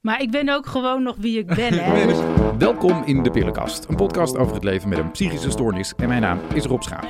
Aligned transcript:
Maar 0.00 0.22
ik 0.22 0.30
ben 0.30 0.48
ook 0.48 0.66
gewoon 0.66 1.02
nog 1.02 1.16
wie 1.18 1.38
ik 1.38 1.46
ben. 1.54 1.72
Hè? 1.72 2.06
Welkom 2.58 3.02
in 3.04 3.22
de 3.22 3.30
Pillenkast, 3.30 3.86
een 3.88 3.96
podcast 3.96 4.36
over 4.36 4.54
het 4.54 4.64
leven 4.64 4.88
met 4.88 4.98
een 4.98 5.10
psychische 5.10 5.50
stoornis. 5.50 5.92
En 5.96 6.08
mijn 6.08 6.20
naam 6.20 6.38
is 6.54 6.64
Rob 6.64 6.82
Schaap. 6.82 7.06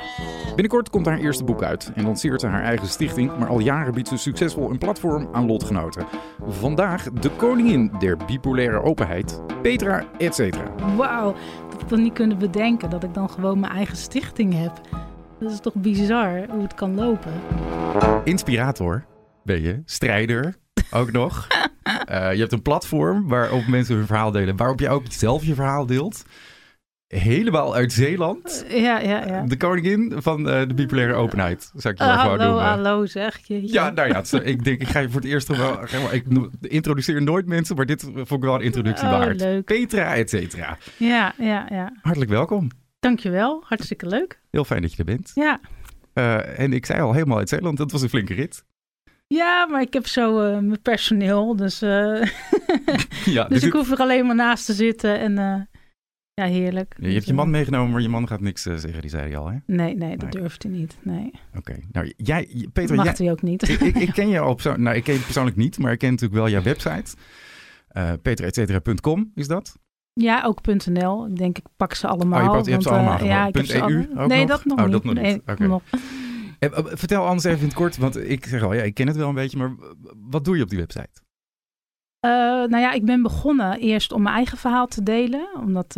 Binnenkort 0.46 0.90
komt 0.90 1.06
haar 1.06 1.18
eerste 1.18 1.44
boek 1.44 1.62
uit 1.62 1.92
en 1.94 2.04
lanceert 2.04 2.40
ze 2.40 2.46
haar 2.46 2.62
eigen 2.62 2.88
stichting, 2.88 3.38
maar 3.38 3.48
al 3.48 3.58
jaren 3.58 3.94
biedt 3.94 4.08
ze 4.08 4.16
succesvol 4.16 4.70
een 4.70 4.78
platform 4.78 5.28
aan 5.32 5.46
lotgenoten. 5.46 6.06
Vandaag 6.48 7.12
de 7.12 7.30
koningin 7.30 7.92
der 7.98 8.16
bipolaire 8.26 8.82
openheid, 8.82 9.42
Petra 9.62 10.04
etc. 10.18 10.56
Wauw, 10.96 11.34
dat 11.70 11.80
ik 11.80 11.88
dan 11.88 12.02
niet 12.02 12.14
kunnen 12.14 12.38
bedenken 12.38 12.90
dat 12.90 13.04
ik 13.04 13.14
dan 13.14 13.30
gewoon 13.30 13.60
mijn 13.60 13.72
eigen 13.72 13.96
stichting 13.96 14.54
heb. 14.54 14.80
Dat 15.40 15.50
is 15.50 15.60
toch 15.60 15.74
bizar 15.74 16.46
hoe 16.50 16.62
het 16.62 16.74
kan 16.74 16.94
lopen. 16.94 17.32
Inspirator 18.24 19.04
ben 19.44 19.62
je, 19.62 19.82
strijder 19.84 20.56
ook 20.90 21.12
nog. 21.12 21.46
Uh, 22.10 22.32
je 22.32 22.38
hebt 22.40 22.52
een 22.52 22.62
platform 22.62 23.28
waarop 23.28 23.66
mensen 23.66 23.96
hun 23.96 24.06
verhaal 24.06 24.30
delen, 24.30 24.56
waarop 24.56 24.80
je 24.80 24.88
ook 24.88 25.02
zelf 25.08 25.44
je 25.44 25.54
verhaal 25.54 25.86
deelt. 25.86 26.22
Helemaal 27.06 27.74
uit 27.74 27.92
Zeeland. 27.92 28.64
Ja, 28.68 28.98
ja, 28.98 29.26
ja. 29.26 29.42
De 29.46 29.56
koningin 29.56 30.12
van 30.16 30.40
uh, 30.48 30.60
de 30.68 30.74
bipolaire 30.74 31.14
openheid, 31.14 31.70
zou 31.74 31.94
ik 31.94 32.00
je 32.00 32.06
Uh, 32.06 32.16
hallo, 32.18 32.44
noemen. 32.44 32.64
hallo 32.64 33.06
zeg 33.06 33.38
je. 33.46 33.72
Ja, 33.72 33.90
nou 33.90 34.08
ja, 34.08 34.20
is- 34.20 34.32
ik 34.32 34.64
denk, 34.64 34.80
ik 34.80 34.88
ga 34.88 34.98
je 34.98 35.10
voor 35.10 35.20
het 35.20 35.30
eerst 35.30 35.48
wel... 35.56 35.78
Ik 36.10 36.24
introduceer 36.60 37.22
nooit 37.22 37.46
mensen, 37.46 37.76
maar 37.76 37.86
dit 37.86 38.02
vond 38.02 38.30
ik 38.30 38.40
wel 38.40 38.54
een 38.54 38.60
introductie 38.60 39.06
Oh, 39.06 39.18
waard. 39.18 39.40
leuk. 39.40 39.64
Petra, 39.64 40.14
et 40.14 40.30
cetera. 40.30 40.78
Ja, 40.96 41.32
ja, 41.38 41.66
ja. 41.70 41.92
Hartelijk 42.02 42.30
welkom. 42.30 42.68
Dankjewel, 43.00 43.62
hartstikke 43.66 44.06
leuk. 44.06 44.40
Heel 44.50 44.64
fijn 44.64 44.82
dat 44.82 44.92
je 44.92 44.98
er 44.98 45.04
bent. 45.04 45.30
Ja. 45.34 45.60
Eh, 46.12 46.58
en 46.58 46.72
ik 46.72 46.86
zei 46.86 47.00
al, 47.00 47.12
helemaal 47.12 47.38
uit 47.38 47.48
Zeeland, 47.48 47.76
dat 47.76 47.92
was 47.92 48.02
een 48.02 48.08
flinke 48.08 48.34
rit. 48.34 48.64
Ja, 49.34 49.66
maar 49.66 49.80
ik 49.80 49.92
heb 49.92 50.06
zo 50.06 50.40
eh, 50.40 50.52
mijn 50.58 50.82
personeel, 50.82 51.56
dus, 51.56 51.82
eh, 51.82 51.88
Ja, 53.24 53.44
dus 53.48 53.48
dus 53.48 53.62
ik 53.62 53.72
hoef 53.72 53.90
er 53.90 53.98
alleen 53.98 54.26
maar 54.26 54.34
naast 54.34 54.66
te 54.66 54.72
zitten 54.72 55.18
en 55.20 55.38
eh, 55.38 55.60
ja, 56.34 56.44
heerlijk. 56.44 56.94
je 57.00 57.08
hebt 57.12 57.26
je 57.26 57.34
man 57.34 57.50
meegenomen, 57.50 57.92
maar 57.92 58.00
je 58.00 58.08
man 58.08 58.28
gaat 58.28 58.40
niks 58.40 58.62
zeggen, 58.62 59.00
die 59.00 59.10
zei 59.10 59.30
je 59.30 59.36
al, 59.36 59.50
hè? 59.50 59.56
Nee, 59.66 59.96
nee, 59.96 60.16
dat 60.16 60.32
Nee. 60.32 60.40
durft 60.42 60.62
hij 60.62 60.72
niet. 60.72 60.96
Nee, 61.02 61.30
Oké. 61.56 61.76
Nou, 61.92 62.12
jij, 62.16 62.68
Petra, 62.72 62.94
mag 62.94 63.04
jij, 63.04 63.14
hij 63.18 63.30
ook 63.30 63.42
niet. 63.42 63.68
ik, 63.68 63.80
ik, 63.80 63.96
ik 63.96 64.12
ken 64.12 64.28
je 64.28 64.38
al 64.38 64.54
perso- 64.54 64.76
nou, 64.76 64.96
ik 64.96 65.04
ken 65.04 65.14
je 65.14 65.20
persoonlijk 65.20 65.56
niet, 65.56 65.78
maar 65.78 65.92
ik 65.92 65.98
ken 65.98 66.10
natuurlijk 66.10 66.40
wel 66.40 66.48
jouw 66.50 66.62
website. 66.62 67.14
Petraetcetera.com 68.22 69.30
is 69.34 69.46
dat? 69.48 69.78
Ja, 70.12 70.42
ook 70.44 70.60
.nl. 70.86 71.26
Ik 71.26 71.36
denk, 71.36 71.58
ik 71.58 71.64
pak 71.76 71.94
ze 71.94 72.06
allemaal. 72.06 72.38
Oh, 72.38 72.44
je 72.44 72.50
pakt- 72.50 72.64
je 72.66 72.70
hebt 72.72 72.82
ze 72.82 72.90
allemaal 72.90 73.24
ja, 73.24 73.46
ik 73.46 73.54
heb 73.54 73.66
ze 73.66 73.74
.eu 73.76 73.82
alle- 73.82 74.08
ook 74.22 74.28
Nee, 74.28 74.38
nog? 74.40 74.48
dat 74.48 74.64
nog 74.64 74.78
Oh, 74.78 74.84
niet. 74.84 74.92
dat 74.92 75.04
nog 75.04 75.14
Nee, 75.14 75.32
niet. 75.58 75.70
Op. 75.70 75.82
Eh, 76.60 76.78
eh, 76.78 76.84
Vertel 76.86 77.26
anders 77.26 77.44
even 77.44 77.60
in 77.60 77.66
het 77.66 77.74
kort, 77.74 77.96
want 77.96 78.16
ik 78.16 78.46
zeg 78.46 78.62
al, 78.62 78.72
ja, 78.72 78.82
ik 78.82 78.94
ken 78.94 79.06
het 79.06 79.16
wel 79.16 79.28
een 79.28 79.34
beetje, 79.34 79.58
maar 79.58 79.74
wat 80.16 80.44
doe 80.44 80.56
je 80.56 80.62
op 80.62 80.68
die 80.68 80.78
website? 80.78 81.22
Eh, 82.18 82.30
nou 82.30 82.78
ja, 82.78 82.92
ik 82.92 83.04
ben 83.04 83.22
begonnen 83.22 83.78
eerst 83.78 84.12
om 84.12 84.22
mijn 84.22 84.34
eigen 84.34 84.58
verhaal 84.58 84.86
te 84.86 85.02
delen. 85.02 85.48
Omdat 85.54 85.94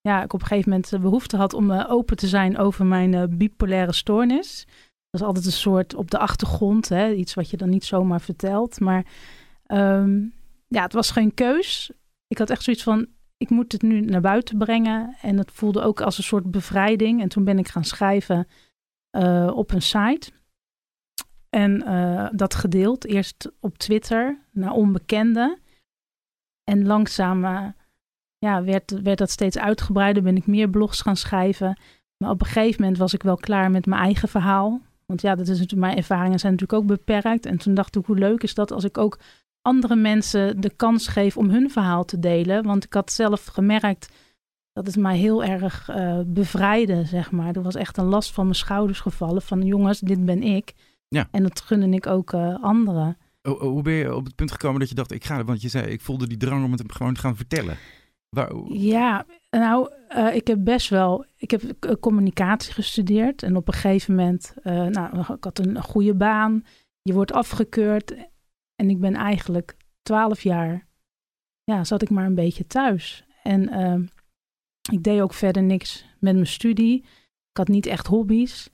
ja, 0.00 0.22
ik 0.22 0.32
op 0.32 0.40
een 0.40 0.46
gegeven 0.46 0.70
moment 0.70 0.90
de 0.90 0.98
behoefte 0.98 1.36
had 1.36 1.52
om 1.52 1.72
open 1.72 2.16
te 2.16 2.26
zijn 2.26 2.58
over 2.58 2.86
mijn 2.86 3.38
bipolaire 3.38 3.92
stoornis. 3.92 4.64
Dat 5.10 5.20
is 5.20 5.26
altijd 5.26 5.46
een 5.46 5.52
soort 5.52 5.94
op 5.94 6.10
de 6.10 6.18
achtergrond, 6.18 6.88
hè, 6.88 7.12
iets 7.12 7.34
wat 7.34 7.50
je 7.50 7.56
dan 7.56 7.68
niet 7.68 7.84
zomaar 7.84 8.20
vertelt. 8.20 8.80
Maar 8.80 9.06
ehm, 9.66 10.20
ja, 10.68 10.82
het 10.82 10.92
was 10.92 11.10
geen 11.10 11.34
keus. 11.34 11.90
Ik 12.26 12.38
had 12.38 12.50
echt 12.50 12.62
zoiets 12.62 12.82
van, 12.82 13.06
ik 13.36 13.50
moet 13.50 13.72
het 13.72 13.82
nu 13.82 14.00
naar 14.00 14.20
buiten 14.20 14.58
brengen. 14.58 15.16
En 15.22 15.38
het 15.38 15.50
voelde 15.52 15.82
ook 15.82 16.00
als 16.00 16.18
een 16.18 16.24
soort 16.24 16.50
bevrijding. 16.50 17.22
En 17.22 17.28
toen 17.28 17.44
ben 17.44 17.58
ik 17.58 17.68
gaan 17.68 17.84
schrijven 17.84 18.46
eh, 19.18 19.50
op 19.54 19.72
een 19.72 19.82
site. 19.82 20.30
En 21.50 21.82
eh, 21.82 22.28
dat 22.32 22.54
gedeeld, 22.54 23.06
eerst 23.06 23.50
op 23.60 23.78
Twitter 23.78 24.38
naar 24.52 24.72
onbekenden. 24.72 25.58
En 26.64 26.86
langzaam 26.86 27.74
ja, 28.38 28.64
werd, 28.64 29.02
werd 29.02 29.18
dat 29.18 29.30
steeds 29.30 29.58
uitgebreider, 29.58 30.22
ben 30.22 30.36
ik 30.36 30.46
meer 30.46 30.70
blogs 30.70 31.00
gaan 31.00 31.16
schrijven. 31.16 31.80
Maar 32.16 32.30
op 32.30 32.40
een 32.40 32.46
gegeven 32.46 32.80
moment 32.80 32.98
was 32.98 33.14
ik 33.14 33.22
wel 33.22 33.36
klaar 33.36 33.70
met 33.70 33.86
mijn 33.86 34.02
eigen 34.02 34.28
verhaal. 34.28 34.80
Want 35.06 35.20
ja, 35.20 35.34
dat 35.34 35.48
is 35.48 35.58
natuurlijk, 35.58 35.80
mijn 35.80 35.96
ervaringen 35.96 36.38
zijn 36.38 36.52
natuurlijk 36.52 36.82
ook 36.82 36.88
beperkt. 36.88 37.46
En 37.46 37.58
toen 37.58 37.74
dacht 37.74 37.96
ik, 37.96 38.06
hoe 38.06 38.18
leuk 38.18 38.42
is 38.42 38.54
dat 38.54 38.72
als 38.72 38.84
ik 38.84 38.98
ook 38.98 39.18
andere 39.62 39.96
mensen 39.96 40.60
de 40.60 40.70
kans 40.76 41.08
geef 41.08 41.36
om 41.36 41.50
hun 41.50 41.70
verhaal 41.70 42.04
te 42.04 42.18
delen. 42.18 42.64
Want 42.64 42.84
ik 42.84 42.92
had 42.92 43.12
zelf 43.12 43.44
gemerkt 43.44 44.08
dat 44.78 44.86
het 44.86 44.96
mij 44.96 45.16
heel 45.16 45.44
erg 45.44 45.88
eh 45.88 46.20
bevrijdde, 46.26 47.04
zeg 47.04 47.30
maar. 47.30 47.56
Er 47.56 47.62
was 47.62 47.74
echt 47.74 47.96
een 47.96 48.04
last 48.04 48.32
van 48.32 48.44
mijn 48.44 48.56
schouders 48.56 49.00
gevallen 49.00 49.42
van 49.42 49.62
jongens, 49.62 50.00
dit 50.00 50.24
ben 50.24 50.42
ik. 50.42 50.74
Ja. 51.08 51.28
En 51.30 51.42
dat 51.42 51.60
gunde 51.60 51.96
ik 51.96 52.06
ook 52.06 52.32
eh, 52.32 52.62
anderen. 52.62 53.16
Hoe 53.58 53.82
ben 53.82 53.92
je 53.92 54.14
op 54.14 54.24
het 54.24 54.34
punt 54.34 54.50
gekomen 54.50 54.80
dat 54.80 54.88
je 54.88 54.94
dacht, 54.94 55.12
ik 55.12 55.24
ga, 55.24 55.44
want 55.44 55.62
je 55.62 55.68
zei, 55.68 55.86
ik 55.86 56.00
voelde 56.00 56.26
die 56.26 56.36
drang 56.36 56.64
om 56.64 56.72
het 56.72 56.82
gewoon 56.86 57.14
te 57.14 57.20
gaan 57.20 57.36
vertellen. 57.36 57.76
Waar, 58.28 58.54
Ja, 58.68 59.26
nou, 59.50 59.90
eh, 60.08 60.34
ik 60.34 60.46
heb 60.46 60.64
best 60.64 60.88
wel. 60.88 61.24
Ik 61.36 61.50
heb 61.50 61.62
communicatie 62.00 62.72
gestudeerd. 62.72 63.42
En 63.42 63.56
op 63.56 63.68
een 63.68 63.74
gegeven 63.74 64.14
moment, 64.14 64.54
nou, 64.62 65.34
ik 65.34 65.44
had 65.44 65.58
een 65.58 65.82
goede 65.82 66.14
baan. 66.14 66.64
Je 67.02 67.12
wordt 67.12 67.32
afgekeurd. 67.32 68.14
En 68.74 68.90
ik 68.90 69.00
ben 69.00 69.14
eigenlijk 69.14 69.76
twaalf 70.02 70.40
jaar, 70.40 70.86
ja, 71.64 71.84
zat 71.84 72.02
ik 72.02 72.10
maar 72.10 72.26
een 72.26 72.34
beetje 72.34 72.66
thuis. 72.66 73.24
En 73.42 73.68
ehm, 73.68 74.02
ik 74.90 75.02
deed 75.02 75.20
ook 75.20 75.34
verder 75.34 75.62
niks 75.62 76.04
met 76.18 76.34
mijn 76.34 76.46
studie. 76.46 76.96
Ik 77.50 77.56
had 77.56 77.68
niet 77.68 77.86
echt 77.86 78.06
hobby's. 78.06 78.68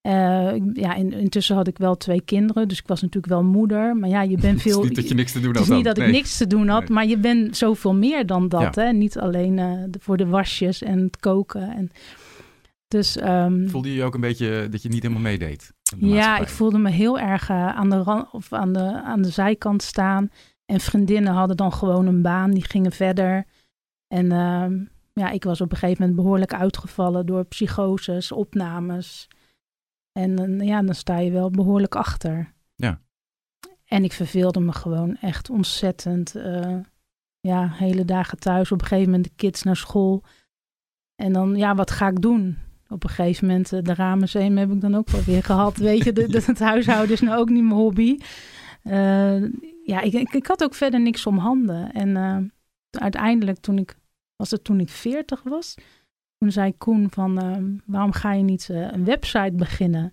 Eh, 0.00 0.54
ja, 0.72 0.94
in, 0.94 1.12
intussen 1.12 1.56
had 1.56 1.66
ik 1.68 1.78
wel 1.78 1.96
twee 1.96 2.20
kinderen, 2.20 2.68
dus 2.68 2.78
ik 2.78 2.86
was 2.86 3.00
natuurlijk 3.02 3.32
wel 3.32 3.42
moeder. 3.44 3.96
Maar 3.96 4.08
ja, 4.08 4.22
je 4.22 4.36
bent 4.38 4.56
het 4.58 4.66
is 4.66 4.72
veel. 4.72 4.82
niet 4.82 4.94
dat 4.94 5.08
je 5.08 5.14
niks 5.14 5.32
te 5.32 5.40
doen 5.40 5.48
Het 5.48 5.58
had 5.58 5.68
is 5.68 5.74
niet 5.74 5.84
dat 5.84 5.98
ik 5.98 6.06
niks 6.10 6.36
te 6.36 6.46
doen 6.46 6.68
had, 6.68 6.80
Nee. 6.80 6.90
maar 6.90 7.06
je 7.06 7.18
bent 7.18 7.56
zoveel 7.56 7.94
meer 7.94 8.26
dan 8.26 8.48
dat. 8.48 8.74
Ja. 8.74 8.82
Hè? 8.82 8.92
Niet 8.92 9.18
alleen 9.18 9.58
eh, 9.58 9.72
voor 10.00 10.16
de 10.16 10.26
wasjes 10.26 10.82
en 10.82 10.98
het 10.98 11.16
koken. 11.16 11.70
En, 11.70 11.90
dus 12.88 13.16
ehm, 13.16 13.68
Voelde 13.68 13.88
je 13.88 13.94
je 13.94 14.02
ook 14.04 14.14
een 14.14 14.20
beetje 14.20 14.68
dat 14.70 14.82
je 14.82 14.88
niet 14.88 15.02
helemaal 15.02 15.22
meedeed? 15.22 15.72
ja, 15.98 16.38
ik 16.38 16.48
voelde 16.48 16.78
me 16.78 16.90
heel 16.90 17.18
erg 17.18 17.48
eh, 17.48 17.68
aan, 17.68 17.90
de 17.90 18.02
ran- 18.02 18.28
of 18.32 18.52
aan, 18.52 18.72
de, 18.72 19.02
aan 19.02 19.22
de 19.22 19.30
zijkant 19.30 19.82
staan. 19.82 20.30
En 20.66 20.80
vriendinnen 20.80 21.32
hadden 21.32 21.56
dan 21.56 21.72
gewoon 21.72 22.06
een 22.06 22.22
baan, 22.22 22.50
die 22.50 22.64
gingen 22.64 22.92
verder. 22.92 23.44
En 24.08 24.32
ehm, 24.32 24.78
ja, 25.20 25.30
ik 25.30 25.44
was 25.44 25.60
op 25.60 25.70
een 25.72 25.76
gegeven 25.76 26.00
moment 26.02 26.22
behoorlijk 26.22 26.54
uitgevallen 26.54 27.26
door 27.26 27.44
psychoses, 27.44 28.32
opnames. 28.32 29.28
En 30.12 30.60
eh, 30.60 30.66
ja, 30.66 30.82
dan 30.82 30.94
sta 30.94 31.18
je 31.18 31.30
wel 31.30 31.50
behoorlijk 31.50 31.94
achter. 31.94 32.52
Ja. 32.74 33.00
En 33.84 34.04
ik 34.04 34.12
verveelde 34.12 34.60
me 34.60 34.72
gewoon 34.72 35.16
echt 35.16 35.50
ontzettend. 35.50 36.34
eh, 36.34 36.76
ja, 37.40 37.70
hele 37.72 38.04
dagen 38.04 38.38
thuis. 38.38 38.72
Op 38.72 38.80
een 38.80 38.86
gegeven 38.86 39.10
moment 39.10 39.28
de 39.28 39.34
kids 39.36 39.62
naar 39.62 39.76
school. 39.76 40.22
En 41.22 41.32
dan, 41.32 41.56
ja, 41.56 41.74
wat 41.74 41.90
ga 41.90 42.08
ik 42.08 42.20
doen? 42.20 42.58
Op 42.88 43.04
een 43.04 43.10
gegeven 43.10 43.46
moment, 43.46 43.72
eh, 43.72 43.82
de 43.82 43.94
ramenzeem 43.94 44.56
heb 44.56 44.70
ik 44.70 44.80
dan 44.80 44.94
ook 44.94 45.10
wel 45.10 45.22
weer 45.22 45.42
gehad. 45.52 45.76
Weet 45.76 46.04
je, 46.04 46.12
de, 46.12 46.28
de- 46.28 46.42
het 46.46 46.58
huishouden 46.58 47.12
is 47.14 47.20
nou 47.20 47.38
ook 47.38 47.48
niet 47.48 47.62
mijn 47.62 47.74
hobby. 47.74 48.18
Ja, 49.84 50.00
ik, 50.00 50.12
ik, 50.12 50.32
ik 50.32 50.46
had 50.46 50.62
ook 50.62 50.74
verder 50.74 51.00
niks 51.00 51.26
om 51.26 51.38
handen. 51.38 51.92
En 51.92 52.52
uiteindelijk, 52.90 53.58
toen 53.58 53.78
ik, 53.78 53.96
was 54.36 54.50
het 54.50 54.64
toen 54.64 54.80
ik 54.80 54.88
40 54.88 55.42
was, 55.42 55.74
toen 56.38 56.52
zei 56.52 56.76
Koen 56.76 57.10
van, 57.10 57.38
eh, 57.40 57.56
waarom 57.86 58.12
ga 58.12 58.32
je 58.32 58.42
niet 58.42 58.68
eh, 58.70 58.92
een 58.92 59.04
website 59.04 59.52
beginnen? 59.56 60.12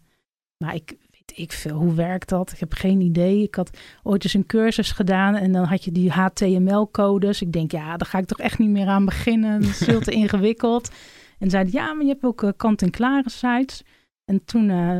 Maar 0.57 0.75
ik 0.75 0.95
weet 1.11 1.31
ik 1.37 1.51
veel, 1.51 1.77
hoe 1.77 1.93
werkt 1.93 2.29
dat? 2.29 2.51
Ik 2.51 2.59
heb 2.59 2.73
geen 2.73 3.01
idee. 3.01 3.41
Ik 3.43 3.55
had 3.55 3.77
ooit 4.03 4.23
eens 4.23 4.33
een 4.33 4.45
cursus 4.45 4.91
gedaan 4.91 5.35
en 5.35 5.51
dan 5.51 5.63
had 5.65 5.83
je 5.83 5.91
die 5.91 6.11
HTML-codes. 6.11 7.41
Ik 7.41 7.51
denk, 7.51 7.71
ja, 7.71 7.97
daar 7.97 8.07
ga 8.07 8.17
ik 8.17 8.25
toch 8.25 8.39
echt 8.39 8.59
niet 8.59 8.69
meer 8.69 8.87
aan 8.87 9.05
beginnen. 9.05 9.61
Dat 9.61 9.69
is 9.69 9.77
veel 9.77 10.01
te 10.01 10.11
ingewikkeld. 10.21 10.91
En 11.39 11.49
zeiden, 11.49 11.73
ja, 11.73 11.93
maar 11.93 12.03
je 12.05 12.11
hebt 12.11 12.23
ook 12.23 12.43
eh, 12.43 12.49
kant-en-klare 12.57 13.29
sites. 13.29 13.83
En 14.25 14.45
toen 14.45 14.69
eh, 14.69 14.99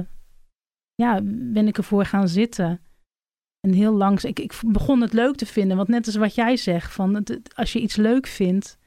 ja, 0.96 1.20
ben 1.24 1.68
ik 1.68 1.78
ervoor 1.78 2.06
gaan 2.06 2.28
zitten. 2.28 2.80
En 3.59 3.74
heel 3.74 3.94
langs, 3.94 4.24
ik, 4.24 4.40
ik 4.40 4.59
begon 4.66 5.02
het 5.02 5.14
leuk 5.14 5.36
te 5.36 5.46
vinden. 5.46 5.78
Want 5.78 5.90
net 5.90 6.06
als 6.06 6.16
wat 6.16 6.36
jij 6.36 6.58
zegt, 6.58 6.94
van 6.94 7.16
het- 7.16 7.56
als 7.56 7.73
je 7.73 7.79
iets 7.82 7.96
leuk 7.96 8.28
vindt, 8.28 8.78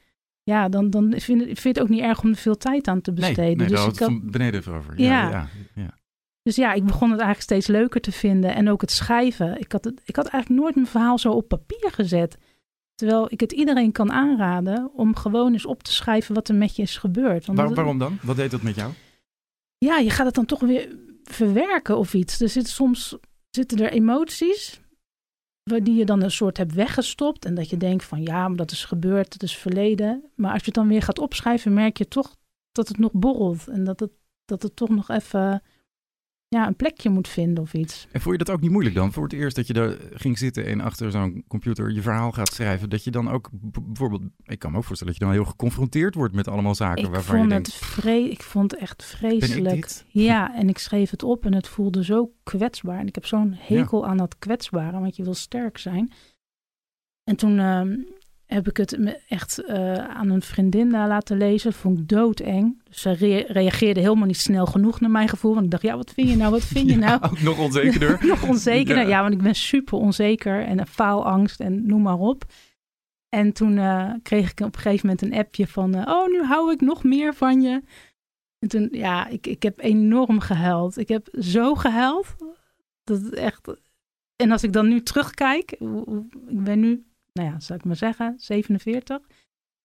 ja, 0.44 0.68
dan, 0.68 0.90
dan 0.90 1.14
vind 1.20 1.40
ik 1.40 1.46
vind 1.46 1.62
je 1.62 1.68
het 1.68 1.80
ook 1.80 1.88
niet 1.88 2.00
erg 2.00 2.22
om 2.22 2.30
er 2.30 2.36
veel 2.36 2.56
tijd 2.56 2.88
aan 2.88 3.00
te 3.00 3.12
besteden. 3.12 3.56
nee, 3.56 3.68
dus, 3.68 3.78
daar 3.80 3.88
ik 3.88 3.98
had 3.98 4.30
beneden 4.30 4.60
even 4.60 4.74
over. 4.74 5.00
Ja. 5.00 5.06
Ja, 5.22 5.30
ja, 5.30 5.48
ja. 5.74 5.94
dus 6.42 6.56
ja, 6.56 6.72
ik 6.72 6.84
begon 6.84 7.10
het 7.10 7.20
eigenlijk 7.20 7.50
steeds 7.50 7.66
leuker 7.66 8.00
te 8.00 8.12
vinden. 8.12 8.54
En 8.54 8.68
ook 8.70 8.80
het 8.80 8.90
schrijven. 8.90 9.58
Ik 9.60 9.72
had, 9.72 9.84
het, 9.84 10.00
ik 10.04 10.16
had 10.16 10.26
eigenlijk 10.26 10.62
nooit 10.62 10.74
mijn 10.74 10.86
verhaal 10.86 11.18
zo 11.18 11.32
op 11.32 11.48
papier 11.48 11.90
gezet. 11.92 12.36
Terwijl 12.94 13.26
ik 13.30 13.40
het 13.40 13.52
iedereen 13.52 13.92
kan 13.92 14.12
aanraden 14.12 14.90
om 14.94 15.16
gewoon 15.16 15.52
eens 15.52 15.66
op 15.66 15.82
te 15.82 15.92
schrijven 15.92 16.34
wat 16.34 16.48
er 16.48 16.54
met 16.54 16.76
je 16.76 16.82
is 16.82 16.96
gebeurd. 16.96 17.46
Waar- 17.46 17.56
dat- 17.66 17.74
waarom 17.76 17.98
dan? 17.98 18.18
Wat 18.22 18.36
deed 18.36 18.50
dat 18.50 18.62
met 18.62 18.74
jou? 18.74 18.92
ja, 19.78 19.98
je 19.98 20.10
gaat 20.10 20.26
het 20.26 20.34
dan 20.34 20.46
toch 20.46 20.60
weer 20.60 20.88
verwerken 21.24 21.96
of 21.98 22.14
iets. 22.14 22.40
Er 22.40 22.48
zitten 22.48 22.72
soms 22.72 23.16
zitten 23.50 23.78
er 23.78 23.92
emoties 23.92 24.80
die 25.64 25.94
je 25.94 26.04
dan 26.04 26.22
een 26.22 26.30
soort 26.30 26.56
hebt 26.56 26.74
weggestopt. 26.74 27.44
En 27.44 27.54
dat 27.54 27.70
je 27.70 27.76
denkt 27.76 28.04
van 28.04 28.22
ja, 28.22 28.48
maar 28.48 28.56
dat 28.56 28.70
is 28.70 28.84
gebeurd, 28.84 29.32
dat 29.32 29.42
is 29.42 29.56
verleden. 29.56 30.30
Maar 30.34 30.52
als 30.52 30.60
je 30.60 30.66
het 30.66 30.74
dan 30.74 30.88
weer 30.88 31.02
gaat 31.02 31.18
opschrijven, 31.18 31.74
merk 31.74 31.98
je 31.98 32.08
toch 32.08 32.36
dat 32.72 32.88
het 32.88 32.98
nog 32.98 33.12
borrelt. 33.12 33.68
En 33.68 33.84
dat 33.84 34.00
het, 34.00 34.10
dat 34.44 34.62
het 34.62 34.76
toch 34.76 34.88
nog 34.88 35.08
even 35.08 35.62
ja, 36.54 36.66
een 36.66 36.76
plekje 36.76 37.10
moet 37.10 37.28
vinden 37.28 37.62
of 37.62 37.74
iets. 37.74 38.06
En 38.12 38.20
vond 38.20 38.38
je 38.38 38.44
dat 38.44 38.54
ook 38.54 38.60
niet 38.60 38.70
moeilijk 38.70 38.94
dan? 38.94 39.12
Voor 39.12 39.22
het 39.22 39.32
eerst 39.32 39.56
dat 39.56 39.66
je 39.66 39.72
daar 39.72 39.96
ging 40.12 40.38
zitten 40.38 40.66
en 40.66 40.80
achter 40.80 41.10
zo'n 41.10 41.44
computer 41.48 41.90
je 41.92 42.02
verhaal 42.02 42.32
gaat 42.32 42.52
schrijven, 42.52 42.90
dat 42.90 43.04
je 43.04 43.10
dan 43.10 43.30
ook 43.30 43.48
bijvoorbeeld, 43.82 44.22
ik 44.44 44.58
kan 44.58 44.70
me 44.70 44.76
ook 44.76 44.84
voorstellen 44.84 45.12
dat 45.12 45.22
je 45.22 45.28
dan 45.28 45.38
heel 45.38 45.50
geconfronteerd 45.50 46.14
wordt 46.14 46.34
met 46.34 46.48
allemaal 46.48 46.74
zaken 46.74 47.04
Ik 47.04 47.10
waarvan 47.10 47.34
je 47.34 47.38
vond, 47.40 47.50
denkt, 47.50 47.66
het 47.66 47.74
vre- 47.76 48.30
ik 48.30 48.42
vond 48.42 48.70
het 48.70 48.80
echt 48.80 49.04
vreselijk. 49.04 50.02
Ja, 50.08 50.54
en 50.54 50.68
ik 50.68 50.78
schreef 50.78 51.10
het 51.10 51.22
op 51.22 51.44
en 51.44 51.54
het 51.54 51.68
voelde 51.68 52.04
zo 52.04 52.32
kwetsbaar. 52.42 52.98
En 52.98 53.06
ik 53.06 53.14
heb 53.14 53.26
zo'n 53.26 53.54
hekel 53.58 54.06
aan 54.06 54.16
dat 54.16 54.38
kwetsbare, 54.38 55.00
want 55.00 55.16
je 55.16 55.22
wil 55.22 55.34
sterk 55.34 55.78
zijn. 55.78 56.12
En 57.24 57.36
toen 57.36 57.58
ehm, 57.58 57.96
heb 58.46 58.68
ik 58.68 58.76
het 58.76 58.98
echt 59.28 59.58
eh, 59.64 59.94
aan 59.94 60.30
een 60.30 60.42
vriendin 60.42 60.94
eh, 60.94 61.04
laten 61.06 61.36
lezen. 61.36 61.72
Vond 61.72 61.98
ik 61.98 62.08
doodeng. 62.08 62.82
Dus 62.84 63.00
ze 63.00 63.10
rea- 63.12 63.44
reageerde 63.48 64.00
helemaal 64.00 64.26
niet 64.26 64.36
snel 64.40 64.66
genoeg 64.66 65.00
naar 65.00 65.10
mijn 65.10 65.28
gevoel. 65.28 65.52
Want 65.52 65.64
ik 65.64 65.70
dacht, 65.70 65.82
ja, 65.82 65.96
wat 65.96 66.10
vind 66.12 66.28
je 66.30 66.36
nou? 66.36 66.50
Wat 66.50 66.64
vind 66.64 66.88
je 66.90 66.98
Ja, 66.98 67.06
nou? 67.18 67.22
ook 67.22 67.40
nog 67.40 67.58
onzekerder. 67.58 68.18
Nog 68.26 68.48
onzekerder. 68.48 69.02
Ja. 69.02 69.08
Ja. 69.08 69.20
want 69.22 69.34
ik 69.34 69.42
ben 69.42 69.54
super 69.54 69.98
onzeker 69.98 70.60
en 70.64 70.86
faalangst 70.86 71.60
en 71.60 71.86
noem 71.86 72.02
maar 72.02 72.18
op. 72.18 72.44
En 73.28 73.52
toen 73.52 73.78
eh, 73.78 74.12
kreeg 74.22 74.50
ik 74.50 74.60
op 74.60 74.74
een 74.74 74.80
gegeven 74.80 75.06
moment 75.08 75.22
een 75.24 75.34
appje 75.38 75.66
van... 75.66 75.94
eh, 75.94 76.06
oh, 76.14 76.26
nu 76.28 76.42
hou 76.42 76.72
ik 76.72 76.80
nog 76.80 77.04
meer 77.04 77.34
van 77.34 77.60
je. 77.62 77.82
En 78.58 78.68
toen, 78.68 78.88
ja, 78.92 79.26
ik, 79.26 79.46
ik 79.46 79.62
heb 79.62 79.78
enorm 79.80 80.40
gehuild. 80.40 80.96
Ik 80.98 81.08
heb 81.08 81.28
zo 81.40 81.74
gehuild. 81.74 82.34
Dat 83.04 83.20
het 83.22 83.34
echt... 83.34 83.74
En 84.36 84.50
als 84.50 84.62
ik 84.62 84.72
dan 84.72 84.88
nu 84.88 85.02
terugkijk... 85.02 85.70
Ik 86.46 86.64
ben 86.64 86.80
nu, 86.80 87.04
nou 87.38 87.50
ja, 87.50 87.60
zou 87.60 87.78
ik 87.78 87.84
maar 87.84 87.96
zeggen, 87.96 88.34
47. 88.38 89.16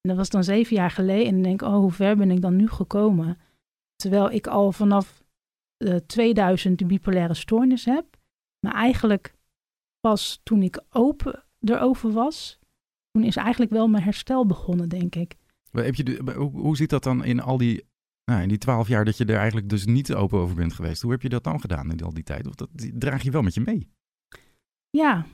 En 0.02 0.10
dat 0.10 0.18
was 0.18 0.30
dan 0.30 0.44
zeven 0.44 0.76
jaar 0.76 0.92
geleden. 0.92 1.26
En 1.26 1.34
dan 1.34 1.42
denk 1.42 1.62
ik, 1.62 1.68
oh, 1.68 1.76
hoe 1.76 1.92
ver 1.92 2.18
ben 2.18 2.32
ik 2.32 2.42
dan 2.42 2.56
nu 2.56 2.68
gekomen? 2.68 3.38
Terwijl 3.96 4.32
ik 4.32 4.48
al 4.48 4.72
vanaf 4.72 5.24
eh 5.78 5.96
2000 5.96 6.80
de 6.80 6.86
bipolaire 6.86 7.34
stoornis 7.34 7.86
heb. 7.86 8.18
Maar 8.60 8.74
eigenlijk 8.74 9.34
pas 10.00 10.40
toen 10.44 10.64
ik 10.64 10.84
open 10.90 11.44
erover 11.60 12.12
was, 12.12 12.60
toen 13.12 13.24
is 13.24 13.36
eigenlijk 13.36 13.72
wel 13.72 13.88
mijn 13.88 14.04
herstel 14.04 14.46
begonnen, 14.46 14.90
denk 14.90 15.16
ik. 15.16 15.36
Maar 15.72 15.84
Heb 15.84 15.96
je 15.96 16.04
de, 16.04 16.34
hoe, 16.36 16.52
hoe 16.52 16.76
zit 16.78 16.90
dat 16.90 17.04
dan 17.04 17.24
in 17.24 17.40
al 17.42 17.58
die, 17.58 17.86
nou, 18.26 18.42
in 18.42 18.48
die 18.48 18.58
twaalf 18.58 18.88
jaar 18.88 19.06
dat 19.06 19.18
je 19.18 19.26
er 19.26 19.38
eigenlijk 19.38 19.70
dus 19.70 19.86
niet 19.86 20.14
open 20.14 20.40
over 20.40 20.56
bent 20.56 20.74
geweest? 20.74 21.02
Hoe 21.02 21.12
heb 21.12 21.22
je 21.22 21.30
dat 21.30 21.44
dan 21.44 21.60
gedaan 21.60 21.92
in 21.92 22.02
al 22.02 22.14
die 22.14 22.24
tijd? 22.24 22.48
Of 22.48 22.56
dat 22.56 22.70
die 22.72 22.98
draag 22.98 23.22
je 23.22 23.32
wel 23.32 23.42
met 23.42 23.54
je 23.54 23.62
mee? 23.62 23.88
Ja. 24.90 25.26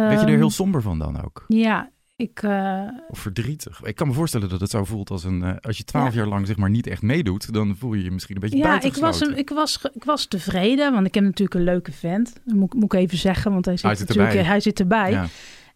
Weet 0.00 0.10
je 0.10 0.16
er 0.24 0.28
Ehm, 0.32 0.36
heel 0.38 0.50
somber 0.50 0.82
van 0.82 0.98
dan 0.98 1.24
ook? 1.24 1.44
Ja, 1.48 1.90
ik. 2.16 2.42
eh, 2.42 2.82
Of 3.08 3.18
verdrietig? 3.18 3.80
Ik 3.82 3.94
kan 3.94 4.06
me 4.06 4.12
voorstellen 4.12 4.48
dat 4.48 4.60
het 4.60 4.70
zo 4.70 4.84
voelt 4.84 5.10
als 5.10 5.24
een, 5.24 5.42
eh, 5.42 5.54
als 5.60 5.76
je 5.76 5.84
twaalf 5.84 6.12
Ja. 6.14 6.18
jaar 6.18 6.28
lang 6.28 6.46
zeg 6.46 6.56
maar 6.56 6.70
niet 6.70 6.86
echt 6.86 7.02
meedoet, 7.02 7.52
dan 7.52 7.76
voel 7.76 7.92
je 7.94 8.04
je 8.04 8.10
misschien 8.10 8.34
een 8.34 8.40
beetje 8.40 8.56
ja, 8.58 8.82
ik 8.82 8.94
was, 8.96 9.20
hem- 9.20 9.32
ik, 9.34 9.50
was, 9.50 9.80
ik 9.94 10.04
was 10.04 10.26
tevreden, 10.26 10.92
want 10.92 11.06
ik 11.06 11.14
heb 11.14 11.24
natuurlijk 11.24 11.54
een 11.58 11.64
leuke 11.64 11.92
vent. 11.92 12.40
Dat 12.44 12.54
moet, 12.54 12.74
moet 12.74 12.92
ik 12.92 13.00
even 13.00 13.18
zeggen, 13.18 13.52
want 13.52 13.64
hij 13.64 13.74
zit, 13.76 13.84
Hij 13.86 13.94
zit 13.96 14.08
natuurlijk, 14.08 14.34
erbij. 14.34 14.50
hij 14.50 14.60
zit 14.60 14.80
erbij. 14.80 15.10
Ja. 15.10 15.26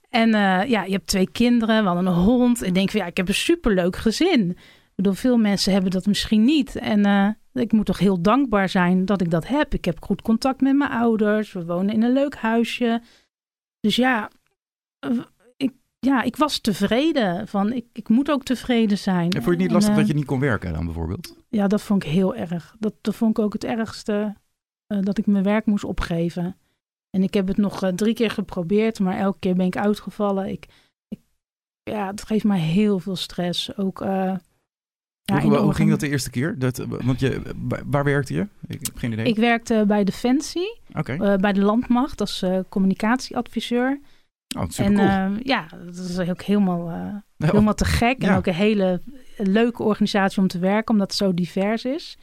En 0.09 0.35
eh, 0.35 0.69
ja, 0.69 0.85
je 0.85 0.93
hebt 0.93 1.07
twee 1.07 1.31
kinderen, 1.31 1.81
we 1.83 1.87
hadden 1.89 2.07
een 2.07 2.13
hond. 2.23 2.63
En 2.63 2.69
ik 2.69 2.75
denk 2.75 2.91
van 2.91 3.01
ja, 3.01 3.07
ik 3.07 3.17
heb 3.17 3.29
een 3.29 3.35
superleuk 3.35 3.97
gezin. 3.97 4.51
Ik 4.51 5.07
bedoel, 5.07 5.13
veel 5.13 5.37
mensen 5.37 5.73
hebben 5.73 5.91
dat 5.91 6.07
misschien 6.07 6.45
niet. 6.45 6.77
En 6.77 7.37
ik 7.53 7.73
moet 7.73 7.87
toch 7.87 7.99
heel 7.99 8.23
dankbaar 8.23 8.69
zijn 8.69 9.05
dat 9.05 9.21
ik 9.21 9.31
dat 9.31 9.47
heb. 9.47 9.75
Ik 9.75 9.85
heb 9.85 10.03
goed 10.03 10.23
contact 10.23 10.61
met 10.61 10.77
mijn 10.77 10.91
ouders. 10.91 11.53
We 11.53 11.65
wonen 11.65 11.95
in 11.95 12.03
een 12.03 12.13
leuk 12.13 12.35
huisje. 12.35 13.03
Dus 13.81 13.97
ja, 13.97 14.31
eh, 14.99 15.19
ik, 15.57 15.73
ja, 15.99 16.23
ik 16.23 16.37
was 16.37 16.59
tevreden. 16.59 17.49
Van, 17.49 17.73
ik, 17.73 17.87
ik 17.93 18.09
moet 18.09 18.31
ook 18.31 18.43
tevreden 18.45 18.99
zijn. 18.99 19.31
En 19.31 19.43
vond 19.43 19.45
je 19.45 19.51
het 19.51 19.61
niet 19.61 19.71
lastig 19.71 19.91
eh, 19.93 19.97
dat 19.99 20.07
je 20.07 20.15
niet 20.15 20.25
kon 20.25 20.41
werken 20.41 20.73
dan 20.73 20.85
bijvoorbeeld? 20.85 21.37
Ja, 21.49 21.67
dat 21.69 21.83
vond 21.83 22.05
ik 22.05 22.11
heel 22.11 22.35
erg. 22.35 22.75
Dat, 22.79 22.95
dat 23.01 23.15
vond 23.15 23.39
ik 23.39 23.45
ook 23.45 23.53
het 23.53 23.65
ergste. 23.65 24.37
eh, 24.87 24.99
dat 25.01 25.19
ik 25.19 25.27
mijn 25.27 25.45
werk 25.45 25.67
moest 25.67 25.85
opgeven. 25.85 26.57
En 27.11 27.23
ik 27.23 27.35
heb 27.35 27.49
het 27.49 27.57
nog 27.57 27.83
eh, 27.83 27.93
drie 27.93 28.15
keer 28.15 28.31
geprobeerd, 28.31 29.01
maar 29.01 29.19
elke 29.19 29.39
keer 29.39 29.55
ben 29.55 29.67
ik 29.67 29.77
uitgevallen. 29.77 30.49
Ik, 30.49 30.67
ik, 31.09 31.21
ja, 31.83 32.07
het 32.07 32.23
geeft 32.27 32.45
mij 32.45 32.59
heel 32.59 32.99
veel 32.99 33.17
stress. 33.17 33.77
Ook, 33.77 34.01
eh, 34.01 34.37
ja, 35.35 35.63
hoe, 35.63 35.75
ging 35.75 35.91
dat 35.91 36.01
de 36.01 36.09
eerste 36.09 36.31
keer? 36.31 36.59
Dat, 36.59 36.87
want 36.89 37.21
je, 37.21 37.43
waar- 37.87 38.05
werkte 38.05 38.35
je? 38.35 38.47
Ik 38.67 38.87
heb 38.87 38.97
geen 38.97 39.13
idee. 39.13 39.25
Ik 39.25 39.37
werkte 39.37 39.85
bij 39.87 40.05
Defensie, 40.05 40.81
eh, 40.93 41.37
bij 41.37 41.53
de 41.53 41.61
Landmacht 41.61 42.21
als 42.21 42.43
eh, 42.43 42.59
communicatieadviseur. 42.69 44.01
oh, 44.59 44.69
cool. 44.69 44.89
En 44.89 44.99
eh, 44.99 45.45
ja, 45.45 45.67
dat 45.85 45.97
is 45.97 46.19
ook 46.19 46.43
helemaal, 46.43 46.93
helemaal 47.37 47.75
te 47.75 47.85
gek. 47.85 48.23
Ja. 48.23 48.29
En 48.29 48.37
ook 48.37 48.47
een 48.47 48.55
hele 48.55 49.01
leuke 49.37 49.83
organisatie 49.83 50.43
om 50.43 50.49
te 50.49 50.59
werken, 50.59 50.93
omdat 50.93 51.09
het 51.09 51.17
zo 51.17 51.35
divers 51.35 51.85
is. 51.85 52.19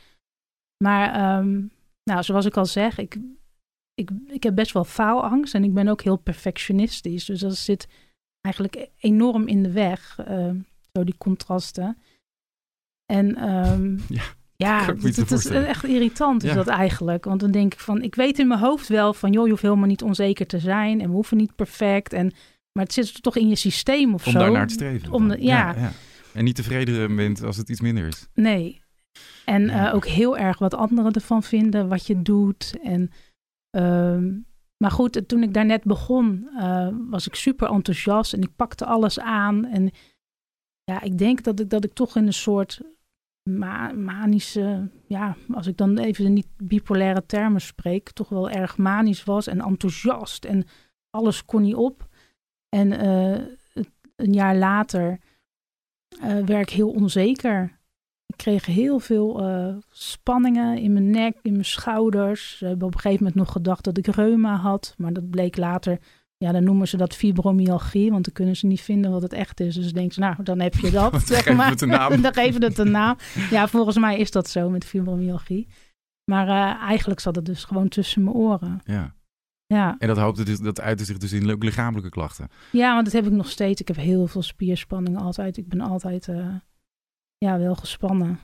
Maar 0.84 1.14
ehm, 1.14 1.62
nou, 2.04 2.24
zoals 2.24 2.46
ik 2.46 2.58
al 2.58 2.66
zeg, 2.66 2.98
ik, 2.98 3.18
ik, 3.94 4.10
ik 4.28 4.44
heb 4.44 4.56
best 4.56 4.72
wel 4.72 4.84
faalangst 4.84 5.54
en 5.54 5.64
ik 5.64 5.74
ben 5.74 5.88
ook 5.88 6.02
heel 6.02 6.18
perfectionistisch. 6.18 7.26
Dus 7.26 7.40
dat 7.40 7.56
zit 7.56 7.88
eigenlijk 8.42 8.90
enorm 8.98 9.48
in 9.48 9.64
de 9.64 9.72
weg, 9.72 10.20
eh, 10.26 10.50
zo 10.92 11.04
die 11.04 11.18
contrasten. 11.18 11.98
En 13.14 13.36
ehm, 13.36 13.98
Ja, 14.18 14.24
ja, 14.56 14.86
het, 14.96 15.32
is 15.32 15.46
echt 15.46 15.84
irritant 15.84 16.44
is 16.44 16.50
Ja. 16.50 16.56
dat 16.56 16.68
eigenlijk. 16.68 17.26
Want 17.26 17.40
dan 17.40 17.52
denk 17.52 17.74
ik 17.74 17.80
van, 17.80 18.02
ik 18.02 18.16
weet 18.16 18.40
in 18.40 18.48
mijn 18.48 18.60
hoofd 18.60 18.88
wel 18.88 19.14
van, 19.14 19.32
joh, 19.32 19.44
je 19.44 19.50
hoeft 19.50 19.62
helemaal 19.62 19.88
niet 19.88 20.02
onzeker 20.04 20.48
te 20.48 20.60
zijn 20.60 21.02
en 21.02 21.08
we 21.08 21.14
hoeven 21.14 21.38
niet 21.38 21.56
perfect. 21.56 22.14
En, 22.14 22.32
maar 22.72 22.84
het 22.84 22.94
zit 22.94 23.24
toch 23.24 23.36
in 23.36 23.48
je 23.48 23.56
systeem 23.56 24.14
of 24.14 24.26
om 24.26 24.32
zo. 24.32 24.40
daar 24.40 24.52
naar 24.52 24.68
te 24.68 24.74
streven. 24.74 25.12
Om 25.12 25.28
de- 25.28 25.44
ja. 25.44 25.92
En 26.34 26.44
niet 26.44 26.56
tevreden 26.56 27.16
bent 27.16 27.44
als 27.44 27.58
het 27.58 27.70
iets 27.70 27.82
minder 27.82 28.08
is. 28.08 28.28
Nee. 28.34 28.82
En 29.46 29.62
Ja. 29.66 29.88
eh, 29.88 29.96
ook 29.96 30.06
heel 30.06 30.38
erg 30.38 30.60
wat 30.60 30.74
anderen 30.74 31.12
ervan 31.14 31.44
vinden, 31.44 31.88
wat 31.88 32.08
je 32.08 32.22
doet. 32.22 32.78
En, 32.84 33.12
ehm, 33.70 34.32
maar 34.78 34.92
goed, 34.92 35.22
toen 35.28 35.44
ik 35.44 35.54
daar 35.54 35.66
net 35.66 35.84
begon, 35.84 36.50
eh, 36.58 36.90
was 37.10 37.28
ik 37.28 37.36
super 37.36 37.70
enthousiast 37.70 38.34
en 38.34 38.42
ik 38.42 38.56
pakte 38.56 38.86
alles 38.86 39.20
aan. 39.20 39.66
En 39.66 39.92
ja, 40.84 41.02
ik 41.02 41.18
denk 41.18 41.44
dat 41.44 41.60
ik, 41.60 41.70
dat 41.70 41.84
ik 41.84 41.94
toch 41.94 42.16
in 42.16 42.26
een 42.28 42.34
soort 42.34 42.82
ma- 43.48 43.92
manische, 43.92 44.90
ja, 45.08 45.36
als 45.54 45.68
ik 45.68 45.78
dan 45.78 45.98
even 45.98 46.24
de 46.24 46.30
niet 46.30 46.48
bipolaire 46.58 47.26
termen 47.26 47.62
spreek, 47.62 48.12
toch 48.12 48.30
wel 48.30 48.50
erg 48.50 48.78
manisch 48.78 49.24
was 49.24 49.48
en 49.48 49.62
enthousiast. 49.62 50.46
En 50.46 50.66
alles 51.10 51.46
kon 51.46 51.62
niet 51.62 51.76
op. 51.76 52.08
En 52.70 52.92
eh, 52.92 53.46
een 54.16 54.34
jaar 54.34 54.56
later 54.56 55.20
eh 56.22 56.46
werd 56.46 56.70
ik 56.70 56.76
heel 56.76 56.90
onzeker. 56.90 57.80
Ik 58.26 58.38
kreeg 58.38 58.66
heel 58.66 59.00
veel 59.00 59.42
eh, 59.42 59.76
spanningen 59.90 60.78
in 60.78 60.94
mijn 60.94 61.10
nek, 61.10 61.38
in 61.42 61.52
mijn 61.52 61.66
schouders. 61.66 62.58
Ze 62.58 62.66
hebben 62.66 62.88
op 62.88 62.94
een 62.94 63.00
gegeven 63.00 63.24
moment 63.24 63.42
nog 63.42 63.52
gedacht 63.52 63.84
dat 63.84 63.98
ik 63.98 64.08
reuma 64.08 64.56
had. 64.56 64.94
Maar 64.98 65.14
dat 65.14 65.30
bleek 65.30 65.58
later, 65.58 66.00
ja, 66.38 66.52
dan 66.52 66.64
noemen 66.64 66.88
ze 66.88 66.98
dat 66.98 67.16
fibromyalgie. 67.16 68.12
Want 68.12 68.24
dan 68.26 68.34
kunnen 68.34 68.56
ze 68.56 68.66
niet 68.66 68.82
vinden 68.82 69.12
wat 69.12 69.22
het 69.22 69.34
echt 69.34 69.60
is. 69.60 69.76
Dus 69.76 69.94
denken 69.94 70.14
ze, 70.14 70.20
nou, 70.20 70.44
dan 70.44 70.60
heb 70.60 70.74
je 70.74 70.92
dat. 70.92 71.12
Dan 71.12 71.22
zeg 71.22 71.54
maar. 71.54 71.70
het 71.70 71.82
een 71.82 71.90
naam. 71.90 72.22
dan 72.22 72.34
geven 72.34 72.64
het 72.64 72.78
een 72.78 72.92
naam. 72.92 73.18
Ja, 73.50 73.68
volgens 73.68 73.98
mij 73.98 74.18
is 74.18 74.32
dat 74.32 74.50
zo 74.50 74.70
met 74.70 74.86
fibromyalgie. 74.86 75.68
Maar 76.32 76.48
eh, 76.48 76.82
eigenlijk 76.84 77.20
zat 77.20 77.36
het 77.36 77.46
dus 77.46 77.64
gewoon 77.64 77.88
tussen 77.88 78.24
mijn 78.24 78.36
oren. 78.36 78.82
Ja. 78.84 79.16
Ja. 79.66 79.96
En 80.00 80.08
dat, 80.08 80.18
hoopte 80.18 80.44
dus, 80.44 80.60
dat 80.60 80.82
uitte 80.82 81.06
zich 81.06 81.18
dus 81.18 81.34
in 81.34 81.52
ook 81.52 81.64
lichamelijke 81.64 82.10
klachten. 82.10 82.48
ja, 82.72 82.94
want 82.94 83.06
dat 83.06 83.14
heb 83.14 83.26
ik 83.26 83.32
nog 83.32 83.50
steeds. 83.50 83.82
Ik 83.82 83.88
heb 83.88 83.98
heel 83.98 84.28
veel 84.28 84.42
spierspanning 84.42 85.18
altijd. 85.18 85.58
Ik 85.58 85.68
ben 85.68 85.82
altijd 85.82 86.28
eh, 86.28 86.56
ja, 87.38 87.60
wel 87.60 87.76
gespannen. 87.76 88.40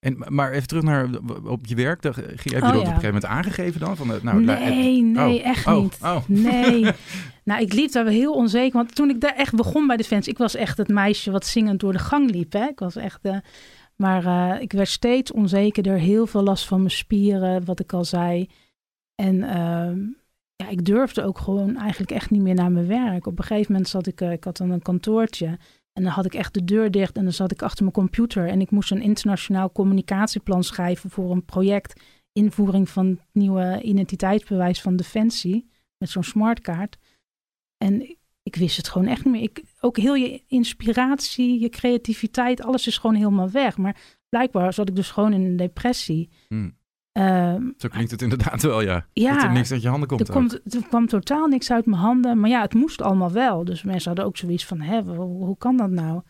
En, 0.00 0.24
maar 0.28 0.52
even 0.52 0.68
terug 0.68 0.82
naar 0.82 1.08
op 1.44 1.66
je 1.66 1.74
werk. 1.74 2.02
Daar, 2.02 2.14
ging- 2.14 2.26
heb 2.28 2.40
je 2.42 2.54
Oh, 2.54 2.60
dat 2.62 2.70
op 2.70 2.76
een 2.76 2.86
gegeven 2.86 3.04
moment 3.06 3.24
aangegeven 3.24 3.80
dan? 3.80 3.96
Van, 3.96 4.14
eh, 4.14 4.22
nou, 4.22 4.44
nee, 4.44 5.02
nee, 5.02 5.38
oh, 5.40 5.46
echt 5.46 5.66
oh, 5.66 5.82
niet. 5.82 5.98
Nee. 6.42 6.84
nou, 7.44 7.62
ik 7.62 7.72
liep 7.72 7.92
daar 7.92 8.04
wel 8.04 8.12
heel 8.12 8.32
onzeker. 8.34 8.76
Want 8.76 8.94
toen 8.94 9.10
ik 9.10 9.20
daar 9.20 9.34
echt 9.34 9.54
begon 9.54 9.86
bij 9.86 9.96
de 9.96 10.04
fans, 10.04 10.28
ik 10.28 10.38
was 10.38 10.54
echt 10.54 10.78
het 10.78 10.88
meisje 10.88 11.30
wat 11.30 11.46
zingend 11.46 11.80
door 11.80 11.92
de 11.92 11.98
gang 11.98 12.30
liep. 12.30 12.52
Hè? 12.52 12.64
Ik 12.66 12.78
was 12.78 12.96
echt. 12.96 13.18
eh, 13.22 13.36
maar 13.96 14.24
eh, 14.26 14.60
ik 14.62 14.72
werd 14.72 14.88
steeds 14.88 15.32
onzekerder. 15.32 15.98
Heel 15.98 16.26
veel 16.26 16.42
last 16.42 16.66
van 16.66 16.78
mijn 16.78 16.90
spieren, 16.90 17.64
wat 17.64 17.80
ik 17.80 17.92
al 17.92 18.04
zei. 18.04 18.48
En 19.14 19.42
ehm, 19.42 19.98
ja, 20.56 20.68
ik 20.68 20.84
durfde 20.84 21.22
ook 21.24 21.38
gewoon 21.38 21.76
eigenlijk 21.76 22.10
echt 22.10 22.30
niet 22.30 22.42
meer 22.42 22.54
naar 22.54 22.72
mijn 22.72 22.86
werk. 22.86 23.26
Op 23.26 23.38
een 23.38 23.44
gegeven 23.44 23.72
moment 23.72 23.90
zat 23.90 24.06
ik, 24.06 24.20
eh, 24.20 24.32
ik 24.32 24.44
had 24.44 24.56
dan 24.56 24.70
een 24.70 24.82
kantoortje. 24.82 25.58
En 25.94 26.02
dan 26.02 26.12
had 26.12 26.24
ik 26.24 26.34
echt 26.34 26.54
de 26.54 26.64
deur 26.64 26.90
dicht 26.90 27.16
en 27.16 27.22
dan 27.22 27.32
zat 27.32 27.50
ik 27.50 27.62
achter 27.62 27.82
mijn 27.82 27.94
computer. 27.94 28.48
En 28.48 28.60
ik 28.60 28.70
moest 28.70 28.90
een 28.90 29.02
internationaal 29.02 29.72
communicatieplan 29.72 30.64
schrijven 30.64 31.10
voor 31.10 31.30
een 31.30 31.44
project 31.44 32.00
invoering 32.32 32.88
van 32.88 33.06
het 33.06 33.18
nieuwe 33.32 33.80
identiteitsbewijs 33.82 34.80
van 34.80 34.96
Defensie. 34.96 35.70
Met 35.98 36.10
zo'n 36.10 36.24
smartkaart. 36.24 36.98
En 37.76 38.16
ik, 38.42 38.56
wist 38.56 38.76
het 38.76 38.88
gewoon 38.88 39.08
echt 39.08 39.24
niet 39.24 39.34
meer. 39.34 39.42
Ik, 39.42 39.62
ook 39.80 39.96
heel 39.96 40.14
je 40.14 40.42
inspiratie, 40.46 41.60
je 41.60 41.68
creativiteit, 41.68 42.62
alles 42.62 42.86
is 42.86 42.98
gewoon 42.98 43.16
helemaal 43.16 43.50
weg. 43.50 43.76
Maar 43.76 43.96
blijkbaar 44.28 44.72
zat 44.72 44.88
ik 44.88 44.96
dus 44.96 45.10
gewoon 45.10 45.32
in 45.32 45.44
een 45.44 45.56
depressie. 45.56 46.30
Hm. 46.48 46.70
Ehm, 47.14 47.62
Zo 47.76 47.88
klinkt 47.88 48.10
het 48.10 48.22
inderdaad 48.22 48.62
wel, 48.62 48.80
ja. 48.80 49.06
Ja, 49.12 49.34
dat 49.34 49.42
er 49.42 49.52
niks 49.52 49.72
uit 49.72 49.82
je 49.82 49.88
handen 49.88 50.08
komt. 50.08 50.20
er, 50.28 50.34
komt, 50.34 50.74
er 50.74 50.86
kwam 50.88 51.06
totaal 51.06 51.46
niks 51.46 51.70
uit 51.70 51.86
mijn 51.86 52.00
handen. 52.00 52.40
Maar 52.40 52.50
ja, 52.50 52.60
het 52.62 52.74
moest 52.74 53.02
allemaal 53.02 53.32
wel. 53.32 53.64
Dus 53.64 53.82
mensen 53.82 54.06
hadden 54.08 54.24
ook 54.26 54.36
zoiets 54.36 54.66
van, 54.66 54.80
hè, 54.80 55.02
hoe, 55.02 55.44
hoe 55.44 55.56
kan 55.56 55.76
dat 55.76 55.90
nou? 55.90 56.22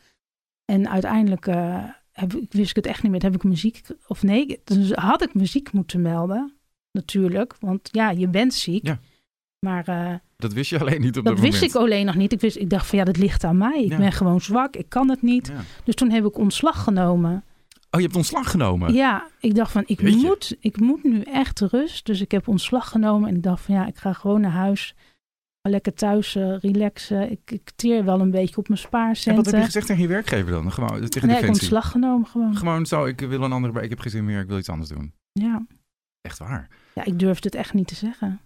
En 0.65 0.89
uiteindelijk 0.91 1.47
eh, 1.47 1.85
heb, 2.13 2.33
ik- 2.35 2.53
wist 2.53 2.71
ik 2.71 2.77
het 2.77 2.87
echt 2.87 3.03
niet 3.03 3.13
meer. 3.13 3.23
Heb 3.23 3.35
ik 3.35 3.45
muziek, 3.45 3.81
of 4.07 4.23
nee, 4.23 4.61
dus 4.65 4.93
had 4.93 5.23
ik 5.23 5.35
muziek 5.35 5.73
moeten 5.73 6.03
melden. 6.03 6.55
natuurlijk. 6.93 7.55
Want 7.61 7.89
ja, 7.93 8.11
je 8.11 8.29
bent 8.29 8.55
ziek. 8.55 8.87
Ja. 8.87 8.99
Maar 9.67 9.89
uh, 9.89 10.15
dat 10.37 10.53
wist 10.53 10.71
je 10.71 10.81
alleen 10.81 11.01
niet 11.01 11.19
op 11.19 11.25
dat 11.25 11.35
dat 11.35 11.43
wist 11.45 11.55
moment. 11.55 11.75
ik 11.75 11.81
alleen 11.81 12.07
nog 12.07 12.15
niet. 12.15 12.33
Ik, 12.33 12.41
wist, 12.41 12.57
ik 12.57 12.71
dacht 12.71 12.87
van 12.87 12.99
ja, 12.99 13.05
dat 13.05 13.17
ligt 13.17 13.45
aan 13.45 13.57
mij. 13.57 13.83
Ik 13.85 13.91
Ja. 13.91 13.97
ben 13.97 14.13
gewoon 14.13 14.41
zwak. 14.41 14.77
Ik 14.77 14.89
kan 14.89 15.11
het 15.11 15.23
niet. 15.23 15.53
Dus 15.85 15.95
toen 15.95 16.11
heb 16.11 16.25
ik 16.25 16.39
ontslag 16.39 16.83
genomen. 16.85 17.45
Oh, 17.95 18.01
je 18.01 18.07
hebt 18.07 18.17
ontslag 18.17 18.51
genomen? 18.51 18.93
Ja, 18.95 19.29
ik 19.41 19.55
dacht 19.55 19.73
van 19.73 19.83
ik 19.87 20.01
Jeetje. 20.01 20.27
moet, 20.27 20.57
ik 20.61 20.81
moet 20.81 21.03
nu 21.05 21.21
echt 21.21 21.61
rust. 21.61 22.07
Dus 22.07 22.21
ik 22.21 22.31
heb 22.31 22.49
ontslag 22.49 22.89
genomen 22.89 23.29
en 23.29 23.37
ik 23.37 23.43
dacht 23.43 23.63
van 23.65 23.75
ja, 23.75 23.87
ik 23.87 23.97
ga 23.97 24.13
gewoon 24.13 24.41
naar 24.41 24.51
huis. 24.51 24.95
Lekker 25.69 25.95
thuis 25.95 26.35
eh, 26.35 26.59
relaxen. 26.59 27.31
Ik, 27.31 27.51
ik 27.51 27.71
teer 27.77 28.05
wel 28.05 28.21
een 28.21 28.31
beetje 28.31 28.57
op 28.57 28.69
mijn 28.69 28.81
En 28.81 28.91
wat 28.91 29.03
heb 29.07 29.17
spaarcenten. 29.17 29.59
je 29.59 29.65
gezegd 29.65 29.87
tegen 29.87 30.03
je 30.03 30.09
werkgever 30.09 30.51
dan? 30.51 30.73
Gewoon 30.73 31.09
tegen 31.09 31.29
nee, 31.29 31.37
ik 31.37 31.43
heb 31.43 31.51
ontslag 31.53 31.91
genomen 31.91 32.27
gewoon. 32.27 32.57
Gewoon 32.57 32.87
zo, 32.87 33.05
ik 33.05 33.21
wil 33.21 33.43
een 33.43 33.53
andere 33.53 33.73
baan, 33.73 33.83
ik 33.83 33.91
heb 33.91 33.99
geen 34.01 34.11
zin 34.11 34.25
meer, 34.25 34.41
ik 34.41 34.49
wil 34.49 34.59
iets 34.59 34.69
anders 34.69 34.91
doen. 34.91 35.15
Ja. 35.33 35.67
Echt 36.21 36.39
waar? 36.39 36.69
ja, 36.95 37.05
ik 37.05 37.19
durfde 37.19 37.49
het 37.49 37.57
echt 37.57 37.75
niet 37.75 37.87
te 37.87 37.95
zeggen. 37.95 38.41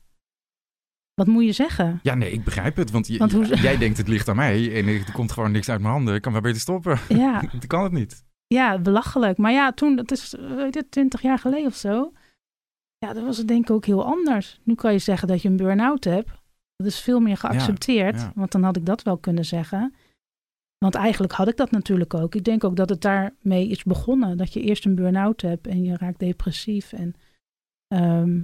Wat 1.14 1.26
moet 1.26 1.44
je 1.44 1.52
zeggen? 1.52 2.00
Ja, 2.02 2.14
nee, 2.14 2.30
ik 2.30 2.44
begrijp 2.44 2.76
het. 2.76 2.90
Want, 2.90 3.06
je- 3.06 3.18
Want 3.18 3.32
hoe- 3.32 3.46
jij 3.56 3.76
denkt 3.78 3.98
het 3.98 4.08
ligt 4.08 4.28
aan 4.28 4.36
mij 4.36 4.74
en 4.78 4.86
er 4.86 5.12
komt 5.12 5.32
gewoon 5.32 5.50
niks 5.52 5.68
uit 5.68 5.80
mijn 5.80 5.92
handen. 5.92 6.14
Ik 6.14 6.22
kan 6.22 6.32
maar 6.32 6.40
beter 6.40 6.60
stoppen. 6.60 6.98
Ja, 7.08 7.42
Ik 7.60 7.68
kan 7.68 7.82
het 7.82 7.92
niet. 7.92 8.24
Ja, 8.48 8.78
belachelijk. 8.78 9.38
Maar 9.38 9.52
ja, 9.52 9.72
toen, 9.72 9.96
dat 9.96 10.10
is 10.10 10.34
eh, 10.34 10.66
20 10.90 11.22
jaar 11.22 11.38
geleden 11.38 11.66
of 11.66 11.74
zo. 11.74 12.12
Ja, 12.98 13.12
dat 13.12 13.24
was 13.24 13.36
het 13.36 13.48
denk 13.48 13.64
ik 13.64 13.70
ook 13.70 13.86
heel 13.86 14.04
anders. 14.04 14.60
Nu 14.62 14.74
kan 14.74 14.92
je 14.92 14.98
zeggen 14.98 15.28
dat 15.28 15.42
je 15.42 15.48
een 15.48 15.56
burn-out 15.56 16.04
hebt. 16.04 16.30
Dat 16.76 16.86
is 16.86 17.00
veel 17.00 17.20
meer 17.20 17.36
geaccepteerd. 17.36 18.20
ja. 18.20 18.32
Want 18.34 18.52
dan 18.52 18.62
had 18.62 18.76
ik 18.76 18.86
dat 18.86 19.02
wel 19.02 19.18
kunnen 19.18 19.44
zeggen. 19.44 19.94
Want 20.78 20.94
eigenlijk 20.94 21.32
had 21.32 21.48
ik 21.48 21.56
dat 21.56 21.70
natuurlijk 21.70 22.14
ook. 22.14 22.34
Ik 22.34 22.44
denk 22.44 22.64
ook 22.64 22.76
dat 22.76 22.88
het 22.88 23.00
daarmee 23.00 23.68
is 23.68 23.82
begonnen. 23.82 24.36
Dat 24.36 24.52
je 24.52 24.60
eerst 24.60 24.84
een 24.84 24.94
burn-out 24.94 25.40
hebt 25.40 25.66
en 25.66 25.84
je 25.84 25.96
raakt 25.96 26.18
depressief. 26.18 26.92
En 26.92 27.14
ehm, 27.86 28.42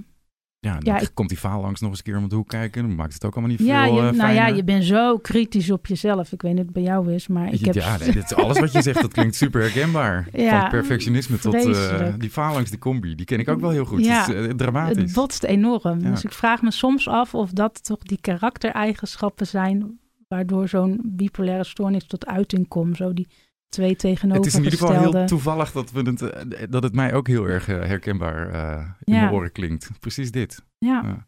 Ja, 0.65 0.79
dan 0.79 0.93
Ja, 0.93 0.99
ik- 0.99 1.11
komt 1.13 1.29
die 1.29 1.37
faalangst 1.37 1.81
nog 1.81 1.89
eens 1.89 1.99
een 1.99 2.05
keer 2.05 2.17
om 2.17 2.29
de 2.29 2.35
hoek 2.35 2.47
kijken. 2.47 2.81
Dan 2.81 2.95
maakt 2.95 3.13
het 3.13 3.25
ook 3.25 3.31
allemaal 3.33 3.51
niet 3.51 3.65
ja, 3.67 3.83
veel 3.83 3.95
je, 4.03 4.09
eh, 4.09 4.15
nou 4.15 4.33
ja, 4.33 4.47
je 4.47 4.63
bent 4.63 4.83
zo 4.83 5.17
kritisch 5.17 5.71
op 5.71 5.85
jezelf. 5.85 6.31
Ik 6.31 6.41
weet 6.41 6.51
niet 6.51 6.59
of 6.59 6.65
het 6.65 6.73
bij 6.73 6.83
jou 6.83 7.13
is, 7.13 7.27
maar 7.27 7.53
ik 7.53 7.65
heb... 7.65 7.73
Ja, 7.73 7.97
nee, 7.99 8.11
dit 8.11 8.35
alles 8.35 8.59
wat 8.59 8.71
je 8.71 8.81
zegt, 8.81 9.01
dat 9.01 9.11
klinkt 9.11 9.35
super 9.35 9.61
herkenbaar. 9.61 10.27
Ja, 10.33 10.61
Van 10.61 10.69
perfectionisme 10.69 11.37
tot 11.37 11.53
eh, 11.53 12.13
die 12.17 12.29
faalangst, 12.29 12.69
die 12.69 12.79
combi. 12.79 13.15
Die 13.15 13.25
ken 13.25 13.39
ik 13.39 13.49
ook 13.49 13.59
wel 13.59 13.69
heel 13.69 13.85
goed. 13.85 14.05
Ja, 14.05 14.25
het 14.25 14.35
is 14.35 14.45
eh, 14.47 14.53
dramatisch. 14.53 14.97
Het 15.03 15.13
botst 15.13 15.43
enorm. 15.43 15.99
Ja. 15.99 16.09
Dus 16.09 16.23
ik 16.23 16.31
vraag 16.31 16.61
me 16.61 16.71
soms 16.71 17.07
af 17.07 17.33
of 17.33 17.51
dat 17.51 17.83
toch 17.83 17.99
die 17.99 18.21
karaktereigenschappen 18.21 19.47
zijn 19.47 19.99
waardoor 20.27 20.67
zo'n 20.67 21.01
bipolaire 21.03 21.63
stoornis 21.63 22.05
tot 22.07 22.25
uiting 22.25 22.67
komt. 22.67 22.97
Zo 22.97 23.13
die 23.13 23.27
twee 23.75 23.89
Het 23.89 23.99
tegenovergestelde. 23.99 24.67
is 24.67 24.73
in 24.73 24.87
ieder 24.87 25.01
geval 25.03 25.19
heel 25.19 25.27
toevallig 25.27 25.71
dat, 25.71 25.91
we 25.91 26.01
het, 26.01 26.21
eh, 26.21 26.67
dat 26.69 26.83
het 26.83 26.93
mij 26.93 27.13
ook 27.13 27.27
heel 27.27 27.45
erg 27.47 27.67
eh, 27.67 27.75
herkenbaar 27.75 28.49
eh, 28.49 28.89
in 29.03 29.13
Ja. 29.13 29.21
mijn 29.21 29.33
oren 29.33 29.51
klinkt. 29.51 29.89
Precies 29.99 30.31
dit. 30.31 30.63
Ja. 30.77 31.01
Ja. 31.03 31.27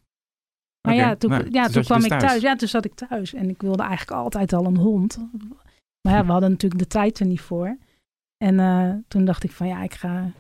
Maar 0.88 0.96
ja, 0.96 1.16
toen, 1.16 1.30
nou, 1.30 1.48
ja, 1.52 1.64
toen 1.64 1.74
toen 1.74 1.84
kwam 1.84 2.02
dus 2.02 2.12
ik 2.12 2.20
thuis. 2.20 2.42
Ja, 2.42 2.56
toen 2.56 2.68
zat 2.68 2.86
ik 2.86 2.94
thuis. 2.94 3.34
En 3.34 3.50
ik 3.50 3.62
wilde 3.62 3.84
eigenlijk 3.84 4.12
altijd 4.20 4.54
al 4.54 4.66
een 4.66 4.78
hond. 4.78 5.18
Maar 6.02 6.14
ja, 6.16 6.26
we 6.26 6.32
hadden 6.32 6.50
natuurlijk 6.50 6.82
de 6.82 6.88
tijd 6.88 7.20
er 7.20 7.26
niet 7.26 7.42
voor. 7.42 7.78
En 8.38 9.06
toen 9.08 9.26
dacht 9.26 9.44
ik 9.44 9.52
van 9.52 9.68
ja, 9.68 9.84
ik 9.84 9.94
ga, 9.94 10.32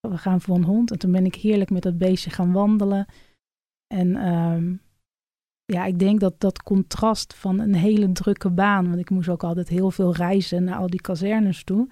we 0.00 0.18
gaan 0.18 0.40
voor 0.40 0.56
een 0.56 0.64
hond. 0.64 0.90
En 0.90 0.98
toen 0.98 1.12
ben 1.12 1.24
ik 1.26 1.34
heerlijk 1.34 1.70
met 1.70 1.82
dat 1.82 1.98
beestje 1.98 2.30
gaan 2.30 2.52
wandelen. 2.52 3.06
En 3.94 4.16
ehm, 4.16 4.74
ja, 5.64 5.84
ik 5.84 5.98
denk 5.98 6.20
dat 6.20 6.40
dat 6.40 6.62
contrast 6.62 7.34
van 7.34 7.58
een 7.58 7.74
hele 7.74 8.12
drukke 8.12 8.50
baan. 8.50 8.88
Want 8.88 8.98
ik 8.98 9.10
moest 9.10 9.28
ook 9.28 9.44
altijd 9.44 9.68
heel 9.68 9.90
veel 9.90 10.14
reizen 10.14 10.64
naar 10.64 10.76
al 10.76 10.86
die 10.86 11.00
kazernes 11.00 11.64
toe. 11.64 11.88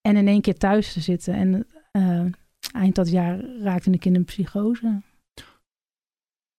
En 0.00 0.16
in 0.16 0.28
één 0.28 0.40
keer 0.40 0.58
thuis 0.58 0.92
te 0.92 1.00
zitten. 1.00 1.34
En 1.34 1.66
eh, 1.90 2.24
eind 2.72 2.94
dat 2.94 3.10
jaar 3.10 3.40
raakte 3.40 3.90
ik 3.90 4.04
in 4.04 4.14
een 4.14 4.24
psychose. 4.24 5.02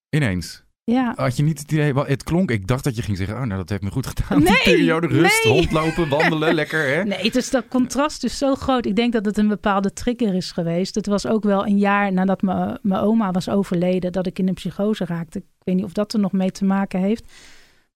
Ineens. 0.09 0.63
Ja, 0.89 1.13
Had 1.15 1.37
je 1.37 1.43
niet 1.43 1.59
het 1.59 1.71
idee, 1.71 1.93
het 1.93 2.23
klonk, 2.23 2.51
ik 2.51 2.67
dacht 2.67 2.83
dat 2.83 2.95
je 2.95 3.01
ging 3.01 3.17
zeggen, 3.17 3.35
oh 3.35 3.43
nou 3.43 3.57
dat 3.57 3.69
heeft 3.69 3.81
me 3.81 3.89
goed 3.91 4.07
gedaan. 4.07 4.43
Nee, 4.43 4.53
die 4.53 4.63
periode 4.63 5.07
rust, 5.07 5.43
nee. 5.43 5.53
hondlopen, 5.53 6.09
wandelen, 6.09 6.53
lekker 6.53 6.87
hè. 6.95 7.03
Nee, 7.03 7.31
dus 7.31 7.49
dat 7.49 7.63
contrast 7.67 8.23
is 8.23 8.37
zo 8.37 8.55
groot. 8.55 8.85
Ik 8.85 8.95
denk 8.95 9.13
dat 9.13 9.25
het 9.25 9.37
een 9.37 9.47
bepaalde 9.47 9.93
trigger 9.93 10.33
is 10.35 10.51
geweest. 10.51 10.95
Het 10.95 11.05
was 11.07 11.27
ook 11.27 11.43
wel 11.43 11.65
een 11.65 11.77
jaar 11.77 12.13
nadat 12.13 12.41
mijn 12.81 12.99
oma 13.01 13.31
was 13.31 13.49
overleden, 13.49 14.11
dat 14.11 14.25
ik 14.27 14.39
in 14.39 14.47
een 14.47 14.53
psychose 14.53 15.05
raakte. 15.05 15.37
Ik 15.39 15.45
weet 15.63 15.75
niet 15.75 15.83
of 15.85 15.93
dat 15.93 16.13
er 16.13 16.19
nog 16.19 16.31
mee 16.31 16.51
te 16.51 16.65
maken 16.65 16.99
heeft. 16.99 17.23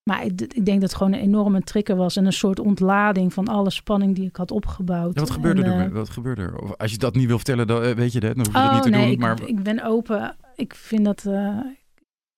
Maar 0.03 0.25
ik, 0.25 0.41
ik 0.41 0.65
denk 0.65 0.81
dat 0.81 0.89
het 0.89 0.95
gewoon 0.95 1.13
een 1.13 1.19
enorme 1.19 1.61
trigger 1.61 1.95
was 1.95 2.15
en 2.15 2.25
een 2.25 2.33
soort 2.33 2.59
ontlading 2.59 3.33
van 3.33 3.47
alle 3.47 3.69
spanning 3.69 4.15
die 4.15 4.27
ik 4.27 4.35
had 4.35 4.51
opgebouwd. 4.51 5.13
Ja, 5.15 5.21
wat 5.21 5.31
gebeurde 5.31 5.63
En, 5.63 5.71
er? 5.71 5.85
eh, 5.85 5.91
Wat 5.91 6.09
gebeurde 6.09 6.41
er? 6.41 6.57
Of 6.57 6.77
als 6.77 6.91
je 6.91 6.97
dat 6.97 7.15
niet 7.15 7.27
wil 7.27 7.35
vertellen, 7.35 7.67
dan 7.67 7.83
eh, 7.83 7.91
weet 7.95 8.11
je 8.13 8.19
dat. 8.19 8.35
Dan 8.35 8.45
hoef 8.45 8.53
je 8.55 8.59
dat 8.61 8.67
Oh 8.69 8.73
niet 8.73 8.83
te 8.83 8.89
nee, 8.89 9.01
doen. 9.03 9.11
ik, 9.11 9.19
Maar 9.19 9.37
ik 9.45 9.63
ben 9.63 9.83
open. 9.83 10.35
Ik 10.55 10.75
vind 10.75 11.05
dat, 11.05 11.25
eh, 11.25 11.57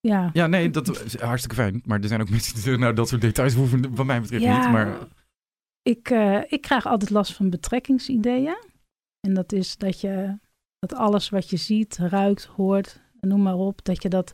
ja. 0.07 0.29
ja, 0.33 0.47
nee, 0.47 0.69
dat 0.69 1.03
is 1.05 1.19
hartstikke 1.19 1.55
fijn. 1.55 1.81
Maar 1.85 2.01
er 2.01 2.07
zijn 2.07 2.21
ook 2.21 2.29
mensen 2.29 2.53
die 2.53 2.61
zeggen, 2.61 2.81
nou 2.81 2.93
dat 2.93 3.07
soort 3.07 3.21
details 3.21 3.53
hoeven 3.53 3.95
wat 3.95 4.05
mij 4.05 4.21
betreft 4.21 4.43
Ja, 4.43 4.61
niet. 4.61 4.71
Maar 4.71 4.97
Ik, 5.81 6.09
eh, 6.09 6.41
ik 6.47 6.61
krijg 6.61 6.85
altijd 6.85 7.09
last 7.09 7.33
van 7.33 7.49
betrekkingsideeën. 7.49 8.57
En 9.19 9.33
dat 9.33 9.51
is 9.51 9.77
dat 9.77 10.01
je 10.01 10.37
dat 10.79 10.93
alles 10.93 11.29
wat 11.29 11.49
je 11.49 11.57
ziet, 11.57 11.97
ruikt, 11.97 12.45
hoort, 12.45 13.01
noem 13.19 13.41
maar 13.41 13.55
op, 13.55 13.85
dat 13.85 14.01
je 14.01 14.09
dat 14.09 14.33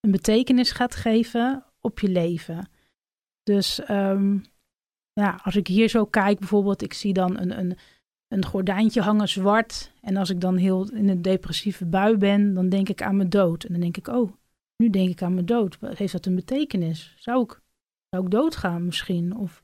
een 0.00 0.10
betekenis 0.10 0.70
gaat 0.70 0.94
geven 0.94 1.64
op 1.80 1.98
je 1.98 2.08
leven. 2.08 2.68
Dus 3.42 3.80
ehm, 3.80 4.38
ja, 5.12 5.40
als 5.42 5.56
ik 5.56 5.66
hier 5.66 5.88
zo 5.88 6.04
kijk, 6.04 6.38
bijvoorbeeld, 6.38 6.82
ik 6.82 6.92
zie 6.92 7.12
dan 7.12 7.38
een, 7.38 7.58
een, 7.58 7.76
een 8.28 8.44
gordijntje 8.44 9.00
hangen 9.00 9.28
zwart. 9.28 9.92
En 10.00 10.16
als 10.16 10.30
ik 10.30 10.40
dan 10.40 10.56
heel 10.56 10.90
in 10.92 11.08
een 11.08 11.22
depressieve 11.22 11.86
bui 11.86 12.16
ben, 12.16 12.54
dan 12.54 12.68
denk 12.68 12.88
ik 12.88 13.02
aan 13.02 13.16
mijn 13.16 13.28
dood. 13.28 13.64
En 13.64 13.72
dan 13.72 13.80
denk 13.80 13.96
ik, 13.96 14.08
oh, 14.08 14.32
nu 14.80 14.90
denk 14.90 15.08
ik 15.08 15.22
aan 15.22 15.34
mijn 15.34 15.46
dood. 15.46 15.78
Heeft 15.80 16.12
dat 16.12 16.26
een 16.26 16.34
betekenis? 16.34 17.14
Zou 17.18 17.42
ik, 17.42 17.60
zou 18.08 18.24
ik 18.24 18.30
doodgaan 18.30 18.84
misschien? 18.84 19.36
Of 19.36 19.62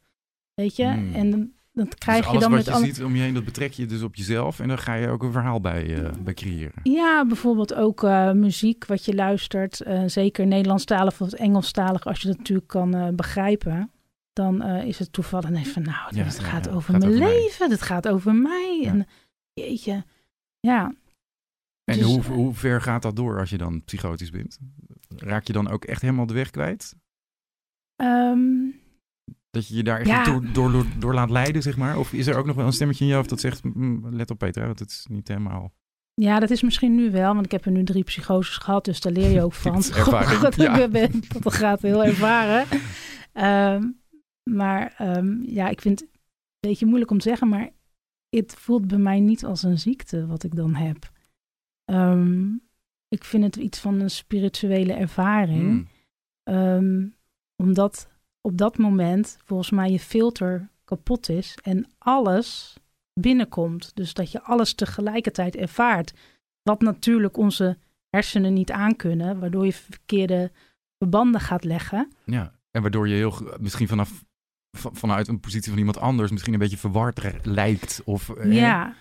weet 0.54 0.76
je? 0.76 0.84
Hmm. 0.86 1.14
En 1.14 1.30
dan, 1.30 1.52
dan 1.72 1.84
dus 1.84 1.94
krijg 1.94 2.24
je 2.24 2.28
alles 2.28 2.40
dan 2.40 2.50
wat 2.50 2.58
met 2.58 2.68
je 2.68 2.72
alle... 2.72 2.84
ziet 2.84 3.02
om 3.02 3.16
je 3.16 3.22
heen, 3.22 3.34
dat 3.34 3.44
betrek 3.44 3.72
je 3.72 3.86
dus 3.86 4.02
op 4.02 4.14
jezelf. 4.14 4.60
En 4.60 4.68
dan 4.68 4.78
ga 4.78 4.94
je 4.94 5.08
ook 5.08 5.22
een 5.22 5.32
verhaal 5.32 5.60
bij, 5.60 6.04
eh, 6.04 6.12
bij 6.22 6.34
creëren. 6.34 6.80
Ja, 6.82 7.26
bijvoorbeeld 7.26 7.74
ook 7.74 8.02
eh, 8.02 8.32
muziek 8.32 8.86
wat 8.86 9.04
je 9.04 9.14
luistert. 9.14 9.80
eh, 9.80 10.02
zeker 10.06 10.46
Nederlandstalig 10.46 11.20
of 11.20 11.32
Engelstalig, 11.32 12.06
als 12.06 12.20
je 12.20 12.28
dat 12.28 12.36
natuurlijk 12.38 12.68
kan 12.68 13.14
begrijpen. 13.16 13.90
Dan 14.32 14.62
is 14.62 14.98
het 14.98 15.12
toevallig 15.12 15.50
even 15.50 15.72
van, 15.72 15.82
nou, 15.82 16.16
Ja, 16.16 16.24
ja, 16.24 16.30
gaat 16.30 16.64
ja, 16.64 16.70
over 16.70 16.92
gaat 16.92 17.02
mijn 17.02 17.14
over 17.14 17.28
leven. 17.28 17.68
Dit 17.68 17.82
gaat 17.82 18.08
over 18.08 18.34
mij. 18.34 18.84
En 18.86 19.06
jeetje, 19.52 20.04
ja. 20.60 20.94
En 21.84 21.98
Dus, 21.98 22.06
hoe, 22.06 22.22
hoe 22.22 22.54
ver 22.54 22.82
gaat 22.82 23.02
dat 23.02 23.16
door 23.16 23.38
als 23.38 23.50
je 23.50 23.58
dan 23.58 23.84
psychotisch 23.84 24.30
bent? 24.30 24.58
Raak 25.16 25.46
je 25.46 25.52
dan 25.52 25.68
ook 25.68 25.84
echt 25.84 26.02
helemaal 26.02 26.26
de 26.26 26.34
weg 26.34 26.50
kwijt? 26.50 26.94
ehm, 27.96 28.54
Dat 29.50 29.68
je 29.68 29.74
je 29.74 29.82
daar 29.82 29.98
echt 29.98 30.08
Ja. 30.08 30.24
door, 30.24 30.52
door, 30.52 30.84
door, 30.98 31.14
laat 31.14 31.30
leiden, 31.30 31.62
zeg 31.62 31.76
maar? 31.76 31.98
Of 31.98 32.12
is 32.12 32.26
er 32.26 32.36
ook 32.36 32.46
nog 32.46 32.56
wel 32.56 32.66
een 32.66 32.72
stemmetje 32.72 33.04
in 33.04 33.10
je 33.10 33.16
hoofd 33.16 33.28
dat 33.28 33.40
zegt, 33.40 33.64
"Mm, 33.64 34.08
let 34.14 34.30
op 34.30 34.38
Peter, 34.38 34.66
want 34.66 34.78
het 34.78 34.90
is 34.90 35.06
niet 35.10 35.28
helemaal... 35.28 35.72
ja, 36.14 36.38
dat 36.38 36.50
is 36.50 36.62
misschien 36.62 36.94
nu 36.94 37.10
wel, 37.10 37.32
want 37.34 37.44
ik 37.44 37.50
heb 37.52 37.64
er 37.64 37.70
nu 37.72 37.84
drie 37.84 38.04
psychoses 38.04 38.56
gehad, 38.56 38.84
dus 38.84 39.00
daar 39.00 39.12
leer 39.12 39.30
je 39.30 39.42
ook 39.42 39.52
van. 39.64 39.74
Ervaring, 39.74 40.40
Dat 40.46 40.54
ja. 40.56 40.78
ik 40.78 40.90
ben, 40.90 41.10
dat 41.42 41.54
gaat 41.54 41.82
heel 41.82 42.04
ervaren. 42.04 42.66
Ehm, 43.32 43.90
maar 44.50 44.94
ehm, 44.98 45.42
ja, 45.42 45.68
ik 45.68 45.80
vind 45.80 46.00
het 46.00 46.08
een 46.10 46.18
beetje 46.68 46.86
moeilijk 46.86 47.10
om 47.10 47.18
te 47.18 47.28
zeggen, 47.28 47.48
maar 47.48 47.70
het 48.28 48.54
voelt 48.54 48.86
bij 48.86 48.98
mij 48.98 49.20
niet 49.20 49.44
als 49.44 49.62
een 49.62 49.78
ziekte 49.78 50.26
wat 50.26 50.42
ik 50.44 50.54
dan 50.56 50.74
heb. 50.74 51.10
Ik 53.16 53.24
vind 53.24 53.44
het 53.44 53.56
iets 53.56 53.78
van 53.78 54.00
een 54.00 54.10
spirituele 54.10 54.92
ervaring. 54.92 55.62
Mm. 55.62 55.88
Ehm, 56.42 57.06
omdat 57.56 58.08
op 58.40 58.58
dat 58.58 58.78
moment 58.78 59.38
volgens 59.44 59.70
mij 59.70 59.90
je 59.90 60.00
filter 60.00 60.68
kapot 60.84 61.28
is 61.28 61.58
en 61.62 61.86
alles 61.98 62.76
binnenkomt. 63.20 63.90
Dus 63.94 64.14
dat 64.14 64.32
je 64.32 64.42
alles 64.42 64.74
tegelijkertijd 64.74 65.56
ervaart. 65.56 66.12
Wat 66.62 66.80
natuurlijk 66.80 67.36
onze 67.36 67.78
hersenen 68.10 68.52
niet 68.52 68.70
aankunnen, 68.70 69.38
waardoor 69.38 69.64
je 69.64 69.72
verkeerde 69.72 70.50
verbanden 70.98 71.40
gaat 71.40 71.64
leggen. 71.64 72.12
Ja, 72.24 72.52
en 72.70 72.82
waardoor 72.82 73.08
je 73.08 73.14
heel 73.14 73.34
misschien 73.60 73.88
vanaf 73.88 74.24
vanuit 74.76 75.28
een 75.28 75.40
positie 75.40 75.70
van 75.70 75.78
iemand 75.78 75.98
anders 75.98 76.30
misschien 76.30 76.52
een 76.52 76.58
beetje 76.58 76.76
verward 76.76 77.46
lijkt 77.46 78.02
of 78.04 78.28
eh, 78.28 78.52
Ja, 78.52 78.94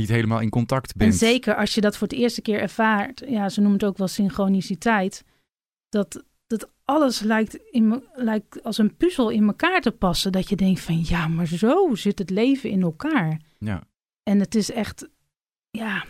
niet 0.00 0.08
helemaal 0.08 0.40
in 0.40 0.50
contact 0.50 0.96
bent. 0.96 1.12
en 1.12 1.18
zeker 1.18 1.54
als 1.56 1.74
je 1.74 1.80
dat 1.80 1.96
voor 1.96 2.08
het 2.08 2.16
eerste 2.16 2.42
keer 2.42 2.60
ervaart. 2.60 3.22
Ja, 3.28 3.48
ze 3.48 3.60
noemen 3.60 3.78
het 3.78 3.88
ook 3.88 3.98
wel 3.98 4.08
synchroniciteit. 4.08 5.24
Dat, 5.88 6.24
dat 6.46 6.70
alles 6.84 7.20
lijkt, 7.20 7.54
in, 7.54 7.88
me- 7.88 8.02
lijkt 8.14 8.62
als 8.62 8.78
een 8.78 8.96
puzzel 8.96 9.28
in 9.30 9.46
elkaar 9.46 9.80
te 9.80 9.90
passen. 9.90 10.32
Dat 10.32 10.48
je 10.48 10.56
denkt 10.56 10.80
van 10.80 11.00
ja, 11.04 11.28
maar 11.28 11.46
zo 11.46 11.94
zit 11.94 12.18
het 12.18 12.30
leven 12.30 12.70
in 12.70 12.82
elkaar. 12.82 13.40
Ja, 13.58 13.82
En 14.22 14.40
het 14.40 14.54
is 14.54 14.70
echt, 14.70 15.08
ja, 15.70 16.04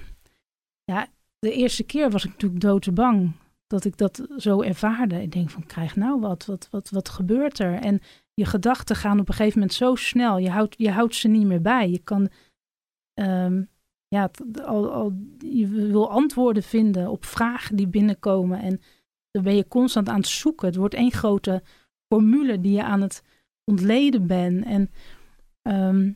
ja, 0.84 1.06
de 1.38 1.52
eerste 1.52 1.82
keer 1.84 2.10
was 2.10 2.24
ik 2.24 2.30
natuurlijk 2.30 2.60
doodsbang 2.60 3.32
dat 3.66 3.84
ik 3.84 3.96
dat 3.96 4.26
zo 4.36 4.62
ervaarde. 4.62 5.22
Ik 5.22 5.32
denk 5.32 5.50
van, 5.50 5.66
krijg 5.66 5.96
nou 5.96 6.20
wat, 6.20 6.46
wat, 6.46 6.68
wat, 6.70 6.90
wat 6.90 7.08
gebeurt 7.08 7.58
er? 7.58 7.74
En 7.74 8.00
je 8.34 8.44
gedachten 8.44 8.96
gaan 8.96 9.20
op 9.20 9.28
een 9.28 9.34
gegeven 9.34 9.58
moment 9.58 9.76
zo 9.76 9.94
snel, 9.94 10.38
je 10.38 10.50
houdt, 10.50 10.74
je 10.78 10.90
houdt 10.90 11.14
ze 11.14 11.28
niet 11.28 11.46
meer 11.46 11.60
bij. 11.60 11.90
Je 11.90 11.98
kan, 11.98 12.28
ehm, 13.14 13.62
ja, 14.14 14.30
al, 14.64 14.90
al, 14.92 15.12
je 15.38 15.68
wil 15.68 16.10
antwoorden 16.10 16.62
vinden 16.62 17.10
op 17.10 17.24
vragen 17.24 17.76
die 17.76 17.86
binnenkomen. 17.88 18.60
En 18.60 18.80
dan 19.30 19.42
ben 19.42 19.54
je 19.56 19.68
constant 19.68 20.08
aan 20.08 20.16
het 20.20 20.26
zoeken. 20.26 20.66
Het 20.66 20.76
wordt 20.76 20.94
één 20.94 21.12
grote 21.12 21.62
formule 22.14 22.60
die 22.60 22.72
je 22.72 22.84
aan 22.84 23.00
het 23.00 23.22
ontleden 23.64 24.26
bent. 24.26 24.64
En 24.64 24.90
ehm, 25.62 26.12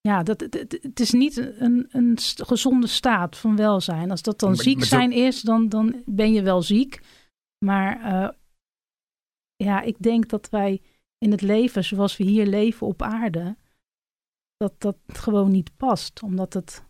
ja, 0.00 0.22
dat, 0.22 0.40
het, 0.40 0.78
het, 0.82 1.00
is 1.00 1.10
niet 1.12 1.36
een, 1.36 1.86
een 1.90 2.18
gezonde 2.46 2.86
staat 2.86 3.36
van 3.36 3.56
welzijn. 3.56 4.10
Als 4.10 4.22
dat 4.22 4.38
dan 4.38 4.48
Maar- 4.50 4.58
ziek 4.62 4.76
maar 4.76 4.86
zo- 4.86 4.96
zijn 4.96 5.12
is, 5.12 5.40
dan, 5.40 5.68
dan 5.68 6.02
ben 6.06 6.32
je 6.32 6.42
wel 6.42 6.62
ziek. 6.62 7.00
Maar 7.64 8.00
eh, 8.02 8.28
ja, 9.56 9.80
ik 9.80 9.96
denk 10.02 10.28
dat 10.28 10.48
wij 10.50 10.80
in 11.18 11.30
het 11.30 11.42
leven 11.42 11.84
zoals 11.84 12.16
we 12.16 12.24
hier 12.24 12.46
leven 12.46 12.86
op 12.86 13.02
aarde, 13.02 13.56
dat 14.58 14.72
dat 14.78 14.96
gewoon 15.06 15.50
niet 15.50 15.76
past. 15.76 16.22
Omdat 16.22 16.54
het, 16.54 16.84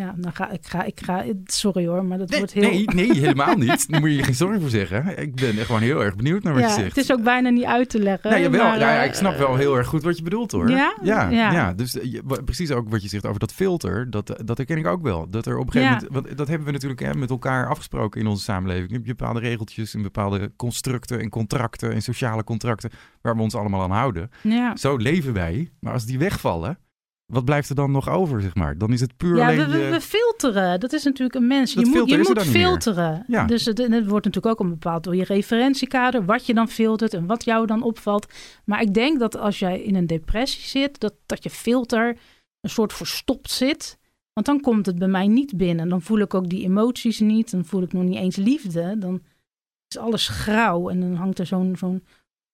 ja, 0.00 0.14
dan 0.16 0.32
ga 0.32 0.50
ik, 0.50 0.66
ga, 0.66 0.82
ik 0.82 1.00
ga, 1.00 1.24
sorry 1.44 1.86
hoor, 1.86 2.04
maar 2.04 2.18
dat 2.18 2.28
Nee, 2.28 2.38
wordt 2.38 2.54
heel... 2.54 2.70
nee, 2.70 2.84
nee, 2.84 3.12
helemaal 3.12 3.56
niet. 3.56 3.90
Daar 3.90 4.00
moet 4.00 4.10
je 4.10 4.16
je 4.16 4.22
geen 4.22 4.34
sorry 4.34 4.60
voor 4.60 4.68
zeggen. 4.68 5.18
Ik 5.18 5.34
ben 5.34 5.54
gewoon 5.54 5.80
heel 5.80 6.04
erg 6.04 6.16
benieuwd 6.16 6.42
naar 6.42 6.52
wat 6.52 6.62
ja, 6.62 6.68
je 6.68 6.74
zegt. 6.74 6.96
het 6.96 7.04
is 7.04 7.12
ook 7.12 7.22
bijna 7.22 7.48
niet 7.48 7.64
uit 7.64 7.88
te 7.88 7.98
leggen. 7.98 8.40
Jawel. 8.40 8.60
maar, 8.68 8.78
ja, 8.78 8.92
ja, 8.94 9.00
eh, 9.00 9.08
ik 9.08 9.14
snap 9.14 9.36
wel 9.36 9.56
heel 9.56 9.76
erg 9.76 9.86
goed 9.86 10.02
wat 10.02 10.16
je 10.16 10.22
bedoelt 10.22 10.52
hoor. 10.52 10.70
Ja? 10.70 10.96
Ja, 11.02 11.28
ja. 11.28 11.72
Dus 11.72 11.98
eh, 11.98 12.20
precies 12.44 12.70
ook 12.70 12.88
wat 12.88 13.02
je 13.02 13.08
zegt 13.08 13.26
over 13.26 13.40
dat 13.40 13.52
filter. 13.52 14.10
Dat, 14.10 14.30
eh, 14.30 14.46
dat 14.46 14.56
herken 14.56 14.76
ik 14.76 14.86
ook 14.86 15.02
wel. 15.02 15.30
Dat 15.30 15.46
er 15.46 15.58
op 15.58 15.66
een 15.66 15.72
gegeven 15.72 15.94
moment, 15.94 16.12
want 16.26 16.36
dat 16.36 16.48
hebben 16.48 16.66
we 16.66 16.72
natuurlijk 16.72 17.00
hè, 17.00 17.14
met 17.14 17.30
elkaar 17.30 17.68
afgesproken 17.68 18.20
in 18.20 18.26
onze 18.26 18.42
samenleving. 18.42 18.88
Je 18.88 18.94
hebt 18.94 19.06
bepaalde 19.06 19.40
regeltjes 19.40 19.94
en 19.94 20.02
bepaalde 20.02 20.52
constructen 20.56 21.20
en 21.20 21.28
contracten 21.28 21.92
en 21.92 22.02
sociale 22.02 22.44
contracten 22.44 22.90
waar 23.20 23.36
we 23.36 23.42
ons 23.42 23.54
allemaal 23.54 23.82
aan 23.82 23.90
houden. 23.90 24.30
Ja, 24.42 24.76
Zo 24.76 24.96
leven 24.96 25.32
wij. 25.32 25.70
Maar 25.80 25.92
als 25.92 26.04
die 26.06 26.18
wegvallen, 26.18 26.78
wat 27.26 27.44
blijft 27.44 27.68
er 27.68 27.74
dan 27.74 27.90
nog 27.90 28.08
over, 28.08 28.40
zeg 28.42 28.54
maar? 28.54 28.78
Dan 28.78 28.92
is 28.92 29.00
het 29.00 29.16
puur 29.16 29.36
ja 29.36 29.46
alleen 29.46 29.66
we, 29.66 29.72
we, 29.72 29.78
je- 29.84 29.90
we 29.90 30.00
filteren. 30.00 30.80
Dat 30.80 30.92
is 30.92 31.04
natuurlijk 31.04 31.34
een 31.34 31.46
mens. 31.46 31.74
Dat 31.74 31.84
je 31.86 31.90
moet, 31.98 32.08
je 32.10 32.16
moet 32.18 32.42
filteren. 32.42 33.24
Ja. 33.26 33.44
Dus 33.46 33.64
het, 33.64 33.78
het 33.78 34.06
wordt 34.06 34.24
natuurlijk 34.24 34.46
ook 34.46 34.60
een 34.60 34.68
bepaald 34.70 35.04
door 35.04 35.16
je 35.16 35.24
referentiekader, 35.24 36.24
wat 36.24 36.46
je 36.46 36.54
dan 36.54 36.68
filtert 36.68 37.14
en 37.14 37.26
wat 37.26 37.44
jou 37.44 37.66
dan 37.66 37.82
opvalt. 37.82 38.32
Maar 38.64 38.82
ik 38.82 38.94
denk 38.94 39.18
dat 39.18 39.36
als 39.36 39.58
jij 39.58 39.80
in 39.82 39.94
een 39.94 40.06
depressie 40.06 40.62
zit, 40.62 41.00
dat, 41.00 41.14
dat 41.26 41.42
je 41.42 41.50
filter 41.50 42.18
een 42.60 42.70
soort 42.70 42.92
verstopt 42.92 43.50
zit. 43.50 43.98
Want 44.32 44.46
dan 44.46 44.60
komt 44.60 44.86
het 44.86 44.98
bij 44.98 45.08
mij 45.08 45.26
niet 45.26 45.56
binnen. 45.56 45.88
Dan 45.88 46.02
voel 46.02 46.18
ik 46.18 46.34
ook 46.34 46.48
die 46.48 46.64
emoties 46.64 47.20
niet. 47.20 47.50
Dan 47.50 47.64
voel 47.64 47.82
ik 47.82 47.92
nog 47.92 48.02
niet 48.02 48.16
eens 48.18 48.36
liefde. 48.36 48.98
Dan 48.98 49.22
is 49.88 49.98
alles 49.98 50.28
grauw 50.28 50.88
en 50.88 51.00
dan 51.00 51.14
hangt 51.14 51.38
er 51.38 51.46
zo'n 51.46 51.76
zo'n 51.78 52.04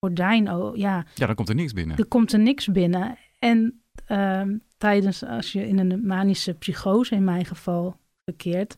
gordijn. 0.00 0.50
Oh, 0.53 0.77
ja, 0.77 1.05
Ja, 1.15 1.27
dan 1.27 1.35
komt 1.35 1.49
er 1.49 1.55
niks 1.55 1.73
binnen. 1.73 1.97
er 1.97 2.07
komt 2.07 2.33
er 2.33 2.39
niks 2.39 2.67
binnen. 2.67 3.17
En 3.39 3.79
ehm, 4.11 4.57
tijdens, 4.79 5.25
als 5.25 5.52
je 5.52 5.67
in 5.69 5.79
een 5.79 6.07
manische 6.07 6.55
psychose 6.55 7.14
in 7.14 7.25
mijn 7.25 7.45
geval 7.45 7.97
verkeert, 8.25 8.76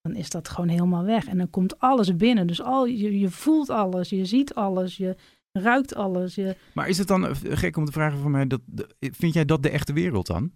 dan 0.00 0.14
is 0.14 0.30
dat 0.30 0.48
gewoon 0.48 0.68
helemaal 0.68 1.04
weg. 1.04 1.26
En 1.26 1.38
dan 1.38 1.50
komt 1.50 1.78
alles 1.78 2.16
binnen. 2.16 2.46
Dus 2.46 2.62
al, 2.62 2.86
je, 2.86 3.18
je 3.18 3.30
voelt 3.30 3.70
alles, 3.70 4.08
je 4.08 4.24
ziet 4.24 4.54
alles, 4.54 4.96
je 4.96 5.16
ruikt 5.52 5.94
alles. 5.94 6.34
Je, 6.34 6.56
Maar 6.74 6.88
is 6.88 6.98
het 6.98 7.08
dan 7.08 7.26
eh, 7.26 7.34
gek 7.42 7.76
om 7.76 7.84
te 7.84 7.92
vragen 7.92 8.18
van 8.18 8.30
mij, 8.30 8.46
dat, 8.46 8.60
vind 9.00 9.34
jij 9.34 9.44
dat 9.44 9.62
de 9.62 9.70
echte 9.70 9.92
wereld 9.92 10.26
dan? 10.26 10.52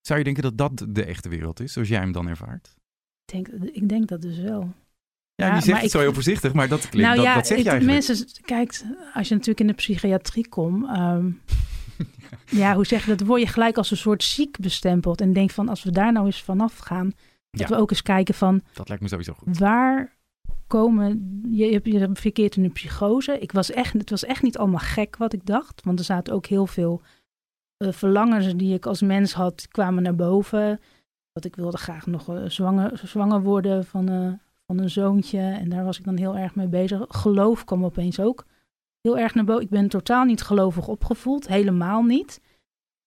Zou 0.00 0.18
je 0.18 0.24
denken 0.24 0.42
dat 0.42 0.58
dat 0.58 0.86
de 0.88 1.04
echte 1.04 1.28
wereld 1.28 1.60
is, 1.60 1.72
zoals 1.72 1.88
jij 1.88 1.98
hem 2.00 2.12
dan 2.12 2.28
ervaart? 2.28 2.74
ik, 3.26 3.32
denk, 3.32 3.48
ik 3.72 3.88
denk 3.88 4.08
dat 4.08 4.22
dus 4.22 4.38
wel. 4.38 4.72
Ja, 5.34 5.46
Ja, 5.46 5.54
je 5.54 5.60
zegt 5.62 5.82
het 5.82 5.90
zo 5.90 5.98
ik- 5.98 6.04
heel 6.04 6.14
voorzichtig, 6.14 6.52
maar 6.52 6.68
dat 6.68 6.88
klinkt, 6.88 6.96
nou 7.08 7.16
dat, 7.16 7.24
ja, 7.24 7.34
dat 7.34 7.46
zeg 7.46 7.56
eigenlijk. 7.56 7.84
mensen, 7.86 8.26
kijk, 8.44 8.82
als 9.14 9.28
je 9.28 9.34
natuurlijk 9.34 9.60
in 9.60 9.66
de 9.66 9.72
psychiatrie 9.72 10.48
komt, 10.48 10.86
ehm, 10.88 11.30
ja, 12.46 12.74
hoe 12.74 12.86
zeg 12.86 13.02
je 13.02 13.08
dat, 13.08 13.18
dan 13.18 13.26
word 13.26 13.40
je 13.40 13.46
gelijk 13.46 13.76
als 13.76 13.90
een 13.90 13.96
soort 13.96 14.22
ziek 14.22 14.58
bestempeld. 14.58 15.20
En 15.20 15.32
denk 15.32 15.50
van, 15.50 15.68
als 15.68 15.82
we 15.82 15.90
daar 15.90 16.12
nou 16.12 16.26
eens 16.26 16.42
vanaf 16.42 16.78
gaan, 16.78 17.12
dat 17.50 17.68
Ja. 17.68 17.74
we 17.76 17.80
ook 17.82 17.90
eens 17.90 18.02
kijken 18.02 18.34
van, 18.34 18.62
Dat 18.72 18.88
lijkt 18.88 19.02
me 19.02 19.08
sowieso 19.08 19.32
goed. 19.32 19.58
waar 19.58 20.16
komen. 20.66 21.40
Je 21.50 21.72
hebt 21.72 21.86
je 21.86 21.98
hebt 21.98 22.20
verkeerd 22.20 22.56
in 22.56 22.64
een 22.64 22.72
psychose. 22.72 23.38
Ik 23.38 23.52
was 23.52 23.70
echt, 23.70 23.92
het 23.92 24.10
was 24.10 24.24
echt 24.24 24.42
niet 24.42 24.58
allemaal 24.58 24.78
gek 24.80 25.16
wat 25.16 25.32
ik 25.32 25.46
dacht. 25.46 25.80
Want 25.84 25.98
er 25.98 26.04
zaten 26.04 26.34
ook 26.34 26.46
heel 26.46 26.66
veel 26.66 27.02
eh, 27.76 27.92
verlangens 27.92 28.56
die 28.56 28.74
ik 28.74 28.86
als 28.86 29.02
mens 29.02 29.32
had, 29.32 29.68
kwamen 29.68 30.02
naar 30.02 30.14
boven. 30.14 30.80
Dat 31.32 31.44
ik 31.44 31.56
wilde 31.56 31.76
graag 31.76 32.06
nog 32.06 32.28
eh, 32.28 32.44
zwanger, 32.46 33.00
zwanger 33.04 33.42
worden 33.42 33.84
van, 33.84 34.08
eh, 34.08 34.32
van 34.66 34.78
een 34.78 34.90
zoontje. 34.90 35.38
En 35.40 35.68
daar 35.68 35.84
was 35.84 35.98
ik 35.98 36.04
dan 36.04 36.16
heel 36.16 36.36
erg 36.36 36.54
mee 36.54 36.68
bezig. 36.68 37.04
Geloof 37.08 37.64
kwam 37.64 37.84
opeens 37.84 38.20
ook 38.20 38.44
heel 39.04 39.18
erg 39.18 39.34
naar 39.34 39.44
boven. 39.44 39.62
Ik 39.62 39.70
ben 39.70 39.88
totaal 39.88 40.24
niet 40.24 40.42
gelovig 40.42 40.88
opgevoed, 40.88 41.48
helemaal 41.48 42.02
niet. 42.02 42.40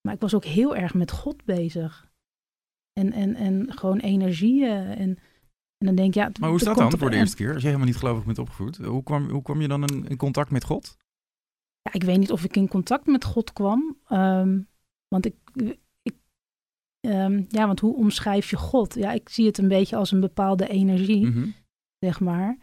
Maar 0.02 0.14
ik 0.14 0.22
was 0.22 0.34
ook 0.36 0.46
heel 0.46 0.76
erg 0.76 0.94
met 0.94 1.12
God 1.12 1.46
bezig. 1.46 2.12
En, 3.00 3.12
en, 3.12 3.36
en 3.36 3.74
gewoon 3.78 3.98
energieën. 4.00 4.70
En, 4.88 5.18
en 5.78 5.86
dan 5.86 5.96
denk 5.96 6.08
ik, 6.08 6.14
ja... 6.16 6.30
Maar 6.40 6.50
hoe 6.50 6.58
is 6.58 6.64
dat 6.66 6.78
dan 6.78 6.98
voor 6.98 7.10
de 7.10 7.16
eerste 7.16 7.36
keer, 7.36 7.50
als 7.54 7.62
je 7.62 7.66
helemaal 7.68 7.88
niet 7.88 7.98
gelovig 7.98 8.26
bent 8.26 8.40
opgevoed? 8.40 8.78
Hoe 8.78 9.04
kwam, 9.04 9.30
hoe 9.30 9.42
kwam 9.42 9.62
je 9.62 9.68
dan 9.68 9.84
in, 9.84 10.08
in 10.08 10.18
contact 10.18 10.52
met 10.52 10.64
God? 10.64 10.98
Ja, 11.82 11.94
ik 11.94 12.04
weet 12.04 12.18
niet 12.18 12.32
of 12.32 12.44
ik 12.44 12.56
in 12.56 12.68
contact 12.68 13.06
met 13.06 13.24
God 13.24 13.54
kwam. 13.54 13.98
ehm, 14.08 14.62
want 15.08 15.26
ik. 15.26 15.36
ik 16.02 16.16
ehm, 17.00 17.44
ja, 17.48 17.66
want 17.66 17.80
hoe 17.80 17.96
omschrijf 17.96 18.50
je 18.50 18.58
God? 18.58 18.94
Ja, 18.94 19.12
ik 19.12 19.30
zie 19.30 19.46
het 19.46 19.58
een 19.58 19.68
beetje 19.68 19.96
als 19.96 20.12
een 20.12 20.20
bepaalde 20.20 20.68
energie, 20.68 21.26
Mhm. 21.28 21.50
zeg 22.00 22.20
maar. 22.20 22.58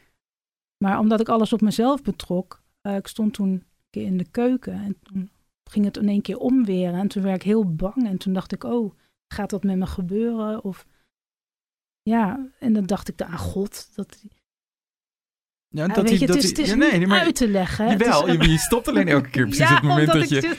Maar 0.85 0.99
omdat 0.99 1.21
ik 1.21 1.29
alles 1.29 1.53
op 1.53 1.61
mezelf 1.61 2.03
betrok. 2.03 2.63
Eh, 2.85 2.97
ik 2.97 3.07
stond 3.07 3.35
toen 3.35 3.49
een 3.51 3.65
keer 3.91 4.07
in 4.07 4.17
de 4.17 4.31
keuken. 4.31 4.73
En 4.73 4.97
toen 5.03 5.31
ging 5.71 5.85
het 5.85 5.97
in 5.97 6.09
één 6.09 6.23
keer 6.23 6.39
omweren. 6.39 6.95
En 7.01 7.09
toen 7.09 7.23
werd 7.23 7.37
ik 7.37 7.43
heel 7.43 7.75
bang. 7.75 8.07
En 8.07 8.19
toen 8.19 8.33
dacht 8.33 8.53
ik, 8.53 8.65
oh, 8.65 8.95
gaat 9.35 9.51
dat 9.51 9.65
met 9.65 9.77
me 9.77 9.87
gebeuren? 9.87 10.65
Of. 10.65 10.87
Ja, 12.03 12.51
en 12.59 12.73
dan 12.73 12.85
dacht 12.87 13.09
ik 13.09 13.23
aan 13.23 13.39
God. 13.39 13.91
Dat, 13.95 14.25
Ja, 15.69 15.87
ja, 15.87 15.95
dat 15.95 16.09
weet 16.09 16.19
je, 16.19 16.27
dat 16.27 16.37
het 16.37 16.45
is, 16.45 16.51
het 16.51 16.59
is 16.59 16.69
ja, 16.69 16.75
nee, 16.75 16.99
niet 16.99 17.09
maar, 17.09 17.21
uit 17.21 17.35
te 17.35 17.49
leggen. 17.49 17.89
Jawel, 17.89 18.27
is- 18.27 18.33
je, 18.45 18.51
je 18.53 18.59
stopt 18.59 18.89
alleen 18.89 19.09
elke 19.09 19.31
keer 19.31 19.45
precies 19.45 19.69
Ja, 19.69 19.77
op 19.77 19.83
het 19.83 19.91
moment 19.91 20.13
dat 20.13 20.29
je... 20.29 20.41
zit- 20.41 20.59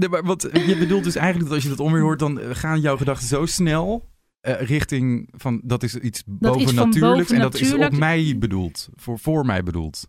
Eh, 0.00 0.08
maar 0.10 0.22
wat, 0.24 0.42
je 0.52 0.76
bedoelt 0.78 1.04
dus 1.04 1.14
eigenlijk 1.16 1.46
dat 1.46 1.54
als 1.54 1.62
je 1.64 1.68
dat 1.76 1.80
onweer 1.80 2.02
hoort, 2.02 2.18
dan 2.18 2.40
eh, 2.40 2.50
gaan 2.54 2.80
jouw 2.80 2.96
gedachten 2.96 3.28
zo 3.28 3.46
snel 3.46 4.08
richting 4.40 5.28
van 5.36 5.60
dat 5.64 5.82
is 5.82 5.96
iets 5.96 6.22
bovennatuurlijks 6.26 7.30
en 7.30 7.40
dat 7.40 7.54
is 7.54 7.74
op 7.74 7.92
mij 7.92 8.36
bedoeld, 8.38 8.88
voor, 8.94 9.18
voor 9.18 9.46
mij 9.46 9.62
bedoeld. 9.62 10.08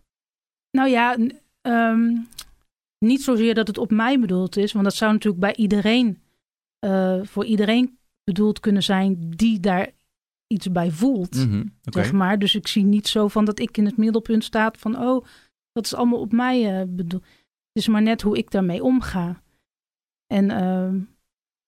Nou 0.70 0.88
ja, 0.88 1.16
ehm, 1.60 2.16
niet 2.98 3.22
zozeer 3.22 3.54
dat 3.54 3.66
het 3.66 3.78
op 3.78 3.90
mij 3.90 4.20
bedoeld 4.20 4.56
is, 4.56 4.72
want 4.72 4.84
dat 4.84 4.94
zou 4.94 5.12
natuurlijk 5.12 5.42
bij 5.42 5.54
iedereen, 5.54 6.22
eh, 6.78 7.20
voor 7.22 7.44
iedereen 7.44 7.98
bedoeld 8.24 8.60
kunnen 8.60 8.82
zijn 8.82 9.30
die 9.30 9.60
daar 9.60 9.90
iets 10.46 10.72
bij 10.72 10.90
voelt, 10.90 11.34
Mhm, 11.34 11.66
zeg 11.82 12.12
maar. 12.12 12.38
Dus 12.38 12.54
ik 12.54 12.66
zie 12.66 12.84
niet 12.84 13.08
zo 13.08 13.28
van 13.28 13.44
dat 13.44 13.58
ik 13.58 13.76
in 13.76 13.84
het 13.84 13.96
middelpunt 13.96 14.44
sta 14.44 14.72
van, 14.78 14.98
oh, 14.98 15.24
dat 15.72 15.84
is 15.84 15.94
allemaal 15.94 16.20
op 16.20 16.32
mij 16.32 16.80
eh, 16.80 16.86
bedoeld. 16.88 17.22
Het 17.22 17.86
is 17.86 17.88
maar 17.88 18.02
net 18.02 18.22
hoe 18.22 18.36
ik 18.38 18.50
daarmee 18.50 18.82
omga. 18.82 19.42
En 20.26 20.50
ehm, 20.50 21.00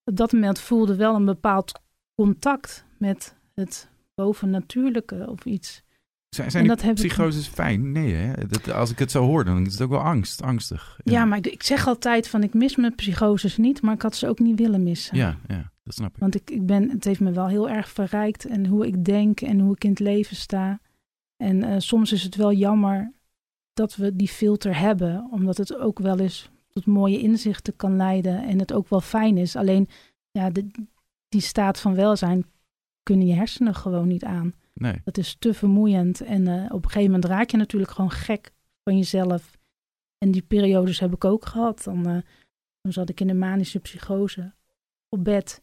op 0.05 0.17
dat 0.17 0.33
moment 0.33 0.59
voelde 0.61 0.97
wel 0.97 1.15
een 1.15 1.25
bepaald 1.25 1.81
contact 2.15 2.85
met 2.99 3.37
het 3.55 3.91
bovennatuurlijke 4.15 5.27
of 5.29 5.45
iets. 5.45 5.83
Zijn, 6.31 6.51
zijn 6.51 6.71
En 6.71 6.77
die 6.77 6.89
ik- 6.89 6.95
psychoses 6.95 7.47
fijn? 7.49 7.93
Nee, 7.93 8.15
hè? 8.15 8.47
Dat, 8.47 8.71
als 8.73 8.91
ik 8.91 8.99
het 8.99 9.11
zo 9.11 9.25
hoor, 9.25 9.45
dan 9.45 9.67
is 9.67 9.73
het 9.73 9.83
ook 9.83 9.91
wel 9.91 10.01
angst, 10.01 10.43
angstig. 10.43 10.99
Ja, 11.05 11.25
maar 11.25 11.39
ik, 11.39 11.47
ik 11.47 11.63
zeg 11.63 11.87
altijd 11.87 12.29
van 12.29 12.43
ik 12.43 12.55
mis 12.55 12.77
mijn 12.77 12.95
psychoses 12.95 13.57
niet, 13.57 13.83
maar 13.83 13.95
ik 13.95 14.03
had 14.03 14.17
ze 14.17 14.29
ook 14.29 14.39
niet 14.39 14.59
willen 14.59 14.83
missen. 14.83 15.17
Ja, 15.17 15.39
ja, 15.49 15.73
dat 15.85 15.95
snap 15.95 16.11
ik. 16.15 16.21
Want 16.21 16.35
ik, 16.35 16.51
ik 16.51 16.67
ben, 16.67 16.91
het 16.91 17.05
heeft 17.05 17.21
me 17.21 17.33
wel 17.33 17.49
heel 17.49 17.69
erg 17.69 17.89
verrijkt 17.89 18.45
en 18.45 18.67
hoe 18.67 18.87
ik 18.87 19.05
denk 19.05 19.41
en 19.41 19.61
hoe 19.61 19.75
ik 19.75 19.85
in 19.85 19.91
het 19.91 19.99
leven 19.99 20.37
sta. 20.37 20.81
En 21.37 21.63
eh, 21.63 21.75
soms 21.79 22.13
is 22.13 22.23
het 22.23 22.37
wel 22.37 22.53
jammer 22.53 23.13
dat 23.73 23.97
we 23.97 24.17
die 24.17 24.29
filter 24.29 24.79
hebben, 24.79 25.29
omdat 25.31 25.57
het 25.57 25.77
ook 25.77 25.99
wel 25.99 26.19
eens 26.19 26.51
tot 26.69 26.87
mooie 26.87 27.19
inzichten 27.19 27.77
kan 27.77 27.97
leiden 27.97 28.43
en 28.43 28.59
het 28.59 28.73
ook 28.73 28.89
wel 28.89 29.01
fijn 29.01 29.37
is. 29.39 29.57
Alleen, 29.57 29.89
ja, 30.31 30.51
de, 30.51 30.67
die 31.29 31.41
staat 31.41 31.81
van 31.81 31.95
welzijn 31.95 32.45
kunnen 33.03 33.27
je 33.27 33.35
hersenen 33.35 33.75
gewoon 33.75 34.09
niet 34.09 34.25
aan. 34.25 34.55
Nee. 34.81 35.01
Dat 35.05 35.19
is 35.19 35.37
te 35.39 35.55
vermoeiend. 35.55 36.21
En 36.21 36.47
eh, 36.49 36.65
op 36.65 36.85
een 36.85 36.91
gegeven 36.91 37.11
moment 37.13 37.25
raak 37.25 37.51
je 37.51 37.57
natuurlijk 37.57 37.91
gewoon 37.93 38.11
gek 38.11 38.53
van 38.85 38.97
jezelf. 38.97 39.59
En 40.19 40.31
die 40.31 40.43
periodes 40.43 41.01
heb 41.01 41.13
ik 41.13 41.25
ook 41.25 41.47
gehad. 41.47 41.85
Dan, 41.85 42.07
eh, 42.07 42.19
dan 42.81 42.93
zat 42.93 43.09
ik 43.09 43.21
in 43.21 43.29
een 43.29 43.39
manische 43.39 43.79
psychose 43.79 44.53
op 45.09 45.25
bed. 45.25 45.63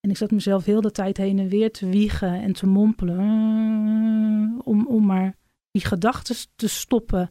En 0.00 0.10
ik 0.10 0.16
zat 0.16 0.30
mezelf 0.30 0.64
heel 0.64 0.80
de 0.80 0.90
tijd 0.90 1.16
heen 1.16 1.38
en 1.38 1.48
weer 1.48 1.72
te 1.72 1.88
wiegen 1.88 2.42
en 2.42 2.52
te 2.52 2.66
mompelen. 2.66 3.18
eh, 3.18 4.66
om, 4.66 4.86
om 4.86 5.06
maar 5.06 5.36
die 5.70 5.84
gedachten 5.84 6.36
te 6.56 6.68
stoppen. 6.68 7.30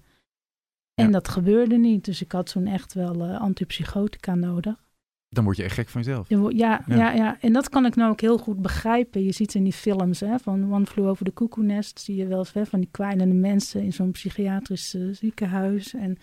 En 0.93 1.05
Ja. 1.05 1.11
dat 1.11 1.27
gebeurde 1.27 1.77
niet. 1.77 2.05
Dus 2.05 2.21
ik 2.21 2.31
had 2.31 2.51
toen 2.51 2.67
echt 2.67 2.93
wel 2.93 3.23
antipsychotica 3.23 4.35
nodig. 4.35 4.86
Dan 5.37 5.45
word 5.45 5.57
je 5.57 5.63
echt 5.63 5.73
gek 5.73 5.89
van 5.89 6.01
jezelf. 6.01 6.29
Ja, 6.29 6.37
Ja. 6.55 6.83
ja. 6.87 7.11
Ja, 7.13 7.37
en 7.41 7.53
dat 7.53 7.69
kan 7.69 7.85
ik 7.85 7.95
nou 7.95 8.11
ook 8.11 8.21
heel 8.21 8.37
goed 8.37 8.61
begrijpen. 8.61 9.23
Je 9.23 9.31
ziet 9.31 9.53
in 9.53 9.63
die 9.63 9.73
films 9.73 10.19
hè, 10.19 10.39
van 10.39 10.73
One 10.73 10.85
Flew 10.85 11.07
Over 11.07 11.25
the 11.25 11.33
Cuckoo 11.33 11.63
Nest, 11.63 11.99
zie 11.99 12.15
je 12.15 12.27
wel 12.27 12.37
eens 12.37 12.53
hè, 12.53 12.65
van 12.65 12.79
die 12.79 12.89
kwijnende 12.91 13.35
mensen 13.35 13.81
in 13.81 13.93
zo'n 13.93 14.11
psychiatrisch 14.11 14.93
eh, 14.93 15.01
ziekenhuis. 15.11 15.93
En 15.93 16.17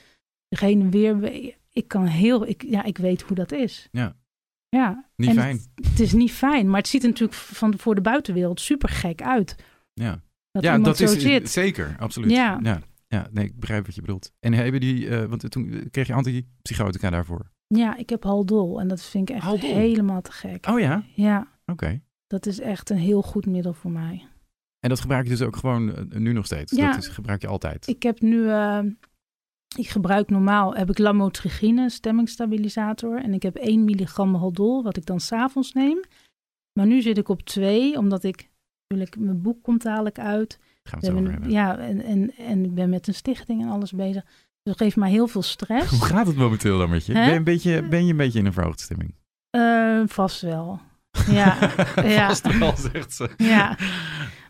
zich 0.48 0.60
heen 0.60 0.80
en 0.80 0.90
weer. 0.90 1.32
Ik 1.72 1.88
kan 1.88 2.06
heel, 2.06 2.46
ik, 2.48 2.62
ja, 2.62 2.84
ik 2.84 2.98
weet 2.98 3.22
hoe 3.22 3.36
dat 3.36 3.52
is. 3.52 3.88
Ja. 3.92 4.16
Ja. 4.68 5.08
Niet 5.16 5.28
En 5.28 5.34
fijn. 5.34 5.60
Het, 5.74 5.86
het 5.86 6.00
is 6.00 6.12
niet 6.12 6.32
fijn, 6.32 6.70
maar 6.70 6.80
het 6.80 6.88
ziet 6.88 7.02
er 7.02 7.08
natuurlijk 7.08 7.38
van 7.38 7.78
voor 7.78 7.94
de 7.94 8.00
buitenwereld 8.00 8.60
super 8.60 8.88
gek 8.88 9.22
uit. 9.22 9.56
Ja, 9.92 10.22
Dat 10.50 10.62
ja 10.62 10.78
dat 10.78 11.00
is 11.00 11.20
zit. 11.20 11.50
zeker, 11.50 11.96
absoluut. 11.98 12.30
Ja. 12.30 12.58
ja. 12.62 12.80
Ja, 13.08 13.28
nee, 13.32 13.44
ik 13.44 13.60
begrijp 13.60 13.86
wat 13.86 13.94
je 13.94 14.00
bedoelt. 14.00 14.32
En 14.40 14.52
hebben 14.52 14.80
die, 14.80 15.08
eh, 15.08 15.24
want 15.24 15.50
toen 15.50 15.88
kreeg 15.90 16.06
je 16.06 16.12
antipsychotica 16.12 17.10
daarvoor. 17.10 17.52
Ja, 17.66 17.96
ik 17.96 18.10
heb 18.10 18.22
Haldol 18.22 18.80
en 18.80 18.88
dat 18.88 19.02
vind 19.02 19.28
ik 19.28 19.34
echt 19.34 19.44
Haldol? 19.44 19.74
helemaal 19.74 20.20
te 20.20 20.32
gek. 20.32 20.66
Oh 20.66 20.80
ja? 20.80 21.04
Ja, 21.14 21.48
Oké. 21.66 22.00
dat 22.26 22.46
is 22.46 22.60
echt 22.60 22.90
een 22.90 22.96
heel 22.96 23.22
goed 23.22 23.46
middel 23.46 23.72
voor 23.72 23.90
mij. 23.90 24.26
En 24.80 24.88
dat 24.88 25.00
gebruik 25.00 25.24
je 25.24 25.30
dus 25.30 25.42
ook 25.42 25.56
gewoon 25.56 25.94
eh, 25.94 26.18
nu 26.18 26.32
nog 26.32 26.44
steeds? 26.46 26.72
Ja. 26.72 26.92
Dat 26.92 27.02
is, 27.02 27.08
gebruik 27.08 27.40
je 27.40 27.46
altijd? 27.46 27.86
Ik 27.88 28.02
heb 28.02 28.20
nu, 28.20 28.48
eh, 28.50 28.80
ik 29.76 29.88
gebruik 29.88 30.30
normaal, 30.30 30.74
heb 30.74 30.90
ik 30.90 30.98
lamotrigine, 30.98 31.90
stemmingstabilisator. 31.90 33.22
En 33.22 33.34
ik 33.34 33.42
heb 33.42 33.56
1 33.56 33.84
milligram 33.84 34.34
Haldol, 34.34 34.82
wat 34.82 34.96
ik 34.96 35.06
dan 35.06 35.20
s'avonds 35.20 35.72
neem. 35.72 36.00
Maar 36.72 36.86
nu 36.86 37.02
zit 37.02 37.18
ik 37.18 37.28
op 37.28 37.42
2, 37.42 37.98
omdat 37.98 38.24
ik, 38.24 38.50
natuurlijk, 38.88 39.18
mijn 39.18 39.42
boek 39.42 39.62
komt 39.62 39.82
dadelijk 39.82 40.18
uit. 40.18 40.58
Gaan 40.82 41.00
We 41.00 41.06
het 41.06 41.16
over 41.16 41.30
hebben. 41.30 41.50
ja, 41.50 41.78
en, 41.78 42.00
en, 42.00 42.36
en 42.36 42.64
ik 42.64 42.74
ben 42.74 42.90
met 42.90 43.06
een 43.06 43.14
stichting 43.14 43.62
en 43.62 43.68
alles 43.68 43.92
bezig. 43.92 44.24
Dat 44.64 44.76
geeft 44.76 44.96
mij 44.96 45.10
heel 45.10 45.26
veel 45.26 45.42
stress. 45.42 45.90
Hoe 45.90 46.04
gaat 46.04 46.26
het 46.26 46.36
momenteel 46.36 46.78
dan 46.78 46.90
met 46.90 47.06
je? 47.06 47.12
Ben 47.12 47.24
je 47.28 47.32
een 47.34 47.44
beetje, 47.44 47.82
ben 47.82 48.04
je 48.04 48.10
een 48.10 48.16
beetje 48.16 48.38
in 48.38 48.46
een 48.46 48.52
verhoogde 48.52 48.82
stemming? 48.82 49.14
Eh, 49.50 50.00
vast 50.06 50.40
wel. 50.40 50.80
Ja, 51.30 51.56
ja. 52.04 52.26
Vast 52.26 52.58
wel, 52.58 52.74
zegt 52.92 53.14
ze. 53.14 53.28
Ja. 53.36 53.76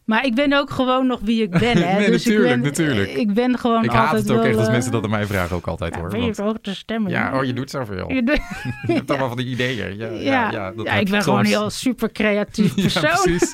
Maar 0.05 0.25
ik 0.25 0.35
ben 0.35 0.53
ook 0.53 0.71
gewoon 0.71 1.07
nog 1.07 1.21
wie 1.23 1.43
ik 1.43 1.51
ben. 1.51 1.77
Hè? 1.77 1.97
Nee, 1.99 2.11
dus 2.11 2.25
natuurlijk, 2.25 2.55
ik 2.55 2.61
ben, 2.63 2.71
natuurlijk. 2.71 3.11
Ik 3.11 3.35
ben 3.35 3.59
gewoon 3.59 3.85
Ik 3.85 3.91
altijd 3.91 4.09
haat 4.09 4.19
het 4.19 4.31
ook 4.31 4.37
wel, 4.37 4.47
echt 4.47 4.57
als 4.57 4.67
eh, 4.67 4.73
mensen 4.73 4.93
dat 4.93 5.05
aan 5.05 5.11
mij 5.11 5.27
vragen 5.27 5.57
ook 5.57 5.67
altijd 5.67 5.95
ja, 5.95 6.01
hoor. 6.01 6.09
Ben 6.09 6.19
je 6.19 6.25
Want, 6.25 6.37
verhoogde 6.37 6.75
stemming? 6.75 7.11
ja, 7.15 7.39
oh, 7.39 7.45
je 7.45 7.53
doet 7.53 7.71
zoveel. 7.71 8.13
Je 8.13 8.23
doet- 8.23 8.41
Je 8.87 8.93
hebt 8.93 9.11
allemaal 9.11 9.29
van 9.29 9.37
die 9.37 9.47
ideeën. 9.47 9.97
Ja, 9.97 10.09
ja, 10.09 10.21
Ja, 10.21 10.51
ja, 10.51 10.71
dat 10.73 10.87
ik 10.87 10.93
ben 10.93 11.07
soms. 11.09 11.25
gewoon 11.25 11.39
een 11.39 11.47
heel 11.47 11.71
super 11.71 12.13
creatief 12.13 12.75
persoon. 12.75 13.03
Ja, 13.03 13.17
precies. 13.23 13.53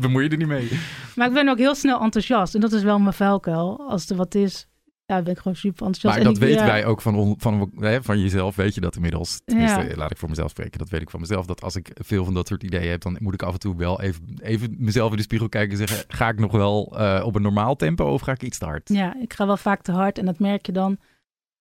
Bemoei 0.00 0.24
je 0.24 0.30
er 0.30 0.36
niet 0.36 0.46
mee. 0.48 0.68
maar 1.14 1.26
ik 1.28 1.32
ben 1.34 1.48
ook 1.48 1.58
heel 1.58 1.74
snel 1.74 2.00
enthousiast. 2.00 2.54
En 2.54 2.60
dat 2.60 2.72
is 2.72 2.82
wel 2.82 2.98
mijn 2.98 3.14
vuilkuil. 3.14 3.86
Als 3.88 4.10
er 4.10 4.16
wat 4.16 4.34
is, 4.34 4.66
ja, 5.10 5.22
ben 5.22 5.32
ik 5.32 5.38
gewoon 5.38 5.56
super 5.56 5.86
enthousiast. 5.86 6.16
Maar 6.16 6.26
En 6.26 6.32
dat 6.32 6.42
ik- 6.42 6.48
weten 6.48 6.66
ja, 6.66 6.72
wij 6.72 6.84
ook 6.86 7.00
van, 7.00 7.34
van, 7.38 7.72
hè, 7.78 8.02
van 8.02 8.20
jezelf, 8.20 8.56
weet 8.56 8.74
je 8.74 8.80
dat 8.80 8.94
inmiddels. 8.96 9.40
Tenminste, 9.44 9.80
Ja. 9.88 9.96
laat 9.96 10.10
ik 10.10 10.16
voor 10.16 10.28
mezelf 10.28 10.50
spreken. 10.50 10.78
Dat 10.78 10.88
weet 10.88 11.00
ik 11.02 11.10
van 11.10 11.20
mezelf. 11.20 11.46
Dat 11.46 11.62
als 11.62 11.76
ik 11.76 11.90
veel 11.94 12.24
van 12.24 12.34
dat 12.34 12.48
soort 12.48 12.62
ideeën 12.62 12.90
heb, 12.90 13.00
dan 13.02 13.16
moet 13.20 13.34
ik 13.34 13.42
af 13.42 13.52
en 13.52 13.58
toe 13.58 13.76
wel 13.76 14.00
even, 14.00 14.22
even 14.42 14.74
mezelf 14.78 15.10
in 15.10 15.16
de 15.16 15.22
spiegel 15.22 15.48
kijken 15.48 15.70
en 15.80 15.86
zeggen... 15.88 16.04
ga 16.08 16.28
ik 16.28 16.38
nog 16.38 16.52
wel 16.52 16.98
eh, 16.98 17.22
op 17.26 17.34
een 17.34 17.42
normaal 17.42 17.76
tempo 17.76 18.04
of 18.12 18.20
ga 18.20 18.32
ik 18.32 18.42
iets 18.42 18.58
te 18.58 18.64
hard? 18.64 18.88
Ja, 18.88 19.16
ik 19.20 19.32
ga 19.32 19.46
wel 19.46 19.56
vaak 19.56 19.82
te 19.82 19.92
hard. 19.92 20.18
En 20.18 20.24
dat 20.26 20.38
merk 20.38 20.66
je 20.66 20.72
dan 20.72 20.98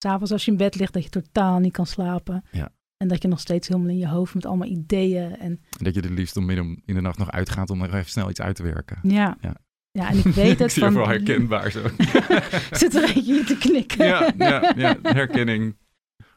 s'avonds 0.04 0.32
als 0.32 0.46
je 0.46 0.52
in 0.52 0.58
bed 0.58 0.76
ligt, 0.76 0.94
dat 0.94 1.04
je 1.04 1.10
totaal 1.10 1.60
niet 1.60 1.74
kan 1.74 1.86
slapen. 1.86 2.44
Ja. 2.52 2.70
En 2.98 3.08
dat 3.08 3.22
je 3.22 3.28
nog 3.28 3.40
steeds 3.40 3.68
helemaal 3.68 3.90
in 3.90 3.98
je 3.98 4.08
hoofd 4.08 4.34
met 4.34 4.46
allemaal 4.46 4.68
ideeën. 4.68 5.24
En 5.38 5.40
En 5.78 5.84
dat 5.84 5.96
je 5.96 6.02
er 6.02 6.12
liefst 6.12 6.38
om 6.38 6.46
midden 6.46 6.82
in 6.86 6.94
de 6.96 7.02
nacht 7.02 7.18
nog 7.18 7.32
uitgaat 7.32 7.70
om 7.70 7.78
nog 7.78 7.88
even 7.94 8.06
snel 8.10 8.30
iets 8.30 8.42
uit 8.42 8.56
te 8.56 8.64
werken. 8.64 9.00
ja, 9.02 9.38
Ja. 9.42 9.56
Ja. 10.02 10.10
en 10.10 10.18
ik 10.18 10.24
weet 10.24 10.52
ik 10.52 10.60
het 10.60 10.72
zie 10.72 10.84
van... 10.84 10.94
wel 10.94 11.08
herkenbaar 11.08 11.72
zo. 11.72 11.88
Zit 12.82 12.96
er 12.96 13.04
eentje 13.16 13.44
te 13.44 13.58
knikken. 13.60 14.06
ja, 14.06 14.34
ja, 14.38 14.74
ja, 14.76 14.98
herkenning. 15.02 15.76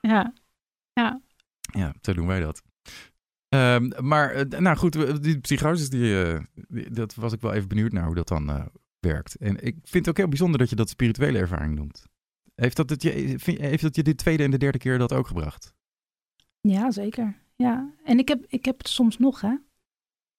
ja. 0.01 0.33
Ja. 0.93 1.21
Ja, 1.75 1.95
zo 2.01 2.13
doen 2.13 2.27
wij 2.27 2.41
dat. 2.41 2.63
Ehm, 3.49 3.91
maar, 4.07 4.31
eh, 4.31 4.59
nou 4.61 4.77
goed, 4.77 5.23
die 5.23 5.39
psychoses, 5.41 5.89
die, 5.91 6.23
eh, 6.25 6.41
die- 6.69 6.91
dat 6.91 7.15
was 7.15 7.33
ik 7.33 7.41
wel 7.41 7.53
even 7.53 7.69
benieuwd 7.69 7.93
naar 7.93 8.05
hoe 8.07 8.15
dat 8.15 8.29
dan 8.29 8.49
eh, 8.51 8.67
werkt. 9.01 9.37
En 9.37 9.55
ik 9.65 9.75
vind 9.83 9.93
het 9.95 10.09
ook 10.09 10.17
heel 10.17 10.29
bijzonder 10.29 10.59
dat 10.59 10.71
je 10.71 10.77
dat 10.77 10.89
spirituele 10.89 11.39
ervaring 11.39 11.75
noemt. 11.75 12.07
Heeft 12.55 12.77
dat, 12.77 12.91
het 12.91 13.03
je, 13.03 13.35
vind- 13.39 13.59
heeft 13.59 13.83
dat 13.83 13.97
je 13.97 14.03
de 14.03 14.15
tweede 14.15 14.43
en 14.45 14.51
de 14.51 14.59
derde 14.59 14.79
keer 14.79 14.99
dat 14.99 15.13
ook 15.13 15.27
gebracht? 15.27 15.75
Ja, 16.61 16.91
zeker. 16.91 17.35
Ja, 17.57 17.91
en 18.05 18.19
ik 18.19 18.29
heb, 18.29 18.45
ik 18.47 18.65
heb 18.65 18.79
het 18.79 18.89
soms 18.89 19.19
nog, 19.19 19.41
hè. 19.41 19.55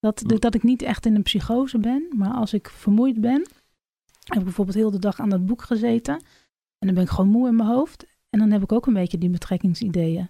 Dat, 0.03 0.19
Hm. 0.19 0.37
dat 0.39 0.55
ik 0.55 0.63
niet 0.63 0.81
echt 0.81 1.05
in 1.05 1.15
een 1.15 1.23
psychose 1.23 1.77
ben, 1.77 2.07
maar 2.15 2.31
als 2.33 2.53
ik 2.53 2.69
vermoeid 2.69 3.21
ben, 3.21 3.41
heb 4.23 4.37
ik 4.37 4.43
bijvoorbeeld 4.43 4.77
heel 4.77 4.91
de 4.91 4.99
dag 4.99 5.19
aan 5.19 5.29
dat 5.29 5.45
boek 5.45 5.61
gezeten. 5.61 6.13
En 6.77 6.87
dan 6.87 6.93
ben 6.93 7.03
ik 7.03 7.09
gewoon 7.09 7.29
moe 7.29 7.47
in 7.47 7.55
mijn 7.55 7.69
hoofd. 7.69 8.05
En 8.29 8.39
dan 8.39 8.51
heb 8.51 8.63
ik 8.63 8.71
ook 8.71 8.85
een 8.87 8.93
beetje 8.93 9.17
die 9.17 9.29
betrekkingsideeën. 9.29 10.29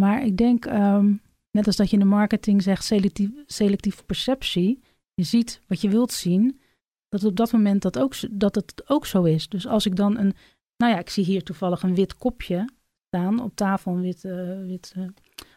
Maar 0.00 0.24
ik 0.24 0.36
denk, 0.36 0.66
ehm, 0.66 1.14
net 1.50 1.66
als 1.66 1.76
dat 1.76 1.86
je 1.90 1.92
in 1.96 2.02
de 2.02 2.08
marketing 2.08 2.62
zegt 2.62 2.84
selectief, 2.84 3.30
selectieve 3.46 4.04
perceptie, 4.04 4.80
je 5.14 5.22
ziet 5.22 5.60
wat 5.66 5.80
je 5.80 5.88
wilt 5.88 6.12
zien, 6.12 6.60
dat 7.08 7.24
op 7.24 7.36
dat 7.36 7.52
moment 7.52 7.82
dat, 7.82 7.98
ook, 7.98 8.14
zo- 8.14 8.28
dat 8.30 8.54
het 8.54 8.88
ook 8.88 9.06
zo 9.06 9.22
is. 9.24 9.48
Dus 9.48 9.66
als 9.66 9.86
ik 9.86 9.96
dan 9.96 10.18
een, 10.18 10.34
nou 10.76 10.92
ja, 10.92 10.98
ik 10.98 11.10
zie 11.10 11.24
hier 11.24 11.42
toevallig 11.42 11.82
een 11.82 11.94
wit 11.94 12.14
kopje 12.16 12.68
staan 13.06 13.40
op 13.40 13.54
tafel, 13.56 13.92
een 13.92 14.00
wit, 14.00 14.24
eh, 14.24 14.58
wit 14.66 14.92
eh, 14.96 15.04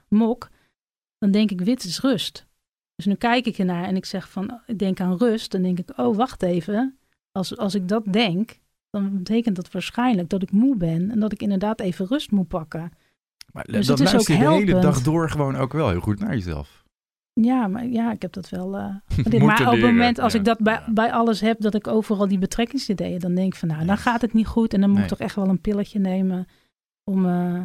mok, 0.07 0.49
dan 1.17 1.31
denk 1.31 1.51
ik 1.51 1.61
wit 1.61 1.83
is 1.83 1.99
rust. 2.01 2.47
Dus 2.99 3.07
nu 3.07 3.15
kijk 3.15 3.45
ik 3.45 3.57
ernaar 3.57 3.83
en 3.83 3.95
ik 3.95 4.05
zeg 4.05 4.29
van, 4.29 4.61
ik 4.65 4.79
denk 4.79 4.99
aan 4.99 5.17
rust, 5.17 5.51
dan 5.51 5.61
denk 5.61 5.79
ik, 5.79 5.89
oh 5.95 6.15
wacht 6.15 6.43
even, 6.43 6.97
als, 7.31 7.57
als 7.57 7.75
ik 7.75 7.87
dat 7.87 8.03
denk, 8.05 8.59
dan 8.89 9.17
betekent 9.17 9.55
dat 9.55 9.71
waarschijnlijk 9.71 10.29
dat 10.29 10.41
ik 10.41 10.51
moe 10.51 10.75
ben 10.75 11.11
en 11.11 11.19
dat 11.19 11.31
ik 11.31 11.41
inderdaad 11.41 11.79
even 11.79 12.05
rust 12.07 12.31
moet 12.31 12.47
pakken. 12.47 12.91
Maar 13.53 13.63
Dus 13.63 13.89
is 13.89 13.99
luister 13.99 14.33
je 14.35 14.39
de 14.39 14.49
hele 14.49 14.79
dag 14.79 15.01
door 15.01 15.29
gewoon 15.29 15.55
ook 15.55 15.73
wel 15.73 15.89
heel 15.89 15.99
goed 15.99 16.19
naar 16.19 16.33
jezelf. 16.33 16.83
Ja, 17.33 17.67
maar 17.67 17.85
ja, 17.87 18.11
ik 18.11 18.21
heb 18.21 18.33
dat 18.33 18.49
wel. 18.49 18.77
eh, 18.77 18.95
Moeten 19.17 19.45
maar 19.45 19.67
op 19.67 19.71
het 19.71 19.81
moment 19.81 20.19
als 20.19 20.33
ja. 20.33 20.39
ik 20.39 20.45
dat 20.45 20.59
bij, 20.59 20.83
bij 20.87 21.11
alles 21.11 21.41
heb, 21.41 21.61
dat 21.61 21.73
ik 21.75 21.87
overal 21.87 22.27
die 22.27 22.37
betrekkingsideeën, 22.37 23.19
dan 23.19 23.35
denk 23.35 23.53
ik 23.53 23.59
van 23.59 23.67
nou, 23.67 23.85
dan 23.85 23.97
gaat 23.97 24.21
het 24.21 24.33
niet 24.33 24.47
goed 24.47 24.73
en 24.73 24.79
dan 24.79 24.89
moet 24.89 24.97
Nee. 24.99 25.07
ik 25.07 25.13
toch 25.15 25.25
echt 25.25 25.35
wel 25.35 25.47
een 25.47 25.61
pilletje 25.61 25.99
nemen 25.99 26.47
om 27.03 27.25
eh, 27.25 27.63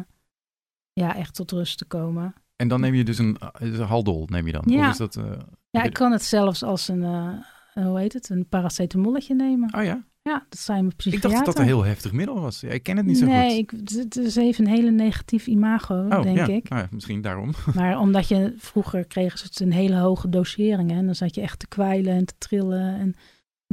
ja, 0.93 1.15
echt 1.15 1.35
tot 1.35 1.51
rust 1.51 1.77
te 1.77 1.85
komen. 1.85 2.33
En 2.55 2.67
dan 2.67 2.79
neem 2.79 2.93
je 2.93 3.03
dus 3.03 3.17
een, 3.17 3.37
eh, 3.37 3.49
een 3.71 3.81
haldol, 3.81 4.27
neem 4.31 4.45
je 4.45 4.51
dan? 4.51 4.63
Ja. 4.65 4.85
Of 4.85 4.91
is 4.91 4.97
dat, 4.97 5.15
eh, 5.15 5.31
Ja, 5.69 5.83
ik 5.83 5.93
kan 5.93 6.11
het 6.11 6.23
zelfs 6.23 6.63
als 6.63 6.87
een, 6.87 7.03
eh, 7.03 7.85
hoe 7.85 7.99
heet 7.99 8.13
het, 8.13 8.29
een 8.29 8.47
paracetamolletje 8.49 9.35
nemen. 9.35 9.73
Oh 9.73 9.83
ja? 9.83 10.05
Ja, 10.29 10.45
dat 10.49 10.59
zijn 10.59 10.77
mijn 10.77 10.91
Ik 10.91 10.97
psychiater. 10.97 11.29
dacht 11.29 11.45
dat 11.45 11.55
dat 11.55 11.63
een 11.63 11.69
heel 11.69 11.83
heftig 11.83 12.11
middel 12.11 12.39
was. 12.39 12.61
Ja, 12.61 12.69
ik 12.69 12.83
ken 12.83 12.97
het 12.97 13.05
niet 13.05 13.17
zo 13.17 13.25
nee, 13.25 13.65
goed. 13.67 13.89
ik, 13.89 13.97
het 13.97 14.17
is 14.17 14.35
even 14.35 14.65
een 14.65 14.71
hele 14.71 14.91
negatief 14.91 15.47
imago, 15.47 16.05
Oh, 16.09 16.21
denk 16.21 16.37
ja. 16.37 16.47
ik. 16.47 16.71
Ah, 16.71 16.77
ja, 16.77 16.87
misschien 16.91 17.21
daarom. 17.21 17.53
Maar 17.75 17.99
omdat 17.99 18.27
je 18.27 18.53
vroeger 18.57 19.05
kregen 19.05 19.39
ze 19.39 19.45
het 19.45 19.59
een 19.59 19.71
hele 19.71 19.95
hoge 19.95 20.29
dosering 20.29 20.91
en 20.91 21.05
dan 21.05 21.15
zat 21.15 21.35
je 21.35 21.41
echt 21.41 21.59
te 21.59 21.67
kwijlen 21.67 22.13
en 22.13 22.25
te 22.25 22.33
trillen. 22.37 22.99
En, 22.99 23.15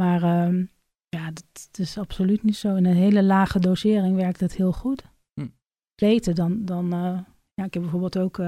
maar 0.01 0.23
ehm, 0.23 0.65
ja, 1.09 1.27
dat, 1.27 1.45
dat 1.71 1.79
is 1.79 1.99
absoluut 1.99 2.43
niet 2.43 2.57
zo. 2.57 2.75
In 2.75 2.87
een 2.87 2.97
hele 2.97 3.23
lage 3.23 3.59
dosering 3.59 4.17
werkt 4.17 4.41
het 4.41 4.57
heel 4.57 4.73
goed. 4.73 5.03
Hm. 5.41 5.47
Beter 5.95 6.35
dan, 6.35 6.65
dan 6.65 6.89
ja, 7.55 7.65
ik 7.65 7.75
heb 7.75 7.83
bijvoorbeeld 7.83 8.19
ook, 8.19 8.43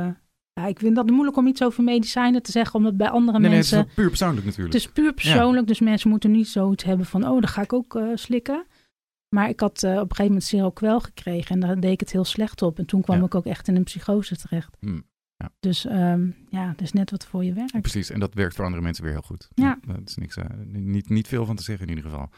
ja, 0.54 0.66
ik 0.66 0.78
vind 0.78 0.94
dat 0.96 1.10
moeilijk 1.10 1.36
om 1.36 1.46
iets 1.46 1.62
over 1.62 1.84
medicijnen 1.84 2.42
te 2.42 2.50
zeggen, 2.50 2.74
omdat 2.74 2.96
bij 2.96 3.08
andere 3.08 3.38
Nee, 3.38 3.48
nee, 3.48 3.56
het 3.58 3.66
is 3.66 3.72
mensen, 3.72 3.94
wel 3.94 4.04
puur 4.04 4.08
persoonlijk 4.16 4.46
natuurlijk. 4.46 4.74
het 4.74 4.82
is 4.82 4.88
puur 4.90 5.12
persoonlijk, 5.12 5.66
dus 5.66 5.80
mensen 5.80 6.10
moeten 6.10 6.30
niet 6.30 6.48
zoiets 6.48 6.84
hebben 6.84 7.06
van, 7.06 7.28
oh, 7.28 7.40
dat 7.40 7.50
ga 7.50 7.62
ik 7.62 7.72
ook 7.72 7.96
eh, 7.96 8.06
slikken. 8.14 8.66
Maar 9.28 9.48
ik 9.48 9.60
had 9.60 9.82
eh, 9.82 9.90
op 9.90 9.96
een 9.96 10.00
gegeven 10.00 10.24
moment 10.24 10.42
Seroquel 10.44 11.00
gekregen 11.00 11.54
en 11.54 11.60
daar 11.60 11.80
deed 11.80 11.92
ik 11.92 12.00
het 12.00 12.12
heel 12.12 12.24
slecht 12.24 12.62
op. 12.62 12.78
En 12.78 12.86
toen 12.86 13.02
kwam 13.02 13.18
Ja. 13.18 13.24
ik 13.24 13.34
ook 13.34 13.46
echt 13.46 13.68
in 13.68 13.76
een 13.76 13.84
psychose 13.84 14.36
terecht. 14.36 14.76
Hm, 14.80 15.00
Dus 15.60 15.84
ehm, 15.86 16.30
ja, 16.48 16.66
dat 16.68 16.80
is 16.80 16.92
net 16.92 17.10
wat 17.10 17.26
voor 17.26 17.44
je 17.44 17.52
werkt. 17.52 17.80
Precies, 17.80 18.10
en 18.10 18.20
dat 18.20 18.34
werkt 18.34 18.54
voor 18.54 18.64
andere 18.64 18.82
mensen 18.82 19.04
weer 19.04 19.12
heel 19.12 19.22
goed. 19.22 19.48
Ja. 19.54 19.78
Dat 19.86 20.00
is 20.04 20.16
niks, 20.16 20.36
eh, 20.36 20.44
niet, 20.66 21.08
niet 21.08 21.28
veel 21.28 21.46
van 21.46 21.56
te 21.56 21.62
zeggen 21.62 21.86
in 21.88 21.94
ieder 21.96 22.10
geval. 22.10 22.28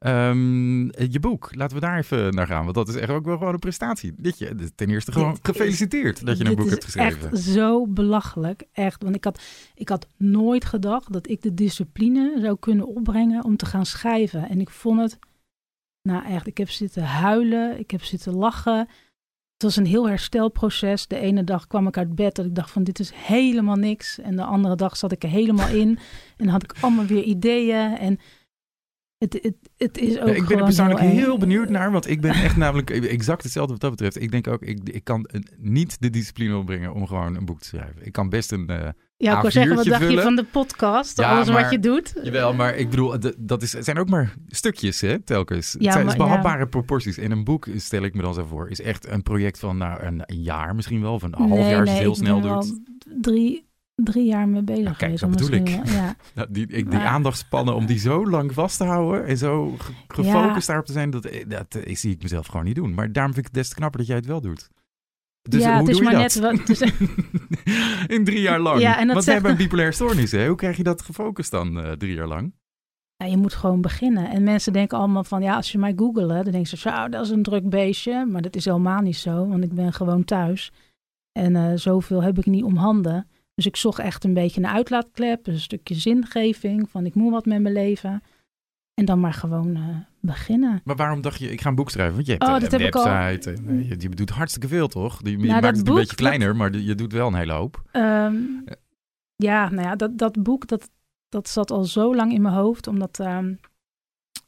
Ehm, 0.00 0.82
je 1.10 1.18
boek, 1.20 1.54
laten 1.54 1.74
we 1.74 1.82
daar 1.82 1.98
even 1.98 2.34
naar 2.34 2.46
gaan, 2.46 2.62
want 2.62 2.74
dat 2.74 2.88
is 2.88 2.94
echt 2.94 3.10
ook 3.10 3.24
wel 3.24 3.36
gewoon 3.38 3.52
een 3.52 3.58
prestatie. 3.58 4.12
Dit 4.16 4.38
je, 4.38 4.70
ten 4.74 4.90
eerste 4.90 5.12
gewoon 5.12 5.34
Dit 5.34 5.48
is- 5.48 5.56
gefeliciteerd 5.56 6.26
dat 6.26 6.38
je 6.38 6.44
een 6.44 6.54
boek 6.54 6.70
hebt 6.70 6.84
geschreven. 6.84 7.30
Echt 7.32 7.38
zo 7.42 7.86
belachelijk. 7.86 8.62
Echt. 8.72 9.02
Want 9.02 9.14
ik 9.16 9.24
had, 9.24 9.42
ik 9.74 9.88
had 9.88 10.06
nooit 10.16 10.64
gedacht 10.64 11.12
dat 11.12 11.28
ik 11.28 11.42
de 11.42 11.54
discipline 11.54 12.36
zou 12.40 12.56
kunnen 12.60 12.86
opbrengen 12.86 13.44
om 13.44 13.56
te 13.56 13.66
gaan 13.66 13.86
schrijven. 13.86 14.48
En 14.48 14.60
ik 14.60 14.70
vond 14.70 15.00
het, 15.00 15.18
nou 16.08 16.24
echt, 16.26 16.46
ik 16.46 16.58
heb 16.58 16.70
zitten 16.70 17.02
huilen, 17.02 17.78
ik 17.78 17.90
heb 17.90 18.02
zitten 18.04 18.34
lachen. 18.34 18.78
Het 19.52 19.62
was 19.62 19.76
een 19.76 19.86
heel 19.86 20.08
herstelproces. 20.08 21.06
De 21.06 21.18
ene 21.18 21.44
dag 21.44 21.66
kwam 21.66 21.86
ik 21.86 21.96
uit 21.96 22.14
bed 22.14 22.34
dat 22.34 22.46
ik 22.46 22.54
dacht 22.54 22.70
van 22.70 22.84
dit 22.84 22.98
is 22.98 23.10
helemaal 23.14 23.76
niks. 23.76 24.18
En 24.18 24.36
de 24.36 24.44
andere 24.44 24.76
dag 24.76 24.96
zat 24.96 25.12
ik 25.12 25.22
er 25.22 25.28
helemaal 25.28 25.68
in. 25.68 25.98
En 26.36 26.48
had 26.48 26.62
ik 26.62 26.74
allemaal 26.80 27.04
weer 27.06 27.22
ideeën. 27.22 27.96
En 27.98 28.18
het, 29.20 29.38
het, 29.42 29.54
het 29.76 29.98
is 29.98 30.18
ook 30.18 30.26
Ja, 30.28 30.34
ik 30.34 30.46
ben 30.46 30.58
er 30.58 30.64
persoonlijk 30.64 31.00
heel, 31.00 31.38
benieuwd 31.38 31.68
naar, 31.68 31.90
want 31.92 32.08
ik 32.08 32.20
ben 32.20 32.30
echt 32.34 32.56
namelijk 32.56 32.90
exact 32.90 33.42
hetzelfde 33.42 33.72
wat 33.72 33.80
dat 33.80 33.90
betreft. 33.90 34.20
Ik 34.20 34.30
denk 34.30 34.48
ook, 34.48 34.62
ik, 34.62 34.78
ik 34.88 35.04
kan 35.04 35.24
eh, 35.24 35.40
niet 35.58 36.00
de 36.00 36.10
discipline 36.10 36.56
opbrengen 36.56 36.94
om 36.94 37.06
gewoon 37.06 37.36
een 37.36 37.44
boek 37.44 37.60
te 37.60 37.66
schrijven. 37.66 38.06
Ik 38.06 38.12
kan 38.12 38.28
best 38.28 38.52
een... 38.52 38.66
eh, 38.68 38.88
Ja, 39.16 39.32
ik 39.34 39.38
wou 39.38 39.50
zeggen, 39.50 39.76
wat 39.76 39.84
A4'tje 39.86 39.88
dacht 39.88 40.00
je 40.02 40.06
vullen. 40.08 40.22
van 40.22 40.36
de 40.36 40.44
podcast? 40.44 41.18
Ja, 41.20 41.30
Alles 41.34 41.48
maar- 41.48 41.62
wat 41.62 41.70
je 41.70 41.78
doet? 41.78 42.12
Jawel, 42.22 42.54
maar 42.54 42.76
ik 42.76 42.90
bedoel, 42.90 43.14
dat 43.38 43.62
is, 43.62 43.72
het 43.72 43.84
zijn 43.84 43.98
ook 43.98 44.08
maar 44.08 44.34
stukjes, 44.46 45.00
hè, 45.00 45.18
telkens. 45.20 45.72
het 45.72 45.92
zijn 45.92 46.06
maar- 46.06 46.16
behapbare 46.16 46.66
proporties. 46.66 47.18
En 47.18 47.30
een 47.30 47.44
boek, 47.44 47.66
stel 47.76 48.02
ik 48.02 48.14
me 48.14 48.22
dan 48.22 48.34
zo 48.34 48.44
voor, 48.44 48.70
is 48.70 48.80
echt 48.80 49.08
een 49.08 49.22
project 49.22 49.58
van 49.58 49.76
nou, 49.76 50.02
een, 50.02 50.22
een 50.26 50.42
jaar 50.42 50.74
misschien 50.74 51.00
wel, 51.00 51.12
of 51.14 51.22
een 51.22 51.34
half 51.34 51.50
jaar 51.68 51.80
als 51.80 51.88
je 51.88 51.94
het 51.94 52.02
heel 52.02 52.14
snel 52.14 52.40
doet. 52.40 52.80
drie, 53.20 53.68
drie 54.04 54.24
jaar 54.26 54.48
mee 54.48 54.62
bezig 54.62 54.84
Nou, 54.84 54.96
kijk, 54.96 55.18
geweest. 55.18 55.48
bedoel 55.48 55.64
wel- 55.84 55.94
Ja. 55.94 56.14
Nou, 56.34 56.48
die, 56.50 56.62
ik, 56.66 56.90
die 56.90 56.98
Maar- 56.98 57.06
aandachtspannen, 57.06 57.74
om 57.74 57.86
die 57.86 57.98
zo 57.98 58.26
lang 58.28 58.52
vast 58.52 58.76
te 58.76 58.84
houden 58.84 59.26
en 59.26 59.36
zo 59.36 59.74
ge- 59.78 59.92
gefocust 60.08 60.66
daarop 60.66 60.86
te 60.86 60.92
zijn, 60.92 61.10
dat, 61.10 61.28
dat, 61.48 61.74
eh, 61.74 61.94
zie 61.96 62.10
ik 62.14 62.22
mezelf 62.22 62.46
gewoon 62.46 62.64
niet 62.64 62.74
doen. 62.74 62.94
Maar 62.94 63.12
daarom 63.12 63.32
vind 63.34 63.46
ik 63.46 63.52
het 63.52 63.62
des 63.62 63.68
te 63.68 63.74
knapper 63.74 63.98
dat 63.98 64.08
jij 64.08 64.16
het 64.16 64.26
wel 64.26 64.40
doet. 64.40 64.68
Dus 65.42 65.62
ja, 65.62 65.68
hoe 65.70 65.78
het 65.80 65.88
is 65.88 65.96
doe 65.96 66.04
je 66.06 66.12
maar 66.12 66.22
dat? 66.22 66.34
net 66.34 66.66
wat. 66.66 66.68
is- 66.68 66.92
In 68.16 68.24
drie 68.24 68.40
jaar 68.40 68.60
lang. 68.60 68.80
Ja, 68.80 68.98
en 68.98 69.04
dat 69.06 69.14
Want 69.14 69.26
we 69.26 69.32
hebben 69.32 69.50
een 69.50 69.56
bipolaire 69.64 69.94
stoornis, 69.94 70.32
hè? 70.32 70.46
Hoe 70.46 70.56
krijg 70.56 70.76
je 70.76 70.82
dat 70.82 71.02
gefocust 71.02 71.50
dan 71.50 71.80
eh, 71.80 71.92
drie 71.92 72.14
jaar 72.14 72.26
lang? 72.26 72.52
ja, 73.16 73.26
je 73.26 73.36
moet 73.36 73.54
gewoon 73.54 73.80
beginnen. 73.80 74.30
En 74.30 74.42
mensen 74.42 74.72
denken 74.72 74.98
allemaal 74.98 75.24
van, 75.24 75.42
ja, 75.42 75.54
als 75.56 75.72
je 75.72 75.78
mij 75.78 75.92
googelt, 75.96 76.28
dan 76.28 76.42
denken 76.44 76.66
ze, 76.66 76.76
zo, 76.76 77.08
dat 77.08 77.24
is 77.24 77.30
een 77.30 77.42
druk 77.42 77.68
beestje. 77.68 78.26
Maar 78.26 78.42
dat 78.42 78.56
is 78.56 78.64
helemaal 78.64 79.00
niet 79.00 79.16
zo, 79.16 79.48
want 79.48 79.64
ik 79.64 79.72
ben 79.74 79.92
gewoon 79.92 80.24
thuis. 80.24 80.72
En 81.32 81.56
eh, 81.56 81.72
zoveel 81.74 82.22
heb 82.22 82.38
ik 82.38 82.46
niet 82.46 82.64
om 82.64 82.76
handen. 82.76 83.26
Dus 83.60 83.68
ik 83.68 83.76
zocht 83.76 83.98
echt 83.98 84.24
een 84.24 84.34
beetje 84.34 84.60
een 84.60 84.66
uitlaatklep, 84.66 85.46
een 85.46 85.60
stukje 85.60 85.94
zingeving, 85.94 86.90
van 86.90 87.06
ik 87.06 87.14
moet 87.14 87.32
wat 87.32 87.46
met 87.46 87.60
mijn 87.60 87.74
leven. 87.74 88.22
En 88.94 89.04
dan 89.04 89.20
maar 89.20 89.32
gewoon 89.32 89.76
eh, 89.76 89.96
beginnen. 90.20 90.80
Maar 90.84 90.96
waarom 90.96 91.20
dacht 91.20 91.38
je, 91.38 91.50
ik 91.50 91.60
ga 91.60 91.68
een 91.68 91.74
boek 91.74 91.90
schrijven? 91.90 92.14
Want 92.14 92.26
je 92.26 92.32
hebt 92.32 92.44
Oh, 92.44 92.54
eh, 92.54 92.60
dat 92.60 92.72
een 92.72 92.78
heb 92.78 92.88
ik 92.88 92.94
al. 92.94 93.04
website. 93.04 93.50
En, 93.50 93.68
eh, 93.68 93.88
je, 93.88 93.96
je 93.98 94.08
doet 94.08 94.30
hartstikke 94.30 94.68
veel, 94.68 94.88
toch? 94.88 95.20
Je, 95.22 95.30
je 95.30 95.36
Nou, 95.36 95.48
maakt 95.48 95.62
dat 95.62 95.76
het 95.76 95.88
een 95.88 95.94
beetje 95.94 96.16
kleiner, 96.16 96.56
maar 96.56 96.76
je 96.76 96.94
doet 96.94 97.12
wel 97.12 97.26
een 97.26 97.34
hele 97.34 97.52
hoop. 97.52 97.82
Ehm, 97.92 98.34
ja, 99.36 99.70
nou 99.70 99.82
ja, 99.82 99.96
dat, 99.96 100.18
dat 100.18 100.42
boek, 100.42 100.66
dat, 100.66 100.90
dat 101.28 101.48
zat 101.48 101.70
al 101.70 101.84
zo 101.84 102.14
lang 102.14 102.32
in 102.32 102.42
mijn 102.42 102.54
hoofd. 102.54 102.86
Omdat, 102.86 103.18
ehm, 103.20 103.54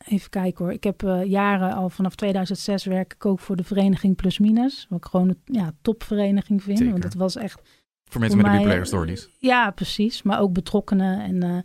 even 0.06 0.30
kijken 0.30 0.64
hoor. 0.64 0.74
Ik 0.74 0.84
heb 0.84 1.00
jaren 1.24 1.74
al 1.74 1.90
vanaf 1.90 2.14
2006 2.14 2.84
werk 2.84 3.12
ik 3.12 3.26
ook 3.26 3.40
voor 3.40 3.56
de 3.56 3.64
vereniging 3.64 4.16
Plus 4.16 4.38
Minus. 4.38 4.86
Wat 4.88 4.98
ik 4.98 5.10
gewoon 5.10 5.28
een 5.28 5.40
ja, 5.44 5.72
topvereniging 5.82 6.62
vind. 6.62 6.78
Zeker. 6.78 6.92
Want 6.92 7.04
het 7.04 7.14
was 7.14 7.36
echt... 7.36 7.81
Voor 8.12 8.20
mensen 8.20 8.40
voor 8.40 8.48
met 8.48 8.56
een 8.56 8.64
bipolaire 8.64 8.86
stoornis. 8.86 9.28
Ja, 9.38 9.70
precies. 9.70 10.22
Maar 10.22 10.40
ook 10.40 10.52
betrokkenen. 10.52 11.20
En, 11.20 11.42
eh, 11.42 11.58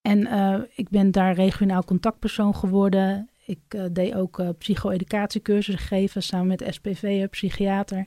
en 0.00 0.26
eh, 0.26 0.60
ik 0.74 0.88
ben 0.88 1.10
daar 1.10 1.34
regionaal 1.34 1.84
contactpersoon 1.84 2.54
geworden. 2.54 3.30
Ik 3.46 3.60
eh, 3.68 3.84
deed 3.92 4.14
ook 4.14 4.42
psycho-educatiecursussen 4.58 5.86
geven 5.86 6.22
samen 6.22 6.46
met 6.46 6.66
SPV, 6.70 7.28
psychiater. 7.28 8.06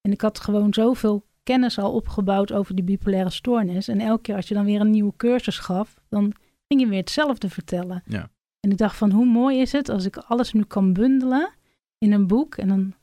En 0.00 0.12
ik 0.12 0.20
had 0.20 0.40
gewoon 0.40 0.74
zoveel 0.74 1.26
kennis 1.42 1.78
al 1.78 1.92
opgebouwd 1.92 2.52
over 2.52 2.74
die 2.74 2.84
bipolaire 2.84 3.30
stoornis. 3.30 3.88
En 3.88 4.00
elke 4.00 4.22
keer 4.22 4.36
als 4.36 4.48
je 4.48 4.54
dan 4.54 4.64
weer 4.64 4.80
een 4.80 4.90
nieuwe 4.90 5.16
cursus 5.16 5.58
gaf, 5.58 6.00
dan 6.08 6.34
ging 6.68 6.80
je 6.80 6.86
weer 6.86 7.00
hetzelfde 7.00 7.48
vertellen. 7.48 8.02
Ja. 8.06 8.30
En 8.60 8.70
ik 8.70 8.78
dacht 8.78 8.96
van 8.96 9.10
hoe 9.10 9.26
mooi 9.26 9.60
is 9.60 9.72
het 9.72 9.88
als 9.88 10.04
ik 10.04 10.16
alles 10.16 10.52
nu 10.52 10.64
kan 10.64 10.92
bundelen 10.92 11.52
in 11.98 12.12
een 12.12 12.26
boek. 12.26 12.56
En 12.56 12.68
dan, 12.68 12.94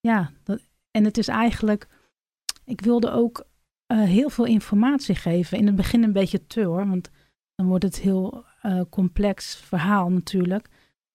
ja, 0.00 0.30
dat, 0.42 0.60
en 0.90 1.04
het 1.04 1.18
is 1.18 1.28
eigenlijk, 1.28 1.86
ik 2.68 2.80
wilde 2.80 3.10
ook 3.10 3.46
eh, 3.86 4.02
heel 4.02 4.30
veel 4.30 4.44
informatie 4.44 5.14
geven. 5.14 5.58
In 5.58 5.66
het 5.66 5.76
begin 5.76 6.02
een 6.02 6.12
beetje 6.12 6.46
te 6.46 6.62
hoor, 6.62 6.88
want 6.88 7.10
dan 7.54 7.66
wordt 7.66 7.84
het 7.84 7.98
heel 7.98 8.44
eh, 8.62 8.80
complex 8.90 9.56
verhaal 9.56 10.10
natuurlijk. 10.10 10.68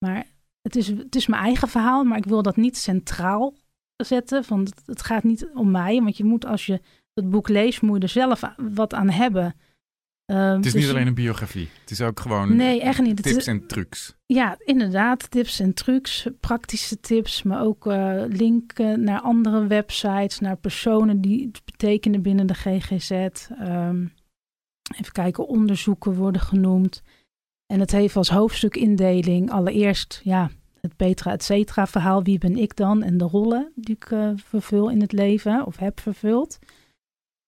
Maar 0.05 0.25
het 0.61 0.75
is, 0.75 0.87
het 0.87 1.15
is 1.15 1.27
mijn 1.27 1.43
eigen 1.43 1.67
verhaal, 1.67 2.03
maar 2.03 2.17
ik 2.17 2.25
wil 2.25 2.41
dat 2.41 2.55
niet 2.55 2.77
centraal 2.77 3.53
zetten. 3.95 4.43
Van 4.43 4.67
het, 4.85 5.01
gaat 5.01 5.23
niet 5.23 5.49
om 5.53 5.71
mij, 5.71 6.01
want 6.01 6.17
je 6.17 6.23
moet 6.23 6.45
als 6.45 6.65
je 6.65 6.81
het 7.13 7.29
boek 7.29 7.49
leest, 7.49 7.81
moet 7.81 7.97
je 7.97 8.03
er 8.03 8.09
zelf 8.09 8.41
wat 8.57 8.93
aan 8.93 9.09
hebben. 9.09 9.55
Eh, 10.25 10.51
Het 10.51 10.65
is 10.65 10.71
dus 10.71 10.81
niet 10.81 10.91
alleen 10.91 11.07
een 11.07 11.13
biografie. 11.13 11.69
Het 11.81 11.91
is 11.91 12.01
ook 12.01 12.19
gewoon 12.19 12.55
Nee, 12.55 12.81
echt 12.81 13.01
niet. 13.01 13.23
Tips 13.23 13.47
en 13.47 13.67
trucs. 13.67 14.15
ja, 14.25 14.57
inderdaad. 14.59 15.31
Tips 15.31 15.59
en 15.59 15.73
trucs, 15.73 16.27
praktische 16.39 16.99
tips, 16.99 17.43
maar 17.43 17.61
ook 17.63 17.87
eh, 17.87 18.23
linken 18.27 19.03
naar 19.03 19.19
andere 19.21 19.67
websites, 19.67 20.39
naar 20.39 20.57
personen 20.57 21.21
die 21.21 21.45
het 21.45 21.61
betekenen 21.65 22.21
binnen 22.21 22.47
de 22.47 22.53
GGZ. 22.53 23.11
Ehm, 23.11 24.05
even 24.97 25.11
kijken, 25.11 25.47
onderzoeken 25.47 26.13
worden 26.13 26.41
genoemd. 26.41 27.01
En 27.65 27.79
het 27.79 27.91
heeft 27.91 28.15
als 28.15 28.29
hoofdstukindeling 28.29 29.51
allereerst, 29.51 30.21
ja, 30.23 30.49
het 30.81 30.95
Petra 30.95 31.31
et 31.31 31.43
cetera 31.43 31.87
verhaal. 31.87 32.23
Wie 32.23 32.37
ben 32.37 32.57
ik 32.57 32.75
dan? 32.75 33.03
En 33.03 33.17
de 33.17 33.25
rollen 33.25 33.71
die 33.75 33.95
ik 33.95 34.11
eh, 34.11 34.29
vervul 34.35 34.89
in 34.89 35.01
het 35.01 35.11
leven 35.11 35.65
of 35.65 35.77
heb 35.77 35.99
vervuld. 35.99 36.59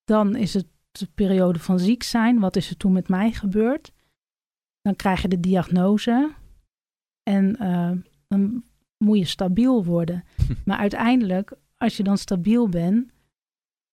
Dan 0.03 0.35
is 0.35 0.53
het 0.53 0.65
de 0.99 1.08
periode 1.15 1.60
van 1.60 1.79
ziek 1.79 2.03
zijn. 2.03 2.39
Wat 2.39 2.55
is 2.55 2.69
er 2.69 2.77
toen 2.77 2.91
met 2.91 3.08
mij 3.08 3.31
gebeurd? 3.31 3.91
Dan 4.81 4.95
krijg 4.95 5.21
je 5.21 5.27
de 5.27 5.39
diagnose. 5.39 6.31
En 7.23 7.55
eh, 7.58 7.91
dan 8.27 8.63
moet 8.97 9.17
je 9.17 9.25
stabiel 9.25 9.84
worden. 9.86 10.23
Maar 10.65 10.77
uiteindelijk, 10.77 11.53
als 11.77 11.97
je 11.97 12.03
dan 12.03 12.17
stabiel 12.17 12.69
bent, 12.69 13.10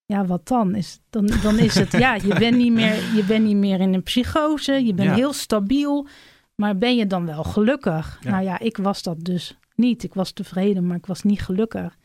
ja, 0.05 0.27
wat 0.27 0.49
dan? 0.49 0.75
Is, 0.75 1.01
dan, 1.11 1.27
dan 1.43 1.59
is 1.59 1.75
het, 1.75 1.93
ja, 1.93 2.15
je 2.15 2.38
bent 2.38 2.57
niet 2.57 2.73
meer, 2.73 3.15
je 3.15 3.25
bent 3.27 3.45
niet 3.45 3.57
meer 3.57 3.81
in 3.81 3.95
een 3.95 4.03
psychose, 4.03 4.73
je 4.73 4.95
bent 4.95 5.09
Ja. 5.09 5.15
heel 5.15 5.33
stabiel, 5.33 6.07
maar 6.55 6.79
ben 6.79 6.97
je 6.97 7.07
dan 7.07 7.27
wel 7.27 7.45
gelukkig? 7.45 8.19
Ja. 8.23 8.31
Nou 8.31 8.43
ja, 8.45 8.59
ik 8.59 8.77
was 8.77 9.03
dat 9.03 9.25
dus 9.25 9.59
niet. 9.75 10.03
Ik 10.03 10.15
was 10.15 10.33
tevreden, 10.33 10.87
maar 10.87 10.97
ik 10.97 11.07
was 11.07 11.23
niet 11.23 11.43
gelukkig. 11.43 11.97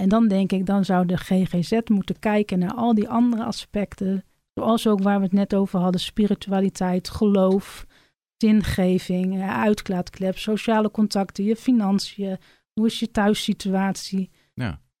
En 0.00 0.08
dan 0.08 0.28
denk 0.28 0.52
ik, 0.52 0.66
dan 0.66 0.84
zou 0.84 1.06
de 1.06 1.16
GGZ 1.16 1.80
moeten 1.84 2.18
kijken 2.18 2.58
naar 2.58 2.74
al 2.74 2.94
die 2.94 3.08
andere 3.08 3.44
aspecten, 3.44 4.24
zoals 4.54 4.86
ook 4.86 5.02
waar 5.02 5.18
we 5.18 5.24
het 5.24 5.32
net 5.32 5.54
over 5.54 5.80
hadden, 5.80 6.00
spiritualiteit, 6.00 7.08
geloof, 7.08 7.86
zingeving, 8.36 9.40
eh, 9.40 9.60
uitlaatklep, 9.60 10.38
sociale 10.38 10.90
contacten, 10.90 11.44
je 11.44 11.56
financiën, 11.56 12.38
hoe 12.72 12.86
is 12.86 12.98
je 12.98 13.10
thuissituatie? 13.10 14.30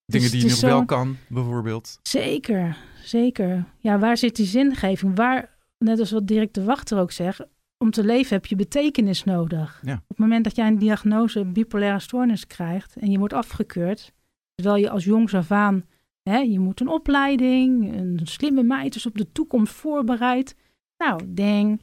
Dingen 0.06 0.30
die 0.30 0.40
je 0.40 0.48
nog 0.48 0.60
wel 0.60 0.84
kan, 0.84 1.16
bijvoorbeeld. 1.28 1.98
Zeker, 2.02 2.76
zeker. 3.02 3.64
Ja, 3.78 3.98
waar 3.98 4.16
zit 4.16 4.36
die 4.36 4.46
zingeving? 4.46 5.16
Waar, 5.16 5.56
net 5.78 5.98
als 5.98 6.10
wat 6.10 6.26
Dirk 6.26 6.54
de 6.54 6.64
Wachter 6.64 6.98
ook 6.98 7.12
zegt, 7.12 7.46
om 7.78 7.90
te 7.90 8.04
leven 8.04 8.34
heb 8.34 8.46
je 8.46 8.56
betekenis 8.56 9.24
nodig. 9.24 9.80
Ja. 9.84 9.94
Op 9.94 10.08
het 10.08 10.18
moment 10.18 10.44
dat 10.44 10.56
jij 10.56 10.66
een 10.66 10.78
diagnose 10.78 11.44
bipolaire 11.44 12.00
stoornis 12.00 12.46
krijgt 12.46 12.96
en 12.96 13.10
je 13.10 13.18
wordt 13.18 13.34
afgekeurd, 13.34 14.12
terwijl 14.62 14.82
je 14.82 14.90
als 14.90 15.04
jongs 15.04 15.34
af 15.34 15.50
aan, 15.50 15.84
hè, 16.22 16.38
je 16.38 16.58
moet 16.58 16.80
een 16.80 16.88
opleiding, 16.88 17.94
een 17.96 18.20
slimme 18.22 18.62
meid 18.62 18.94
is 18.94 19.06
op 19.06 19.16
de 19.18 19.32
toekomst 19.32 19.72
voorbereid. 19.72 20.56
Nou, 20.98 21.20
ding, 21.26 21.82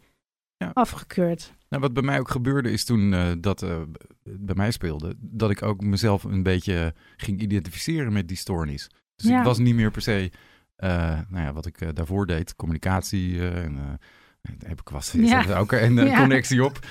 Ja. 0.57 0.71
afgekeurd. 0.73 1.53
Nou, 1.69 1.81
wat 1.81 1.93
bij 1.93 2.03
mij 2.03 2.19
ook 2.19 2.29
gebeurde 2.29 2.71
is 2.71 2.85
toen 2.85 3.13
eh, 3.13 3.31
dat 3.39 3.61
eh, 3.61 3.81
bij 4.23 4.55
mij 4.55 4.71
speelde, 4.71 5.15
dat 5.19 5.49
ik 5.51 5.61
ook 5.61 5.81
mezelf 5.81 6.23
een 6.23 6.43
beetje 6.43 6.93
ging 7.17 7.41
identificeren 7.41 8.13
met 8.13 8.27
die 8.27 8.37
stoornis. 8.37 8.89
Dus 9.15 9.29
Ja. 9.29 9.37
ik 9.39 9.45
was 9.45 9.57
niet 9.57 9.75
meer 9.75 9.91
per 9.91 10.01
se, 10.01 10.31
eh, 10.75 11.19
nou 11.29 11.43
ja, 11.45 11.53
wat 11.53 11.65
ik 11.65 11.95
daarvoor 11.95 12.25
deed, 12.25 12.55
communicatie 12.55 13.49
en 13.49 13.99
heb 14.65 14.79
ik 14.79 14.89
was 14.89 15.11
Ja. 15.11 15.57
ook 15.59 15.71
een 15.71 15.97
eh, 15.97 16.07
Ja. 16.07 16.19
connectie 16.19 16.63
op. 16.65 16.79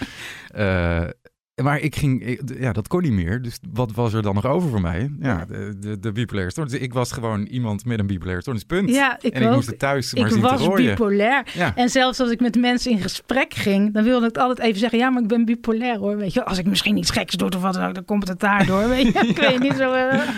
Maar 1.63 1.79
ik 1.81 1.97
ging, 1.97 2.23
ik- 2.27 2.43
ja, 2.59 2.73
dat 2.73 2.89
kon 2.89 3.03
niet 3.03 3.13
meer. 3.13 3.43
Dus 3.43 3.59
wat 3.73 3.93
was 3.93 4.13
er 4.13 4.23
dan 4.23 4.35
nog 4.35 4.45
over 4.47 4.69
voor 4.71 4.81
mij? 4.81 5.11
Ja, 5.21 5.45
de, 5.45 5.77
de, 5.81 5.99
de 5.99 6.13
bipolaire 6.13 6.51
stoornis. 6.51 6.75
Ik 6.81 6.93
was 6.93 7.13
gewoon 7.13 7.43
iemand 7.43 7.85
met 7.85 7.99
een 7.99 8.07
bipolaire 8.07 8.43
stoornis, 8.43 8.65
punt. 8.65 8.89
Ja, 8.91 9.19
ik 9.21 9.33
en 9.33 9.43
ik 9.43 9.51
moest 9.51 9.67
het 9.67 9.79
thuis 9.79 10.15
maar 10.15 10.27
ik 10.27 10.33
zien 10.33 10.43
te 10.43 10.49
was 10.49 10.75
bipolair. 10.75 11.47
Ja. 11.55 11.77
En 11.77 11.89
zelfs 11.89 12.21
als 12.21 12.31
ik 12.31 12.41
met 12.41 12.57
mensen 12.61 12.91
in 12.91 13.01
gesprek 13.01 13.55
ging, 13.55 13.93
dan 13.95 14.05
wilde 14.05 14.27
ik 14.27 14.37
altijd 14.37 14.59
even 14.59 14.79
zeggen: 14.79 14.99
Ja, 14.99 15.11
maar 15.11 15.23
ik 15.23 15.29
ben 15.29 15.45
bipolair 15.45 15.99
hoor. 15.99 16.17
Weet 16.17 16.33
je, 16.33 16.45
als 16.45 16.59
ik 16.59 16.67
misschien 16.67 16.97
iets 16.97 17.11
geks 17.11 17.35
doe 17.35 17.49
of 17.51 17.61
wat 17.61 17.75
dan 17.75 17.85
ook, 17.89 17.95
dan 17.95 18.05
komt 18.05 18.29
het 18.29 18.41
daardoor. 18.41 18.89
Weet 18.89 19.13
je, 19.13 19.19
ik 19.29 19.37
weet 19.39 19.59
niet 19.61 19.75
zo. 19.77 19.93
eh. 19.93 20.29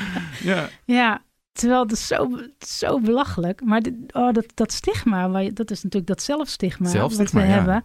ja. 0.42 0.68
Ja, 0.84 1.22
terwijl 1.52 1.82
het 1.82 1.92
is 1.92 2.06
zo, 2.06 2.30
zo 2.58 3.00
belachelijk. 3.00 3.60
Maar 3.64 3.80
dit, 3.82 3.94
oh, 4.12 4.32
dat, 4.32 4.46
dat 4.54 4.72
stigma, 4.72 5.28
dat 5.50 5.70
is 5.70 5.82
natuurlijk 5.82 6.06
dat 6.06 6.22
zelfstigma, 6.22 6.88
Zelfstigma, 6.88 7.40
wat 7.40 7.48
we 7.48 7.54
hebben. 7.54 7.84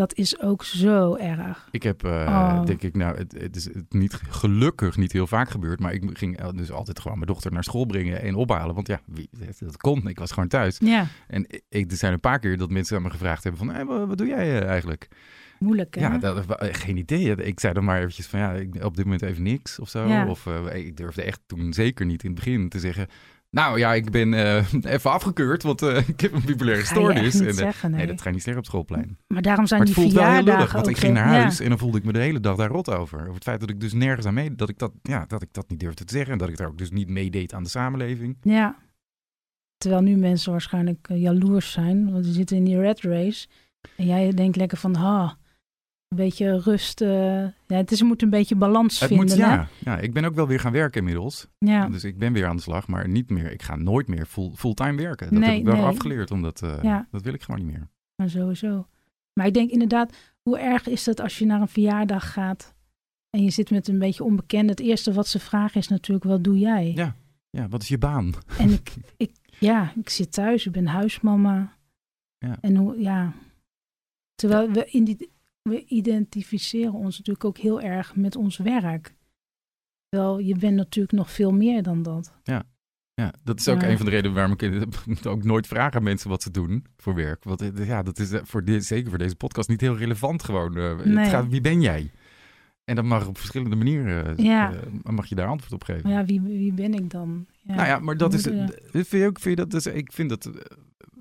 Dat 0.00 0.14
is 0.14 0.40
ook 0.40 0.64
zo 0.64 1.14
erg. 1.16 1.68
Ik 1.70 1.82
heb, 1.82 2.04
eh, 2.04 2.10
Oh. 2.10 2.64
denk 2.64 2.82
ik, 2.82 2.96
nou, 2.96 3.16
het, 3.16 3.32
het 3.38 3.56
is 3.56 3.68
niet, 3.88 4.20
gelukkig 4.28 4.96
niet 4.96 5.12
heel 5.12 5.26
vaak 5.26 5.50
gebeurd, 5.50 5.80
maar 5.80 5.92
ik 5.92 6.04
ging 6.12 6.50
dus 6.50 6.70
altijd 6.70 7.00
gewoon 7.00 7.18
mijn 7.18 7.30
dochter 7.30 7.52
naar 7.52 7.64
school 7.64 7.84
brengen 7.84 8.22
en 8.22 8.34
ophalen. 8.34 8.74
Want 8.74 8.86
ja, 8.86 9.00
wie, 9.06 9.28
dat 9.58 9.76
kon, 9.76 10.08
ik 10.08 10.18
was 10.18 10.32
gewoon 10.32 10.48
thuis. 10.48 10.78
Ja, 10.78 11.06
En 11.28 11.46
ik, 11.68 11.90
er 11.90 11.96
zijn 11.96 12.12
een 12.12 12.20
paar 12.20 12.38
keer 12.38 12.56
dat 12.58 12.70
mensen 12.70 12.96
aan 12.96 13.02
me 13.02 13.10
gevraagd 13.10 13.42
hebben 13.42 13.60
van, 13.66 13.74
hey, 13.74 13.84
wat, 13.84 14.08
wat 14.08 14.18
doe 14.18 14.26
jij 14.26 14.60
eh, 14.60 14.68
eigenlijk? 14.68 15.08
moeilijk 15.58 15.94
hè? 15.94 16.00
Ja, 16.00 16.18
dat, 16.18 16.56
eh, 16.56 16.68
geen 16.74 16.96
idee. 16.96 17.34
Ik 17.34 17.60
zei 17.60 17.72
dan 17.72 17.84
maar 17.84 17.98
eventjes 17.98 18.26
van, 18.26 18.38
ja, 18.38 18.52
ik, 18.52 18.84
op 18.84 18.96
dit 18.96 19.04
moment 19.04 19.22
even 19.22 19.42
niks 19.42 19.78
of 19.78 19.88
zo. 19.88 20.06
Ja. 20.08 20.26
Of 20.26 20.46
ik 20.72 20.96
durfde 20.96 21.22
echt 21.22 21.40
toen 21.46 21.72
zeker 21.72 22.06
niet 22.06 22.22
in 22.22 22.30
het 22.30 22.38
begin 22.44 22.68
te 22.68 22.78
zeggen, 22.78 23.06
nou 23.50 23.78
ja, 23.78 23.94
ik 23.94 24.10
ben 24.10 24.34
eh, 24.34 24.72
even 24.94 25.10
afgekeurd, 25.10 25.62
want 25.62 25.82
eh, 25.82 26.08
ik 26.08 26.20
heb 26.20 26.32
een 26.32 26.42
bipolaire 26.46 26.84
Ga 26.84 26.94
je 26.94 27.00
echt 27.00 27.12
stoornis. 27.12 27.34
niet 27.34 27.42
En, 27.42 27.48
eh, 27.48 27.54
zeggen, 27.54 27.90
nee. 27.90 27.98
nee, 27.98 28.08
dat 28.08 28.20
ga 28.20 28.28
je 28.28 28.34
niet 28.34 28.44
zeggen 28.44 28.62
op 28.62 28.68
schoolplein. 28.68 29.18
Maar 29.26 29.42
daarom 29.42 29.66
zijn 29.66 29.80
Maar 29.80 29.88
die 29.88 29.98
voelt 29.98 30.12
wel 30.12 30.22
heel 30.22 30.32
verjaardagen 30.32 30.58
lullig, 30.58 30.72
want 30.72 30.88
ik 30.88 30.96
ging 30.96 31.14
naar 31.14 31.32
ja. 31.32 31.40
huis 31.40 31.60
en 31.60 31.68
dan 31.68 31.78
voelde 31.78 31.98
ik 31.98 32.04
me 32.04 32.12
de 32.12 32.18
hele 32.18 32.40
dag 32.40 32.56
daar 32.56 32.68
rot 32.68 32.90
over. 32.90 33.20
Over 33.20 33.34
het 33.34 33.42
feit 33.42 33.60
dat 33.60 33.70
ik 33.70 33.80
dus 33.80 33.92
nergens 33.92 34.26
aan 34.26 34.34
mee, 34.34 34.54
dat 34.54 34.68
ik 34.68 34.78
dat, 34.78 34.92
ja, 35.02 35.24
dat 35.26 35.42
ik 35.42 35.48
dat 35.52 35.68
niet 35.68 35.80
durfde 35.80 36.04
te 36.04 36.14
zeggen. 36.14 36.32
En 36.32 36.38
dat 36.38 36.48
ik 36.48 36.56
daar 36.56 36.68
ook 36.68 36.78
dus 36.78 36.90
niet 36.90 37.08
meedeed 37.08 37.54
aan 37.54 37.62
de 37.62 37.68
samenleving. 37.68 38.36
Ja. 38.42 38.76
Terwijl 39.76 40.02
nu 40.02 40.16
mensen 40.16 40.52
waarschijnlijk 40.52 41.08
jaloers 41.14 41.72
zijn, 41.72 42.12
want 42.12 42.26
ze 42.26 42.32
zitten 42.32 42.56
in 42.56 42.64
die 42.64 42.80
red 42.80 43.00
race. 43.00 43.48
En 43.96 44.06
jij 44.06 44.34
denkt 44.34 44.56
lekker 44.56 44.78
van, 44.78 44.94
ha, 44.94 45.36
een 46.10 46.16
beetje 46.16 46.58
rust. 46.60 47.00
eh, 47.00 47.42
ja, 47.42 47.76
het 47.76 47.90
is, 47.90 48.02
moet 48.02 48.22
een 48.22 48.30
beetje 48.30 48.54
balans 48.56 49.00
Het 49.00 49.08
vinden. 49.08 49.26
moet, 49.26 49.36
hè? 49.36 49.52
ja, 49.52 49.68
ja, 49.78 49.98
ik 49.98 50.12
ben 50.12 50.24
ook 50.24 50.34
wel 50.34 50.46
weer 50.46 50.60
gaan 50.60 50.72
werken 50.72 50.98
inmiddels. 51.00 51.46
ja. 51.58 51.88
Dus 51.88 52.04
ik 52.04 52.18
ben 52.18 52.32
weer 52.32 52.46
aan 52.46 52.56
de 52.56 52.62
slag, 52.62 52.88
maar 52.88 53.08
niet 53.08 53.30
meer. 53.30 53.52
Ik 53.52 53.62
ga 53.62 53.76
nooit 53.76 54.08
meer 54.08 54.26
full, 54.26 54.50
fulltime 54.54 54.94
werken. 54.96 55.30
Dat 55.30 55.38
Nee, 55.38 55.48
heb 55.48 55.58
ik 55.58 55.64
wel 55.64 55.74
nee. 55.76 55.84
afgeleerd, 55.84 56.30
omdat 56.30 56.62
eh, 56.62 56.82
Ja. 56.82 57.06
dat 57.10 57.22
wil 57.22 57.32
ik 57.34 57.42
gewoon 57.42 57.60
niet 57.66 57.72
meer. 57.74 57.88
Maar 58.16 58.30
sowieso. 58.30 58.86
Maar 59.32 59.46
ik 59.46 59.54
denk 59.54 59.70
inderdaad, 59.70 60.16
hoe 60.42 60.58
erg 60.58 60.86
is 60.86 61.04
dat 61.04 61.20
als 61.20 61.38
je 61.38 61.46
naar 61.46 61.60
een 61.60 61.68
verjaardag 61.68 62.32
gaat 62.32 62.74
en 63.30 63.42
je 63.42 63.50
zit 63.50 63.70
met 63.70 63.88
een 63.88 63.98
beetje 63.98 64.24
onbekende. 64.24 64.70
Het 64.70 64.80
eerste 64.80 65.12
wat 65.12 65.26
ze 65.26 65.38
vragen 65.38 65.80
is 65.80 65.88
natuurlijk, 65.88 66.24
wat 66.26 66.44
doe 66.44 66.58
jij? 66.58 66.92
Ja. 66.94 67.16
Ja, 67.50 67.68
wat 67.68 67.82
is 67.82 67.88
je 67.88 67.98
baan? 67.98 68.32
En 68.58 68.70
ik, 68.70 68.94
ik, 69.16 69.32
ja, 69.58 69.92
ik 69.96 70.08
zit 70.08 70.32
thuis, 70.32 70.66
ik 70.66 70.72
ben 70.72 70.86
huismama. 70.86 71.76
Ja. 72.38 72.58
En 72.60 72.76
hoe, 72.76 73.00
ja. 73.00 73.32
Terwijl 74.34 74.70
we, 74.70 74.86
in 74.90 75.04
die, 75.04 75.30
we 75.62 75.84
identificeren 75.84 76.92
ons 76.92 77.18
natuurlijk 77.18 77.44
ook 77.44 77.58
heel 77.58 77.80
erg 77.80 78.16
met 78.16 78.36
ons 78.36 78.56
werk. 78.56 79.14
Terwijl 80.08 80.38
je 80.38 80.56
bent 80.56 80.76
natuurlijk 80.76 81.12
nog 81.14 81.30
veel 81.30 81.52
meer 81.52 81.82
dan 81.82 82.02
dat. 82.02 82.32
Ja, 82.42 83.32
dat 83.44 83.58
is 83.58 83.68
ook 83.68 83.80
Ja. 83.80 83.88
een 83.88 83.96
van 83.96 84.06
de 84.06 84.12
redenen 84.12 84.34
waarom 84.34 84.52
ik 84.58 85.26
ook 85.26 85.44
nooit 85.44 85.66
vraag 85.66 85.94
aan 85.94 86.02
mensen 86.02 86.28
wat 86.28 86.42
ze 86.42 86.50
doen 86.50 86.86
voor 86.96 87.14
werk. 87.14 87.44
Want 87.44 87.60
eh, 87.62 87.86
ja, 87.86 88.02
dat 88.02 88.18
is 88.18 88.32
eh, 88.32 88.40
voor 88.44 88.62
zeker 88.78 89.08
voor 89.08 89.18
deze 89.18 89.36
podcast 89.36 89.68
niet 89.68 89.80
heel 89.80 89.96
relevant 89.96 90.42
gewoon. 90.42 90.76
Eh, 90.76 90.96
Nee. 91.04 91.16
Het 91.18 91.28
gaat, 91.28 91.48
wie 91.48 91.60
ben 91.60 91.80
jij? 91.80 92.10
En 92.84 92.96
dan 92.96 93.06
mag 93.06 93.26
op 93.26 93.38
verschillende 93.38 93.76
manieren 93.76 94.42
Ja. 94.42 94.72
mag 95.02 95.26
je 95.26 95.34
daar 95.34 95.46
antwoord 95.48 95.72
op 95.72 95.84
geven. 95.84 96.02
Maar 96.02 96.18
ja, 96.18 96.24
wie, 96.24 96.40
wie 96.40 96.72
ben 96.72 96.94
ik 96.94 97.10
dan? 97.10 97.46
Ja. 97.62 97.74
nou 97.74 97.86
ja, 97.88 97.98
maar 97.98 98.16
dat 98.16 98.34
is, 98.34 98.42
vind 98.92 99.08
je 99.10 99.26
ook, 99.26 99.38
vind 99.40 99.58
je 99.58 99.64
dat, 99.66 99.70
dus, 99.70 99.86
ik 99.86 100.12
vind 100.12 100.30
het 100.30 100.46
eh, 100.46 100.54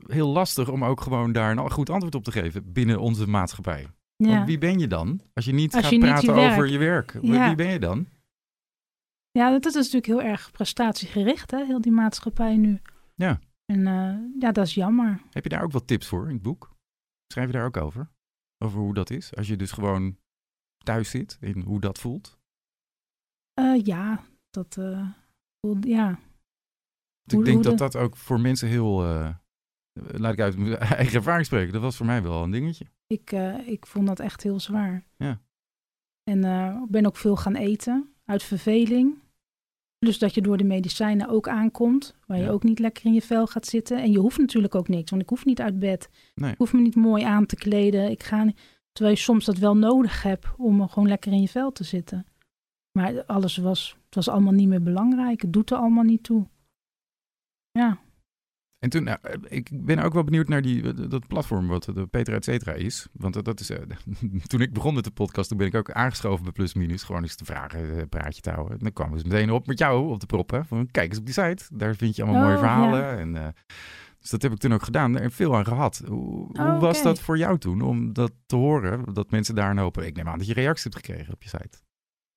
heel 0.08 0.28
lastig 0.30 0.70
om 0.70 0.84
ook 0.84 1.02
gewoon 1.02 1.32
daar 1.32 1.58
een 1.58 1.72
goed 1.72 1.90
antwoord 1.90 2.16
op 2.16 2.24
te 2.24 2.32
geven 2.32 2.72
binnen 2.72 3.00
onze 3.00 3.28
maatschappij. 3.28 3.88
Ja. 4.28 4.34
Want 4.36 4.48
wie 4.48 4.58
ben 4.58 4.80
je 4.80 4.88
dan? 4.88 5.22
Als 5.34 5.46
je 5.46 5.52
niet 5.54 5.74
Als 5.74 5.82
gaat 5.82 5.92
je 5.92 5.98
niet 5.98 6.06
praten 6.06 6.34
werk- 6.36 6.52
over 6.52 6.68
je 6.68 6.78
werk. 6.78 7.12
Wie- 7.12 7.32
Ja. 7.32 7.48
Wie 7.48 7.56
ben 7.56 7.68
je 7.72 7.80
dan? 7.80 8.08
ja, 9.32 9.50
dat 9.52 9.66
is 9.66 9.74
natuurlijk 9.74 10.06
heel 10.06 10.22
erg 10.22 10.52
prestatiegericht, 10.52 11.52
hè? 11.52 11.66
heel 11.66 11.82
die 11.82 11.92
maatschappij 11.92 12.58
nu. 12.58 12.82
Ja. 13.16 13.40
En 13.66 13.88
eh, 13.88 14.42
ja, 14.42 14.52
dat 14.52 14.66
is 14.66 14.74
jammer. 14.74 15.22
Heb 15.32 15.44
je 15.44 15.50
daar 15.50 15.64
ook 15.64 15.72
wat 15.72 15.88
tips 15.88 16.08
voor 16.08 16.28
in 16.28 16.34
het 16.34 16.42
boek? 16.42 16.76
Schrijf 17.34 17.48
je 17.48 17.54
daar 17.54 17.66
ook 17.66 17.78
over? 17.78 18.10
Over 18.64 18.80
hoe 18.80 18.94
dat 18.94 19.10
is? 19.10 19.36
Als 19.36 19.48
je 19.48 19.56
dus 19.56 19.72
gewoon 19.72 20.18
thuis 20.84 21.10
zit 21.10 21.38
in 21.42 21.62
hoe 21.62 21.80
dat 21.80 22.00
voelt? 22.00 22.38
Eh, 23.54 23.86
ja, 23.86 24.24
dat, 24.50 24.78
eh, 24.78 25.10
voel- 25.60 25.78
ja. 25.88 26.20
Hoe- 27.32 27.40
ik 27.40 27.46
denk 27.46 27.64
dat 27.64 27.72
de- 27.78 27.84
dat 27.84 27.96
ook 27.96 28.16
voor 28.16 28.40
mensen 28.40 28.68
heel... 28.68 29.02
laat 29.94 30.34
ik 30.34 30.40
uit 30.40 30.58
mijn 30.58 30.78
eigen 31.00 31.16
ervaring 31.16 31.46
spreken. 31.46 31.74
Dat 31.74 31.82
was 31.82 31.96
voor 31.98 32.06
mij 32.06 32.22
wel 32.24 32.44
een 32.44 32.52
dingetje. 32.52 32.86
Ik, 33.14 33.32
eh, 33.32 33.68
ik 33.68 33.86
vond 33.86 34.08
dat 34.08 34.20
echt 34.20 34.44
heel 34.44 34.60
zwaar. 34.60 35.06
Ja. 35.18 35.42
En 36.24 36.44
ik 36.84 36.90
ben 36.90 37.06
ook 37.06 37.16
veel 37.18 37.36
gaan 37.36 37.56
eten 37.56 38.14
uit 38.26 38.44
verveling. 38.44 39.18
Plus 39.98 40.20
dat 40.20 40.34
je 40.34 40.42
door 40.42 40.58
de 40.58 40.64
medicijnen 40.64 41.28
ook 41.30 41.48
aankomt, 41.48 42.16
waar 42.28 42.38
je 42.38 42.50
ook 42.50 42.64
niet 42.64 42.80
lekker 42.80 43.06
in 43.06 43.14
je 43.14 43.22
vel 43.22 43.48
gaat 43.48 43.66
zitten. 43.66 43.98
En 44.02 44.12
je 44.12 44.20
hoeft 44.20 44.38
natuurlijk 44.38 44.76
ook 44.76 44.88
niks, 44.88 45.10
want 45.10 45.22
ik 45.22 45.30
hoef 45.30 45.46
niet 45.46 45.62
uit 45.62 45.80
bed. 45.80 46.10
Nee. 46.36 46.52
Ik 46.52 46.58
hoef 46.58 46.74
me 46.74 46.82
niet 46.82 46.96
mooi 46.96 47.24
aan 47.24 47.46
te 47.46 47.56
kleden. 47.56 48.12
Ik 48.12 48.24
ga, 48.24 48.44
niet- 48.44 48.60
terwijl 48.92 49.16
je 49.16 49.22
soms 49.22 49.46
dat 49.46 49.58
wel 49.58 49.78
nodig 49.78 50.24
hebt 50.24 50.48
om 50.58 50.88
gewoon 50.90 51.08
lekker 51.10 51.32
in 51.32 51.42
je 51.42 51.48
vel 51.48 51.72
te 51.72 51.84
zitten. 51.84 52.26
Maar 52.92 53.26
alles 53.26 53.58
was, 53.58 53.98
het 54.06 54.16
was 54.16 54.28
allemaal 54.28 54.54
niet 54.54 54.68
meer 54.68 54.84
belangrijk. 54.84 55.42
Het 55.42 55.54
doet 55.54 55.72
er 55.72 55.78
allemaal 55.78 56.04
niet 56.04 56.24
toe. 56.24 56.48
Ja, 57.72 58.00
En 58.80 58.90
toen, 58.90 59.04
nou, 59.04 59.18
ik 59.48 59.70
ben 59.74 60.00
ook 60.00 60.14
wel 60.14 60.24
benieuwd 60.24 60.48
naar 60.48 60.62
die, 60.62 61.08
dat 61.08 61.28
platform 61.28 61.68
wat 61.68 61.84
de 61.94 62.08
Peter 62.08 62.34
et 62.34 62.44
cetera 62.44 62.74
is. 62.74 63.08
Want 63.14 63.34
dat, 63.34 63.46
dat 63.46 63.60
is, 63.60 63.70
eh, 63.70 63.78
toen 64.48 64.62
ik 64.62 64.74
begon 64.74 64.94
met 64.94 65.04
de 65.04 65.12
podcast, 65.12 65.50
toen 65.50 65.58
ben 65.58 65.68
ik 65.68 65.76
ook 65.76 65.92
aangeschoven 65.92 66.44
bij 66.44 66.52
Plus 66.54 66.74
Minus. 66.74 67.04
Gewoon 67.04 67.22
eens 67.22 67.36
te 67.36 67.46
vragen, 67.46 67.98
eh, 67.98 68.04
praatje 68.10 68.42
te 68.42 68.50
houden. 68.50 68.74
En 68.78 68.84
dan 68.84 68.94
kwamen 68.94 69.20
ze 69.20 69.28
meteen 69.28 69.52
op 69.52 69.68
met 69.68 69.80
jou 69.80 70.10
op 70.12 70.20
de 70.20 70.26
prop. 70.26 70.50
Hè? 70.52 70.64
Van, 70.66 70.88
kijk 70.92 71.10
eens 71.10 71.20
op 71.20 71.26
die 71.26 71.34
site, 71.34 71.64
daar 71.74 71.96
vind 71.96 72.16
je 72.16 72.24
allemaal 72.24 72.42
Oh, 72.42 72.48
mooie 72.48 72.58
verhalen. 72.60 73.00
ja. 73.00 73.18
En, 73.18 73.36
eh, 73.36 73.48
dus 74.20 74.30
dat 74.30 74.42
heb 74.42 74.52
ik 74.52 74.58
toen 74.58 74.74
ook 74.74 74.84
gedaan 74.84 75.18
en 75.18 75.32
veel 75.32 75.56
aan 75.58 75.66
gehad. 75.66 76.02
Hoe, 76.08 76.20
hoe 76.30 76.52
Oh, 76.60 76.80
was 76.80 77.04
dat 77.04 77.20
voor 77.20 77.38
jou 77.38 77.58
toen, 77.58 77.82
om 77.82 78.14
dat 78.14 78.32
te 78.46 78.56
horen? 78.56 79.14
Dat 79.14 79.32
mensen 79.32 79.56
daar 79.56 79.72
een 79.72 79.78
hoop... 79.78 79.98
Ik 80.02 80.16
neem 80.16 80.28
aan 80.28 80.38
dat 80.38 80.48
je 80.48 80.54
reacties 80.54 80.84
hebt 80.84 80.96
gekregen 80.96 81.34
op 81.34 81.44
je 81.44 81.50
site. 81.50 81.78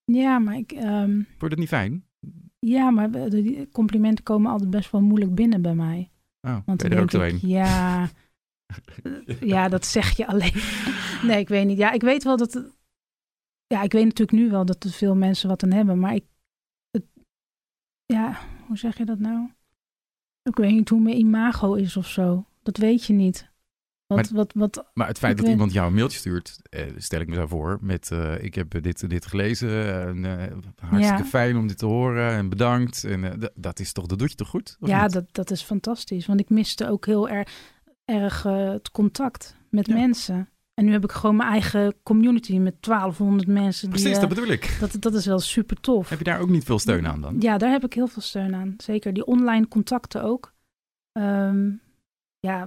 ja 0.05 0.39
maar 0.39 0.57
ik... 0.57 0.73
ehm, 0.73 1.13
Vond 1.15 1.41
je 1.41 1.49
dat 1.49 1.59
niet 1.59 1.69
fijn? 1.69 2.05
Ja, 2.59 2.91
maar 2.91 3.11
de- 3.11 3.69
complimenten 3.73 4.25
komen 4.25 4.51
altijd 4.51 4.71
best 4.71 4.91
wel 4.91 5.01
moeilijk 5.01 5.35
binnen 5.35 5.63
bij 5.63 5.75
mij. 5.75 6.11
Oh, 6.47 6.59
Want 6.67 6.83
ben 6.83 6.91
dan 6.91 7.09
je 7.11 7.19
er 7.19 7.35
ook 7.35 7.41
ja, 7.41 8.09
ja, 9.55 9.69
dat 9.69 9.87
zeg 9.87 10.17
je 10.17 10.27
alleen. 10.27 10.55
Nee, 11.23 11.39
ik 11.39 11.49
weet 11.49 11.67
niet. 11.67 11.79
Ja, 11.79 11.93
ik 11.93 12.03
weet 12.03 12.25
wel 12.25 12.37
dat... 12.37 12.73
Ja, 13.67 13.83
ik 13.83 13.93
weet 13.93 14.05
natuurlijk 14.05 14.39
nu 14.39 14.51
wel 14.51 14.65
dat 14.65 14.85
er 14.85 14.91
veel 14.91 15.15
mensen 15.15 15.49
wat 15.49 15.63
aan 15.63 15.73
hebben. 15.73 15.99
Maar 15.99 16.15
ik... 16.15 16.25
Het, 16.91 17.05
ja, 18.05 18.39
hoe 18.67 18.79
zeg 18.79 18.99
je 18.99 19.05
dat 19.05 19.19
nou? 19.19 19.51
Ik 20.43 20.57
weet 20.57 20.73
niet 20.73 20.89
hoe 20.89 21.01
mijn 21.01 21.17
imago 21.17 21.75
is 21.75 21.97
of 21.97 22.07
zo. 22.07 22.47
Dat 22.63 22.77
weet 22.77 23.05
je 23.05 23.13
niet. 23.13 23.52
Wat, 24.17 24.31
wat, 24.31 24.53
wat, 24.55 24.91
Maar 24.95 25.07
het 25.07 25.19
feit 25.19 25.37
dat 25.37 25.45
weet- 25.45 25.55
iemand 25.55 25.73
jou 25.73 25.87
een 25.87 25.95
mailtje 25.95 26.19
stuurt, 26.19 26.61
eh, 26.63 26.85
stel 26.97 27.21
ik 27.21 27.29
me 27.29 27.35
zo 27.35 27.47
voor, 27.47 27.79
met 27.81 28.11
eh, 28.11 28.43
ik 28.45 28.55
heb 28.55 28.83
dit 28.83 29.03
en 29.03 29.09
dit 29.09 29.27
gelezen 29.27 29.95
en 30.07 30.25
eh, 30.25 30.53
hartstikke 30.89 31.23
Ja. 31.23 31.29
fijn 31.29 31.57
om 31.57 31.67
dit 31.67 31.79
te 31.79 31.87
horen 31.87 32.31
en 32.31 32.49
bedankt. 32.49 33.05
En 33.05 33.51
dat 33.55 33.81
is 33.81 33.93
toch, 33.93 34.07
dat 34.07 34.19
doet 34.19 34.31
je 34.31 34.37
toch 34.37 34.49
goed? 34.49 34.77
Ja, 34.81 35.03
niet? 35.03 35.13
dat, 35.13 35.25
dat 35.33 35.51
is 35.51 35.63
fantastisch. 35.63 36.27
Want 36.27 36.41
ik 36.41 36.51
miste 36.51 36.89
ook 36.89 37.07
heel 37.07 37.29
erg, 37.29 37.49
erg 38.05 38.43
het 38.43 38.91
contact 38.91 39.57
met 39.71 39.87
Ja. 39.87 39.95
mensen. 39.95 40.47
En 40.75 40.85
nu 40.85 40.93
heb 40.93 41.05
ik 41.05 41.13
gewoon 41.13 41.37
mijn 41.37 41.51
eigen 41.51 41.95
community 42.03 42.59
met 42.59 42.75
1200 42.83 43.49
mensen. 43.49 43.91
Die, 43.91 44.01
Precies, 44.01 44.21
dat 44.21 44.29
bedoel 44.29 44.47
ik. 44.47 44.77
dat, 44.81 44.97
dat 44.99 45.15
is 45.15 45.27
wel 45.27 45.39
super 45.39 45.81
tof. 45.81 46.09
Heb 46.09 46.19
je 46.19 46.25
daar 46.25 46.41
ook 46.41 46.49
niet 46.49 46.65
veel 46.65 46.79
steun 46.79 47.07
aan 47.07 47.21
dan? 47.21 47.37
Ja, 47.41 47.59
daar 47.59 47.71
heb 47.71 47.85
ik 47.85 47.93
heel 47.95 48.07
veel 48.07 48.23
steun 48.23 48.55
aan. 48.55 48.75
Zeker 48.77 49.13
die 49.13 49.25
online 49.27 49.69
contacten 49.69 50.23
ook. 50.23 50.53
Ehm, 51.13 51.71
ja, 52.41 52.67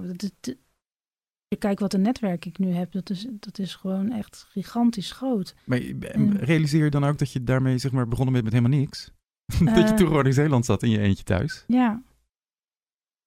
je 1.56 1.62
kijkt 1.66 1.80
wat 1.80 1.92
een 1.94 2.02
netwerk 2.02 2.44
ik 2.44 2.58
nu 2.58 2.72
heb. 2.72 2.92
Dat 2.92 3.10
is, 3.10 3.26
dat 3.30 3.58
is 3.58 3.74
gewoon 3.74 4.12
echt 4.12 4.46
gigantisch 4.48 5.12
groot. 5.12 5.54
Maar 5.64 5.82
je- 5.82 6.12
Mm. 6.16 6.32
realiseer 6.36 6.84
je 6.84 6.90
dan 6.90 7.04
ook 7.04 7.18
dat 7.18 7.32
je 7.32 7.44
daarmee 7.44 7.78
zeg 7.78 7.92
maar 7.92 8.08
begonnen 8.08 8.32
bent 8.32 8.44
met 8.44 8.52
helemaal 8.54 8.78
niks? 8.78 9.10
dat 9.64 9.74
je 9.76 9.82
Eh. 9.82 9.94
toen 9.94 10.06
gewoon 10.06 10.26
in 10.26 10.32
Zeeland 10.32 10.64
zat 10.64 10.82
in 10.82 10.90
je 10.90 10.98
eentje 10.98 11.24
thuis? 11.24 11.64
Ja, 11.66 12.02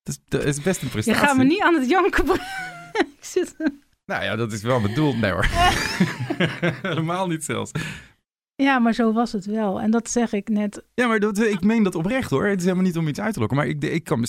Dat 0.03 0.15
is, 0.15 0.19
dat 0.27 0.43
is 0.43 0.61
best 0.61 0.79
een 0.81 0.85
je 0.87 0.91
prestatie. 0.93 1.21
gaat 1.27 1.37
me 1.37 1.43
niet 1.43 1.61
aan 1.61 1.73
het 1.75 1.89
janken 1.89 2.23
brengen. 2.23 2.45
ik 3.17 3.23
zit... 3.25 3.55
Nou 4.05 4.23
ja, 4.23 4.35
dat 4.35 4.51
is 4.51 4.61
wel 4.61 4.81
bedoeld. 4.81 5.17
Nee 5.17 5.31
hoor. 5.31 5.45
Helemaal 6.89 7.27
niet 7.27 7.43
zelfs. 7.43 7.71
Ja, 8.63 8.80
maar 8.80 8.93
zo 8.93 9.13
was 9.13 9.32
het 9.32 9.45
wel. 9.45 9.82
En 9.82 9.91
dat 9.91 10.10
zeg 10.10 10.34
ik 10.34 10.50
net. 10.50 10.84
Ja, 10.93 11.08
maar 11.08 11.19
dat, 11.19 11.38
ik 11.39 11.63
meen 11.63 11.84
dat 11.84 11.95
oprecht 11.95 12.30
hoor. 12.30 12.45
Het 12.45 12.58
is 12.60 12.63
helemaal 12.63 12.86
niet 12.86 12.98
om 12.98 13.08
iets 13.08 13.19
uit 13.19 13.34
te 13.34 13.39
lokken. 13.39 13.58
Maar 13.58 13.67
ik, 13.67 13.84
ik, 13.84 14.04
kan, 14.04 14.19
me, 14.19 14.28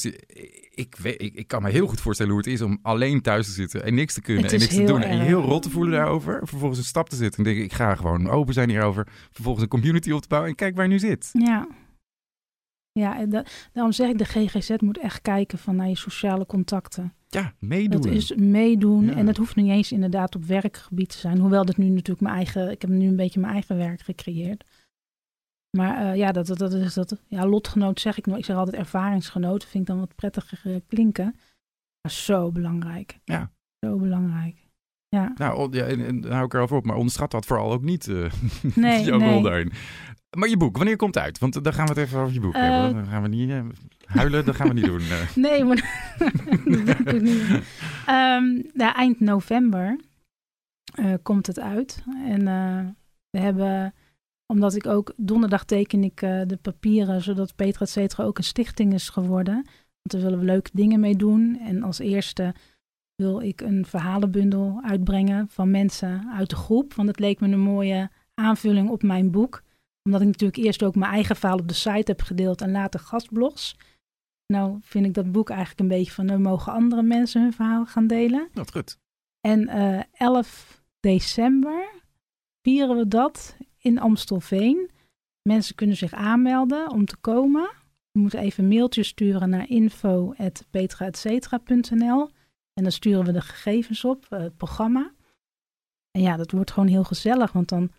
ik, 0.75 0.97
ik, 1.03 1.35
ik 1.35 1.47
kan 1.49 1.62
me 1.62 1.71
heel 1.71 1.87
goed 1.87 2.01
voorstellen 2.01 2.33
hoe 2.33 2.40
het 2.40 2.51
is 2.51 2.61
om 2.62 2.79
alleen 2.83 3.21
thuis 3.23 3.47
te 3.47 3.53
zitten 3.53 3.85
en 3.85 3.95
niks 3.95 4.14
te 4.14 4.21
kunnen 4.23 4.45
en 4.45 4.59
niks 4.59 4.75
te 4.75 4.85
doen. 4.85 5.01
En 5.03 5.16
je 5.16 5.23
heel 5.23 5.43
rot 5.43 5.62
te 5.62 5.71
voelen 5.71 5.93
daarover. 5.93 6.40
Vervolgens 6.49 6.79
een 6.79 6.85
stap 6.85 7.09
te 7.09 7.16
zetten 7.16 7.38
en 7.38 7.45
denk 7.45 7.57
ik, 7.57 7.64
ik 7.64 7.73
ga 7.73 7.95
gewoon 7.95 8.29
open 8.29 8.55
zijn 8.55 8.69
hierover. 8.69 9.07
Vervolgens 9.33 9.64
een 9.64 9.71
community 9.71 10.11
op 10.11 10.21
te 10.23 10.29
bouwen 10.29 10.51
en 10.51 10.57
kijk 10.57 10.75
waar 10.77 10.85
je 10.85 10.90
nu 10.90 10.99
zit. 10.99 11.29
Ja. 11.33 11.69
Ja, 12.93 13.19
en 13.19 13.31
da- 13.31 13.45
daarom 13.73 13.93
zeg 13.93 14.09
ik, 14.11 14.19
de 14.19 14.25
GGZ 14.25 14.71
moet 14.79 14.99
echt 14.99 15.23
kijken 15.23 15.59
van 15.59 15.77
naar 15.77 15.88
je 15.88 15.97
sociale 15.97 16.47
contacten. 16.47 17.14
Ja, 17.31 17.55
meedoen. 17.59 18.01
Dat 18.01 18.11
is 18.11 18.35
meedoen. 18.35 19.05
Ja. 19.05 19.14
En 19.14 19.27
dat 19.27 19.37
hoeft 19.37 19.57
niet 19.57 19.71
eens 19.71 19.93
inderdaad 19.93 20.35
op 20.35 20.45
werkgebied 20.45 21.09
te 21.09 21.19
zijn. 21.19 21.38
Hoewel 21.38 21.64
dat 21.64 21.77
nu 21.77 21.88
natuurlijk 21.88 22.21
mijn 22.21 22.35
eigen... 22.35 22.71
Ik 22.71 22.81
heb 22.81 22.90
nu 22.90 23.07
een 23.07 23.16
beetje 23.16 23.40
mijn 23.40 23.53
eigen 23.53 23.77
werk 23.77 24.01
gecreëerd. 24.01 24.64
Maar 25.77 25.97
eh, 25.97 26.16
ja, 26.16 26.33
dat, 26.33 26.47
dat, 26.47 26.59
dat 26.59 26.73
is 26.73 26.95
dat... 26.95 27.23
Ja, 27.27 27.47
lotgenoot 27.47 28.01
zeg 28.01 28.19
ik 28.19 28.27
nog. 28.27 28.38
Ik 28.38 28.45
zeg 28.45 28.57
altijd 28.57 28.77
ervaringsgenoot. 28.77 29.64
Vind 29.64 29.83
ik 29.83 29.88
dan 29.88 29.99
wat 29.99 30.14
prettiger 30.14 30.75
eh, 30.75 30.81
klinken. 30.87 31.37
Maar 32.01 32.12
zo 32.12 32.53
belangrijk. 32.53 33.21
Ja. 33.25 33.53
Zo 33.87 33.97
belangrijk. 33.97 34.69
Ja. 35.16 35.33
Nou, 35.35 35.57
on- 35.59 35.73
ja, 35.73 35.85
en, 35.85 36.07
en 36.07 36.20
daar 36.20 36.33
hou 36.33 36.44
ik 36.44 36.55
erover 36.55 36.77
op. 36.77 36.85
Maar 36.85 36.96
onderschat 36.96 37.31
dat 37.31 37.46
vooral 37.46 37.73
ook 37.73 37.83
niet, 37.83 38.09
eh 38.09 38.31
Nee, 38.75 39.05
jouw 39.05 39.18
nee. 39.18 39.33
rol 39.33 39.42
daarin. 39.42 39.73
Maar 40.38 40.49
je 40.49 40.57
boek, 40.57 40.77
wanneer 40.77 40.96
komt 40.96 41.14
het 41.14 41.25
uit? 41.25 41.38
Want 41.38 41.64
dan 41.64 41.73
gaan 41.73 41.87
we 41.87 41.92
het 41.92 42.01
even 42.01 42.18
over 42.20 42.33
je 42.35 42.40
boek 42.40 42.55
Eh. 42.55 42.61
hebben. 42.62 42.94
Dan 42.94 43.07
gaan 43.07 43.23
we 43.23 43.29
niet 43.29 43.51
eh, 43.51 43.61
huilen, 44.05 44.44
dat 44.44 44.55
gaan 44.57 44.68
we 44.68 44.75
niet 44.75 44.85
doen. 44.85 45.01
eh. 45.01 45.37
Nee, 45.46 45.64
maar 45.64 45.77
dat 46.64 46.87
denk 46.87 46.99
ik 47.11 47.23
niet. 47.23 47.42
Ehm, 48.07 48.62
ja, 48.75 48.94
eind 48.94 49.20
november 49.20 49.99
eh, 50.94 51.14
komt 51.23 51.46
het 51.46 51.61
uit. 51.61 52.05
En 52.27 52.49
eh, 52.49 52.85
we 53.31 53.38
hebben, 53.38 53.94
omdat 54.46 54.75
ik 54.75 54.87
ook 54.87 55.12
donderdag 55.16 55.64
teken 55.64 56.05
ik 56.05 56.23
eh, 56.23 56.40
de 56.46 56.57
papieren, 56.62 57.23
zodat 57.23 57.57
Petra 57.57 57.85
et 57.85 57.90
cetera 57.90 58.25
ook 58.25 58.38
een 58.38 58.44
stichting 58.44 58.92
is 58.94 59.09
geworden. 59.09 59.55
Want 59.55 60.11
daar 60.12 60.20
willen 60.20 60.38
we 60.38 60.44
leuke 60.44 60.70
dingen 60.73 61.01
mee 61.01 61.16
doen. 61.16 61.59
En 61.66 61.83
als 61.83 61.99
eerste 61.99 62.55
wil 63.20 63.40
ik 63.40 63.61
een 63.61 63.87
verhalenbundel 63.87 64.80
uitbrengen 64.83 65.48
van 65.48 65.70
mensen 65.70 66.33
uit 66.33 66.51
de 66.51 66.57
groep. 66.57 66.95
Want 66.95 67.09
het 67.09 67.18
leek 67.18 67.40
me 67.40 67.49
een 67.49 67.61
mooie 67.61 68.11
aanvulling 68.34 68.90
op 68.90 69.03
mijn 69.03 69.30
boek. 69.30 69.62
Omdat 70.03 70.20
ik 70.20 70.26
natuurlijk 70.26 70.64
eerst 70.64 70.82
ook 70.82 70.95
mijn 70.95 71.12
eigen 71.12 71.36
verhaal 71.36 71.59
op 71.59 71.68
de 71.68 71.74
site 71.74 72.11
heb 72.11 72.22
gedeeld 72.22 72.61
en 72.61 72.70
later 72.70 73.01
gastblogs. 73.01 73.76
Nou 74.47 74.78
vind 74.80 75.07
ik 75.07 75.14
dat 75.14 75.32
boek 75.32 75.51
eigenlijk 75.51 75.80
een 75.80 75.88
beetje 75.88 76.12
van, 76.12 76.26
nou 76.26 76.40
mogen 76.40 76.72
andere 76.72 77.03
mensen 77.03 77.42
hun 77.42 77.53
verhaal 77.53 77.86
gaan 77.86 78.07
delen. 78.07 78.49
Dat 78.53 78.72
goed. 78.72 78.99
En 79.40 79.68
eh 79.68 80.01
11 80.12 80.82
december 81.01 81.90
vieren 82.62 82.97
we 82.97 83.09
dat 83.09 83.57
in 83.78 83.99
Amstelveen. 83.99 84.90
Mensen 85.42 85.74
kunnen 85.74 85.97
zich 85.97 86.12
aanmelden 86.12 86.90
om 86.90 87.05
te 87.05 87.16
komen. 87.16 87.70
Je 88.11 88.20
moet 88.20 88.34
even 88.34 88.64
een 88.64 88.70
mailtje 88.70 89.03
sturen 89.03 89.51
naar 89.51 89.68
info.petraetcetera.nl 89.68 92.30
en 92.81 92.87
dan 92.87 92.93
sturen 92.95 93.24
we 93.24 93.33
de 93.33 93.41
gegevens 93.41 94.05
op, 94.05 94.26
eh, 94.31 94.41
het 94.41 94.57
programma. 94.57 95.11
En 96.11 96.20
ja, 96.22 96.37
dat 96.37 96.51
wordt 96.51 96.70
gewoon 96.70 96.89
heel 96.89 97.05
gezellig, 97.05 97.53
want 97.53 97.68
dan 97.68 97.91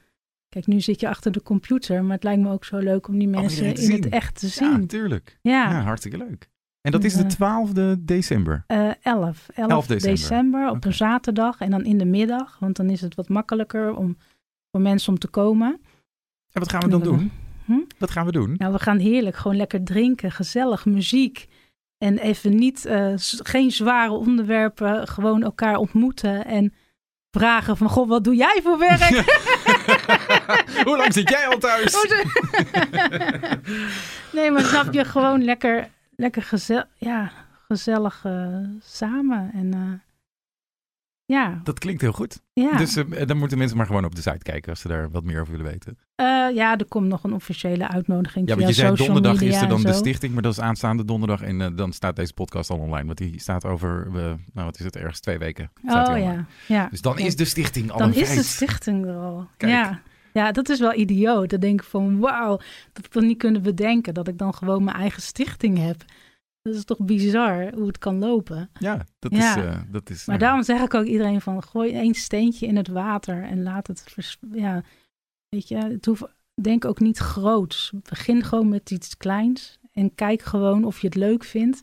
Kijk, 0.50 0.68
nu 0.68 0.80
zit 0.82 1.00
je 1.00 1.10
achter 1.10 1.32
de 1.32 1.42
computer, 1.44 2.04
maar 2.04 2.16
het 2.16 2.24
lijkt 2.24 2.42
me 2.42 2.52
ook 2.52 2.66
zo 2.66 2.78
leuk 2.78 3.08
om 3.08 3.18
die 3.20 3.28
mensen 3.28 3.76
in 3.76 3.92
het 3.92 4.10
echt 4.10 4.40
te 4.40 4.46
Ja, 4.46 4.52
zien. 4.52 4.80
natuurlijk. 4.80 5.40
Ja, 5.42 5.72
Ja, 5.72 5.82
hartstikke 5.82 6.18
leuk. 6.18 6.50
En 6.82 6.92
dat 6.92 7.04
is 7.04 7.14
de 7.14 7.24
Ja. 7.24 7.30
12e 7.30 7.96
december. 8.06 8.64
eh 8.68 8.78
11. 9.02 9.50
11, 9.54 9.70
11 9.70 9.88
december. 9.88 10.10
december, 10.20 10.70
op 10.70 10.86
een 10.86 10.94
zaterdag 10.94 11.60
en 11.60 11.72
dan 11.72 11.84
in 11.86 11.98
de 11.98 12.06
middag, 12.06 12.60
want 12.60 12.76
dan 12.76 12.90
is 12.90 13.02
het 13.02 13.16
wat 13.16 13.30
makkelijker 13.30 13.96
om 13.96 14.18
voor 14.72 14.82
mensen 14.82 15.14
om 15.14 15.20
te 15.20 15.28
komen. 15.28 15.80
En 16.52 16.60
wat 16.60 16.70
gaan 16.70 16.82
we 16.82 16.90
dan 16.90 17.02
doen? 17.04 17.32
Hm? 17.66 17.80
Wat 17.98 18.12
gaan 18.12 18.26
we 18.26 18.32
doen? 18.32 18.56
Nou, 18.58 18.74
we 18.74 18.80
gaan 18.80 18.98
heerlijk 19.00 19.36
gewoon 19.36 19.58
lekker 19.58 19.84
drinken, 19.84 20.32
gezellig, 20.32 20.86
muziek. 20.86 21.48
En 22.02 22.18
even 22.18 22.56
niet, 22.56 22.86
eh, 22.86 23.14
geen 23.26 23.72
zware 23.72 24.12
onderwerpen, 24.12 25.08
gewoon 25.08 25.44
elkaar 25.44 25.76
ontmoeten 25.76 26.46
en 26.46 26.74
vragen 27.32 27.78
van, 27.78 27.90
goh, 27.90 28.08
wat 28.08 28.24
doe 28.24 28.36
jij 28.36 28.60
voor 28.64 28.78
werk? 28.78 29.10
Hoe 30.88 30.98
lang 30.98 31.14
zit 31.14 31.30
jij 31.30 31.48
al 31.48 31.58
thuis? 31.58 31.96
Nee, 34.32 34.52
maar 34.52 34.62
snap 34.62 34.94
je, 34.94 35.06
gewoon 35.06 35.44
lekker, 35.44 35.90
lekker 36.16 36.42
gezel 36.42 36.84
ja, 36.96 37.32
gezellig 37.68 38.22
eh, 38.26 38.58
samen. 38.84 39.52
En 39.54 39.74
eh, 39.74 40.11
ja, 41.32 41.62
Dat 41.64 41.80
klinkt 41.80 42.02
heel 42.02 42.12
goed. 42.12 42.42
ja. 42.54 42.78
Dus 42.78 42.96
eh, 42.96 43.28
dan 43.28 43.38
moeten 43.38 43.58
mensen 43.58 43.78
maar 43.78 43.86
gewoon 43.86 44.06
op 44.06 44.16
de 44.16 44.22
site 44.22 44.38
kijken 44.44 44.70
als 44.70 44.80
ze 44.80 44.88
daar 44.88 45.10
wat 45.12 45.24
meer 45.24 45.42
over 45.42 45.52
willen 45.58 45.72
weten. 45.72 45.98
Eh, 46.16 46.26
ja, 46.54 46.78
er 46.78 46.86
komt 46.86 47.08
nog 47.08 47.24
een 47.24 47.34
officiële 47.34 47.88
uitnodiging 47.88 48.48
Ja, 48.50 48.56
want 48.56 48.68
je 48.68 48.74
zei 48.74 48.96
donderdag 48.96 49.42
is 49.42 49.62
er 49.62 49.68
dan 49.68 49.82
de 49.82 49.94
stichting, 49.94 50.34
maar 50.34 50.42
dat 50.42 50.52
is 50.52 50.60
aanstaande 50.60 51.06
donderdag. 51.06 51.42
En 51.42 51.62
eh, 51.62 51.68
dan 51.76 51.94
staat 51.94 52.16
deze 52.16 52.34
podcast 52.34 52.70
al 52.70 52.78
online. 52.78 53.06
Want 53.06 53.18
die 53.18 53.40
staat 53.40 53.66
over, 53.66 54.08
nou 54.12 54.36
wat 54.54 54.80
is 54.80 54.86
het, 54.86 54.96
ergens 54.96 55.20
twee 55.20 55.38
weken. 55.38 55.72
Staat 55.84 56.08
Oh 56.10 56.18
ja, 56.18 56.46
ja. 56.68 56.88
Dus 56.92 57.02
dan 57.02 57.18
Ja. 57.18 57.26
is 57.26 57.36
de 57.36 57.46
stichting 57.46 57.92
al 57.92 57.98
Dan 58.00 58.14
is 58.14 58.36
de 58.36 58.44
stichting 58.44 59.06
er 59.06 59.16
al. 59.16 59.48
Kijk. 59.58 59.72
Ja. 59.72 60.02
ja, 60.34 60.52
dat 60.52 60.70
is 60.70 60.80
wel 60.80 60.94
idioot. 60.94 61.50
Dan 61.50 61.60
denk 61.60 61.82
ik 61.82 61.88
van 61.88 62.20
wauw, 62.20 62.60
dat 62.94 63.06
ik 63.06 63.12
dan 63.12 63.26
niet 63.28 63.38
kunnen 63.38 63.62
bedenken 63.62 64.14
dat 64.14 64.28
ik 64.28 64.38
dan 64.38 64.54
gewoon 64.54 64.84
mijn 64.84 64.98
eigen 64.98 65.22
stichting 65.22 65.78
heb. 65.78 66.04
Dat 66.62 66.76
is 66.76 66.84
toch 66.86 67.00
bizar 67.00 67.74
hoe 67.74 67.88
het 67.88 67.98
kan 67.98 68.20
lopen. 68.20 68.70
Ja, 68.80 69.06
dat 69.20 69.32
Ja. 69.32 69.58
is... 69.58 69.64
eh, 69.64 69.82
dat 69.92 70.10
is 70.10 70.26
Maar 70.26 70.38
daarom 70.40 70.64
zeg 70.64 70.82
ik 70.82 70.94
ook 70.94 71.06
iedereen 71.06 71.42
van 71.42 71.64
gooi 71.64 71.94
één 71.94 72.14
steentje 72.14 72.68
in 72.68 72.76
het 72.76 72.88
water 72.88 73.44
en 73.44 73.64
laat 73.64 73.88
het 73.88 74.02
vers- 74.04 74.38
ja, 74.52 74.84
weet 75.50 75.68
je, 75.68 75.76
het 75.78 76.06
hoeft 76.06 76.24
denk 76.62 76.86
ook 76.86 77.00
niet 77.00 77.18
groots. 77.18 77.92
Begin 78.10 78.44
gewoon 78.44 78.70
met 78.70 78.92
iets 78.92 79.18
kleins 79.18 79.80
en 79.92 80.16
kijk 80.16 80.42
gewoon 80.42 80.84
of 80.86 81.02
je 81.02 81.08
het 81.08 81.16
leuk 81.16 81.44
vindt. 81.44 81.82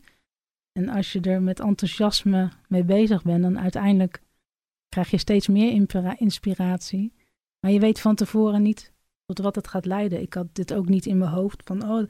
En 0.71 0.89
als 0.89 1.11
je 1.13 1.21
er 1.21 1.41
met 1.41 1.59
enthousiasme 1.59 2.49
mee 2.67 2.83
bezig 2.83 3.21
bent, 3.23 3.41
dan 3.41 3.59
uiteindelijk 3.59 4.21
krijg 4.89 5.09
je 5.11 5.17
steeds 5.17 5.47
meer 5.47 5.87
inspiratie. 6.17 7.13
Maar 7.59 7.71
je 7.71 7.79
weet 7.79 7.99
van 7.99 8.15
tevoren 8.15 8.61
niet 8.61 8.93
tot 9.25 9.39
wat 9.39 9.55
het 9.55 9.67
gaat 9.67 9.85
leiden. 9.85 10.21
Ik 10.21 10.33
had 10.33 10.47
dit 10.55 10.73
ook 10.73 10.89
niet 10.89 11.05
in 11.05 11.17
mijn 11.17 11.31
hoofd 11.31 11.61
van 11.65 11.89
oh, 11.89 12.09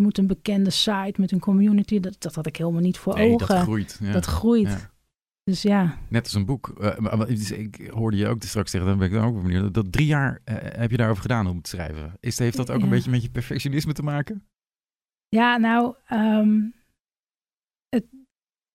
moet 0.00 0.18
een 0.18 0.26
bekende 0.26 0.70
site 0.70 1.14
met 1.16 1.32
een 1.32 1.40
community. 1.40 2.00
Dat, 2.00 2.16
dat 2.18 2.34
had 2.34 2.46
ik 2.46 2.56
helemaal 2.56 2.80
niet 2.80 2.98
voor 2.98 3.14
nee, 3.14 3.32
ogen. 3.32 3.46
dat 3.48 3.62
groeit. 3.62 3.98
Ja. 4.02 4.12
Dat 4.12 4.26
groeit. 4.26 4.68
Ja. 4.68 4.90
Dus 5.42 5.62
ja. 5.62 5.98
Net 6.08 6.24
als 6.24 6.34
een 6.34 6.44
boek. 6.44 6.72
Maar- 6.98 7.26
dus 7.26 7.50
ik 7.50 7.90
hoorde 7.90 8.16
je 8.16 8.26
ook 8.26 8.42
straks 8.42 8.70
zeggen, 8.70 8.90
dan 8.90 8.98
ben 8.98 9.08
ik 9.08 9.14
dan 9.14 9.24
ook 9.24 9.42
benieuwd. 9.42 9.74
Dat 9.74 9.92
drie 9.92 10.06
jaar 10.06 10.40
eh, 10.44 10.56
heb 10.60 10.90
je 10.90 10.96
daarover 10.96 11.22
gedaan 11.22 11.46
om 11.46 11.62
te 11.62 11.70
schrijven. 11.70 12.16
Is, 12.20 12.38
heeft 12.38 12.56
dat 12.56 12.70
ook 12.70 12.82
een 12.82 12.88
beetje 12.88 13.10
met 13.10 13.22
je 13.22 13.30
perfectionisme 13.30 13.92
te 13.92 14.02
maken? 14.02 14.44
Ja, 15.28 15.56
nou, 15.56 15.94
ehm, 16.06 16.60
het, 17.88 18.06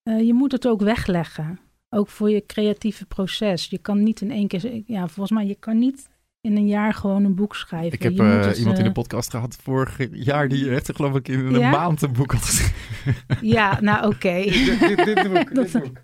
eh, 0.03 0.19
je 0.25 0.33
moet 0.33 0.51
het 0.51 0.67
ook 0.67 0.81
wegleggen. 0.81 1.59
Ook 1.89 2.07
voor 2.07 2.29
je 2.29 2.45
creatieve 2.45 3.05
proces. 3.05 3.67
Je 3.67 3.77
kan 3.77 4.03
niet 4.03 4.21
in 4.21 4.31
één 4.31 4.47
keer, 4.47 4.83
ja, 4.85 5.07
volgens 5.07 5.31
mij, 5.31 5.45
je 5.45 5.55
kan 5.55 5.77
niet 5.77 6.09
in 6.45 6.55
een 6.57 6.67
jaar 6.67 6.93
gewoon 6.93 7.23
een 7.23 7.35
boek 7.35 7.55
schrijven. 7.55 7.91
Ik 7.93 8.03
heb 8.03 8.11
Je 8.11 8.21
moet 8.23 8.31
eh, 8.31 8.43
dus, 8.43 8.57
iemand 8.57 8.77
in 8.77 8.83
de 8.83 8.89
eh, 8.89 8.95
podcast 8.95 9.29
gehad 9.29 9.57
vorig 9.63 9.97
jaar 10.11 10.47
die 10.47 10.69
echt, 10.69 10.95
geloof 10.95 11.15
ik, 11.15 11.27
in 11.27 11.39
een 11.39 11.59
Ja? 11.59 11.69
maand 11.69 12.01
een 12.01 12.13
boek 12.13 12.31
had 12.31 12.41
geschreven. 12.45 12.75
Ja, 13.41 13.77
nou 13.81 14.05
oké. 14.07 14.41
dit, 14.65 14.79
dit, 14.79 15.05
dit 15.05 15.23
boek, 15.33 15.53
dit 15.55 15.71
Dat- 15.71 15.83
boek. 15.83 15.97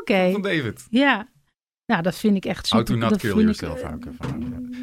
Oké, 0.00 0.30
Van 0.32 0.42
David. 0.42 0.86
ja. 0.90 1.28
Nou, 1.88 2.02
dat 2.02 2.16
vind 2.16 2.36
ik 2.36 2.44
echt 2.44 2.66
super. 2.66 2.78
How 2.78 2.86
to 2.86 2.94
not 3.00 3.10
dat 3.10 3.20
kill 3.20 3.54
vind 3.54 3.62
ik. 3.62 3.70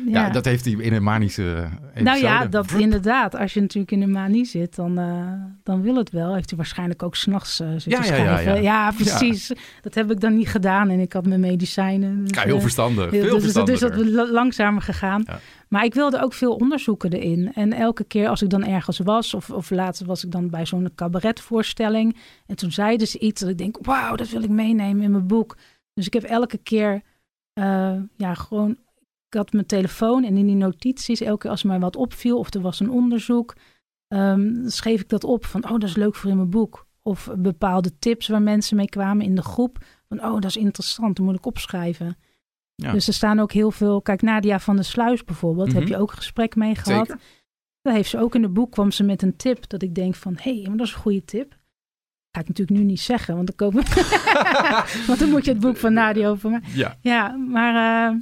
Ja, 0.08 0.26
Ja. 0.26 0.30
dat 0.30 0.46
heeft 0.46 0.66
hij 0.66 0.74
in 0.74 0.94
een 0.94 1.04
manische 1.04 1.70
episode. 1.84 2.04
Nou 2.04 2.20
ja, 2.20 2.46
dat 2.46 2.72
inderdaad. 2.72 3.36
Als 3.36 3.54
je 3.54 3.62
natuurlijk 3.62 3.92
in 3.92 4.00
de 4.00 4.08
manie 4.08 4.46
zit, 4.46 4.76
dan, 4.76 4.98
eh, 4.98 5.32
dan 5.64 5.82
wil 5.82 5.96
het 5.96 6.10
wel. 6.12 6.34
Heeft 6.34 6.50
hij 6.50 6.58
waarschijnlijk 6.58 7.04
ook 7.04 7.16
s'nachts 7.16 7.60
uh, 7.60 7.68
zitten 7.78 8.06
Ja, 8.16 8.40
ja, 8.40 8.54
ja, 8.54 8.92
precies. 8.92 9.52
Dat 9.82 9.94
heb 9.94 10.12
ik 10.12 10.20
dan 10.20 10.36
niet 10.36 10.48
gedaan 10.48 10.90
en 10.90 11.00
ik 11.00 11.14
had 11.14 11.26
mijn 11.26 11.40
medicijnen. 11.40 12.26
Dus, 12.26 12.44
heel 12.44 12.56
eh, 12.56 12.62
verstandig. 12.62 13.12
heel- 13.12 13.22
Veel 13.24 13.34
dus, 13.40 13.44
dus 13.44 13.52
verstandiger. 13.54 14.06
dat 14.06 14.16
wat 14.16 14.30
langzamer 14.30 14.82
gegaan. 14.82 15.24
Maar 15.68 15.84
ik 15.86 15.94
wilde 15.94 16.22
ook 16.22 16.34
veel 16.34 16.56
onderzoeken 16.56 17.12
erin. 17.14 17.52
En 17.54 17.74
elke 17.74 18.04
keer 18.04 18.28
als 18.28 18.42
ik 18.42 18.50
dan 18.50 18.64
ergens 18.66 19.00
was, 19.00 19.34
of, 19.34 19.50
of 19.50 19.70
later 19.70 20.06
was 20.06 20.24
ik 20.26 20.32
dan 20.32 20.50
bij 20.50 20.66
zo'n 20.66 20.90
cabaretvoorstelling. 20.96 22.16
En 22.48 22.56
toen 22.56 22.72
zeiden 22.72 23.08
ze 23.08 23.20
iets 23.20 23.42
dat 23.42 23.50
ik 23.50 23.58
denk, 23.58 23.78
wauw, 23.82 24.16
dat 24.16 24.30
wil 24.30 24.44
ik 24.44 24.50
meenemen 24.50 25.04
in 25.04 25.12
mijn 25.12 25.28
boek. 25.28 25.56
Dus 25.96 26.06
ik 26.06 26.14
heb 26.14 26.24
elke 26.24 26.58
keer, 26.58 27.02
eh, 27.54 27.96
ja, 28.18 28.34
gewoon, 28.34 28.72
ik 29.28 29.34
had 29.38 29.52
mijn 29.54 29.66
telefoon 29.66 30.24
en 30.24 30.38
in 30.38 30.46
die 30.46 30.56
notities, 30.56 31.22
elke 31.22 31.38
keer 31.42 31.50
als 31.50 31.64
mij 31.64 31.80
wat 31.80 31.96
opviel 31.96 32.38
of 32.40 32.54
er 32.54 32.62
was 32.62 32.80
een 32.80 32.90
onderzoek, 32.90 33.56
ehm, 34.08 34.68
schreef 34.68 35.02
ik 35.02 35.10
dat 35.10 35.24
op 35.24 35.46
van, 35.46 35.64
oh, 35.64 35.72
dat 35.72 35.84
is 35.84 35.96
leuk 35.96 36.16
voor 36.16 36.30
in 36.30 36.38
mijn 36.38 36.50
boek. 36.50 36.88
Of 37.02 37.30
bepaalde 37.38 37.98
tips 38.00 38.28
waar 38.28 38.42
mensen 38.42 38.76
mee 38.78 38.90
kwamen 38.90 39.26
in 39.26 39.36
de 39.36 39.42
groep. 39.42 39.78
Van, 40.08 40.24
oh, 40.26 40.34
dat 40.34 40.44
is 40.46 40.58
interessant, 40.58 41.16
dat 41.16 41.26
moet 41.26 41.36
ik 41.36 41.46
opschrijven. 41.46 42.18
Ja. 42.76 42.92
Dus 42.92 43.08
er 43.08 43.14
staan 43.14 43.40
ook 43.40 43.52
heel 43.52 43.72
veel. 43.72 44.02
Kijk, 44.02 44.22
Nadia 44.22 44.60
van 44.60 44.76
der 44.76 44.86
Sluis 44.86 45.24
bijvoorbeeld, 45.24 45.68
Mhm. 45.68 45.78
heb 45.78 45.88
je 45.88 45.98
ook 45.98 46.12
een 46.12 46.18
gesprek 46.18 46.56
mee 46.56 46.76
gehad. 46.76 47.08
Zeker. 47.08 47.22
Daar 47.82 47.94
heeft 47.94 48.10
ze 48.10 48.20
ook 48.20 48.36
in 48.36 48.44
het 48.44 48.54
boek 48.54 48.72
kwam 48.72 48.92
ze 48.92 49.04
met 49.04 49.22
een 49.22 49.36
tip 49.36 49.70
dat 49.70 49.82
ik 49.82 49.96
denk 49.96 50.16
van, 50.16 50.36
hé, 50.42 50.56
hey, 50.56 50.68
maar 50.68 50.78
dat 50.78 50.88
is 50.88 50.94
een 50.94 51.00
goede 51.00 51.26
tip. 51.26 51.58
Ga 52.36 52.42
ik 52.42 52.48
natuurlijk 52.48 52.80
nu 52.80 52.86
niet 52.86 53.00
zeggen, 53.00 53.36
want 53.36 53.48
dan 53.48 53.56
komen. 53.56 53.84
want 55.08 55.20
dan 55.20 55.30
moet 55.30 55.46
je 55.46 55.52
het 55.52 55.60
boek 55.60 55.78
van 55.78 55.94
Nadia 55.94 56.28
over. 56.30 56.50
Maar, 56.50 56.62
Ja, 56.74 56.98
ja, 57.02 57.30
maar 57.36 58.10
eh, 58.12 58.18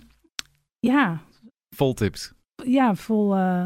ja, 0.79 1.21
vol 1.75 1.93
tips. 1.93 2.33
ja, 2.65 2.95
vol. 2.95 3.35
eh, 3.35 3.59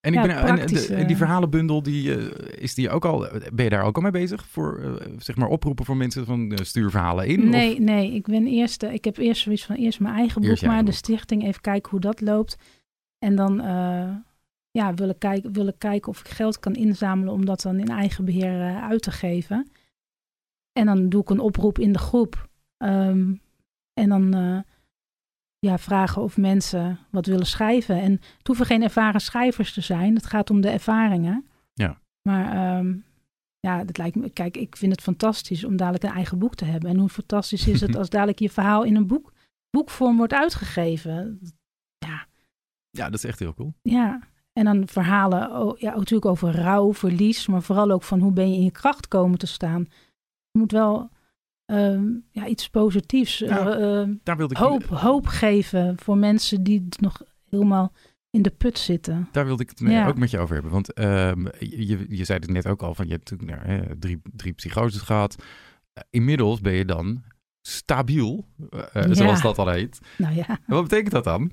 En, 0.00 0.12
ik 0.12 0.14
Ja, 0.14 0.22
ben, 0.22 0.58
en, 0.58 0.66
de- 0.66 0.94
en 0.94 1.06
die 1.06 1.16
verhalenbundel, 1.16 1.82
die, 1.82 2.14
eh, 2.16 2.62
is 2.62 2.74
die 2.74 2.90
ook 2.90 3.04
al, 3.04 3.28
ben 3.52 3.64
je 3.64 3.70
daar 3.70 3.84
ook 3.84 3.96
al 3.96 4.02
mee 4.02 4.10
bezig? 4.10 4.46
Voor 4.46 5.00
zeg 5.18 5.36
maar 5.36 5.48
oproepen 5.48 5.84
voor 5.84 5.96
mensen 5.96 6.26
van 6.26 6.52
eh, 6.52 6.64
stuur 6.64 6.90
verhalen 6.90 7.26
in? 7.26 7.48
nee, 7.48 7.72
Of? 7.72 7.78
nee, 7.78 8.12
ik 8.14 8.26
ben 8.26 8.46
eerst. 8.46 8.82
ik 8.82 9.04
heb 9.04 9.16
eerst 9.16 9.42
zoiets 9.42 9.64
van 9.64 9.76
eerst 9.76 10.00
mijn 10.00 10.14
eigen 10.14 10.40
boek, 10.42 10.60
maar 10.62 10.84
de 10.84 10.92
stichting 10.92 11.44
even 11.44 11.60
kijken 11.60 11.90
hoe 11.90 12.00
dat 12.00 12.20
loopt. 12.20 12.56
En 13.18 13.36
dan 13.36 13.54
ja, 14.72 14.94
willen 14.94 15.18
kijken, 15.18 15.52
willen 15.52 15.78
kijken 15.78 16.08
of 16.08 16.20
ik 16.20 16.28
geld 16.28 16.58
kan 16.58 16.74
inzamelen 16.74 17.32
om 17.32 17.44
dat 17.44 17.60
dan 17.62 17.78
in 17.78 17.88
eigen 17.88 18.24
beheer 18.24 18.60
eh, 18.60 18.88
uit 18.88 19.02
te 19.02 19.10
geven. 19.10 19.70
En 20.80 20.86
dan 20.86 21.08
doe 21.08 21.22
ik 21.22 21.30
een 21.30 21.40
oproep 21.40 21.78
in 21.78 21.92
de 21.92 21.98
groep. 21.98 22.48
Ehm, 22.76 23.34
en 23.92 24.08
dan 24.08 24.34
eh, 24.34 24.58
ja, 25.58 25.78
vragen 25.78 26.22
of 26.22 26.36
mensen 26.36 26.98
wat 27.10 27.26
willen 27.26 27.46
schrijven. 27.46 28.00
En 28.00 28.12
het 28.12 28.46
hoeven 28.46 28.66
geen 28.66 28.82
ervaren 28.82 29.20
schrijvers 29.20 29.72
te 29.72 29.80
zijn. 29.80 30.14
Het 30.14 30.26
gaat 30.26 30.50
om 30.50 30.60
de 30.60 30.68
ervaringen. 30.68 31.46
Ja. 31.72 32.00
Maar 32.28 32.52
ehm, 32.52 32.96
ja, 33.58 33.84
dat 33.84 33.98
lijkt 33.98 34.16
me. 34.16 34.30
Kijk, 34.30 34.56
ik 34.56 34.76
vind 34.76 34.92
het 34.92 35.00
fantastisch 35.00 35.64
om 35.64 35.76
dadelijk 35.76 36.04
een 36.04 36.10
eigen 36.10 36.38
boek 36.38 36.54
te 36.54 36.64
hebben. 36.64 36.90
En 36.90 36.98
hoe 36.98 37.08
fantastisch 37.08 37.66
is 37.66 37.80
het 37.80 37.96
als 38.00 38.10
dadelijk 38.10 38.38
je 38.38 38.50
verhaal 38.50 38.84
in 38.84 38.96
een 38.96 39.06
boek, 39.06 39.32
boekvorm 39.70 40.16
wordt 40.16 40.32
uitgegeven. 40.32 41.40
Ja, 42.90 43.04
dat 43.04 43.14
is 43.14 43.24
echt 43.24 43.38
heel 43.38 43.54
cool. 43.54 43.74
Ja. 43.82 44.20
En 44.52 44.64
dan 44.64 44.88
verhalen, 44.88 45.60
oh, 45.60 45.78
ja, 45.78 45.94
natuurlijk 45.96 46.30
over 46.30 46.54
rouw, 46.54 46.94
verlies, 46.94 47.46
maar 47.46 47.62
vooral 47.62 47.90
ook 47.90 48.02
van 48.02 48.20
hoe 48.20 48.32
ben 48.32 48.50
je 48.50 48.56
in 48.56 48.64
je 48.64 48.70
kracht 48.70 49.08
komen 49.08 49.38
te 49.38 49.46
staan. 49.46 49.88
Je 50.50 50.58
moet 50.58 50.72
wel 50.72 51.10
ehm, 51.64 52.06
ja, 52.30 52.46
iets 52.46 52.68
positiefs, 52.68 53.42
eh, 53.42 54.00
eh, 54.02 54.08
Daar 54.22 54.36
wilde 54.36 54.54
ik, 54.54 54.60
hoop, 54.60 54.84
hoop 54.84 55.26
geven 55.26 55.98
voor 55.98 56.16
mensen 56.18 56.62
die 56.62 56.86
nog 57.00 57.22
helemaal 57.48 57.92
in 58.30 58.42
de 58.42 58.50
put 58.50 58.78
zitten. 58.78 59.28
Daar 59.32 59.44
wilde 59.46 59.62
ik 59.62 59.68
het 59.70 59.78
Ja. 59.78 60.06
ook 60.08 60.18
met 60.18 60.30
je 60.30 60.38
over 60.38 60.54
hebben. 60.54 60.72
Want 60.72 60.92
ehm, 60.92 61.46
je, 61.58 62.06
je 62.08 62.24
zei 62.24 62.38
het 62.38 62.50
net 62.50 62.66
ook 62.66 62.82
al, 62.82 62.94
van 62.94 63.06
je 63.06 63.12
hebt 63.12 63.30
natuurlijk 63.30 63.58
nou, 63.66 63.70
hè, 63.80 63.98
drie, 63.98 64.20
drie 64.36 64.52
psychoses 64.52 65.00
gehad. 65.00 65.42
Eh, 65.92 66.02
inmiddels 66.10 66.60
ben 66.60 66.72
je 66.72 66.84
dan 66.84 67.22
stabiel, 67.60 68.46
eh, 68.70 68.86
Ja. 68.92 69.14
zoals 69.14 69.42
dat 69.42 69.58
al 69.58 69.68
heet. 69.68 69.98
Nou 70.18 70.34
ja, 70.34 70.48
En 70.48 70.58
wat 70.66 70.82
betekent 70.82 71.12
dat 71.12 71.24
dan? 71.24 71.52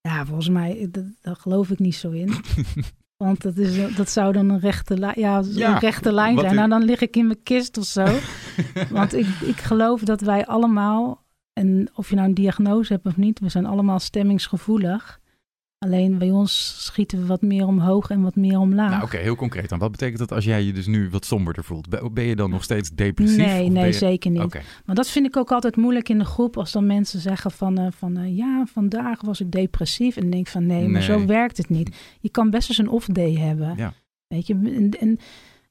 ja 0.00 0.26
volgens 0.26 0.48
mij, 0.48 0.88
daar 1.20 1.36
geloof 1.36 1.70
ik 1.70 1.78
niet 1.78 1.94
zo 1.94 2.10
in. 2.10 2.28
Want 3.24 3.42
dat, 3.42 3.56
is, 3.56 3.96
dat 3.96 4.10
zou 4.10 4.32
dan 4.32 4.48
een 4.48 4.60
rechte, 4.60 4.98
lijn, 4.98 5.20
ja, 5.20 5.42
Ja, 5.50 5.72
een 5.74 5.78
rechte 5.78 6.12
lijn 6.12 6.38
zijn. 6.38 6.52
u- 6.52 6.56
Nou, 6.56 6.68
dan 6.68 6.82
lig 6.84 7.00
ik 7.00 7.16
in 7.16 7.26
mijn 7.26 7.42
kist 7.42 7.78
of 7.78 7.84
zo. 7.84 8.04
Want 8.90 9.14
ik, 9.14 9.26
ik 9.26 9.60
geloof 9.60 10.00
dat 10.02 10.20
wij 10.20 10.46
allemaal, 10.46 11.24
en 11.52 11.88
of 11.94 12.08
je 12.08 12.14
nou 12.14 12.28
een 12.28 12.34
diagnose 12.34 12.92
hebt 12.92 13.06
of 13.06 13.16
niet, 13.16 13.40
we 13.40 13.48
zijn 13.48 13.66
allemaal 13.66 13.98
stemmingsgevoelig. 13.98 15.20
Alleen 15.78 16.18
bij 16.18 16.30
ons 16.30 16.84
schieten 16.84 17.20
we 17.20 17.26
wat 17.26 17.42
meer 17.42 17.66
omhoog 17.66 18.10
en 18.10 18.22
wat 18.22 18.36
meer 18.36 18.58
omlaag. 18.58 18.90
Nou, 18.90 19.02
oké, 19.02 19.16
heel 19.16 19.36
concreet 19.36 19.68
dan. 19.68 19.78
Wat 19.78 19.90
betekent 19.90 20.18
dat 20.18 20.32
als 20.32 20.44
jij 20.44 20.62
je 20.62 20.72
dus 20.72 20.86
nu 20.86 21.10
wat 21.10 21.24
somberder 21.24 21.64
voelt? 21.64 21.88
Ben- 22.14 22.26
je 22.26 22.36
dan 22.36 22.50
nog 22.50 22.62
steeds 22.62 22.90
depressief? 22.90 23.36
nee, 23.46 23.68
nee, 23.68 23.86
je- 23.86 23.92
zeker 23.92 24.30
niet. 24.30 24.54
Maar 24.84 24.94
dat 24.94 25.08
vind 25.08 25.26
ik 25.26 25.36
ook 25.36 25.52
altijd 25.52 25.76
moeilijk 25.76 26.08
in 26.08 26.18
de 26.18 26.24
groep 26.24 26.56
als 26.56 26.72
dan 26.72 26.86
mensen 26.86 27.20
zeggen 27.20 27.50
van, 27.50 27.78
eh, 27.78 27.86
van 27.90 28.16
eh, 28.16 28.36
ja, 28.36 28.64
vandaag 28.72 29.20
was 29.20 29.40
ik 29.40 29.50
depressief. 29.50 30.16
En 30.16 30.30
denk 30.30 30.46
van 30.46 30.66
nee, 30.66 30.82
maar 30.82 30.90
Nee. 30.90 31.02
zo 31.02 31.26
werkt 31.26 31.56
het 31.56 31.68
niet. 31.68 32.16
Je 32.20 32.30
kan 32.30 32.50
best 32.50 32.68
eens 32.68 32.78
een 32.78 32.88
off-day 32.88 33.34
hebben. 33.34 33.74
Ja. 33.76 33.92
Weet 34.26 34.46
je, 34.46 34.54
en, 34.54 34.90
en 35.00 35.18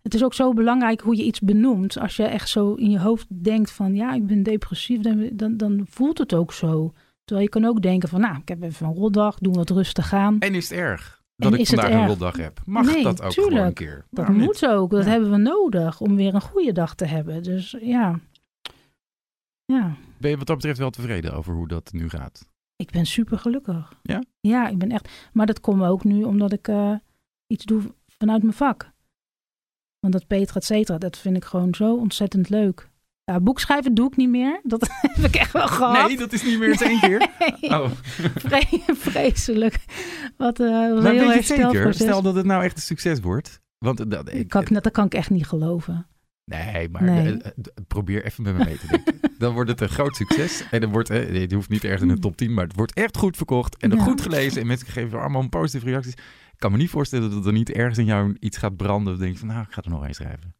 het 0.01 0.13
is 0.13 0.23
ook 0.23 0.33
zo 0.33 0.53
belangrijk 0.53 1.01
hoe 1.01 1.15
je 1.15 1.23
iets 1.23 1.39
benoemt. 1.39 1.99
Als 1.99 2.15
je 2.15 2.23
echt 2.23 2.49
zo 2.49 2.73
in 2.73 2.89
je 2.89 2.99
hoofd 2.99 3.25
denkt 3.43 3.71
van 3.71 3.95
ja, 3.95 4.13
ik 4.13 4.25
ben 4.25 4.43
depressief, 4.43 4.99
dan, 5.01 5.29
dan, 5.33 5.57
dan 5.57 5.85
voelt 5.89 6.17
het 6.17 6.33
ook 6.33 6.53
zo. 6.53 6.93
Terwijl 7.27 7.47
je 7.47 7.53
kan 7.59 7.65
ook 7.65 7.81
denken 7.81 8.09
van 8.09 8.21
nou, 8.21 8.37
ik 8.37 8.47
heb 8.47 8.63
even 8.63 8.85
een 8.87 8.93
rotdag, 8.93 9.37
doe 9.37 9.53
wat 9.53 9.69
rustig 9.69 10.13
aan. 10.13 10.39
En 10.39 10.55
is 10.55 10.69
het 10.69 10.79
erg 10.79 11.23
dat 11.35 11.53
En 11.53 11.59
ik 11.59 11.67
vandaag 11.67 11.89
een 11.91 11.97
erg? 11.97 12.07
rotdag 12.07 12.37
heb? 12.37 12.61
Mag 12.65 12.85
Nee, 12.85 13.03
dat 13.03 13.21
ook 13.21 13.33
gewoon 13.33 13.53
een 13.53 13.73
keer? 13.73 13.95
Dat 13.95 14.05
Waarom 14.09 14.35
moet 14.35 14.61
niet? 14.61 14.65
ook, 14.69 14.89
dat 14.91 15.03
Ja. 15.05 15.09
hebben 15.09 15.31
we 15.31 15.37
nodig 15.37 16.01
om 16.01 16.15
weer 16.15 16.35
een 16.35 16.41
goede 16.41 16.71
dag 16.71 16.95
te 16.95 17.05
hebben. 17.05 17.43
Dus 17.43 17.75
ja, 17.81 18.19
ja. 19.65 19.95
Ben 20.17 20.29
je 20.29 20.37
wat 20.37 20.47
dat 20.47 20.55
betreft 20.55 20.77
wel 20.79 20.89
tevreden 20.89 21.33
over 21.33 21.53
hoe 21.53 21.67
dat 21.67 21.91
nu 21.93 22.09
gaat? 22.09 22.47
Ik 22.75 22.91
ben 22.91 23.05
super 23.05 23.39
gelukkig. 23.39 23.99
Ja? 24.03 24.23
Ja, 24.39 24.67
ik 24.67 24.77
ben 24.77 24.91
echt. 24.91 25.09
Maar 25.33 25.45
dat 25.45 25.59
komt 25.59 25.83
ook 25.83 26.03
nu 26.03 26.23
omdat 26.23 26.51
ik 26.53 26.67
eh, 26.67 26.93
iets 27.47 27.65
doe 27.65 27.81
vanuit 28.07 28.41
mijn 28.41 28.53
vak. 28.55 28.91
Want 29.99 30.13
dat 30.13 30.27
Petra, 30.27 30.55
et 30.59 30.65
cetera, 30.65 30.97
dat 30.97 31.17
vind 31.17 31.35
ik 31.37 31.45
gewoon 31.45 31.75
zo 31.75 31.95
ontzettend 31.95 32.49
leuk. 32.49 32.89
Ja, 33.31 33.39
boekschrijven 33.39 33.93
doe 33.93 34.07
ik 34.07 34.15
niet 34.17 34.29
meer. 34.29 34.59
Dat 34.63 34.81
heb 35.01 35.25
ik 35.25 35.35
echt 35.35 35.51
wel 35.51 35.67
gehad. 35.67 36.07
Nee, 36.07 36.17
dat 36.17 36.33
is 36.33 36.43
niet 36.43 36.59
meer 36.59 36.69
eens 36.69 36.81
één 36.81 36.99
keer. 36.99 37.17
Nee, 37.61 37.69
Oh, 37.81 37.89
vre- 38.35 38.83
vreselijk. 38.95 39.77
Wat 40.37 40.59
eh 40.59 40.65
een 40.67 41.05
heel 41.05 41.29
herstelproces. 41.31 41.95
Stel 41.95 42.21
dat 42.21 42.35
het 42.35 42.45
nou 42.45 42.63
echt 42.63 42.75
een 42.75 42.81
succes 42.81 43.19
wordt. 43.19 43.61
Want 43.77 43.99
eh, 43.99 44.05
dat, 44.09 44.33
ik, 44.33 44.47
kan 44.47 44.61
ik, 44.61 44.83
dat 44.83 44.91
kan 44.91 45.05
ik 45.05 45.13
echt 45.13 45.29
niet 45.29 45.47
geloven. 45.47 46.07
Nee, 46.45 46.89
maar 46.89 47.03
Nee. 47.03 47.37
eh, 47.37 47.45
eh, 47.45 47.63
probeer 47.87 48.25
even 48.25 48.43
met 48.43 48.57
me 48.57 48.63
mee 48.65 48.77
te 48.77 48.87
denken. 48.87 49.19
dan 49.37 49.53
wordt 49.53 49.69
het 49.69 49.81
een 49.81 49.89
groot 49.89 50.15
succes. 50.15 50.63
En 50.71 50.81
dan 50.81 50.91
wordt, 50.91 51.09
eh, 51.09 51.51
hoeft 51.51 51.69
niet 51.69 51.83
ergens 51.83 52.01
in 52.01 52.07
de 52.07 52.19
top 52.19 52.37
10, 52.37 52.53
maar 52.53 52.63
het 52.63 52.75
wordt 52.75 52.93
echt 52.93 53.17
goed 53.17 53.37
verkocht. 53.37 53.77
En 53.77 53.91
Ja. 53.91 54.03
goed 54.03 54.21
gelezen. 54.21 54.61
En 54.61 54.67
mensen 54.67 54.87
geven 54.87 55.19
allemaal 55.19 55.49
positieve 55.49 55.85
reacties. 55.89 56.13
Ik 56.13 56.57
kan 56.63 56.71
me 56.71 56.77
niet 56.77 56.89
voorstellen 56.89 57.31
dat 57.31 57.45
er 57.45 57.51
niet 57.53 57.71
ergens 57.71 57.97
in 57.97 58.05
jou 58.05 58.35
iets 58.39 58.57
gaat 58.57 58.77
branden. 58.77 59.13
Of 59.13 59.19
denk 59.19 59.37
van, 59.37 59.47
nou, 59.47 59.61
ik 59.61 59.71
ga 59.73 59.81
er 59.83 59.89
nog 59.89 60.05
eens 60.07 60.17
schrijven. 60.17 60.55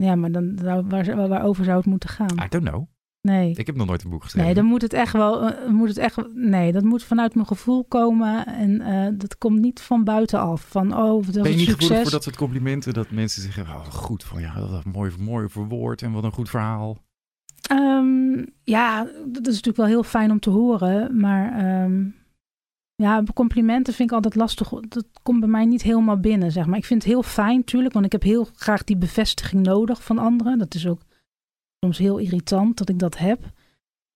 Ja, 0.00 0.14
maar 0.14 0.32
dan 0.32 0.58
zou, 0.62 0.84
waar, 0.88 1.28
waarover 1.28 1.64
zou 1.64 1.76
het 1.76 1.86
moeten 1.86 2.08
gaan? 2.08 2.38
I 2.44 2.48
don't 2.48 2.68
know. 2.68 2.86
Nee. 3.22 3.54
Ik 3.54 3.66
heb 3.66 3.76
nog 3.76 3.86
nooit 3.86 4.04
een 4.04 4.10
boek 4.10 4.22
geschreven. 4.22 4.46
Nee, 4.46 4.56
dan 4.56 4.64
moet 4.64 4.82
het 4.82 4.92
echt 4.92 5.12
wel. 5.12 5.50
eh, 5.50 5.70
moet 5.70 5.88
het 5.88 5.98
echt, 5.98 6.34
nee, 6.34 6.72
dat 6.72 6.82
moet 6.82 7.04
vanuit 7.04 7.34
mijn 7.34 7.46
gevoel 7.46 7.84
komen. 7.84 8.46
En 8.46 8.80
eh, 8.80 9.08
dat 9.14 9.38
komt 9.38 9.60
niet 9.60 9.80
van 9.80 10.04
buitenaf. 10.04 10.66
Van 10.68 10.96
oh, 10.96 11.24
dat 11.24 11.32
ben 11.32 11.44
is 11.44 11.48
je 11.48 11.50
een 11.52 11.56
niet 11.56 11.68
gevoelig 11.70 12.02
voor 12.02 12.10
dat 12.10 12.22
soort 12.22 12.36
complimenten? 12.36 12.92
Dat 12.92 13.10
mensen 13.10 13.42
zeggen, 13.42 13.62
oh, 13.64 13.84
goed 13.84 14.24
van 14.24 14.40
ja, 14.40 14.54
dat 14.54 14.70
is 14.70 14.92
mooi, 14.92 15.12
mooi 15.18 15.48
verwoord 15.48 16.02
en 16.02 16.12
wat 16.12 16.24
een 16.24 16.32
goed 16.32 16.50
verhaal. 16.50 16.98
Ehm, 17.68 18.44
ja, 18.64 19.02
dat 19.26 19.46
is 19.46 19.54
natuurlijk 19.54 19.76
wel 19.76 19.86
heel 19.86 20.02
fijn 20.02 20.30
om 20.30 20.40
te 20.40 20.50
horen. 20.50 21.20
Maar 21.20 21.52
ehm, 21.58 22.04
ja, 23.00 23.22
complimenten 23.34 23.94
vind 23.94 24.08
ik 24.10 24.14
altijd 24.14 24.34
lastig. 24.34 24.68
Dat 24.68 25.06
komt 25.22 25.40
bij 25.40 25.48
mij 25.48 25.64
niet 25.64 25.82
helemaal 25.82 26.18
binnen, 26.18 26.52
zeg 26.52 26.66
maar. 26.66 26.78
Ik 26.78 26.84
vind 26.84 27.02
het 27.02 27.12
heel 27.12 27.22
fijn, 27.22 27.64
tuurlijk. 27.64 27.94
Want 27.94 28.04
ik 28.06 28.12
heb 28.12 28.22
heel 28.22 28.48
graag 28.54 28.84
die 28.84 28.96
bevestiging 28.96 29.62
nodig 29.62 30.02
van 30.02 30.18
anderen. 30.18 30.58
Dat 30.58 30.74
is 30.74 30.86
ook 30.86 31.00
soms 31.78 31.98
heel 31.98 32.18
irritant 32.18 32.78
dat 32.78 32.88
ik 32.88 32.98
dat 32.98 33.18
heb. 33.18 33.52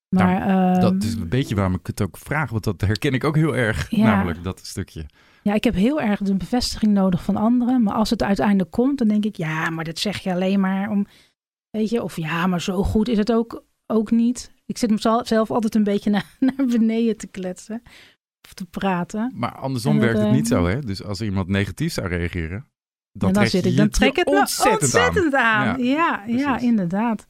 Maar 0.08 0.46
ehm, 0.46 0.80
dat 0.80 1.02
is 1.02 1.14
een 1.14 1.28
beetje 1.28 1.54
waarom 1.54 1.74
ik 1.74 1.86
het 1.86 2.02
ook 2.02 2.16
vraag, 2.16 2.50
want 2.50 2.64
dat 2.64 2.80
herken 2.80 3.12
ik 3.12 3.24
ook 3.24 3.36
heel 3.36 3.56
erg. 3.56 3.90
Ja. 3.90 4.04
Namelijk 4.04 4.42
dat 4.42 4.60
stukje. 4.66 5.06
Ja, 5.42 5.54
ik 5.54 5.64
heb 5.64 5.74
heel 5.74 6.00
erg 6.00 6.20
de 6.20 6.36
bevestiging 6.36 6.92
nodig 6.92 7.24
van 7.24 7.36
anderen. 7.36 7.82
Maar 7.82 7.94
als 7.94 8.10
het 8.10 8.22
uiteindelijk 8.22 8.70
komt, 8.70 8.98
dan 8.98 9.08
denk 9.08 9.24
ik, 9.24 9.36
ja, 9.36 9.70
maar 9.70 9.84
dat 9.84 9.98
zeg 9.98 10.18
je 10.18 10.32
alleen 10.32 10.60
maar 10.60 10.90
om, 10.90 11.06
weet 11.70 11.90
je, 11.90 12.02
of 12.02 12.16
ja, 12.16 12.46
maar 12.46 12.60
zo 12.60 12.82
goed 12.82 13.08
is 13.08 13.18
het 13.18 13.32
ook, 13.32 13.64
ook 13.86 14.10
niet. 14.10 14.52
Ik 14.66 14.78
zit 14.78 14.90
mezelf 14.90 15.50
altijd 15.50 15.74
een 15.74 15.84
beetje 15.84 16.10
naar, 16.16 16.36
naar 16.38 16.66
beneden 16.66 17.16
te 17.16 17.26
kletsen 17.26 17.82
te 18.52 18.64
praten. 18.64 19.32
Maar 19.34 19.52
andersom 19.52 19.98
werkt 20.00 20.18
het 20.18 20.30
niet 20.30 20.48
zo, 20.48 20.66
hè? 20.66 20.80
Dus 20.80 21.04
als 21.04 21.20
iemand 21.20 21.48
negatief 21.48 21.92
zou 21.92 22.08
reageren, 22.08 22.66
dan, 23.12 23.32
dan 23.32 23.32
trek 23.32 23.48
zit 23.48 23.64
je 23.64 23.70
ik, 23.70 23.76
dan 23.76 23.88
trek 23.88 24.16
het 24.16 24.26
me 24.26 24.38
ontzettend, 24.38 24.94
aan. 24.94 25.06
ontzettend 25.06 25.34
aan. 25.34 25.82
Ja, 25.82 26.22
ja, 26.26 26.58
inderdaad. 26.58 27.26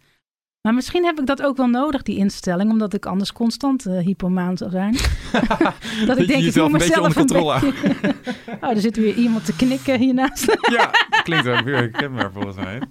Maar 0.61 0.75
misschien 0.75 1.05
heb 1.05 1.19
ik 1.21 1.27
dat 1.27 1.43
ook 1.43 1.57
wel 1.57 1.67
nodig, 1.67 2.03
die 2.03 2.17
instelling, 2.17 2.71
omdat 2.71 2.95
ik 2.95 3.07
anders 3.07 3.33
constant 3.33 3.87
eh, 3.87 3.99
hypomaan 3.99 4.57
zou 4.57 4.71
zijn. 4.71 4.93
dat 6.07 6.19
ik 6.19 6.27
denk, 6.27 6.43
ik 6.45 6.55
moet 6.55 6.57
een 6.57 6.73
beetje 6.73 6.73
mezelf 6.73 6.99
onder 6.99 7.15
controle 7.15 7.61
beetje- 7.61 8.15
oh, 8.63 8.71
er 8.71 8.81
zit 8.81 8.97
weer 8.97 9.15
iemand 9.15 9.45
te 9.45 9.57
knikken 9.57 9.99
hiernaast. 9.99 10.57
Ja, 10.77 10.91
klinkt 11.23 11.47
ook 11.49 11.61
weer 11.61 11.77
herkenbaar 11.77 12.33
volgens 12.33 12.57
mij. 12.57 12.83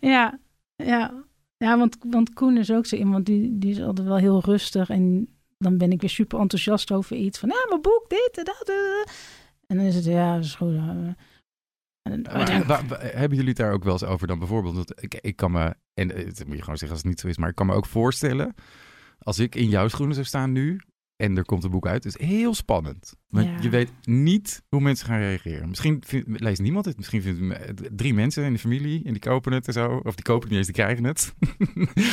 Ja, 0.00 0.38
ja. 0.76 1.24
ja 1.56 1.78
want, 1.78 1.96
want 2.08 2.32
Koen 2.34 2.56
is 2.56 2.70
ook 2.70 2.86
zo 2.86 2.96
iemand 2.96 3.26
die, 3.26 3.58
die 3.58 3.70
is 3.70 3.82
altijd 3.82 4.06
wel 4.06 4.16
heel 4.16 4.40
rustig. 4.44 4.88
En 4.88 5.28
dan 5.58 5.78
ben 5.78 5.90
ik 5.92 6.00
weer 6.00 6.10
super 6.10 6.38
enthousiast 6.40 6.92
over 6.92 7.16
iets. 7.16 7.38
Van, 7.38 7.48
ja, 7.48 7.66
mijn 7.68 7.80
boek, 7.82 8.04
dit 8.08 8.30
en 8.38 8.44
dat. 8.44 8.68
eh. 8.68 9.12
En 9.66 9.76
dan 9.76 9.86
is 9.86 9.94
het, 9.94 10.04
ja, 10.04 10.34
dat 10.34 10.44
is 10.44 10.54
goed. 10.54 10.74
eh. 10.74 10.80
En 12.02 12.22
dan- 12.22 12.22
Maar, 12.22 12.64
wa- 12.66 12.86
wa- 12.86 12.98
hebben 13.00 13.30
jullie 13.36 13.48
het 13.48 13.56
daar 13.56 13.72
ook 13.72 13.84
wel 13.84 13.92
eens 13.92 14.04
over 14.04 14.26
dan 14.26 14.38
bijvoorbeeld? 14.38 14.74
Want 14.74 15.02
ik, 15.02 15.14
ik 15.14 15.36
kan 15.36 15.52
me, 15.52 15.74
en 15.94 16.10
eh, 16.14 16.24
het 16.24 16.46
moet 16.46 16.56
je 16.56 16.62
gewoon 16.62 16.78
zeggen 16.78 16.88
als 16.90 16.98
het 16.98 17.04
niet 17.04 17.20
zo 17.20 17.26
is, 17.28 17.36
maar 17.36 17.48
ik 17.48 17.54
kan 17.54 17.66
me 17.66 17.74
ook 17.74 17.86
voorstellen, 17.86 18.54
als 19.18 19.38
ik 19.38 19.54
in 19.54 19.68
jouw 19.68 19.88
schoenen 19.88 20.14
zou 20.14 20.26
staan 20.26 20.52
nu 20.52 20.80
en 21.16 21.36
er 21.36 21.44
komt 21.44 21.64
een 21.64 21.70
boek 21.70 21.86
uit, 21.86 22.04
is 22.04 22.18
heel 22.18 22.54
spannend. 22.54 23.14
Want 23.28 23.46
Ja. 23.46 23.58
je 23.60 23.68
weet 23.68 23.90
niet 24.02 24.62
hoe 24.68 24.80
mensen 24.80 25.06
gaan 25.06 25.18
reageren. 25.18 25.68
Misschien 25.68 26.02
vindt- 26.06 26.40
leest 26.40 26.60
niemand 26.60 26.84
het, 26.84 26.96
misschien 26.96 27.22
vinden 27.22 27.76
drie 27.96 28.14
mensen 28.14 28.44
in 28.44 28.52
de 28.52 28.58
familie 28.58 29.04
en 29.04 29.12
die 29.12 29.20
kopen 29.22 29.52
het 29.52 29.66
en 29.66 29.72
zo, 29.72 30.00
of 30.02 30.14
die 30.14 30.24
kopen 30.24 30.40
het 30.42 30.50
niet 30.50 30.58
eens, 30.58 30.66
die 30.66 30.84
krijgen 30.84 31.04
het. 31.04 31.34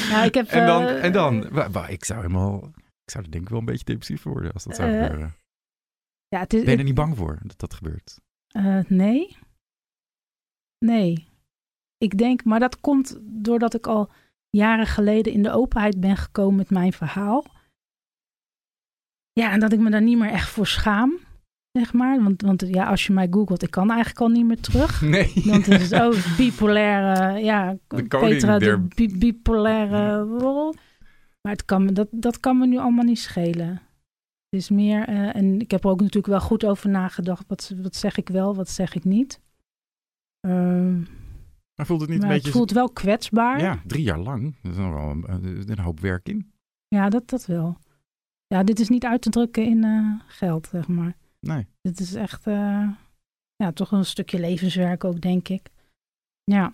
Ja, 0.09 0.23
ik 0.23 0.33
heb, 0.33 0.47
en 0.59 0.65
dan, 0.65 0.85
en 0.87 1.11
dan 1.11 1.47
ik 1.87 2.05
zou 2.05 2.21
helemaal, 2.21 2.71
ik 3.03 3.11
zou 3.11 3.23
er 3.23 3.31
denk 3.31 3.43
ik 3.43 3.49
wel 3.49 3.59
een 3.59 3.65
beetje 3.65 3.85
depressief 3.85 4.23
worden 4.23 4.51
als 4.53 4.63
dat 4.63 4.75
zou 4.75 4.91
Eh, 4.91 5.03
gebeuren. 5.03 5.35
ja, 6.27 6.39
het 6.39 6.53
is, 6.53 6.61
Ben 6.63 6.71
je 6.71 6.77
er 6.77 6.83
niet 6.83 6.95
bang 6.95 7.17
voor 7.17 7.39
dat 7.43 7.59
dat 7.59 7.73
gebeurt? 7.73 8.19
eh, 8.47 8.79
nee. 8.87 9.37
Nee. 10.85 11.27
Ik 11.97 12.17
denk, 12.17 12.43
maar 12.43 12.59
dat 12.59 12.79
komt 12.79 13.17
doordat 13.21 13.73
ik 13.73 13.87
al 13.87 14.11
jaren 14.49 14.87
geleden 14.87 15.33
in 15.33 15.43
de 15.43 15.51
openheid 15.51 15.99
ben 15.99 16.17
gekomen 16.17 16.55
met 16.55 16.69
mijn 16.69 16.93
verhaal. 16.93 17.45
Ja, 19.31 19.51
en 19.51 19.59
dat 19.59 19.73
ik 19.73 19.79
me 19.79 19.89
daar 19.89 20.01
niet 20.01 20.17
meer 20.17 20.29
echt 20.29 20.49
voor 20.49 20.67
schaam, 20.67 21.19
zeg 21.71 21.93
maar. 21.93 22.23
Want, 22.23 22.41
want 22.41 22.61
ja, 22.67 22.85
als 22.89 23.05
je 23.07 23.13
mij 23.13 23.27
googelt, 23.31 23.63
ik 23.63 23.71
kan 23.71 23.89
eigenlijk 23.89 24.19
al 24.21 24.27
niet 24.29 24.45
meer 24.45 24.59
terug. 24.61 25.01
Nee. 25.15 25.33
Want 25.45 25.65
het 25.65 25.81
is 25.81 25.93
ook 25.93 26.15
bipolaire, 26.37 27.39
ja, 27.43 27.77
De 27.87 28.03
Petra, 28.07 28.59
der- 28.59 28.87
de 28.87 28.95
bi- 28.95 29.17
bipolaire 29.17 30.21
rol. 30.21 30.73
Maar 31.47 31.51
het 31.51 31.65
kan 31.65 31.85
me, 31.85 31.91
dat, 31.91 32.07
dat 32.11 32.39
kan 32.39 32.57
me 32.57 32.67
nu 32.67 32.77
allemaal 32.77 33.03
niet 33.03 33.19
schelen. 33.19 33.69
Het 34.49 34.61
is 34.61 34.69
meer, 34.69 35.07
eh, 35.07 35.35
en 35.35 35.59
ik 35.59 35.71
heb 35.71 35.83
er 35.83 35.89
ook 35.89 35.99
natuurlijk 35.99 36.27
wel 36.27 36.41
goed 36.41 36.65
over 36.65 36.89
nagedacht. 36.89 37.43
Wat, 37.47 37.73
wat 37.81 37.95
zeg 37.95 38.17
ik 38.17 38.29
wel, 38.29 38.55
wat 38.55 38.69
zeg 38.69 38.95
ik 38.95 39.03
niet. 39.03 39.39
Ehm, 40.39 40.97
Maar 41.75 41.85
voelt 41.85 42.01
het 42.01 42.09
niet 42.09 42.19
maar 42.19 42.27
een 42.27 42.33
het 42.35 42.43
beetje... 42.43 42.57
voelt 42.57 42.71
wel 42.71 42.89
kwetsbaar. 42.89 43.59
Ja, 43.59 43.81
drie 43.85 44.03
jaar 44.03 44.19
lang. 44.19 44.55
Dat 44.61 44.71
is 44.71 44.77
nog 44.77 44.93
wel 44.93 45.09
een, 45.09 45.23
een- 45.27 45.69
een 45.71 45.79
hoop 45.79 45.99
werk 45.99 46.29
in. 46.29 46.51
Ja, 46.87 47.09
dat, 47.09 47.29
dat 47.29 47.45
wel. 47.45 47.77
Ja, 48.47 48.63
dit 48.63 48.79
is 48.79 48.89
niet 48.89 49.05
uit 49.05 49.21
te 49.21 49.29
drukken 49.29 49.65
in 49.65 49.83
eh, 49.83 50.13
geld, 50.27 50.67
zeg 50.67 50.87
maar. 50.87 51.15
Nee. 51.39 51.67
Dit 51.81 51.99
is 51.99 52.13
echt, 52.13 52.47
eh, 52.47 52.89
ja, 53.55 53.71
toch 53.73 53.91
een 53.91 54.05
stukje 54.05 54.39
levenswerk 54.39 55.03
ook, 55.03 55.21
denk 55.21 55.47
ik. 55.47 55.69
Ja. 56.43 56.73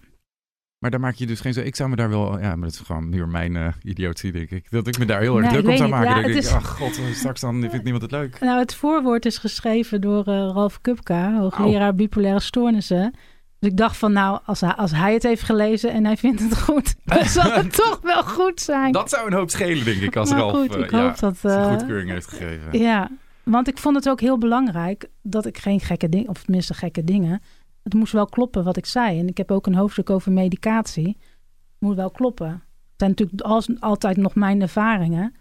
Maar 0.80 0.92
daar 0.92 1.00
maak 1.00 1.16
je 1.16 1.26
dus 1.26 1.40
geen 1.40 1.54
zo. 1.54 1.62
Ik 1.62 1.76
zou 1.76 1.90
me 1.90 1.96
daar 1.96 2.10
wel. 2.10 2.40
Ja, 2.40 2.56
maar 2.56 2.68
dat 2.68 2.72
is 2.72 2.80
gewoon 2.80 3.10
meer 3.10 3.28
mijn 3.28 3.56
eh 3.56 3.68
idiotie, 3.84 4.32
denk 4.32 4.50
ik. 4.50 4.72
Dat 4.72 4.88
ik 4.88 4.98
me 4.98 5.06
daar 5.06 5.22
heel 5.22 5.38
erg 5.38 5.52
Nee, 5.52 5.62
druk 5.62 5.72
om 5.72 5.78
zou 5.78 5.90
maken. 5.90 6.08
Ja, 6.10 6.16
dat 6.16 6.26
ik 6.26 6.32
denk, 6.34 6.44
is- 6.46 6.52
ach 6.54 6.68
god, 6.78 6.98
eh, 6.98 7.04
straks 7.14 7.42
dan 7.42 7.60
vindt 7.62 7.84
niemand 7.84 8.02
het 8.02 8.12
leuk. 8.12 8.40
Nou, 8.40 8.60
het 8.60 8.76
voorwoord 8.76 9.26
is 9.26 9.38
geschreven 9.38 10.02
door 10.02 10.26
eh, 10.26 10.34
Ralf 10.34 10.82
Kupka, 10.82 11.38
hoogleraar 11.38 11.96
bipolaire 11.96 12.40
stoornissen. 12.40 13.14
Dus 13.60 13.70
ik 13.70 13.78
dacht 13.78 13.98
van, 13.98 14.14
nou, 14.14 14.40
als 14.46 14.62
hij, 14.62 14.74
als 14.74 14.92
hij 14.92 15.14
het 15.14 15.24
heeft 15.24 15.42
gelezen 15.44 15.92
en 15.92 16.06
hij 16.06 16.18
vindt 16.18 16.40
het 16.42 16.62
goed, 16.62 16.96
dan 17.06 17.26
zal 17.26 17.52
het 17.52 17.74
toch 17.76 18.00
wel 18.02 18.24
goed 18.24 18.62
zijn. 18.62 18.92
Dat 18.92 19.10
zou 19.10 19.28
een 19.28 19.34
hoop 19.34 19.50
schelen, 19.50 19.86
denk 19.86 20.02
ik, 20.02 20.16
als 20.16 20.32
Ralf 20.32 20.52
goed, 20.52 20.76
ik 20.76 20.90
hoop 20.90 21.20
dat... 21.20 21.38
zijn 21.38 21.78
goedkeuring 21.78 22.10
heeft 22.10 22.28
gegeven. 22.28 22.80
ja, 22.80 23.10
want 23.44 23.68
ik 23.68 23.78
vond 23.78 23.96
het 23.96 24.10
ook 24.10 24.20
heel 24.20 24.38
belangrijk 24.38 25.08
dat 25.22 25.46
ik 25.46 25.58
geen 25.58 25.80
gekke 25.80 26.10
dingen, 26.10 26.30
of 26.30 26.44
tenminste 26.44 26.74
gekke 26.74 27.04
dingen, 27.04 27.42
het 27.90 28.00
moest 28.00 28.14
wel 28.14 28.26
kloppen 28.26 28.64
wat 28.64 28.78
ik 28.78 28.86
zei. 28.86 29.20
En 29.20 29.28
ik 29.28 29.38
heb 29.38 29.52
ook 29.52 29.68
een 29.68 29.76
hoofdstuk 29.76 30.10
over 30.10 30.32
medicatie. 30.32 31.08
Het 31.08 31.80
moet 31.80 31.96
wel 31.96 32.12
kloppen. 32.12 32.50
Het 32.50 32.98
zijn 32.98 33.10
natuurlijk 33.10 33.42
als, 33.42 33.80
altijd 33.80 34.18
nog 34.18 34.36
mijn 34.36 34.62
ervaringen, 34.62 35.34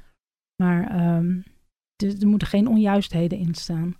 maar 0.63 0.91
ehm, 0.91 1.41
er, 1.97 2.21
er 2.21 2.27
moeten 2.27 2.49
geen 2.49 2.69
onjuistheden 2.69 3.39
in 3.39 3.55
staan. 3.55 3.97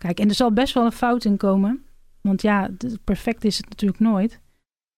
Kijk, 0.00 0.20
en 0.20 0.28
er 0.28 0.34
zal 0.34 0.52
best 0.52 0.74
wel 0.74 0.84
een 0.84 0.92
fout 0.92 1.24
in 1.24 1.36
komen. 1.36 1.84
Want 2.20 2.42
ja, 2.42 2.70
perfect 3.04 3.44
is 3.44 3.56
het 3.56 3.68
natuurlijk 3.68 4.00
nooit. 4.00 4.40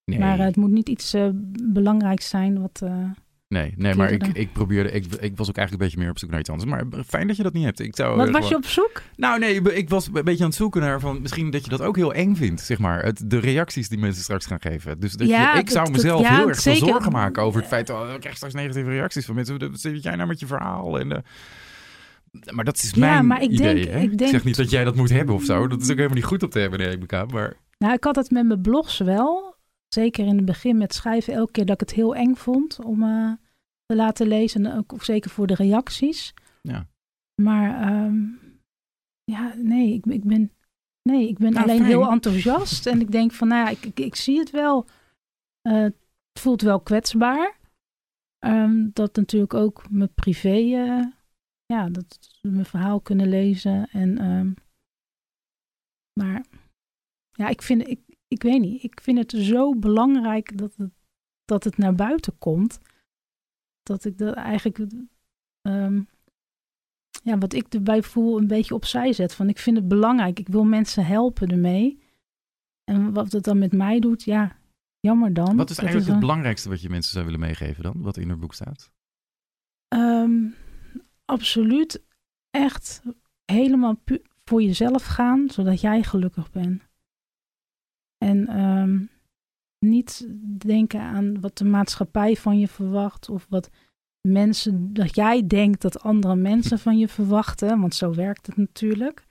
Nee. 0.05 0.19
Maar 0.19 0.39
eh, 0.39 0.45
het 0.45 0.57
moet 0.57 0.71
niet 0.71 0.89
iets 0.89 1.15
eh, 1.15 1.29
belangrijks 1.63 2.29
zijn 2.29 2.61
wat, 2.61 2.83
eh, 2.83 3.11
Nee, 3.49 3.75
nee 3.77 3.95
maar 3.95 4.11
ik, 4.11 4.27
ik 4.27 4.53
probeerde, 4.53 4.91
ik, 4.91 5.05
ik 5.05 5.37
was 5.37 5.49
ook 5.49 5.57
eigenlijk 5.57 5.71
een 5.71 5.79
beetje 5.79 5.99
meer 5.99 6.11
op 6.11 6.19
zoek 6.19 6.31
naar 6.31 6.41
iets 6.41 6.51
anders. 6.51 6.71
Maar 6.71 6.85
fijn 7.07 7.27
dat 7.27 7.37
je 7.37 7.43
dat 7.43 7.53
niet 7.53 7.65
hebt. 7.65 7.81
Ik 7.81 7.97
zou 7.97 8.17
Wat 8.17 8.31
was 8.31 8.49
je 8.49 8.57
op 8.57 8.65
zoek? 8.65 9.03
Nou 9.17 9.39
nee, 9.39 9.63
ik 9.63 9.89
was 9.89 10.07
een 10.07 10.13
beetje 10.25 10.43
aan 10.43 10.49
het 10.49 10.59
zoeken 10.59 10.81
naar 10.81 11.01
van 11.01 11.21
misschien 11.23 11.51
dat 11.51 11.65
je 11.65 11.71
dat 11.71 11.81
ook 11.83 11.97
heel 11.97 12.15
eng 12.15 12.35
vindt, 12.35 12.61
zeg 12.61 12.79
maar. 12.79 13.05
Het, 13.05 13.23
de 13.31 13.39
reacties 13.39 13.89
die 13.89 13.99
mensen 13.99 14.23
straks 14.23 14.47
gaan 14.47 14.61
geven. 14.61 15.01
Dus 15.01 15.13
dat 15.13 15.29
Ja, 15.29 15.55
je, 15.55 15.61
ik 15.61 15.71
zou 15.71 15.85
dat- 15.85 15.95
mezelf 15.95 16.21
ja, 16.21 16.37
heel 16.37 16.49
erg 16.49 16.61
veel 16.61 16.75
zorgen 16.77 17.13
maken 17.13 17.43
over 17.43 17.61
het 17.61 17.69
feit 17.69 17.87
dat 17.87 18.15
ik 18.15 18.21
krijg 18.21 18.37
straks 18.37 18.55
negatieve 18.55 18.91
reacties 18.91 19.25
van 19.27 19.35
mensen. 19.35 19.59
Wat 19.71 19.81
zit 19.81 20.03
jij 20.03 20.17
nou 20.17 20.29
met 20.29 20.41
je 20.41 20.47
verhaal? 20.47 20.99
En, 20.99 21.13
eh, 21.13 21.19
maar 22.55 22.65
dat 22.65 22.77
is 22.77 22.91
Ja, 22.95 23.01
mijn 23.01 23.27
maar 23.27 23.43
ik 23.43 23.51
idee. 23.51 23.75
denk- 23.75 23.91
hè? 23.91 23.99
ik 24.01 24.19
denk- 24.19 24.31
zeg 24.31 24.45
niet 24.45 24.57
dat 24.57 24.71
jij 24.71 24.85
dat 24.85 24.95
moet 24.97 25.11
hebben 25.11 25.35
of 25.35 25.45
zo. 25.45 25.67
Dat 25.67 25.81
is 25.81 25.91
ook 25.91 25.97
helemaal 25.97 26.17
niet 26.17 26.25
goed 26.25 26.43
om 26.43 26.49
te 26.51 26.59
hebben, 26.59 26.79
neem 26.79 27.03
ik. 27.03 27.11
Maar 27.33 27.57
Nou, 27.79 27.93
ik 27.95 28.05
had 28.05 28.17
het 28.17 28.31
met 28.31 28.47
mijn 28.47 28.61
blogs 28.61 28.99
wel. 28.99 29.48
Zeker 29.89 30.27
in 30.27 30.37
het 30.37 30.45
begin 30.45 30.77
met 30.77 30.95
schrijven. 30.95 31.33
Elke 31.35 31.53
keer 31.53 31.67
dat 31.67 31.81
ik 31.81 31.89
het 31.89 31.97
heel 31.97 32.15
eng 32.15 32.35
vond 32.35 32.85
om 32.85 33.03
eh, 33.03 33.33
te 33.87 33.97
laten 33.97 34.27
lezen. 34.27 34.67
En 34.67 34.77
ook 34.77 35.05
zeker 35.05 35.31
voor 35.31 35.47
de 35.47 35.55
reacties. 35.55 36.35
Ja. 36.63 36.89
Maar 37.43 37.81
ehm, 37.81 38.25
ja, 39.25 39.55
nee, 39.55 39.93
ik, 39.93 40.07
ik 40.07 40.25
ben, 40.25 40.53
nee, 41.03 41.29
ik 41.29 41.39
ben 41.39 41.53
Nou, 41.53 41.65
alleen 41.65 41.79
fijn. 41.79 41.91
heel 41.91 42.11
enthousiast. 42.11 42.87
en 42.87 43.01
ik 43.01 43.11
denk 43.11 43.33
van, 43.33 43.49
nou 43.49 43.65
ja, 43.65 43.71
ik, 43.71 43.85
ik, 43.85 43.99
ik 44.01 44.15
zie 44.15 44.39
het 44.39 44.51
wel. 44.51 44.87
Eh, 45.61 45.83
het 45.83 46.41
voelt 46.41 46.63
wel 46.63 46.81
kwetsbaar. 46.81 47.59
Ehm, 48.39 48.89
dat 48.93 49.17
natuurlijk 49.17 49.55
ook 49.55 49.91
mijn 49.91 50.15
privé, 50.15 50.57
eh, 50.57 51.07
ja, 51.67 51.89
dat 51.89 52.39
mijn 52.43 52.65
verhaal 52.65 53.01
kunnen 53.01 53.29
lezen. 53.29 53.89
En, 53.91 54.19
ehm, 54.19 54.53
maar 56.21 56.45
ja, 57.31 57.49
ik 57.49 57.63
vind, 57.63 57.89
ik, 57.89 58.01
ik 58.29 58.43
weet 58.43 58.61
niet, 58.61 58.83
ik 58.83 59.01
vind 59.01 59.19
het 59.19 59.31
zo 59.31 59.75
belangrijk 59.75 60.59
dat 60.59 60.75
het, 60.77 60.91
dat 61.45 61.65
het 61.65 61.77
naar 61.77 61.95
buiten 61.95 62.39
komt. 62.39 62.81
Dat 63.83 64.05
ik 64.05 64.19
dat 64.19 64.35
eigenlijk, 64.35 64.79
ehm, 65.61 66.03
ja, 67.23 67.39
wat 67.39 67.53
ik 67.53 67.75
erbij 67.75 68.03
voel, 68.03 68.39
een 68.39 68.47
beetje 68.47 68.75
opzij 68.75 69.13
zet. 69.13 69.35
Van 69.35 69.49
ik 69.49 69.59
vind 69.59 69.77
het 69.77 69.89
belangrijk, 69.89 70.39
ik 70.39 70.49
wil 70.49 70.65
mensen 70.65 71.07
helpen 71.07 71.49
ermee. 71.49 72.03
En 72.85 73.13
wat 73.13 73.33
het 73.33 73.45
dan 73.45 73.59
met 73.59 73.73
mij 73.73 74.01
doet, 74.01 74.23
ja, 74.23 74.59
jammer 75.01 75.35
dan. 75.35 75.57
wat 75.57 75.71
is 75.71 75.77
Dat 75.77 75.85
eigenlijk 75.85 76.11
het 76.11 76.21
belangrijkste 76.21 76.69
wat 76.69 76.81
je 76.81 76.89
mensen 76.89 77.13
zou 77.13 77.25
willen 77.25 77.41
meegeven 77.41 77.83
dan? 77.83 78.03
Wat 78.03 78.17
in 78.17 78.29
het 78.29 78.41
boek 78.41 78.55
staat? 78.55 78.91
Ehm, 79.89 80.47
absoluut 81.25 82.05
echt 82.51 83.03
helemaal 83.45 84.03
voor 84.45 84.63
jezelf 84.63 85.05
gaan, 85.05 85.51
zodat 85.51 85.81
jij 85.81 86.03
gelukkig 86.03 86.51
bent. 86.51 86.88
En 88.19 88.47
ehm, 88.47 89.05
niet 89.79 90.29
denken 90.67 91.01
aan 91.01 91.41
wat 91.41 91.59
de 91.59 91.65
maatschappij 91.65 92.37
van 92.37 92.59
je 92.59 92.69
verwacht 92.69 93.29
of 93.29 93.47
wat 93.49 93.71
mensen, 94.29 94.93
dat 94.93 95.15
jij 95.15 95.47
denkt 95.47 95.83
dat 95.83 96.01
andere 96.01 96.37
mensen 96.37 96.79
van 96.79 96.99
je 96.99 97.09
verwachten, 97.09 97.81
want 97.81 97.95
zo 97.95 98.15
werkt 98.15 98.47
het 98.47 98.57
natuurlijk. 98.57 99.27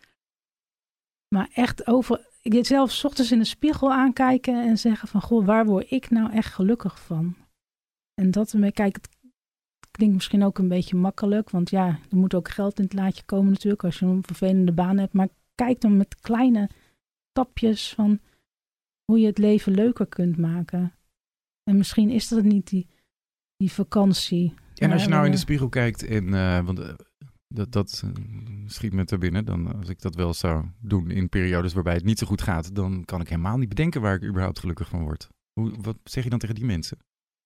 Maar 1.36 1.50
echt 1.54 1.88
over, 1.88 2.28
ik 2.42 2.52
deed 2.52 2.68
zelf 2.68 2.92
's 2.92 3.04
ochtends 3.04 3.32
in 3.32 3.40
de 3.40 3.46
spiegel 3.46 3.94
aankijken 3.94 4.68
en 4.68 4.78
zeggen 4.78 5.08
van, 5.08 5.22
goh, 5.22 5.46
waar 5.46 5.66
word 5.66 5.92
ik 5.92 6.10
nou 6.10 6.32
echt 6.32 6.54
gelukkig 6.54 7.00
van? 7.00 7.36
En 8.14 8.32
dat 8.32 8.54
ermee, 8.54 8.72
kijk, 8.72 8.96
het 8.96 9.10
klinkt 9.92 10.16
misschien 10.16 10.44
ook 10.44 10.58
een 10.58 10.68
beetje 10.68 10.96
makkelijk, 10.96 11.50
want 11.50 11.70
ja, 11.70 11.88
er 11.88 12.18
moet 12.18 12.34
ook 12.34 12.50
geld 12.50 12.78
in 12.78 12.84
het 12.84 12.94
laadje 12.94 13.24
komen 13.24 13.52
natuurlijk 13.52 13.84
als 13.84 14.00
je 14.00 14.06
een 14.06 14.24
vervelende 14.26 14.72
baan 14.72 14.98
hebt. 14.98 15.14
Maar 15.14 15.30
kijk 15.56 15.82
dan 15.82 15.98
met 15.98 16.20
kleine 16.20 16.70
stapjes 17.30 17.94
van 17.94 18.20
hoe 19.12 19.20
je 19.20 19.26
het 19.26 19.38
leven 19.38 19.74
leuker 19.74 20.08
kunt 20.08 20.38
maken. 20.38 20.94
En 21.64 21.78
misschien 21.78 22.10
is 22.10 22.28
dat 22.28 22.44
niet 22.44 22.68
die, 22.70 22.88
die 23.58 23.72
vakantie. 23.72 24.54
En 24.76 24.92
als 24.92 25.04
je 25.04 25.10
nou 25.10 25.26
in 25.26 25.32
de 25.32 25.38
eh, 25.38 25.44
spiegel 25.44 25.70
kijkt 25.70 26.04
en, 26.04 26.34
eh, 26.34 26.66
want 26.66 26.80
eh, 26.80 26.94
dat, 27.48 27.72
dat 27.72 28.04
schiet 28.66 28.94
me 28.94 29.06
te 29.06 29.18
binnen, 29.18 29.46
dan 29.46 29.76
als 29.76 29.90
ik 29.90 30.02
dat 30.02 30.16
wel 30.16 30.34
zou 30.34 30.66
doen 30.80 31.12
in 31.12 31.30
periodes 31.30 31.74
waarbij 31.74 31.94
het 31.94 32.04
niet 32.04 32.20
zo 32.20 32.28
goed 32.28 32.42
gaat, 32.42 32.76
dan 32.76 33.06
kan 33.06 33.22
ik 33.22 33.30
helemaal 33.30 33.58
niet 33.58 33.70
bedenken 33.70 34.02
waar 34.02 34.16
ik 34.16 34.24
überhaupt 34.24 34.60
gelukkig 34.60 34.90
van 34.90 35.04
word. 35.04 35.28
Hoe, 35.54 35.82
wat 35.82 35.98
zeg 36.04 36.24
je 36.24 36.30
dan 36.30 36.40
tegen 36.40 36.56
die 36.56 36.66
mensen? 36.66 36.98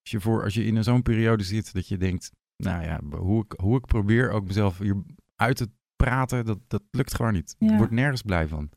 Als 0.01 0.12
je, 0.12 0.20
voor, 0.20 0.43
als 0.43 0.53
je 0.53 0.66
in 0.66 0.84
zo'n 0.84 1.01
periode 1.01 1.43
zit 1.43 1.74
dat 1.74 1.88
je 1.88 1.97
denkt, 1.97 2.32
nou 2.64 2.84
ja, 2.84 3.01
hoe 3.18 3.43
ik, 3.43 3.59
hoe 3.59 3.78
ik 3.78 3.86
probeer 3.86 4.32
ook 4.32 4.45
mezelf 4.45 4.78
hier 4.78 5.03
uit 5.36 5.55
te 5.55 5.70
praten, 5.95 6.45
dat, 6.45 6.59
dat 6.68 6.84
lukt 6.91 7.16
gewoon 7.16 7.34
niet. 7.34 7.55
Ik 7.59 7.70
Ja. 7.70 7.78
word 7.78 7.91
nergens 7.91 8.22
blij 8.22 8.47
van. 8.47 8.70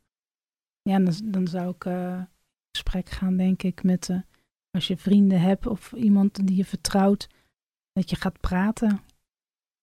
Ja, 0.83 0.99
dan, 0.99 1.15
dan 1.25 1.47
zou 1.49 1.75
ik 1.75 1.85
gesprek 2.75 3.11
gaan, 3.11 3.37
denk 3.37 3.63
ik, 3.63 3.83
met 3.83 4.11
als 4.71 4.87
je 4.87 4.97
vrienden 4.97 5.41
hebt 5.41 5.67
of 5.67 5.93
iemand 5.93 6.47
die 6.47 6.57
je 6.57 6.65
vertrouwt, 6.65 7.29
dat 7.93 8.11
je 8.11 8.17
gaat 8.17 8.41
praten. 8.41 9.01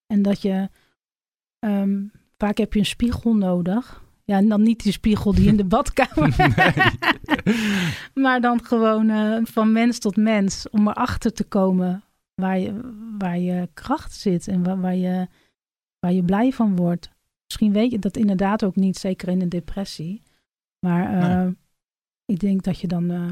En 0.06 0.22
dat 0.22 0.42
je, 0.42 0.70
ehm, 1.60 2.06
vaak 2.38 2.58
heb 2.58 2.74
je 2.74 2.80
een 2.80 2.86
spiegel 2.86 3.36
nodig. 3.36 4.04
Ja, 4.24 4.38
en 4.38 4.50
dan 4.50 4.62
niet 4.62 4.84
die 4.84 4.92
spiegel 4.92 5.34
die 5.34 5.48
in 5.48 5.58
de 5.58 5.66
badkamer. 5.76 6.36
maar 8.24 8.42
dan 8.42 8.64
gewoon 8.64 9.10
eh, 9.10 9.39
van 9.44 9.72
mens 9.72 10.00
tot 10.00 10.16
mens, 10.16 10.70
om 10.70 10.88
erachter 10.88 11.34
te 11.34 11.44
komen 11.44 12.04
waar 12.36 12.60
je, 12.60 12.94
waar 13.18 13.39
je 13.39 13.70
kracht 13.74 14.14
zit 14.14 14.48
en 14.48 14.64
waar, 14.64 14.82
waar, 14.82 14.96
je, 14.96 15.28
waar 16.00 16.14
je 16.14 16.24
blij 16.24 16.52
van 16.52 16.76
wordt. 16.76 17.10
Misschien 17.46 17.74
weet 17.74 17.92
je 17.92 18.00
dat 18.00 18.18
inderdaad 18.18 18.64
ook 18.64 18.76
niet, 18.76 18.98
zeker 18.98 19.28
in 19.28 19.42
een 19.42 19.50
depressie. 19.50 20.22
Maar 20.80 21.22
eh, 21.22 21.44
Nee. 21.44 21.56
Ik 22.32 22.40
denk 22.40 22.64
dat 22.64 22.80
je 22.80 22.88
dan 22.88 23.10
eh, 23.12 23.32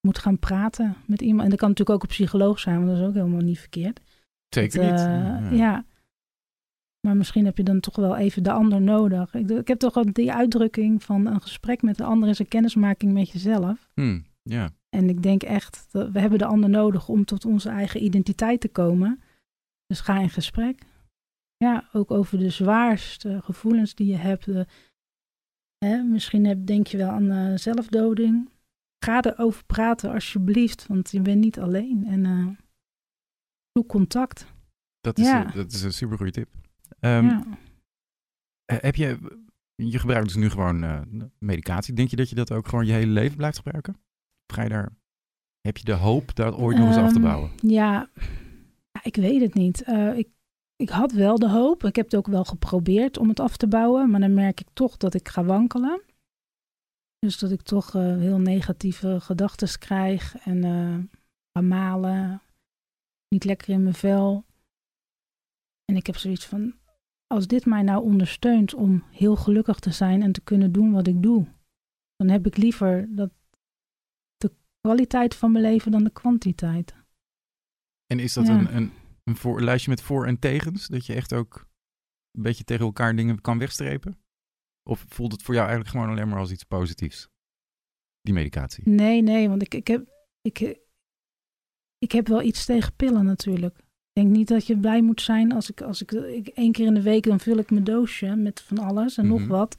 moet 0.00 0.18
gaan 0.18 0.38
praten 0.38 0.96
met 1.06 1.20
iemand. 1.20 1.42
En 1.42 1.50
dat 1.50 1.58
kan 1.58 1.68
natuurlijk 1.68 1.96
ook 1.96 2.02
een 2.02 2.14
psycholoog 2.16 2.58
zijn, 2.58 2.76
want 2.76 2.88
dat 2.88 2.98
is 2.98 3.06
ook 3.06 3.14
helemaal 3.14 3.40
niet 3.40 3.58
verkeerd. 3.58 4.00
Zeker 4.48 4.80
niet. 4.84 5.00
eh, 5.00 5.06
Ja. 5.06 5.50
ja. 5.50 5.84
Maar 7.06 7.16
misschien 7.16 7.44
heb 7.44 7.56
je 7.56 7.62
dan 7.62 7.80
toch 7.80 7.96
wel 7.96 8.16
even 8.16 8.42
de 8.42 8.52
ander 8.52 8.80
nodig. 8.80 9.34
Ik, 9.34 9.50
ik 9.50 9.68
heb 9.68 9.78
toch 9.78 9.94
wel 9.94 10.12
die 10.12 10.32
uitdrukking 10.32 11.02
van 11.02 11.26
een 11.26 11.40
gesprek 11.40 11.82
met 11.82 11.96
de 11.96 12.04
ander 12.04 12.28
is 12.28 12.38
een 12.38 12.48
kennismaking 12.48 13.12
met 13.12 13.30
jezelf. 13.30 13.88
Hm, 13.94 14.20
ja. 14.42 14.70
En 14.88 15.08
ik 15.08 15.22
denk 15.22 15.42
echt, 15.42 15.86
dat 15.90 16.10
we 16.10 16.20
hebben 16.20 16.38
de 16.38 16.44
ander 16.44 16.70
nodig 16.70 17.08
om 17.08 17.24
tot 17.24 17.44
onze 17.44 17.68
eigen 17.68 18.04
identiteit 18.04 18.60
te 18.60 18.68
komen. 18.68 19.20
Dus 19.86 20.00
ga 20.00 20.18
in 20.20 20.30
gesprek. 20.30 20.82
Ja, 21.56 21.88
ook 21.92 22.10
over 22.10 22.38
de 22.38 22.50
zwaarste 22.50 23.40
gevoelens 23.42 23.94
die 23.94 24.06
je 24.06 24.16
hebt. 24.16 24.44
De, 24.44 24.66
hè, 25.78 26.02
misschien 26.02 26.44
heb, 26.44 26.66
denk 26.66 26.86
je 26.86 26.96
wel 26.96 27.08
aan 27.10 27.30
eh, 27.30 27.56
zelfdoding. 27.56 28.48
Ga 29.04 29.22
erover 29.22 29.64
praten 29.64 30.12
alsjeblieft, 30.12 30.86
want 30.86 31.10
je 31.10 31.20
bent 31.20 31.40
niet 31.40 31.58
alleen. 31.58 32.04
En 32.06 32.24
eh 32.26 32.46
zoek 33.72 33.88
contact. 33.88 34.46
Dat, 35.00 35.18
is, 35.18 35.26
Ja. 35.26 35.46
eh, 35.46 35.54
dat 35.54 35.72
is 35.72 35.82
een 35.82 35.92
super 35.92 36.16
goede 36.16 36.32
tip. 36.32 36.48
Ehm, 37.00 37.24
ja. 37.26 37.44
Eh, 38.64 38.76
Heb 38.80 38.94
je, 38.94 39.18
je 39.74 39.98
gebruikt 39.98 40.26
dus 40.26 40.36
nu 40.36 40.50
gewoon 40.50 41.08
medicatie. 41.38 41.94
Denk 41.94 42.08
je 42.08 42.16
dat 42.16 42.28
je 42.28 42.34
dat 42.34 42.52
ook 42.52 42.68
gewoon 42.68 42.86
je 42.86 42.92
hele 42.92 43.12
leven 43.12 43.36
blijft 43.36 43.56
gebruiken? 43.56 43.96
Ga 44.52 44.62
je 44.62 44.68
daar, 44.68 44.92
heb 45.60 45.76
je 45.76 45.84
de 45.84 45.92
hoop 45.92 46.34
dat 46.34 46.54
ooit 46.54 46.78
nog 46.78 46.86
eens 46.86 46.96
af 46.96 47.08
te 47.08 47.14
Ehm, 47.14 47.22
bouwen? 47.22 47.50
Ja, 47.56 48.10
ik 49.02 49.16
weet 49.16 49.40
het 49.40 49.54
niet. 49.54 49.86
Ik, 50.16 50.28
ik 50.76 50.88
had 50.88 51.12
wel 51.12 51.38
de 51.38 51.48
hoop. 51.48 51.84
Ik 51.84 51.96
heb 51.96 52.04
het 52.04 52.16
ook 52.16 52.26
wel 52.26 52.44
geprobeerd 52.44 53.18
om 53.18 53.28
het 53.28 53.40
af 53.40 53.56
te 53.56 53.66
bouwen. 53.66 54.10
Maar 54.10 54.20
dan 54.20 54.34
merk 54.34 54.60
ik 54.60 54.68
toch 54.72 54.96
dat 54.96 55.14
ik 55.14 55.28
ga 55.28 55.44
wankelen. 55.44 56.02
Dus 57.18 57.38
dat 57.38 57.50
ik 57.50 57.62
toch 57.62 57.94
eh, 57.94 58.02
heel 58.02 58.38
negatieve 58.38 59.20
gedachten 59.20 59.78
krijg. 59.78 60.36
En 60.36 60.64
eh 60.64 61.18
ga 61.56 61.62
malen. 61.62 62.42
Niet 63.28 63.44
lekker 63.44 63.68
in 63.68 63.82
mijn 63.82 63.94
vel. 63.94 64.44
En 65.84 65.96
ik 65.96 66.06
heb 66.06 66.16
zoiets 66.16 66.46
van... 66.46 66.74
Als 67.26 67.46
dit 67.46 67.66
mij 67.66 67.82
nou 67.82 68.02
ondersteunt 68.02 68.74
om 68.74 69.04
heel 69.10 69.36
gelukkig 69.36 69.78
te 69.78 69.90
zijn 69.90 70.22
en 70.22 70.32
te 70.32 70.40
kunnen 70.40 70.72
doen 70.72 70.92
wat 70.92 71.06
ik 71.06 71.22
doe. 71.22 71.46
Dan 72.16 72.28
heb 72.28 72.46
ik 72.46 72.56
liever 72.56 73.14
dat 73.14 73.30
de 74.36 74.52
kwaliteit 74.80 75.34
van 75.34 75.52
mijn 75.52 75.64
leven 75.64 75.90
dan 75.90 76.04
de 76.04 76.10
kwantiteit. 76.10 76.94
En 78.06 78.18
is 78.18 78.32
dat 78.32 78.46
ja. 78.46 78.58
een, 78.58 78.76
een, 78.76 78.92
een 79.26 79.36
voor, 79.36 79.62
lijstje 79.62 79.90
met 79.90 80.02
voor- 80.02 80.26
en 80.26 80.38
tegens? 80.38 80.86
Dat 80.86 81.06
je 81.06 81.14
echt 81.14 81.32
ook 81.32 81.66
een 82.30 82.42
beetje 82.42 82.64
tegen 82.64 82.84
elkaar 82.84 83.16
dingen 83.16 83.40
kan 83.40 83.58
wegstrepen? 83.58 84.18
Of 84.88 85.04
voelt 85.08 85.32
het 85.32 85.42
voor 85.42 85.54
jou 85.54 85.66
eigenlijk 85.66 85.96
gewoon 85.96 86.10
alleen 86.12 86.28
maar 86.28 86.38
als 86.38 86.50
iets 86.50 86.64
positiefs? 86.64 87.28
Die 88.20 88.34
medicatie. 88.34 88.88
Nee, 88.88 89.22
nee, 89.22 89.48
want 89.48 89.62
ik, 89.62 89.74
ik, 89.74 89.86
heb, 89.86 90.08
ik, 90.40 90.58
ik 91.98 92.12
heb 92.12 92.28
wel 92.28 92.42
iets 92.42 92.64
tegen 92.64 92.94
pillen 92.96 93.24
natuurlijk. 93.24 93.76
Ik 93.78 94.22
denk 94.22 94.30
niet 94.36 94.48
dat 94.48 94.66
je 94.66 94.78
blij 94.78 95.02
moet 95.02 95.20
zijn 95.20 95.52
als 95.52 95.70
ik, 95.70 95.80
als 95.80 96.02
ik, 96.02 96.12
ik 96.12 96.46
één 96.48 96.72
keer 96.72 96.86
in 96.86 96.94
de 96.94 97.02
week 97.02 97.22
dan 97.24 97.40
vul 97.40 97.56
ik 97.58 97.70
mijn 97.70 97.84
doosje 97.84 98.36
met 98.36 98.60
van 98.60 98.78
alles 98.78 99.16
en 99.16 99.26
Mhm. 99.26 99.38
nog 99.38 99.46
wat. 99.48 99.76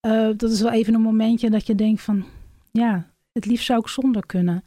Eh, 0.00 0.30
dat 0.36 0.50
is 0.50 0.60
wel 0.60 0.72
even 0.72 0.94
een 0.94 1.00
momentje 1.00 1.50
dat 1.50 1.66
je 1.66 1.74
denkt 1.74 2.02
van, 2.02 2.24
ja, 2.70 3.14
het 3.32 3.46
liefst 3.46 3.66
zou 3.66 3.80
ik 3.80 3.88
zonder 3.88 4.26
kunnen. 4.26 4.64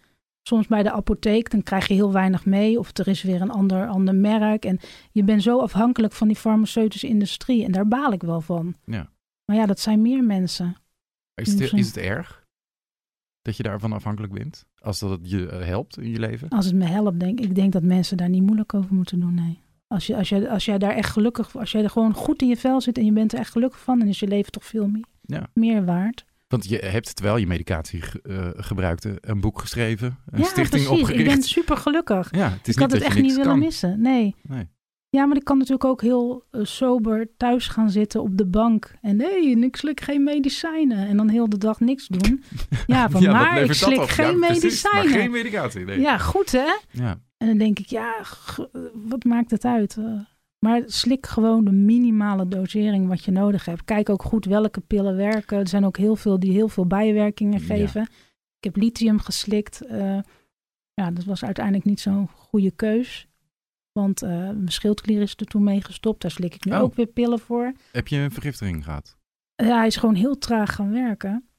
Soms 0.47 0.67
bij 0.67 0.83
de 0.83 0.91
apotheek, 0.91 1.51
dan 1.51 1.63
krijg 1.63 1.87
je 1.87 1.93
heel 1.93 2.11
weinig 2.11 2.45
mee. 2.45 2.79
Of 2.79 2.97
er 2.97 3.07
is 3.07 3.21
weer 3.23 3.41
een 3.41 3.51
ander, 3.51 3.87
ander 3.87 4.15
merk. 4.15 4.65
En 4.65 4.79
je 5.11 5.23
bent 5.23 5.43
zo 5.43 5.59
afhankelijk 5.59 6.13
van 6.13 6.27
die 6.27 6.37
farmaceutische 6.37 7.07
industrie. 7.07 7.63
En 7.65 7.71
daar 7.71 7.87
baal 7.87 8.11
ik 8.11 8.21
wel 8.21 8.41
van. 8.41 8.75
Ja. 8.85 9.09
Maar 9.45 9.55
ja, 9.55 9.65
dat 9.65 9.79
zijn 9.79 10.01
meer 10.01 10.23
mensen. 10.23 10.75
Is 11.33 11.51
het, 11.51 11.73
is 11.73 11.87
het 11.87 11.97
erg? 11.97 12.43
Dat 13.41 13.57
je 13.57 13.63
daarvan 13.63 13.93
afhankelijk 13.93 14.33
bent? 14.33 14.65
Als 14.81 14.99
dat 14.99 15.09
het 15.09 15.29
je 15.29 15.49
eh, 15.49 15.65
helpt 15.65 15.97
in 15.97 16.09
je 16.09 16.19
leven? 16.19 16.49
Als 16.49 16.65
het 16.65 16.75
me 16.75 16.85
helpt, 16.85 17.19
denk 17.19 17.39
ik 17.39 17.55
denk 17.55 17.73
dat 17.73 17.83
mensen 17.83 18.17
daar 18.17 18.29
niet 18.29 18.43
moeilijk 18.43 18.73
over 18.73 18.93
moeten 18.95 19.19
doen, 19.19 19.33
nee. 19.33 19.59
Als, 19.87 20.07
je, 20.07 20.15
als, 20.15 20.29
je, 20.29 20.49
als 20.49 20.65
jij 20.65 20.77
daar 20.77 20.95
echt 20.95 21.11
gelukkig, 21.11 21.57
als 21.57 21.71
jij 21.71 21.83
er 21.83 21.89
gewoon 21.89 22.13
goed 22.13 22.41
in 22.41 22.47
je 22.47 22.57
vel 22.57 22.81
zit 22.81 22.97
en 22.97 23.05
je 23.05 23.11
bent 23.11 23.33
er 23.33 23.39
echt 23.39 23.51
gelukkig 23.51 23.79
van, 23.79 23.99
dan 23.99 24.07
is 24.07 24.19
je 24.19 24.27
leven 24.27 24.51
toch 24.51 24.65
veel 24.65 24.87
meer, 24.87 25.05
Ja. 25.21 25.49
meer 25.53 25.85
waard. 25.85 26.25
Want 26.55 26.69
je 26.69 26.77
hebt, 26.77 27.15
terwijl 27.15 27.37
je 27.37 27.47
medicatie 27.47 28.03
eh, 28.23 28.47
gebruikte, 28.55 29.17
een 29.21 29.39
boek 29.39 29.59
geschreven, 29.59 30.17
een 30.25 30.39
ja, 30.39 30.45
stichting 30.45 30.83
precies. 30.83 30.99
opgericht. 31.01 31.19
Ik 31.19 31.33
ben 31.33 31.43
super 31.43 31.77
gelukkig. 31.77 32.27
Ja, 32.31 32.49
het 32.49 32.67
is 32.67 32.73
Ik 32.73 32.81
had 32.81 32.91
het 32.91 33.01
echt 33.01 33.21
niet 33.21 33.31
willen 33.31 33.45
kan. 33.45 33.59
missen. 33.59 34.01
Nee. 34.01 34.35
Nee. 34.41 34.67
Ja, 35.09 35.25
maar 35.25 35.37
ik 35.37 35.43
kan 35.43 35.57
natuurlijk 35.57 35.85
ook 35.85 36.01
heel 36.01 36.43
eh, 36.51 36.61
sober 36.63 37.29
thuis 37.37 37.67
gaan 37.67 37.89
zitten 37.89 38.21
op 38.21 38.37
de 38.37 38.45
bank. 38.45 38.93
En 39.01 39.15
nee, 39.15 39.59
ik 39.59 39.75
slik 39.75 40.01
geen 40.01 40.23
medicijnen. 40.23 41.07
En 41.07 41.17
dan 41.17 41.29
heel 41.29 41.49
de 41.49 41.57
dag 41.57 41.79
niks 41.79 42.07
doen. 42.07 42.43
Ja, 42.87 43.09
van 43.09 43.21
Ja, 43.21 43.31
maar 43.31 43.61
ik 43.61 43.73
slik 43.73 44.09
geen 44.09 44.39
Ja, 44.39 44.47
precies, 44.47 44.61
medicijnen. 44.63 45.09
Maar 45.09 45.19
geen 45.19 45.31
medicatie, 45.31 45.85
nee. 45.85 45.99
Ja, 45.99 46.17
goed 46.17 46.51
hè? 46.51 46.77
Ja. 46.91 47.19
En 47.37 47.47
dan 47.47 47.57
denk 47.57 47.79
ik, 47.79 47.85
ja, 47.85 48.15
wat 48.93 49.23
maakt 49.23 49.51
het 49.51 49.65
uit? 49.65 49.97
Eh, 49.97 50.05
maar 50.65 50.81
slik 50.85 51.25
gewoon 51.25 51.65
de 51.65 51.71
minimale 51.71 52.47
dosering 52.47 53.07
wat 53.07 53.23
je 53.23 53.31
nodig 53.31 53.65
hebt. 53.65 53.83
Kijk 53.83 54.09
ook 54.09 54.23
goed 54.23 54.45
welke 54.45 54.81
pillen 54.81 55.15
werken. 55.15 55.57
Er 55.59 55.67
zijn 55.67 55.85
ook 55.85 55.97
heel 55.97 56.15
veel 56.15 56.39
die 56.39 56.51
heel 56.51 56.67
veel 56.67 56.85
bijwerkingen 56.85 57.59
Ja. 57.59 57.65
geven. 57.65 58.01
Ik 58.57 58.63
heb 58.63 58.75
lithium 58.75 59.19
geslikt. 59.19 59.81
Eh, 59.85 60.19
ja, 60.93 61.11
dat 61.11 61.23
was 61.23 61.43
uiteindelijk 61.43 61.85
niet 61.85 61.99
zo'n 61.99 62.27
goede 62.27 62.71
keus. 62.71 63.27
Want 63.91 64.21
eh, 64.21 64.29
mijn 64.29 64.71
schildklier 64.71 65.21
is 65.21 65.33
er 65.37 65.45
toen 65.45 65.63
mee 65.63 65.81
gestopt. 65.81 66.21
Daar 66.21 66.31
slik 66.31 66.55
ik 66.55 66.65
nu 66.65 66.71
Oh. 66.71 66.81
ook 66.81 66.95
weer 66.95 67.05
pillen 67.07 67.39
voor. 67.39 67.73
Heb 67.91 68.07
je 68.07 68.17
een 68.17 68.31
vergiftiging 68.31 68.83
gehad? 68.83 69.17
Ja, 69.55 69.77
hij 69.77 69.87
is 69.87 69.95
gewoon 69.95 70.15
heel 70.15 70.37
traag 70.37 70.73
gaan 70.75 70.91
werken. 70.91 71.49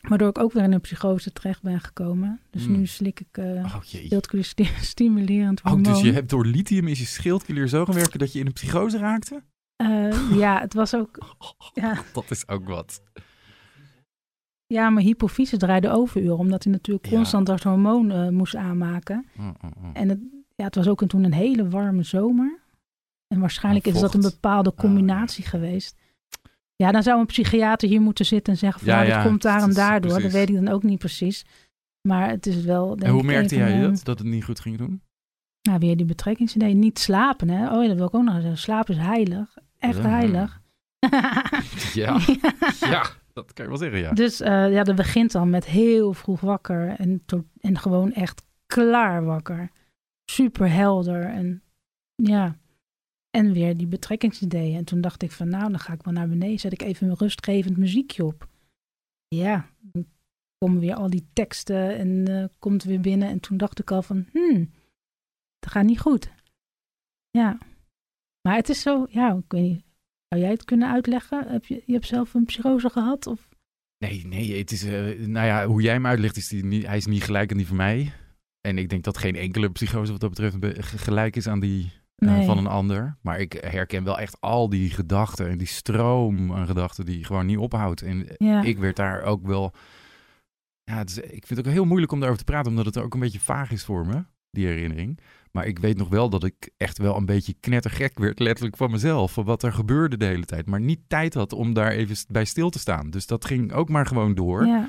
Waardoor 0.00 0.28
ik 0.28 0.38
ook 0.38 0.52
weer 0.52 0.62
in 0.62 0.72
een 0.72 0.80
psychose 0.80 1.32
terecht 1.32 1.62
ben 1.62 1.80
gekomen. 1.80 2.40
Dus 2.50 2.64
Hmm. 2.64 2.76
nu 2.76 2.86
slik 2.86 3.20
ik 3.20 3.36
Oh 3.38 3.80
sti- 4.40 4.64
stimulerend 4.92 5.60
Oh, 5.60 5.66
hormoon. 5.66 5.92
dus 5.92 6.02
je 6.02 6.12
hebt 6.12 6.30
door 6.30 6.46
lithium 6.46 6.88
is 6.88 6.98
je 6.98 7.04
schildklier 7.04 7.68
zo 7.68 7.84
gaan 7.84 7.94
werken 7.94 8.18
dat 8.18 8.32
je 8.32 8.38
in 8.38 8.46
een 8.46 8.52
psychose 8.52 8.98
raakte? 8.98 9.42
Eh, 9.76 10.36
ja, 10.36 10.60
het 10.60 10.74
was 10.74 10.94
ook. 10.94 11.18
Ja, 11.74 12.02
Dat 12.12 12.30
is 12.30 12.48
ook 12.48 12.68
wat. 12.68 13.02
ja, 14.66 14.90
mijn 14.90 15.06
hypofyse 15.06 15.56
draaide 15.56 15.90
overuren, 15.90 16.36
omdat 16.38 16.64
hij 16.64 16.72
natuurlijk 16.72 17.06
Ja. 17.06 17.16
constant 17.16 17.46
dat 17.46 17.62
hormoon 17.62 18.10
eh, 18.10 18.28
moest 18.28 18.54
aanmaken. 18.56 19.26
Oh, 19.38 19.44
oh, 19.46 19.70
oh. 19.84 19.90
En 19.92 20.08
het, 20.08 20.18
ja, 20.54 20.64
het 20.64 20.74
was 20.74 20.88
ook 20.88 21.00
een, 21.00 21.08
toen 21.08 21.24
een 21.24 21.32
hele 21.32 21.68
warme 21.68 22.02
zomer. 22.02 22.58
En 23.28 23.40
waarschijnlijk 23.40 23.86
Oh, 23.86 23.94
is 23.94 24.00
dat 24.00 24.14
een 24.14 24.20
bepaalde 24.20 24.70
Ah, 24.70 24.76
combinatie 24.76 25.44
geweest. 25.44 25.96
Ja, 26.82 26.92
dan 26.92 27.02
zou 27.02 27.20
een 27.20 27.26
psychiater 27.26 27.88
hier 27.88 28.00
moeten 28.00 28.24
zitten 28.26 28.52
en 28.52 28.58
zeggen 28.58 28.80
van 28.80 28.88
Ja, 28.88 28.94
nou, 28.96 29.08
ja, 29.08 29.16
dat 29.16 29.26
komt 29.26 29.42
daar 29.42 29.62
en 29.62 29.72
daardoor. 29.72 30.22
Dat 30.22 30.32
weet 30.32 30.48
ik 30.48 30.54
dan 30.54 30.68
ook 30.68 30.82
niet 30.82 30.98
precies. 30.98 31.44
Maar 32.08 32.28
het 32.28 32.46
is 32.46 32.64
wel. 32.64 32.96
En 32.96 33.10
hoe 33.10 33.22
merkte 33.22 33.56
jij 33.56 33.80
dat? 33.80 34.04
Dat 34.04 34.18
het 34.18 34.26
niet 34.28 34.44
goed 34.44 34.60
ging 34.60 34.78
doen? 34.78 35.02
Nou, 35.62 35.78
weer 35.78 35.96
die 35.96 36.06
betrekkingsidee. 36.06 36.74
Niet 36.74 36.98
slapen, 36.98 37.48
hè? 37.48 37.74
Oh 37.76 37.82
ja, 37.82 37.88
dat 37.88 37.96
wil 37.96 38.06
ik 38.06 38.14
ook 38.14 38.22
nog 38.24 38.34
zeggen. 38.34 38.58
Slapen 38.58 38.94
is 38.94 39.00
heilig. 39.00 39.56
Echt 39.78 39.96
Ja. 40.02 40.08
heilig. 40.08 40.60
Ja. 41.94 42.18
Ja, 42.94 43.06
dat 43.32 43.52
kan 43.52 43.64
je 43.64 43.70
wel 43.70 43.76
zeggen, 43.80 43.98
ja. 43.98 44.12
Dus 44.12 44.40
eh, 44.40 44.72
ja, 44.72 44.82
dat 44.82 44.96
begint 44.96 45.32
dan 45.32 45.50
met 45.50 45.64
heel 45.64 46.12
vroeg 46.12 46.40
wakker 46.40 46.88
en, 46.88 47.24
en 47.60 47.78
gewoon 47.78 48.12
echt 48.12 48.42
klaar 48.66 49.24
wakker. 49.24 49.70
Super 50.24 50.70
helder 50.70 51.24
en 51.24 51.62
ja. 52.14 52.56
En 53.38 53.52
weer 53.52 53.76
die 53.76 53.86
betrekkingsideeën. 53.86 54.76
En 54.76 54.84
toen 54.84 55.00
dacht 55.00 55.22
ik 55.22 55.30
van 55.32 55.48
nou, 55.48 55.70
dan 55.70 55.78
ga 55.78 55.92
ik 55.92 56.02
wel 56.02 56.12
naar 56.14 56.28
beneden. 56.28 56.58
Zet 56.58 56.72
ik 56.72 56.82
even 56.82 57.08
een 57.08 57.16
rustgevend 57.16 57.76
muziekje 57.76 58.24
op. 58.24 58.48
Ja, 59.28 59.68
dan 59.80 60.06
komen 60.58 60.80
weer 60.80 60.94
al 60.94 61.10
die 61.10 61.26
teksten 61.32 61.96
en 61.98 62.26
eh, 62.28 62.44
komt 62.58 62.82
weer 62.84 63.00
binnen. 63.00 63.28
En 63.28 63.40
toen 63.40 63.56
dacht 63.56 63.78
ik 63.78 63.90
al 63.90 64.02
van, 64.02 64.26
hmm, 64.32 64.70
dat 65.58 65.70
gaat 65.70 65.84
niet 65.84 66.00
goed. 66.00 66.30
Ja. 67.30 67.58
Maar 68.48 68.56
het 68.56 68.68
is 68.68 68.80
zo, 68.82 69.06
ja, 69.10 69.32
ik 69.34 69.52
weet 69.52 69.62
niet. 69.62 69.84
Zou 70.28 70.40
jij 70.42 70.50
het 70.50 70.64
kunnen 70.64 70.90
uitleggen? 70.90 71.48
Heb 71.48 71.64
je, 71.64 71.82
je 71.86 71.92
hebt 71.92 72.06
zelf 72.06 72.34
een 72.34 72.44
psychose 72.44 72.90
gehad? 72.90 73.26
Of 73.26 73.48
Nee, 74.04 74.26
nee, 74.26 74.58
het 74.58 74.70
is, 74.70 74.82
eh, 74.84 75.26
nou 75.26 75.46
ja, 75.46 75.66
hoe 75.66 75.82
jij 75.82 75.92
hem 75.92 76.06
uitlegt, 76.06 76.36
is 76.36 76.48
die 76.48 76.64
niet, 76.64 76.86
hij 76.86 76.96
is 76.96 77.06
niet 77.06 77.22
gelijk 77.22 77.50
aan 77.50 77.56
die 77.56 77.66
van 77.66 77.76
mij. 77.76 78.12
En 78.60 78.78
ik 78.78 78.88
denk 78.88 79.04
dat 79.04 79.18
geen 79.18 79.36
enkele 79.36 79.70
psychose 79.70 80.12
wat 80.12 80.20
dat 80.20 80.30
betreft 80.30 80.60
be- 80.60 80.82
ge- 80.82 80.98
gelijk 80.98 81.36
is 81.36 81.46
aan 81.48 81.60
die 81.60 81.92
eh, 82.28 82.44
van 82.46 82.58
een 82.58 82.66
ander. 82.66 83.16
Maar 83.20 83.40
ik 83.40 83.52
herken 83.52 84.04
wel 84.04 84.18
echt 84.18 84.36
al 84.40 84.68
die 84.68 84.90
gedachten 84.90 85.48
en 85.48 85.58
die 85.58 85.66
stroom 85.66 86.52
aan 86.52 86.66
gedachten 86.66 87.04
die 87.04 87.24
gewoon 87.24 87.46
niet 87.46 87.58
ophoudt. 87.58 88.02
En 88.02 88.26
Ja. 88.36 88.62
ik 88.62 88.78
werd 88.78 88.96
daar 88.96 89.22
ook 89.22 89.46
wel, 89.46 89.72
ja, 90.84 90.96
het 90.98 91.10
is, 91.10 91.18
ik 91.18 91.46
vind 91.46 91.58
het 91.58 91.66
ook 91.66 91.72
heel 91.72 91.84
moeilijk 91.84 92.12
om 92.12 92.18
daarover 92.20 92.44
te 92.44 92.50
praten, 92.52 92.70
omdat 92.70 92.84
het 92.84 92.98
ook 92.98 93.14
een 93.14 93.20
beetje 93.20 93.40
vaag 93.40 93.70
is 93.70 93.84
voor 93.84 94.06
me, 94.06 94.24
die 94.50 94.66
herinnering. 94.66 95.18
Maar 95.52 95.66
ik 95.66 95.78
weet 95.78 95.96
nog 95.96 96.08
wel 96.08 96.28
dat 96.30 96.44
ik 96.44 96.70
echt 96.76 96.98
wel 96.98 97.16
een 97.16 97.26
beetje 97.26 97.54
knettergek 97.60 98.18
werd, 98.18 98.38
letterlijk 98.38 98.76
van 98.76 98.90
mezelf, 98.90 99.32
van 99.32 99.44
wat 99.44 99.62
er 99.62 99.72
gebeurde 99.72 100.16
de 100.16 100.24
hele 100.24 100.44
tijd. 100.44 100.66
Maar 100.66 100.80
niet 100.80 101.00
tijd 101.06 101.34
had 101.34 101.52
om 101.52 101.74
daar 101.74 101.90
even 101.90 102.16
bij 102.28 102.44
stil 102.44 102.70
te 102.70 102.78
staan. 102.78 103.10
Dus 103.10 103.26
dat 103.26 103.44
ging 103.44 103.72
ook 103.72 103.88
maar 103.88 104.06
gewoon 104.06 104.34
door. 104.34 104.66
Ja. 104.66 104.88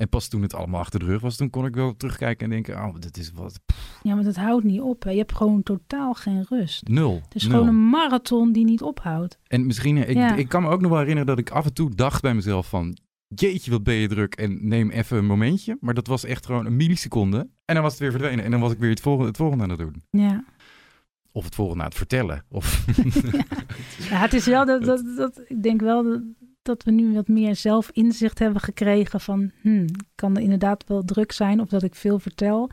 En 0.00 0.08
pas 0.08 0.28
toen 0.28 0.42
het 0.42 0.54
allemaal 0.54 0.80
achter 0.80 1.00
de 1.00 1.06
rug 1.06 1.20
was, 1.20 1.36
toen 1.36 1.50
kon 1.50 1.66
ik 1.66 1.74
wel 1.74 1.96
terugkijken 1.96 2.44
en 2.44 2.50
denken, 2.50 2.84
oh, 2.84 2.94
dit 2.98 3.16
is 3.16 3.32
wat, 3.34 3.60
ja, 4.02 4.14
maar 4.14 4.24
dat 4.24 4.36
houdt 4.36 4.64
niet 4.64 4.80
op. 4.80 5.02
Hè. 5.02 5.10
Je 5.10 5.18
hebt 5.18 5.34
gewoon 5.34 5.62
totaal 5.62 6.14
geen 6.14 6.44
rust. 6.48 6.88
nul. 6.88 7.20
Het 7.24 7.34
is 7.34 7.42
nul. 7.42 7.52
gewoon 7.52 7.68
een 7.68 7.88
marathon 7.88 8.52
die 8.52 8.64
niet 8.64 8.82
ophoudt. 8.82 9.38
En 9.46 9.66
misschien, 9.66 9.96
ik, 9.96 10.16
Ja. 10.16 10.34
ik 10.34 10.48
kan 10.48 10.62
me 10.62 10.68
ook 10.68 10.80
nog 10.80 10.90
wel 10.90 10.98
herinneren 10.98 11.28
dat 11.28 11.38
ik 11.38 11.50
af 11.50 11.64
en 11.64 11.72
toe 11.72 11.94
dacht 11.94 12.22
bij 12.22 12.34
mezelf 12.34 12.68
van, 12.68 12.96
jeetje, 13.34 13.70
wat 13.70 13.82
ben 13.82 13.94
je 13.94 14.08
druk 14.08 14.34
en 14.34 14.68
neem 14.68 14.90
even 14.90 15.16
een 15.18 15.26
momentje. 15.26 15.76
Maar 15.80 15.94
dat 15.94 16.06
was 16.06 16.24
echt 16.24 16.46
gewoon 16.46 16.66
een 16.66 16.76
milliseconde 16.76 17.48
en 17.64 17.74
dan 17.74 17.82
was 17.82 17.92
het 17.92 18.00
weer 18.00 18.10
verdwenen. 18.10 18.44
En 18.44 18.50
dan 18.50 18.60
was 18.60 18.72
ik 18.72 18.78
weer 18.78 18.90
het 18.90 19.00
volgende, 19.00 19.28
het 19.28 19.36
volgende 19.36 19.62
aan 19.62 19.70
het 19.70 19.78
doen. 19.78 20.02
Ja. 20.10 20.44
Of 21.32 21.44
het 21.44 21.54
volgende 21.54 21.82
aan 21.82 21.88
het 21.88 21.98
vertellen. 21.98 22.44
Of... 22.48 22.84
ja, 24.10 24.16
het 24.16 24.32
is 24.32 24.46
wel 24.46 24.64
dat, 24.66 24.84
dat, 24.84 25.02
dat 25.16 25.40
ik 25.46 25.62
denk 25.62 25.80
wel 25.80 26.02
dat, 26.02 26.22
dat 26.70 26.82
we 26.82 26.90
nu 26.90 27.14
wat 27.14 27.28
meer 27.28 27.56
zelfinzicht 27.56 28.38
hebben 28.38 28.60
gekregen 28.60 29.20
van, 29.20 29.50
hmm, 29.60 29.86
kan 30.14 30.36
er 30.36 30.42
inderdaad 30.42 30.84
wel 30.86 31.02
druk 31.04 31.32
zijn 31.32 31.60
of 31.60 31.68
dat 31.68 31.82
ik 31.82 31.94
veel 31.94 32.18
vertel. 32.18 32.70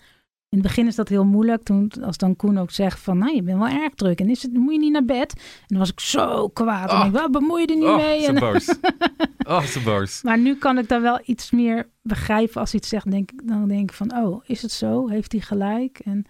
In 0.49 0.57
het 0.57 0.67
begin 0.67 0.87
is 0.87 0.95
dat 0.95 1.09
heel 1.09 1.25
moeilijk. 1.25 1.63
Toen, 1.63 1.91
als 2.01 2.17
dan 2.17 2.35
Koen 2.35 2.57
ook 2.57 2.71
zegt 2.71 2.99
van, 2.99 3.17
nou, 3.17 3.35
je 3.35 3.41
bent 3.41 3.57
wel 3.57 3.67
erg 3.67 3.93
druk. 3.93 4.19
En 4.19 4.29
is 4.29 4.41
het, 4.41 4.53
moet 4.53 4.73
je 4.73 4.79
niet 4.79 4.91
naar 4.91 5.05
bed? 5.05 5.33
En 5.35 5.67
dan 5.67 5.77
was 5.77 5.91
ik 5.91 5.99
zo 5.99 6.47
kwaad. 6.47 6.91
En 6.91 7.05
ik, 7.05 7.11
wel, 7.11 7.29
bemoei 7.29 7.61
je 7.61 7.67
er 7.67 7.75
niet 7.75 7.85
oh, 7.85 7.95
mee. 7.95 8.21
zo 8.21 8.33
boos. 8.33 8.75
Oh, 9.47 9.61
zo 9.61 9.81
boos. 9.81 10.21
Maar 10.21 10.39
nu 10.39 10.55
kan 10.55 10.77
ik 10.77 10.87
daar 10.87 11.01
wel 11.01 11.19
iets 11.25 11.51
meer 11.51 11.89
begrijpen 12.01 12.61
als 12.61 12.71
hij 12.71 12.79
het 12.79 12.89
zegt. 12.89 13.11
Denk, 13.11 13.29
dan 13.43 13.67
denk 13.67 13.89
ik 13.89 13.95
van, 13.95 14.15
oh, 14.15 14.43
is 14.45 14.61
het 14.61 14.71
zo? 14.71 15.07
Heeft 15.07 15.31
hij 15.31 15.41
gelijk? 15.41 15.99
En, 15.99 16.25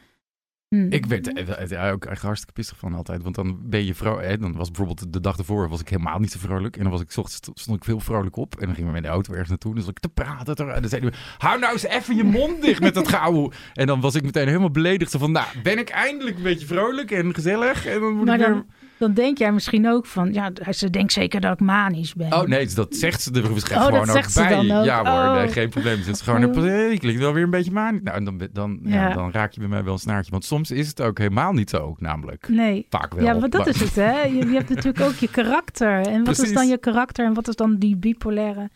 hmm. 0.70 0.88
Ik 0.92 1.06
werd 1.06 1.28
er 1.38 1.72
eh, 1.74 1.92
ook 1.92 2.06
echt 2.06 2.22
hartstikke 2.22 2.54
pissig 2.54 2.78
van 2.78 2.94
altijd. 2.94 3.24
Want 3.24 3.36
dan 3.36 3.60
ben 3.64 3.86
je 3.86 3.96
vrolijk. 3.96 4.42
Dan 4.42 4.56
was 4.56 4.68
bijvoorbeeld 4.72 5.14
de 5.14 5.20
dag 5.22 5.38
ervoor 5.38 5.70
was 5.70 5.80
ik 5.82 5.90
helemaal 5.90 6.20
niet 6.20 6.32
zo 6.32 6.40
vrolijk. 6.40 6.76
En 6.78 6.82
dan 6.84 6.92
was 6.92 7.02
ik 7.02 7.12
's 7.12 7.18
ochtends 7.18 7.62
stond 7.62 7.78
ik 7.78 7.84
veel 7.84 8.00
vrolijk 8.00 8.36
op. 8.36 8.56
En 8.60 8.66
dan 8.66 8.76
gingen 8.76 8.88
we 8.90 8.94
met 8.96 9.04
de 9.04 9.10
auto 9.10 9.32
ergens 9.32 9.50
naartoe. 9.50 9.70
En 9.72 9.76
dan 9.78 9.86
zat 9.86 9.96
ik 9.98 10.02
te 10.02 10.10
praten. 10.24 10.56
te- 10.56 10.64
En 10.64 10.82
dan 10.82 10.90
zeiden 10.90 11.12
we, 11.12 11.18
hou 11.38 11.60
nou 11.60 11.74
eens 11.74 11.86
even 11.86 12.16
je 12.16 12.24
mond 12.24 12.62
dicht 12.62 12.82
met 12.82 12.94
dat 12.94 13.08
gauw. 13.08 13.52
En 13.74 13.88
dan 13.88 14.02
was 14.02 14.16
ik 14.16 14.24
meteen 14.24 14.48
helemaal 14.48 14.72
beledigd. 14.72 15.12
Van, 15.18 15.32
nou, 15.32 15.48
ben 15.64 15.78
ik 15.78 15.90
eindelijk 15.90 16.38
een 16.38 16.44
beetje 16.44 16.68
vrolijk 16.68 17.12
en 17.12 17.34
gezellig? 17.34 17.86
En 17.86 18.00
dan 18.00 18.14
moet 18.14 18.26
Maar 18.26 18.40
ik 18.40 18.46
weer... 18.46 18.66
dan, 18.98 19.14
denk 19.14 19.38
jij 19.38 19.52
misschien 19.52 19.88
ook 19.90 20.06
van, 20.06 20.34
ja, 20.34 20.52
ze 20.72 20.90
denkt 20.90 21.14
zeker 21.14 21.42
dat 21.42 21.54
ik 21.54 21.60
manisch 21.60 22.14
ben. 22.14 22.34
Oh 22.34 22.44
nee, 22.44 22.68
dat 22.74 22.96
zegt 22.96 23.22
ze 23.22 23.32
er 23.32 23.44
Oh, 23.50 23.54
dat 23.54 23.64
gewoon 23.70 24.00
ook 24.00 24.06
zegt 24.06 24.32
ze 24.32 24.40
bij. 24.44 24.58
ook. 24.78 24.86
Ja 24.86 24.98
hoor, 24.98 25.30
Oh. 25.30 25.36
nee, 25.36 25.48
geen 25.48 25.70
probleem. 25.70 26.02
Ze 26.04 26.12
is 26.12 26.22
gewoon, 26.22 26.46
Oh. 26.46 26.56
een, 26.56 26.64
hey, 26.64 26.98
klinkt 26.98 27.22
wel 27.22 27.34
weer 27.34 27.44
een 27.44 27.50
beetje 27.50 27.72
manisch. 27.72 28.02
Nou, 28.04 28.24
dan, 28.24 28.48
dan, 28.54 28.80
ja. 28.84 29.08
Ja. 29.08 29.14
dan 29.14 29.32
raak 29.32 29.52
je 29.52 29.60
bij 29.60 29.70
mij 29.70 29.84
wel 29.84 29.94
een 29.94 30.00
snaartje. 30.00 30.32
Want 30.32 30.46
soms 30.46 30.72
is 30.72 30.88
het 30.88 31.02
ook 31.02 31.18
helemaal 31.18 31.54
niet 31.54 31.70
zo, 31.70 31.96
namelijk. 32.00 32.48
Nee. 32.50 32.86
Vaak 32.90 33.14
wel. 33.14 33.24
Ja, 33.24 33.34
maar 33.34 33.50
dat 33.50 33.60
maar- 33.66 33.70
is 33.70 33.80
het, 33.80 33.96
hè? 33.96 34.22
Je, 34.38 34.46
je 34.48 34.54
hebt 34.56 34.70
natuurlijk 34.70 35.04
ook 35.06 35.16
je 35.16 35.30
karakter. 35.30 36.08
En 36.08 36.24
wat 36.24 36.40
is 36.40 36.54
dan 36.54 36.68
je 36.68 36.78
karakter 36.78 37.26
en 37.26 37.34
wat 37.34 37.48
is 37.48 37.56
dan 37.56 37.76
die 37.78 37.96
bipolaire 37.98 38.70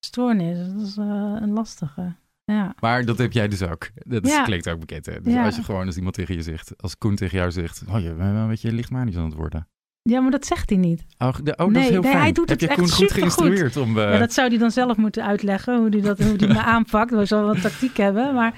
stoornis? 0.00 0.58
Dat 0.72 0.80
is 0.86 0.96
eh, 0.96 1.04
een 1.40 1.52
lastige. 1.52 2.14
Ja. 2.44 2.74
Maar 2.80 3.04
dat 3.04 3.18
heb 3.18 3.32
jij 3.32 3.48
dus 3.48 3.62
ook. 3.62 3.88
Dat 3.94 4.24
is, 4.24 4.30
Ja. 4.30 4.42
klinkt 4.44 4.68
ook 4.68 4.80
bekend. 4.80 5.06
Hè? 5.06 5.20
Dus 5.20 5.32
Ja. 5.32 5.44
als 5.44 5.56
je 5.56 5.62
gewoon 5.62 5.86
als 5.86 5.96
iemand 5.96 6.14
tegen 6.14 6.34
je 6.34 6.42
zegt, 6.42 6.72
als 6.82 6.98
Koen 6.98 7.14
tegen 7.16 7.38
jou 7.38 7.50
zegt, 7.50 7.82
oh 7.88 8.00
je 8.00 8.14
bent 8.14 8.32
wel 8.32 8.42
een 8.42 8.48
beetje 8.48 8.72
lichtmanisch 8.72 9.16
aan 9.16 9.24
het 9.24 9.34
worden. 9.34 9.68
ja, 10.02 10.20
maar 10.20 10.30
dat 10.30 10.46
zegt 10.46 10.68
hij 10.70 10.78
niet. 10.78 11.04
Oh, 11.18 11.34
de- 11.42 11.50
oh 11.50 11.56
dat 11.56 11.68
Nee, 11.70 11.82
is 11.82 11.88
heel 11.88 12.00
nee, 12.00 12.10
fijn. 12.10 12.22
hij 12.22 12.32
doet 12.32 12.48
heb 12.48 12.60
het 12.60 12.60
je 12.60 12.68
echt 12.68 12.78
Koen 12.78 12.88
goed 12.88 13.08
supergoed. 13.08 13.32
geïnstrueerd 13.34 13.76
om... 13.76 13.98
eh, 13.98 14.12
Ja, 14.12 14.18
dat 14.18 14.32
zou 14.32 14.48
hij 14.48 14.58
dan 14.58 14.70
zelf 14.70 14.96
moeten 14.96 15.24
uitleggen, 15.26 15.78
hoe 15.78 15.88
hij 15.88 16.00
dat 16.00 16.18
hoe 16.18 16.36
die 16.36 16.48
me 16.48 16.62
aanpakt. 16.74 17.10
We 17.10 17.24
zal 17.24 17.44
wel 17.44 17.54
tactiek 17.54 17.96
hebben, 17.96 18.34
maar 18.34 18.54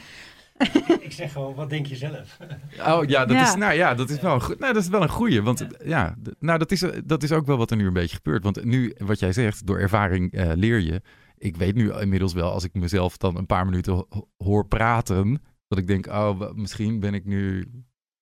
Ik 1.01 1.13
zeg 1.13 1.33
gewoon, 1.33 1.55
wat 1.55 1.71
denk 1.71 1.87
je 1.87 1.97
zelf? 1.97 2.37
Oh 2.89 3.05
ja, 3.05 3.25
dat 3.27 3.37
Ja. 3.37 3.43
is, 3.43 3.55
nou 3.55 3.73
ja, 3.75 3.95
dat 3.95 4.11
is 4.11 4.21
wel 4.21 4.35
een, 4.35 4.41
goed, 4.41 4.59
nou, 4.59 4.73
dat 4.73 4.83
is 4.83 4.89
wel 4.89 5.03
een 5.03 5.09
goeie. 5.09 5.43
Want 5.43 5.61
eh, 5.61 5.89
ja, 5.89 6.15
nou, 6.39 6.59
dat, 6.59 6.71
is, 6.73 6.83
eh, 6.83 7.01
dat 7.05 7.23
is 7.23 7.33
ook 7.33 7.47
wel 7.47 7.57
wat 7.57 7.71
er 7.71 7.77
nu 7.77 7.87
een 7.87 7.93
beetje 7.93 8.17
gebeurt. 8.17 8.43
Want 8.43 8.65
nu, 8.65 8.95
wat 8.99 9.19
jij 9.19 9.33
zegt, 9.33 9.67
door 9.67 9.79
ervaring 9.79 10.33
eh, 10.33 10.51
leer 10.55 10.81
je. 10.81 11.03
Ik 11.45 11.57
weet 11.57 11.75
nu 11.75 11.93
inmiddels 11.93 12.33
wel, 12.33 12.51
als 12.51 12.65
ik 12.65 12.75
mezelf 12.75 13.17
dan 13.17 13.37
een 13.37 13.47
paar 13.47 13.65
minuten 13.65 13.93
ho- 13.93 14.29
hoor 14.37 14.67
praten, 14.67 15.43
dat 15.69 15.79
ik 15.79 15.87
denk, 15.87 16.07
oh, 16.07 16.53
misschien 16.53 17.01
ben 17.01 17.15
ik 17.15 17.25
nu, 17.25 17.57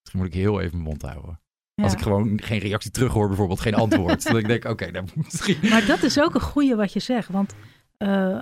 misschien 0.00 0.18
moet 0.20 0.26
ik 0.26 0.34
heel 0.34 0.60
even 0.60 0.72
mijn 0.76 0.88
mond 0.88 1.02
houden. 1.02 1.40
ja. 1.74 1.84
Als 1.84 1.92
ik 1.92 2.00
gewoon 2.00 2.40
geen 2.42 2.58
reactie 2.58 2.90
terug 2.90 3.12
hoor, 3.12 3.26
bijvoorbeeld 3.28 3.60
geen 3.60 3.74
antwoord. 3.74 4.22
dat 4.28 4.36
ik 4.36 4.46
denk, 4.46 4.64
oké, 4.64 4.90
dan 4.90 5.08
misschien. 5.14 5.58
Maar 5.70 5.86
dat 5.86 6.02
is 6.02 6.20
ook 6.20 6.34
een 6.34 6.40
goeie 6.40 6.74
wat 6.74 6.92
je 6.92 7.00
zegt. 7.00 7.28
Want 7.28 7.54
eh, 7.96 8.40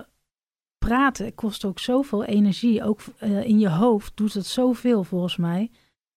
praten 0.78 1.34
kost 1.34 1.64
ook 1.64 1.78
zoveel 1.78 2.24
energie. 2.24 2.84
Ook 2.84 3.00
eh, 3.18 3.44
in 3.44 3.58
je 3.58 3.70
hoofd 3.70 4.12
doet 4.16 4.34
het 4.34 4.46
zoveel 4.46 5.04
volgens 5.04 5.36
mij. 5.36 5.70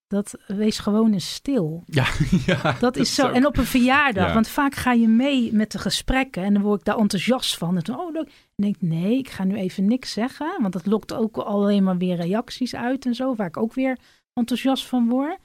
Dat 0.07 0.33
wees 0.47 0.79
gewoon 0.79 1.13
eens 1.13 1.33
stil. 1.33 1.83
Ja, 1.85 2.05
ja 2.45 2.75
dat 2.79 2.95
is 2.97 3.15
zo. 3.15 3.27
ook- 3.27 3.33
En 3.33 3.45
op 3.45 3.57
een 3.57 3.65
verjaardag, 3.65 4.27
Ja. 4.27 4.33
want 4.33 4.47
vaak 4.47 4.75
ga 4.75 4.91
je 4.91 5.07
mee 5.07 5.53
met 5.53 5.71
de 5.71 5.77
gesprekken 5.79 6.43
en 6.43 6.53
dan 6.53 6.61
word 6.63 6.79
ik 6.79 6.85
daar 6.85 6.97
enthousiast 6.97 7.57
van. 7.57 7.77
En 7.77 7.83
dan, 7.83 7.99
oh, 7.99 8.11
leuk. 8.13 8.29
En 8.55 8.63
denk 8.63 8.75
nee, 8.81 9.17
ik 9.17 9.29
ga 9.29 9.43
nu 9.43 9.55
even 9.55 9.85
niks 9.85 10.11
zeggen, 10.11 10.57
want 10.61 10.73
dat 10.73 10.85
lokt 10.85 11.13
ook 11.13 11.37
alleen 11.37 11.83
maar 11.83 11.97
weer 11.97 12.15
reacties 12.15 12.75
uit 12.75 13.05
en 13.05 13.15
zo, 13.15 13.35
waar 13.35 13.47
ik 13.47 13.57
ook 13.57 13.73
weer 13.73 13.97
enthousiast 14.33 14.87
van 14.87 15.09
word. 15.09 15.37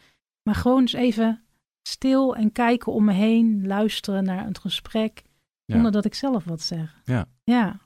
Maar 0.43 0.55
gewoon 0.55 0.81
eens 0.81 0.93
even 0.93 1.43
stil 1.89 2.37
en 2.37 2.53
kijken 2.53 2.93
om 2.93 3.05
me 3.05 3.13
heen, 3.13 3.67
luisteren 3.67 4.25
naar 4.25 4.45
het 4.45 4.59
gesprek, 4.59 5.23
Ja. 5.65 5.75
zonder 5.75 5.93
dat 5.93 6.05
ik 6.05 6.15
zelf 6.15 6.45
wat 6.45 6.61
zeg. 6.63 7.01
Ja. 7.05 7.27
Ja. 7.45 7.79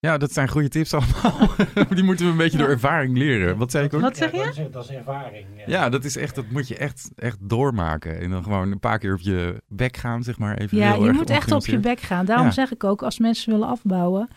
Ja, 0.00 0.18
dat 0.18 0.32
zijn 0.32 0.48
goede 0.48 0.68
tips 0.68 0.94
allemaal. 0.94 1.48
Die 1.94 2.02
moeten 2.04 2.24
we 2.24 2.30
een 2.30 2.36
beetje 2.36 2.58
Ja. 2.58 2.64
door 2.64 2.72
ervaring 2.72 3.16
leren. 3.16 3.56
Wat 3.56 3.70
zei 3.70 3.84
ik 3.84 3.94
ook? 3.94 4.00
Wat 4.00 4.16
zeg 4.16 4.32
Ja, 4.32 4.38
je? 4.38 4.44
Dat 4.44 4.56
is, 4.58 4.70
dat 4.72 4.84
is 4.84 4.90
ervaring. 4.90 5.46
Ja, 5.66 5.88
dat 5.88 6.04
is 6.04 6.16
echt, 6.16 6.34
dat 6.34 6.50
moet 6.50 6.68
je 6.68 6.76
echt, 6.76 7.10
echt 7.16 7.36
doormaken. 7.48 8.20
En 8.20 8.30
dan 8.30 8.42
gewoon 8.42 8.72
een 8.72 8.78
paar 8.80 8.98
keer 8.98 9.12
op 9.12 9.20
je 9.20 9.62
bek 9.68 9.96
gaan, 9.96 10.22
zeg 10.22 10.38
maar. 10.38 10.56
Even 10.58 10.78
Ja, 10.78 10.92
heel 10.92 11.02
je 11.02 11.08
erg 11.08 11.16
moet 11.16 11.30
echt 11.30 11.52
op 11.52 11.66
je 11.66 11.78
bek 11.78 12.00
gaan. 12.00 12.24
Daarom 12.26 12.46
Ja. 12.46 12.52
zeg 12.52 12.72
ik 12.72 12.84
ook, 12.84 13.02
als 13.02 13.18
mensen 13.18 13.52
willen 13.52 13.68
afbouwen, 13.68 14.28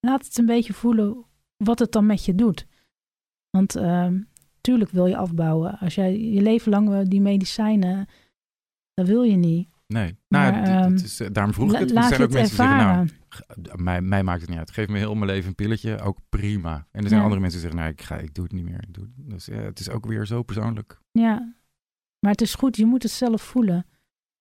laat 0.00 0.24
het 0.24 0.38
een 0.38 0.46
beetje 0.46 0.72
voelen 0.72 1.24
wat 1.56 1.78
het 1.78 1.92
dan 1.92 2.06
met 2.06 2.24
je 2.24 2.34
doet. 2.34 2.66
Want 3.50 3.76
ehm, 3.76 4.20
tuurlijk 4.60 4.90
wil 4.90 5.06
je 5.06 5.16
afbouwen. 5.16 5.78
Als 5.78 5.94
jij 5.94 6.18
je 6.18 6.42
leven 6.42 6.70
lang 6.70 7.08
die 7.08 7.20
medicijnen, 7.20 8.06
dat 8.94 9.06
wil 9.06 9.22
je 9.22 9.36
niet. 9.36 9.68
Nee, 9.86 10.18
nou, 10.28 10.54
ehm, 10.64 10.94
is, 10.94 11.20
eh, 11.20 11.28
daarom 11.32 11.52
vroeg 11.54 11.72
ik 11.72 11.78
het. 11.78 11.88
Er 11.88 11.94
laat 11.94 12.08
zijn 12.08 12.22
ook 12.22 12.30
mensen 12.32 12.56
die 12.56 12.66
zeggen, 12.66 12.86
nou, 12.86 13.08
ervaren. 13.28 13.82
mij, 13.82 14.00
mij 14.02 14.22
maakt 14.22 14.40
het 14.40 14.50
niet 14.50 14.58
uit. 14.58 14.70
Geef 14.70 14.88
me 14.88 14.98
heel 14.98 15.14
mijn 15.14 15.30
leven 15.30 15.48
een 15.48 15.54
pilletje, 15.54 16.00
ook 16.00 16.18
prima. 16.28 16.74
En 16.90 17.02
er 17.02 17.08
zijn 17.08 17.14
Ja. 17.20 17.22
andere 17.22 17.40
mensen 17.40 17.60
die 17.60 17.70
zeggen, 17.70 17.78
nou, 17.88 17.92
ik, 17.92 18.02
ga, 18.02 18.16
ik 18.16 18.34
doe 18.34 18.44
het 18.44 18.52
niet 18.52 18.64
meer. 18.64 18.82
Ik 18.82 18.94
doe 18.94 19.04
het. 19.04 19.30
Dus 19.30 19.46
ja, 19.46 19.54
het 19.54 19.80
is 19.80 19.90
ook 19.90 20.06
weer 20.06 20.26
zo 20.26 20.42
persoonlijk. 20.42 21.00
ja, 21.12 21.54
maar 22.18 22.30
het 22.30 22.40
is 22.40 22.54
goed, 22.54 22.76
je 22.76 22.86
moet 22.86 23.02
het 23.02 23.12
zelf 23.12 23.42
voelen. 23.42 23.86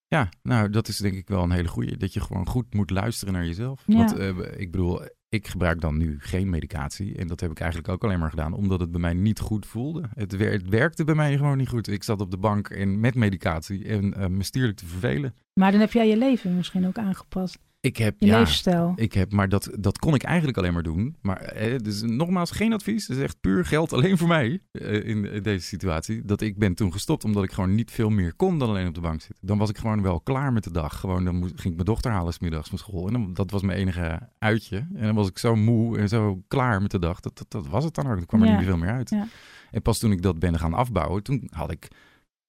Ja, 0.08 0.30
nou, 0.42 0.70
dat 0.70 0.88
is 0.88 0.98
denk 0.98 1.16
ik 1.16 1.28
wel 1.28 1.44
een 1.44 1.52
hele 1.52 1.68
goeie. 1.68 1.98
Dat 1.98 2.14
je 2.14 2.20
gewoon 2.22 2.48
goed 2.48 2.74
moet 2.74 2.90
luisteren 2.90 3.34
naar 3.34 3.46
jezelf. 3.46 3.84
Ja. 3.86 3.96
Want 3.98 4.16
eh, 4.18 4.60
ik 4.60 4.72
bedoel, 4.72 5.02
ik 5.30 5.48
gebruik 5.48 5.82
dan 5.82 5.98
nu 5.98 6.16
geen 6.20 6.50
medicatie. 6.50 7.16
En 7.16 7.28
dat 7.28 7.40
heb 7.40 7.52
ik 7.52 7.60
eigenlijk 7.60 7.92
ook 7.92 8.04
alleen 8.04 8.20
maar 8.20 8.30
gedaan 8.30 8.54
omdat 8.54 8.80
het 8.80 8.92
bij 8.92 9.02
mij 9.02 9.14
niet 9.14 9.40
goed 9.40 9.66
voelde. 9.66 10.04
Het, 10.14 10.36
wer- 10.36 10.52
het 10.52 10.70
werkte 10.70 11.04
bij 11.04 11.16
mij 11.16 11.38
gewoon 11.38 11.58
niet 11.58 11.70
goed. 11.70 11.88
Ik 11.88 12.04
zat 12.04 12.22
op 12.22 12.32
de 12.32 12.38
bank 12.38 12.70
en 12.70 13.00
met 13.00 13.16
medicatie 13.16 13.86
en 13.86 14.14
eh, 14.14 14.28
me 14.28 14.44
stierlijk 14.44 14.78
te 14.78 14.86
vervelen. 14.86 15.36
Maar 15.54 15.72
dan 15.72 15.80
heb 15.80 15.92
jij 15.92 16.08
je 16.08 16.18
leven 16.18 16.56
misschien 16.56 16.88
ook 16.88 16.98
aangepast. 16.98 17.60
Ik 17.88 17.98
heb, 17.98 18.16
Je 18.20 18.26
ja, 18.26 18.94
ik 18.96 19.14
heb, 19.14 19.32
maar 19.32 19.50
dat, 19.50 19.70
dat 19.80 19.98
kon 20.00 20.14
ik 20.16 20.24
eigenlijk 20.24 20.58
alleen 20.58 20.74
maar 20.74 20.84
doen. 20.84 21.16
Maar 21.22 21.38
eh, 21.38 21.78
dus 21.80 22.02
nogmaals, 22.02 22.52
geen 22.52 22.74
advies. 22.74 23.08
Het 23.08 23.18
is 23.18 23.24
echt 23.24 23.40
puur 23.42 23.66
geld 23.66 23.94
alleen 23.94 24.18
voor 24.18 24.28
mij 24.28 24.62
eh, 24.72 25.08
in, 25.08 25.26
in 25.26 25.44
deze 25.44 25.66
situatie. 25.66 26.22
Dat 26.26 26.42
ik 26.42 26.58
ben 26.58 26.74
toen 26.76 26.92
gestopt 26.92 27.24
omdat 27.24 27.44
ik 27.44 27.52
gewoon 27.52 27.76
niet 27.76 27.92
veel 27.92 28.10
meer 28.10 28.34
kon 28.34 28.60
dan 28.60 28.70
alleen 28.70 28.88
op 28.88 28.94
de 28.96 29.02
bank 29.02 29.22
zitten. 29.22 29.48
Dan 29.48 29.58
was 29.58 29.70
ik 29.70 29.78
gewoon 29.78 30.02
wel 30.02 30.22
klaar 30.22 30.54
met 30.54 30.64
de 30.64 30.72
dag. 30.72 31.00
Gewoon, 31.00 31.26
dan 31.26 31.36
moest, 31.36 31.54
ging 31.56 31.66
ik 31.68 31.74
mijn 31.74 31.86
dochter 31.86 32.12
halen 32.12 32.34
's 32.34 32.40
middags 32.40 32.70
van 32.70 32.78
school. 32.78 33.08
En 33.08 33.14
dan, 33.14 33.34
dat 33.34 33.52
was 33.52 33.62
mijn 33.62 33.78
enige 33.80 34.20
uitje. 34.40 34.78
En 34.78 35.06
dan 35.06 35.16
was 35.16 35.28
ik 35.28 35.38
zo 35.38 35.56
moe 35.56 35.98
en 35.98 36.10
zo 36.10 36.42
klaar 36.48 36.82
met 36.82 36.92
de 36.92 37.00
dag. 37.00 37.20
Dat, 37.20 37.38
dat, 37.38 37.52
dat 37.52 37.68
was 37.68 37.84
het 37.84 37.96
dan 37.96 38.08
ook. 38.12 38.20
Er 38.20 38.26
kwam 38.26 38.42
er 38.42 38.46
Ja. 38.48 38.52
niet 38.52 38.62
meer 38.66 38.70
veel 38.76 38.86
meer 38.86 38.96
uit. 38.96 39.10
Ja. 39.10 39.28
En 39.72 39.82
pas 39.82 40.00
toen 40.00 40.12
ik 40.12 40.22
dat 40.22 40.40
ben 40.40 40.60
gaan 40.60 40.74
afbouwen, 40.74 41.24
toen 41.24 41.48
had 41.50 41.72
ik... 41.72 41.88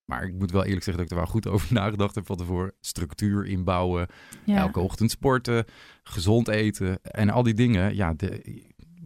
Maar 0.09 0.23
ik 0.23 0.33
moet 0.33 0.51
wel 0.51 0.63
eerlijk 0.65 0.83
zeggen 0.83 1.03
dat 1.03 1.11
ik 1.11 1.17
er 1.17 1.23
wel 1.23 1.33
goed 1.33 1.47
over 1.47 1.73
nagedacht 1.81 2.15
heb 2.15 2.25
van 2.25 2.37
tevoren. 2.37 2.73
Structuur 2.79 3.45
inbouwen, 3.45 4.07
Ja. 4.45 4.57
Elke 4.57 4.79
ochtend 4.79 5.11
sporten, 5.11 5.65
gezond 6.03 6.47
eten 6.47 6.99
en 7.03 7.29
al 7.29 7.43
die 7.43 7.53
dingen. 7.53 7.95
Ja, 7.95 8.13
de, 8.13 8.41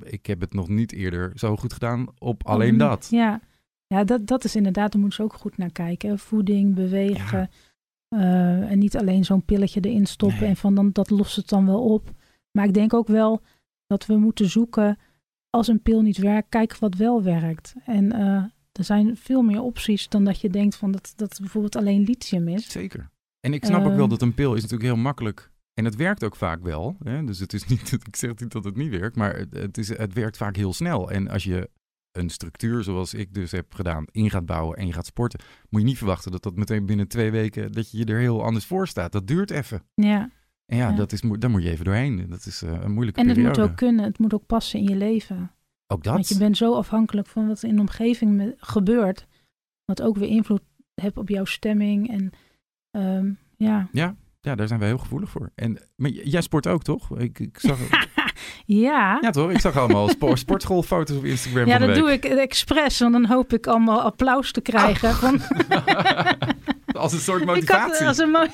ik 0.04 0.26
heb 0.26 0.40
het 0.42 0.54
nog 0.54 0.68
niet 0.68 0.92
eerder 0.94 1.32
zo 1.36 1.56
goed 1.56 1.74
gedaan 1.74 2.08
op 2.18 2.48
alleen 2.48 2.78
dat. 2.78 3.08
Ja, 3.12 3.40
ja 3.88 4.04
dat, 4.04 4.28
dat 4.28 4.44
is 4.44 4.56
inderdaad, 4.56 4.92
daar 4.92 5.02
moeten 5.02 5.18
ze 5.20 5.24
ook 5.32 5.40
goed 5.42 5.58
naar 5.58 5.72
kijken. 5.72 6.20
Voeding, 6.20 6.76
bewegen. 6.76 7.50
eh, 8.08 8.72
en 8.72 8.80
niet 8.80 8.98
alleen 8.98 9.26
zo'n 9.26 9.46
pilletje 9.46 9.80
erin 9.82 10.06
stoppen 10.06 10.40
Nee. 10.40 10.50
en 10.50 10.56
van 10.56 10.76
dan, 10.76 10.90
dat 10.92 11.10
lost 11.10 11.36
het 11.36 11.50
dan 11.50 11.66
wel 11.66 11.84
op. 11.94 12.12
Maar 12.52 12.66
ik 12.66 12.74
denk 12.74 12.94
ook 12.94 13.08
wel 13.08 13.42
dat 13.88 14.06
we 14.06 14.18
moeten 14.18 14.50
zoeken, 14.50 14.98
als 15.50 15.68
een 15.68 15.82
pil 15.82 16.02
niet 16.02 16.18
werkt, 16.18 16.50
kijk 16.50 16.78
wat 16.78 16.96
wel 16.96 17.24
werkt. 17.24 17.76
En 17.86 18.12
eh, 18.12 18.44
er 18.74 18.84
zijn 18.84 19.18
veel 19.18 19.42
meer 19.42 19.62
opties 19.62 20.10
dan 20.10 20.24
dat 20.24 20.42
je 20.42 20.50
denkt 20.50 20.76
van 20.76 20.92
dat, 20.92 21.14
dat 21.16 21.38
bijvoorbeeld 21.40 21.76
alleen 21.76 22.04
lithium 22.04 22.48
is. 22.48 22.72
Zeker. 22.72 23.10
En 23.40 23.54
ik 23.54 23.66
snap 23.66 23.86
ook 23.86 23.96
wel 23.96 24.08
dat 24.08 24.22
een 24.22 24.34
pil 24.34 24.54
is 24.54 24.62
natuurlijk 24.62 24.90
heel 24.90 25.02
makkelijk. 25.02 25.52
En 25.74 25.86
het 25.86 25.96
werkt 25.96 26.24
ook 26.24 26.36
vaak 26.36 26.64
wel. 26.64 26.96
Hè? 27.04 27.24
Dus 27.24 27.40
het 27.40 27.54
is 27.54 27.66
niet, 27.66 27.92
ik 28.08 28.16
zeg 28.16 28.40
niet 28.40 28.52
dat 28.52 28.64
het 28.64 28.76
niet 28.76 28.90
werkt, 28.90 29.16
maar 29.16 29.38
het, 29.38 29.54
het, 29.54 29.78
is, 29.78 29.98
het 29.98 30.14
werkt 30.14 30.38
vaak 30.38 30.56
heel 30.56 30.74
snel. 30.74 31.12
En 31.12 31.28
als 31.28 31.44
je 31.44 31.70
een 32.12 32.30
structuur 32.30 32.84
zoals 32.84 33.14
ik 33.14 33.34
dus 33.34 33.52
heb 33.52 33.74
gedaan, 33.74 34.06
in 34.12 34.30
gaat 34.30 34.46
bouwen 34.46 34.78
en 34.78 34.88
je 34.88 34.94
gaat 34.94 35.06
sporten, 35.06 35.40
moet 35.70 35.82
je 35.82 35.88
niet 35.88 35.98
verwachten 35.98 36.32
dat 36.32 36.44
dat 36.44 36.56
meteen 36.56 36.86
binnen 36.86 37.08
twee 37.08 37.32
weken, 37.32 37.72
dat 37.72 37.92
je 37.92 37.98
je 37.98 38.06
er 38.06 38.20
heel 38.20 38.44
anders 38.44 38.66
voor 38.66 38.88
staat. 38.88 39.12
Dat 39.12 39.28
duurt 39.28 39.52
even. 39.52 39.84
Ja, 39.94 40.30
En 40.66 40.78
ja, 40.78 40.90
Ja. 40.90 40.96
Dat 40.96 41.12
is, 41.12 41.22
daar 41.40 41.50
moet 41.50 41.64
je 41.64 41.70
even 41.70 41.86
doorheen. 41.86 42.30
Dat 42.30 42.46
is 42.46 42.62
eh, 42.62 42.72
een 42.82 42.92
moeilijke 42.92 43.22
en 43.22 43.28
het 43.28 43.38
moet 43.38 43.60
ook 43.60 43.76
kunnen, 43.76 44.06
het 44.06 44.20
moet 44.20 44.34
ook 44.34 44.46
passen 44.46 44.80
in 44.80 44.88
je 44.88 44.96
leven. 44.96 45.52
Ook 45.88 46.04
dat. 46.04 46.14
Want 46.14 46.28
je 46.28 46.38
bent 46.38 46.58
zo 46.58 46.74
afhankelijk 46.76 47.28
van 47.28 47.48
wat 47.48 47.62
er 47.62 47.70
in 47.70 47.76
de 47.76 47.82
omgeving 47.82 48.32
me- 48.32 48.54
gebeurt, 48.58 49.28
wat 49.86 50.02
ook 50.02 50.18
weer 50.18 50.30
invloed 50.30 50.62
heeft 51.02 51.18
op 51.18 51.30
jouw 51.30 51.46
stemming. 51.46 52.10
En 52.10 52.32
ehm, 52.92 53.32
ja. 53.58 53.88
Ja, 54.42 54.56
daar 54.56 54.68
zijn 54.68 54.80
wij 54.80 54.88
heel 54.88 54.98
gevoelig 54.98 55.30
voor. 55.30 55.50
En 55.56 55.80
maar 55.96 56.10
jij 56.10 56.42
sport 56.42 56.68
ook, 56.68 56.84
toch? 56.84 57.18
Ik, 57.20 57.40
ik 57.40 57.60
zag, 57.60 57.78
ja. 58.66 59.18
ja, 59.22 59.30
toch? 59.30 59.52
Ik 59.52 59.60
zag 59.60 59.78
allemaal 59.78 60.08
spo- 60.08 60.36
sportschoolfoto's 60.46 61.18
op 61.18 61.24
Instagram 61.24 61.66
Ja, 61.68 61.78
dat 61.78 61.96
doe 61.96 62.12
ik 62.12 62.26
expres, 62.26 63.00
want 63.00 63.14
dan 63.14 63.26
hoop 63.26 63.54
ik 63.54 63.68
allemaal 63.68 64.02
applaus 64.02 64.52
te 64.52 64.62
krijgen. 64.62 65.14
Van, 65.14 65.40
Als 67.04 67.14
een 67.14 67.20
soort 67.20 67.42
ik 67.42 67.48
had 67.48 67.56
motivatie. 67.56 68.08
als 68.08 68.18
een 68.18 68.30
mo- 68.30 68.48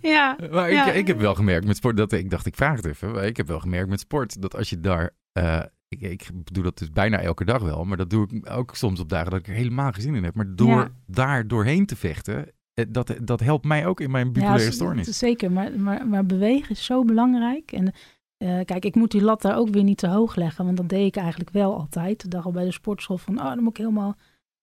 ja, 0.16 0.36
Maar 0.50 0.70
ja. 0.72 0.86
ik, 0.86 0.94
ik 0.94 1.06
heb 1.06 1.18
wel 1.20 1.34
gemerkt 1.34 1.66
met 1.66 1.76
sport, 1.76 1.96
dat 1.96 2.12
ik 2.12 2.30
dacht, 2.30 2.46
ik 2.46 2.56
vraag 2.56 2.76
het 2.76 2.86
even. 2.86 3.10
Maar 3.12 3.24
ik 3.24 3.36
heb 3.36 3.46
wel 3.48 3.60
gemerkt 3.60 3.88
met 3.88 4.00
sport, 4.00 4.42
dat 4.42 4.56
als 4.56 4.70
je 4.70 4.80
daar... 4.80 5.10
eh, 5.32 5.62
ik, 5.88 6.00
ik 6.02 6.28
doe 6.52 6.62
dat 6.64 6.78
dus 6.78 6.90
bijna 6.90 7.20
elke 7.20 7.44
dag 7.44 7.62
wel, 7.62 7.84
maar 7.84 7.96
dat 7.96 8.10
doe 8.10 8.26
ik 8.30 8.50
ook 8.50 8.74
soms 8.76 9.00
op 9.00 9.08
dagen 9.08 9.30
dat 9.30 9.38
ik 9.40 9.46
er 9.48 9.54
helemaal 9.54 9.92
geen 9.92 10.02
zin 10.02 10.14
in 10.14 10.24
heb. 10.24 10.34
Maar 10.34 10.54
door 10.54 10.68
Ja. 10.80 10.88
daar 11.06 11.46
doorheen 11.48 11.86
te 11.86 11.96
vechten, 11.96 12.46
eh, 12.74 12.84
dat, 12.88 13.14
dat 13.22 13.40
helpt 13.40 13.64
mij 13.64 13.86
ook 13.86 14.00
in 14.00 14.10
mijn 14.10 14.26
ja 14.26 14.32
bipolaire 14.32 14.70
z- 14.72 14.74
stoornis. 14.74 15.18
zeker. 15.18 15.52
Maar, 15.52 15.72
maar, 15.80 16.06
maar 16.06 16.26
bewegen 16.26 16.70
is 16.70 16.84
zo 16.84 17.04
belangrijk. 17.04 17.72
En 17.72 17.92
eh, 18.36 18.60
kijk, 18.64 18.84
ik 18.84 18.94
moet 18.94 19.10
die 19.10 19.22
lat 19.22 19.42
daar 19.42 19.56
ook 19.56 19.68
weer 19.68 19.82
niet 19.84 19.98
te 19.98 20.08
hoog 20.08 20.34
leggen, 20.36 20.64
want 20.64 20.76
dat 20.76 20.88
deed 20.88 21.06
ik 21.06 21.16
eigenlijk 21.16 21.50
wel 21.50 21.78
altijd. 21.78 22.20
De 22.20 22.28
dag 22.28 22.44
al 22.44 22.52
bij 22.52 22.64
de 22.64 22.72
sportschool 22.72 23.18
van, 23.18 23.38
oh, 23.38 23.44
dan 23.44 23.62
moet 23.62 23.70
ik 23.70 23.76
helemaal... 23.76 24.16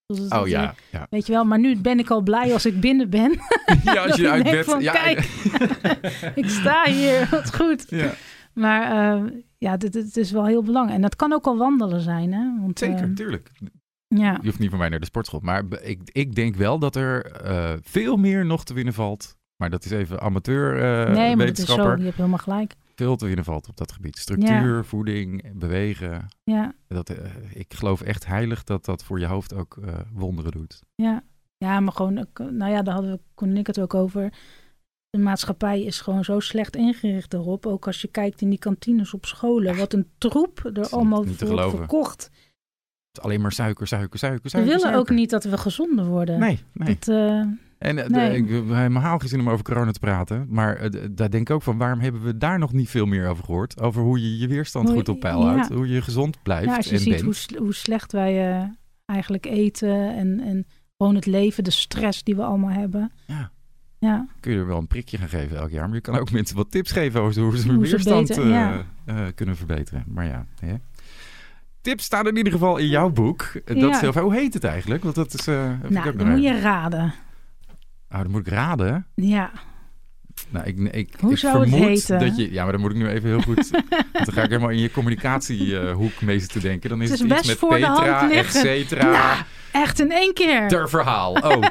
het- 0.05 0.33
Oh 0.33 0.47
ja, 0.47 0.73
ja. 0.91 1.07
Weet 1.09 1.25
je 1.25 1.31
wel, 1.33 1.43
maar 1.45 1.59
nu 1.59 1.77
ben 1.77 1.99
ik 1.99 2.09
al 2.09 2.21
blij 2.21 2.53
als 2.53 2.65
ik 2.65 2.79
binnen 2.79 3.09
ben. 3.09 3.31
ja 3.83 3.93
als 4.03 4.15
je 4.15 4.29
uit 4.35 4.43
bed... 4.43 4.65
van, 4.65 4.81
ja, 4.81 4.91
kijk, 4.91 5.19
ik 6.41 6.49
sta 6.49 6.85
hier, 6.91 7.27
wat 7.31 7.55
goed. 7.55 7.85
ja, 7.89 8.13
Maar 8.53 9.13
eh, 9.15 9.23
ja, 9.57 9.77
dit, 9.77 9.93
dit 9.93 10.17
is 10.17 10.31
wel 10.31 10.45
heel 10.45 10.63
belangrijk. 10.63 10.95
En 10.95 11.01
dat 11.01 11.15
kan 11.15 11.33
ook 11.33 11.45
al 11.45 11.57
wandelen 11.57 12.01
zijn, 12.01 12.33
hè? 12.33 12.59
Want, 12.61 12.79
zeker, 12.79 13.03
eh, 13.03 13.13
tuurlijk. 13.15 13.49
ja. 14.07 14.31
Je 14.41 14.47
hoeft 14.47 14.59
niet 14.59 14.69
van 14.69 14.79
mij 14.79 14.89
naar 14.89 14.99
de 14.99 15.05
sportschool. 15.05 15.39
Maar 15.43 15.63
ik, 15.81 15.99
ik 16.11 16.35
denk 16.35 16.55
wel 16.55 16.79
dat 16.79 16.95
er 16.95 17.25
eh, 17.25 17.73
veel 17.81 18.17
meer 18.17 18.45
nog 18.45 18.63
te 18.65 18.73
winnen 18.73 18.93
valt. 18.93 19.35
Maar 19.55 19.69
dat 19.69 19.85
is 19.85 19.91
even 19.91 20.19
amateur 20.21 20.75
eh, 21.07 21.13
nee, 21.15 21.35
maar 21.35 21.45
het 21.45 21.57
is 21.57 21.65
zo. 21.65 21.95
Je 21.95 22.03
hebt 22.03 22.17
helemaal 22.17 22.37
gelijk. 22.37 22.73
Veel 22.95 23.15
te 23.15 23.25
winnen 23.25 23.45
valt 23.45 23.69
op 23.69 23.77
dat 23.77 23.91
gebied. 23.91 24.17
Structuur, 24.17 24.85
voeding, 24.85 25.57
bewegen. 25.59 26.27
Ja, 26.43 26.73
Dat, 26.87 27.09
eh, 27.09 27.25
ik 27.53 27.73
geloof 27.73 28.01
echt 28.01 28.25
heilig 28.25 28.63
dat 28.63 28.85
dat 28.85 29.03
voor 29.03 29.19
je 29.19 29.25
hoofd 29.25 29.53
ook 29.53 29.77
eh, 29.77 29.93
wonderen 30.13 30.51
doet. 30.51 30.81
ja. 30.95 31.23
Ja, 31.57 31.79
maar 31.79 31.93
gewoon, 31.93 32.17
eh, 32.17 32.45
nou 32.49 32.71
ja, 32.71 32.81
daar 32.81 32.93
hadden 32.93 33.11
we, 33.11 33.19
Koen 33.33 33.49
en 33.49 33.57
ik 33.57 33.67
het 33.67 33.79
ook 33.79 33.93
over. 33.93 34.33
De 35.09 35.17
maatschappij 35.17 35.83
is 35.83 36.01
gewoon 36.01 36.23
zo 36.23 36.39
slecht 36.39 36.75
ingericht 36.75 37.33
erop. 37.33 37.65
Ook 37.65 37.85
als 37.87 38.01
je 38.01 38.07
kijkt 38.07 38.41
in 38.41 38.49
die 38.49 38.59
kantines 38.59 39.13
op 39.13 39.25
scholen. 39.25 39.77
Wat 39.77 39.93
een 39.93 40.09
troep 40.17 40.69
er 40.73 40.89
allemaal 40.89 41.23
niet 41.23 41.35
verkocht. 41.37 42.23
Het 42.23 42.31
is 43.17 43.21
alleen 43.21 43.41
maar 43.41 43.51
suiker, 43.51 43.87
suiker, 43.87 44.19
suiker, 44.19 44.41
We 44.43 44.49
suiker. 44.49 44.75
willen 44.77 44.93
ook 44.99 45.09
niet 45.09 45.29
dat 45.29 45.43
we 45.43 45.57
gezonder 45.57 46.05
worden. 46.05 46.39
Nee, 46.39 46.59
nee. 46.73 46.97
Dat, 46.99 47.07
En 47.83 47.97
eh, 47.97 48.09
Nee. 48.09 48.37
ik 48.37 48.49
heb 48.49 48.67
helemaal 48.69 49.19
geen 49.19 49.29
zin 49.29 49.39
om 49.39 49.49
over 49.49 49.63
corona 49.63 49.91
te 49.91 49.99
praten. 49.99 50.45
Maar 50.49 50.75
eh, 50.75 50.89
daar 51.11 51.29
denk 51.29 51.49
ik 51.49 51.55
ook 51.55 51.61
van, 51.63 51.77
waarom 51.77 51.99
hebben 51.99 52.21
we 52.23 52.37
daar 52.37 52.59
nog 52.59 52.73
niet 52.73 52.89
veel 52.89 53.05
meer 53.05 53.27
over 53.27 53.43
gehoord? 53.43 53.81
Over 53.81 54.01
hoe 54.01 54.21
je 54.21 54.37
je 54.37 54.47
weerstand 54.47 54.87
Hoe 54.87 54.97
goed 54.97 55.09
op 55.09 55.19
peil 55.19 55.39
ja. 55.39 55.45
houdt. 55.53 55.69
Hoe 55.69 55.87
je 55.87 56.01
gezond 56.01 56.43
blijft 56.43 56.65
ja, 56.69 56.75
als 56.75 56.85
je 56.85 56.91
en 56.95 56.99
ziet 56.99 57.21
hoe, 57.21 57.33
hoe 57.57 57.73
slecht 57.73 58.11
wij 58.11 58.51
eh, 58.59 58.63
eigenlijk 59.05 59.45
eten. 59.45 60.15
En, 60.15 60.39
en 60.39 60.65
gewoon 60.97 61.15
het 61.15 61.25
leven, 61.25 61.63
de 61.63 61.71
stress 61.71 62.23
die 62.23 62.35
we 62.35 62.43
allemaal 62.43 62.69
hebben. 62.69 63.11
Ja. 63.27 63.51
Ja, 63.99 64.27
kun 64.39 64.51
je 64.51 64.57
er 64.59 64.67
wel 64.67 64.77
een 64.77 64.87
prikje 64.87 65.17
gaan 65.17 65.27
geven 65.29 65.57
elk 65.57 65.69
jaar. 65.71 65.85
Maar 65.85 65.95
je 65.95 66.01
kan 66.01 66.17
ook 66.17 66.31
mensen 66.31 66.55
wat 66.55 66.71
tips 66.71 66.91
geven 66.91 67.21
over 67.21 67.41
hoe 67.41 67.57
ze 67.57 67.67
hun 67.67 67.79
weerstand 67.79 68.27
beter- 68.27 68.47
ja. 68.47 68.85
kunnen 69.35 69.55
verbeteren. 69.55 70.03
Maar 70.07 70.25
ja, 70.25 70.45
hè. 70.59 70.73
tips 71.81 72.03
staan 72.03 72.27
in 72.27 72.37
ieder 72.37 72.53
geval 72.53 72.77
in 72.77 72.87
jouw 72.87 73.09
boek. 73.09 73.51
Dat 73.65 73.77
Ja. 73.77 73.89
is 73.89 73.99
heel 73.99 74.11
fijn. 74.11 74.25
Hoe 74.25 74.33
heet 74.33 74.53
het 74.53 74.63
eigenlijk? 74.63 75.03
Want 75.03 75.15
dat 75.15 75.33
is. 75.33 75.45
heb 75.45 75.83
ik 75.83 75.89
nou, 75.89 76.07
ook 76.09 76.17
dan 76.19 76.29
moet 76.31 76.43
je 76.43 76.59
raden. 76.59 77.13
Oh, 78.13 78.19
dan 78.21 78.31
moet 78.31 78.47
ik 78.47 78.53
raden. 78.53 79.05
Ja, 79.15 79.51
Nou, 80.49 80.65
ik, 80.65 80.79
ik, 80.79 81.13
Hoe 81.19 81.31
ik 81.31 81.37
zou 81.37 81.59
het 81.59 81.69
vermoed 81.69 81.87
heten? 81.87 82.19
dat 82.19 82.37
je... 82.37 82.51
Ja, 82.51 82.63
maar 82.63 82.71
dan 82.71 82.81
moet 82.81 82.91
ik 82.91 82.97
nu 82.97 83.07
even 83.07 83.29
heel 83.29 83.41
goed... 83.41 83.69
want 84.13 84.25
dan 84.25 84.33
ga 84.33 84.41
ik 84.41 84.49
helemaal 84.49 84.69
in 84.69 84.79
je 84.79 84.91
communicatiehoek 84.91 86.21
mee 86.21 86.39
zitten 86.39 86.61
denken. 86.61 86.89
Dan 86.89 87.01
is 87.01 87.09
Het 87.09 87.19
iets 87.19 87.47
met 87.47 87.59
Petra, 87.59 88.31
et 88.31 88.51
cetera. 88.51 89.11
Nou, 89.11 89.37
echt 89.71 89.99
in 89.99 90.11
één 90.11 90.33
keer. 90.33 90.67
Ter 90.67 90.89
verhaal. 90.89 91.33
Oh, 91.33 91.63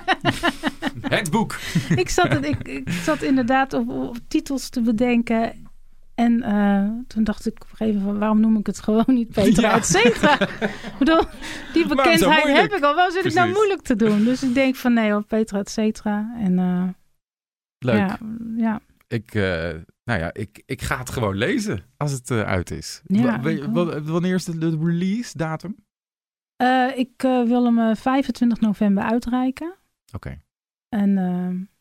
het 1.09 1.31
boek. 1.31 1.57
ik, 1.97 2.09
zat, 2.09 2.45
ik, 2.45 2.69
ik 2.69 2.91
zat 2.91 3.23
inderdaad 3.23 3.73
op, 3.73 3.89
op 3.89 4.17
titels 4.29 4.69
te 4.69 4.81
bedenken. 4.81 5.71
En 6.15 6.43
eh, 6.43 6.89
toen 7.07 7.25
dacht 7.25 7.47
ik 7.47 7.63
op 7.63 7.71
een 7.71 7.77
gegeven 7.77 8.01
moment, 8.01 8.19
waarom 8.19 8.41
noem 8.41 8.57
ik 8.57 8.67
het 8.67 8.81
gewoon 8.81 9.05
niet 9.07 9.29
Petra, 9.35 9.69
Ja. 9.71 9.77
et 9.77 9.87
cetera? 9.87 10.41
ik 10.41 10.95
bedoel, 10.99 11.23
die 11.73 11.87
bekendheid 11.89 12.43
heb 12.57 12.73
ik 12.73 12.83
al. 12.83 12.95
Waarom 12.95 13.13
zit 13.15 13.25
ik 13.25 13.35
nou 13.35 13.53
moeilijk 13.53 13.83
te 13.83 13.97
doen? 13.97 14.25
Dus 14.25 14.43
ik 14.43 14.55
denk 14.55 14.77
van 14.77 14.93
nee 14.93 15.11
hoor, 15.13 15.25
Petra, 15.25 15.59
et 15.59 15.71
cetera. 15.71 16.35
En 16.39 16.59
eh, 16.59 16.89
Leuk. 17.79 17.97
ja, 17.97 18.19
ja, 18.57 18.81
Ik, 19.09 19.35
eh, 19.35 19.71
nou 20.05 20.21
ja, 20.21 20.33
ik, 20.33 20.63
ik 20.67 20.83
ga 20.83 20.99
het 20.99 21.11
gewoon 21.11 21.37
lezen 21.37 21.85
als 21.97 22.13
het 22.13 22.31
uit 22.31 22.71
is. 22.71 23.03
Ja, 23.05 23.41
wanneer 24.03 24.35
is 24.35 24.45
de, 24.45 24.59
de 24.59 24.79
release 24.83 25.37
datum? 25.39 25.77
Ik 26.95 27.23
wil 27.23 27.65
hem 27.65 27.79
eh, 27.79 27.97
25 27.97 28.61
november 28.61 29.03
uitreiken. 29.05 29.75
Oké. 30.15 30.41
En, 30.89 31.19
eh, 31.19 31.72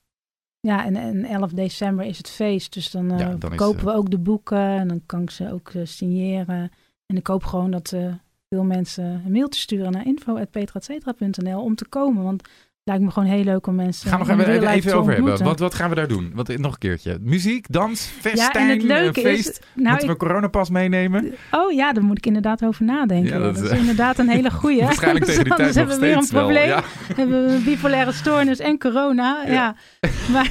ja, 0.62 0.86
en, 0.86 0.95
en 0.95 1.26
11 1.26 1.51
december 1.51 2.05
is 2.05 2.18
het 2.18 2.30
feest. 2.30 2.74
Dus 2.74 2.91
dan, 2.91 3.12
eh 3.12 3.20
Ja, 3.20 3.36
dan 3.36 3.51
is, 3.51 3.57
kopen 3.57 3.80
eh, 3.80 3.86
we 3.86 3.93
ook 3.93 4.09
de 4.09 4.18
boeken. 4.18 4.57
En 4.57 4.88
dan 4.88 5.01
kan 5.05 5.22
ik 5.22 5.30
ze 5.30 5.51
ook 5.51 5.70
eh, 5.70 5.82
signeren. 5.86 6.72
En 7.05 7.16
ik 7.18 7.28
hoop 7.28 7.43
gewoon 7.43 7.72
dat 7.72 7.91
eh, 7.91 8.14
veel 8.49 8.64
mensen 8.64 9.05
een 9.26 9.32
mailtje 9.32 9.62
sturen 9.62 9.91
naar 9.91 10.05
info.petraetcetera.nl 10.05 11.62
om 11.62 11.76
te 11.76 11.88
komen. 11.88 12.24
Want 12.24 12.49
lijkt 12.84 13.04
me 13.04 13.12
gewoon 13.12 13.30
heel 13.30 13.44
leuk 13.44 13.68
om 13.68 13.76
mensen 13.76 14.10
Gaan 14.10 14.20
we 14.20 14.26
gaan 14.26 14.40
even, 14.40 14.94
over 14.96 15.14
hebben. 15.14 15.44
Wat, 15.44 15.60
wat 15.60 15.74
gaan 15.74 15.90
we 15.90 15.96
daar 15.96 16.08
doen? 16.08 16.32
Wat, 16.36 16.58
nog 16.58 16.72
een 16.74 16.78
keertje. 16.78 17.18
Muziek, 17.22 17.66
dans, 17.70 18.06
festijn, 18.06 18.68
ja, 18.68 18.74
het 18.74 18.82
eh, 18.82 18.88
leuke 18.88 19.22
feest. 19.22 19.48
is... 19.50 19.60
Nou, 19.74 19.90
Moeten 19.90 20.08
we 20.08 20.14
ik- 20.14 20.20
coronapas 20.20 20.70
meenemen? 20.70 21.34
oh 21.52 21.72
ja, 21.72 21.94
daar 21.94 22.04
moet 22.04 22.18
ik 22.18 22.26
inderdaad 22.26 22.66
over 22.66 22.86
nadenken. 22.86 23.34
Ja, 23.34 23.40
dat, 23.44 23.56
dat, 23.56 23.64
is 23.72 23.78
inderdaad 23.80 24.18
een 24.20 24.30
hele 24.30 24.52
goeie. 24.62 24.82
Waarschijnlijk 24.84 25.26
tegen 25.26 25.44
die 25.44 25.54
Anders 25.56 25.74
tijd 25.74 25.88
nog 25.88 25.96
hebben 25.98 26.10
we 26.10 26.14
weer 26.14 26.24
een 26.24 26.32
wel. 26.32 26.42
probleem. 26.44 26.68
Ja. 26.68 26.84
hebben 27.22 27.48
we 27.48 27.62
bipolaire 27.66 28.12
stoornis 28.12 28.60
en 28.60 28.78
corona. 28.80 29.44
Ja. 29.46 29.52
Ja. 29.54 29.76
Maar, 30.32 30.50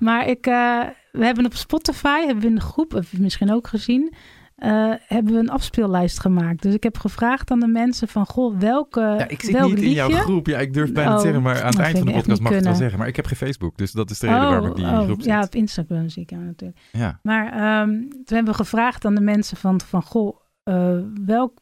maar 0.00 0.28
ik, 0.28 0.46
eh, 0.46 0.80
we 1.12 1.24
hebben 1.24 1.44
op 1.44 1.54
Spotify, 1.54 2.18
hebben 2.18 2.40
we 2.42 2.48
in 2.48 2.54
de 2.54 2.60
groep, 2.60 2.92
heb 2.92 3.04
je 3.10 3.20
misschien 3.20 3.52
ook 3.52 3.66
gezien, 3.68 4.14
eh, 4.54 4.92
hebben 5.06 5.32
we 5.32 5.38
een 5.38 5.48
afspeellijst 5.50 6.20
gemaakt. 6.20 6.62
Dus 6.62 6.74
ik 6.74 6.82
heb 6.82 6.98
gevraagd 6.98 7.50
aan 7.50 7.60
de 7.60 7.66
mensen 7.66 8.08
van, 8.08 8.26
goh, 8.26 8.58
welke 8.58 9.00
Ja, 9.00 9.28
ik 9.28 9.42
zit 9.42 9.52
welk 9.52 9.74
niet 9.74 9.84
in 9.84 9.90
jouw 9.90 10.10
groep. 10.10 10.46
Ja, 10.46 10.58
ik 10.58 10.72
durf 10.72 10.92
bijna 10.92 11.10
te 11.10 11.16
Oh, 11.16 11.22
zeggen, 11.22 11.42
maar 11.42 11.62
aan 11.62 11.70
het 11.70 11.78
eind 11.78 11.98
van 11.98 12.06
de 12.06 12.12
podcast 12.12 12.40
mag 12.40 12.50
ik 12.50 12.56
het 12.56 12.66
wel 12.66 12.74
zeggen. 12.74 12.98
Maar 12.98 13.08
ik 13.08 13.16
heb 13.16 13.26
geen 13.26 13.36
Facebook, 13.36 13.76
dus 13.76 13.92
dat 13.92 14.10
is 14.10 14.18
de 14.18 14.26
reden 14.26 14.42
waarom 14.42 14.66
ik 14.66 14.76
die 14.76 14.84
oh, 14.84 15.02
groep 15.02 15.22
zit. 15.22 15.24
ja, 15.24 15.42
op 15.42 15.54
Instagram 15.54 16.08
zie 16.08 16.22
ik 16.22 16.30
jou 16.30 16.42
natuurlijk. 16.42 16.80
Ja. 16.92 17.18
Maar 17.22 17.52
ehm, 17.52 18.00
toen 18.08 18.36
hebben 18.36 18.52
we 18.52 18.58
gevraagd 18.58 19.04
aan 19.04 19.14
de 19.14 19.20
mensen 19.20 19.56
van, 19.56 19.80
van 19.80 20.02
goh, 20.02 20.40
eh, 20.62 20.98
welk 21.24 21.60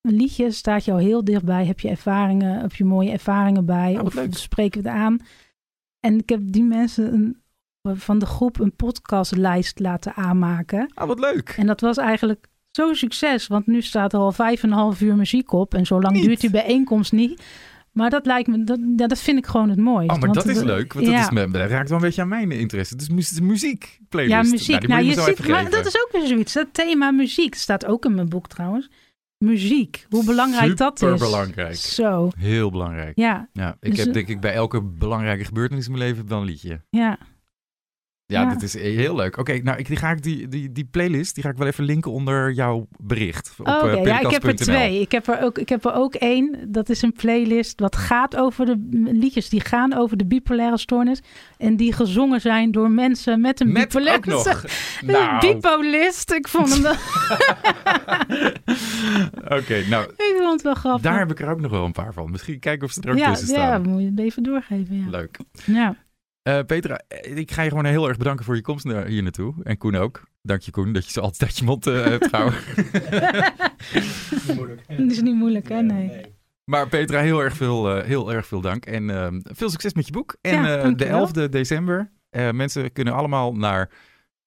liedje 0.00 0.50
staat 0.50 0.84
jou 0.84 1.02
heel 1.02 1.24
dichtbij? 1.24 1.66
Heb 1.66 1.80
je 1.80 1.88
ervaringen, 1.88 2.60
heb 2.60 2.74
je 2.74 2.84
mooie 2.84 3.10
ervaringen 3.10 3.64
bij? 3.64 3.90
Oh, 3.90 3.96
wat 3.96 4.06
of 4.06 4.14
leuk. 4.14 4.34
spreken 4.34 4.82
we 4.82 4.88
het 4.88 4.98
aan? 4.98 5.18
En 6.00 6.18
ik 6.18 6.28
heb 6.28 6.40
die 6.44 6.64
mensen 6.64 7.12
een, 7.12 7.42
van 7.92 8.18
de 8.18 8.26
groep 8.26 8.58
een 8.60 8.76
podcastlijst 8.76 9.78
laten 9.78 10.14
aanmaken. 10.14 10.90
Ah, 10.94 11.06
wat 11.06 11.18
leuk. 11.18 11.54
En 11.58 11.66
dat 11.66 11.80
was 11.80 11.96
eigenlijk 11.96 12.46
zo'n 12.70 12.94
succes, 12.94 13.46
want 13.46 13.66
nu 13.66 13.82
staat 13.82 14.12
er 14.12 14.18
al 14.18 14.32
vijf 14.32 14.62
en 14.62 14.68
een 14.70 14.76
half 14.76 15.00
uur 15.00 15.16
muziek 15.16 15.52
op. 15.52 15.74
En 15.74 15.86
zo 15.86 16.00
lang 16.00 16.20
duurt 16.22 16.40
die 16.40 16.50
bijeenkomst 16.50 17.12
niet. 17.12 17.42
Maar 17.92 18.10
dat 18.10 18.26
lijkt 18.26 18.48
me, 18.48 18.64
dat, 18.64 18.78
ja, 18.96 19.06
dat 19.06 19.18
vind 19.18 19.38
ik 19.38 19.46
gewoon 19.46 19.68
het 19.68 19.78
mooiste. 19.78 20.14
Oh, 20.14 20.20
maar 20.20 20.32
dat 20.32 20.46
is 20.46 20.62
leuk. 20.62 20.92
Want 20.92 21.06
dat, 21.06 21.14
ja. 21.14 21.20
is 21.20 21.30
me, 21.30 21.50
dat 21.50 21.70
raakt 21.70 21.88
wel 21.88 21.98
een 21.98 22.04
beetje 22.04 22.22
aan 22.22 22.28
mijn 22.28 22.50
interesse. 22.52 22.92
Het 22.92 23.02
is 23.02 23.08
mu- 23.08 23.20
het 23.20 23.30
is 23.30 23.40
muziek 23.40 23.98
playlist. 24.08 24.34
Ja, 24.44 24.50
muziek. 24.50 24.68
Nou, 24.76 24.86
Nou, 24.88 25.04
je 25.04 25.12
ziet, 25.34 25.48
maar 25.48 25.70
dat 25.70 25.86
is 25.86 25.96
ook 25.96 26.08
weer 26.12 26.26
zoiets. 26.26 26.52
Dat 26.52 26.66
thema 26.72 27.10
muziek 27.10 27.54
staat 27.54 27.86
ook 27.86 28.04
in 28.04 28.14
mijn 28.14 28.28
boek 28.28 28.48
trouwens. 28.48 28.90
Muziek. 29.38 30.06
Hoe 30.10 30.24
belangrijk 30.24 30.76
dat 30.76 31.02
is. 31.02 31.08
Superbelangrijk. 31.08 31.74
Zo. 31.74 32.30
Heel 32.36 32.70
belangrijk. 32.70 33.18
Ja, 33.18 33.48
Ja, 33.52 33.76
ik 33.80 33.90
Dus, 33.90 33.98
heb 33.98 34.06
eh, 34.08 34.12
denk 34.12 34.28
ik 34.28 34.40
bij 34.40 34.52
elke 34.54 34.82
belangrijke 34.82 35.44
gebeurtenis 35.44 35.86
in 35.86 35.92
mijn 35.92 36.04
leven 36.04 36.28
wel 36.28 36.38
een 36.38 36.44
liedje. 36.44 36.80
ja. 36.90 37.18
Ja, 38.26 38.40
Ja. 38.42 38.52
dat 38.52 38.62
is 38.62 38.74
heel 38.74 39.14
leuk. 39.14 39.36
Oké, 39.36 39.58
nou, 39.62 39.78
ik, 39.78 39.86
die, 39.86 39.96
ga 39.96 40.10
ik 40.10 40.22
die, 40.22 40.48
die, 40.48 40.72
die 40.72 40.84
playlist, 40.84 41.34
die 41.34 41.44
ga 41.44 41.50
ik 41.50 41.56
wel 41.56 41.66
even 41.66 41.84
linken 41.84 42.10
onder 42.10 42.52
jouw 42.52 42.88
bericht. 43.00 43.54
Op, 43.58 43.68
Oh, 43.68 43.74
Oké, 43.76 43.88
eh, 43.90 44.04
ja, 44.04 44.20
ik 44.20 44.30
heb 44.30 44.44
er 44.44 44.54
twee. 44.56 45.00
Ik 45.00 45.12
heb 45.12 45.26
er 45.28 45.42
ook, 45.42 45.58
ik 45.58 45.68
heb 45.68 45.84
er 45.84 45.94
ook 45.94 46.14
één. 46.14 46.58
Dat 46.68 46.88
is 46.88 47.02
een 47.02 47.12
playlist 47.12 47.80
wat 47.80 47.96
gaat 47.96 48.36
over 48.36 48.66
de 48.66 48.76
liedjes 49.12 49.48
die 49.48 49.60
gaan 49.60 49.94
over 49.94 50.16
de 50.16 50.26
bipolaire 50.26 50.78
stoornis. 50.78 51.20
En 51.58 51.76
die 51.76 51.92
gezongen 51.92 52.40
zijn 52.40 52.72
door 52.72 52.90
mensen 52.90 53.40
met 53.40 53.60
een 53.60 53.72
Met 53.72 53.82
bipolaire 53.82 54.34
ook 54.34 54.44
nog. 54.44 54.64
Nou, 55.00 55.40
Bipolist. 55.40 56.32
Ik 56.32 56.48
vond, 56.48 56.72
hem 56.72 56.82
wel, 56.82 56.92
oké, 59.58 59.84
nou, 59.88 60.04
ik 60.04 60.34
vond 60.38 60.52
het 60.52 60.62
wel 60.62 60.74
grappig. 60.74 61.02
daar 61.02 61.18
heb 61.18 61.30
ik 61.30 61.40
er 61.40 61.50
ook 61.50 61.60
nog 61.60 61.70
wel 61.70 61.84
een 61.84 61.92
paar 61.92 62.12
van. 62.12 62.30
Misschien 62.30 62.58
kijken 62.58 62.86
of 62.86 62.92
ze 62.92 63.00
er 63.00 63.10
ook 63.10 63.18
ja, 63.18 63.34
tussen 63.34 63.54
ja, 63.54 63.66
staan. 63.66 63.88
moet 63.90 64.00
je 64.02 64.08
het 64.10 64.18
even 64.18 64.42
doorgeven. 64.42 64.96
Ja. 64.96 65.08
Leuk. 65.10 65.38
Ja. 65.64 65.96
Eh, 66.44 66.58
Petra, 66.66 67.00
eh, 67.08 67.36
ik 67.36 67.50
ga 67.50 67.62
je 67.62 67.68
gewoon 67.68 67.84
heel 67.84 68.08
erg 68.08 68.16
bedanken 68.16 68.44
voor 68.44 68.56
je 68.56 68.62
komst 68.62 68.84
hier 69.06 69.22
naartoe. 69.22 69.54
En 69.62 69.78
Koen 69.78 69.96
ook. 69.96 70.22
Dank 70.42 70.60
je 70.60 70.70
Koen, 70.70 70.92
dat 70.92 71.04
je 71.04 71.10
zo 71.10 71.20
altijd 71.20 71.42
uit 71.42 71.58
je 71.58 71.64
mond 71.64 71.86
eh, 71.86 72.04
hebt 72.10 72.26
gehouden. 72.28 72.58
Niet 74.46 74.54
moeilijk. 74.56 74.82
Dat 74.88 75.10
is 75.10 75.20
niet 75.20 75.34
moeilijk, 75.34 75.68
hè? 75.68 75.82
Nee. 75.92 76.32
Maar 76.70 76.88
Petra, 76.88 77.20
heel 77.20 77.42
erg 77.42 77.54
veel, 77.56 77.96
eh, 77.96 78.04
heel 78.04 78.32
erg 78.32 78.46
veel 78.46 78.60
dank. 78.60 78.86
En 78.86 79.10
ehm, 79.10 79.40
veel 79.42 79.70
succes 79.70 79.92
met 79.94 80.06
je 80.06 80.12
boek. 80.12 80.36
En 80.40 80.62
Ja, 80.62 80.68
eh, 80.76 80.76
de 80.76 80.82
dankjewel. 80.82 81.26
11e 81.28 81.48
december. 81.48 82.10
eh, 82.30 82.50
mensen 82.50 82.92
kunnen 82.92 83.14
allemaal 83.14 83.52
naar 83.54 83.90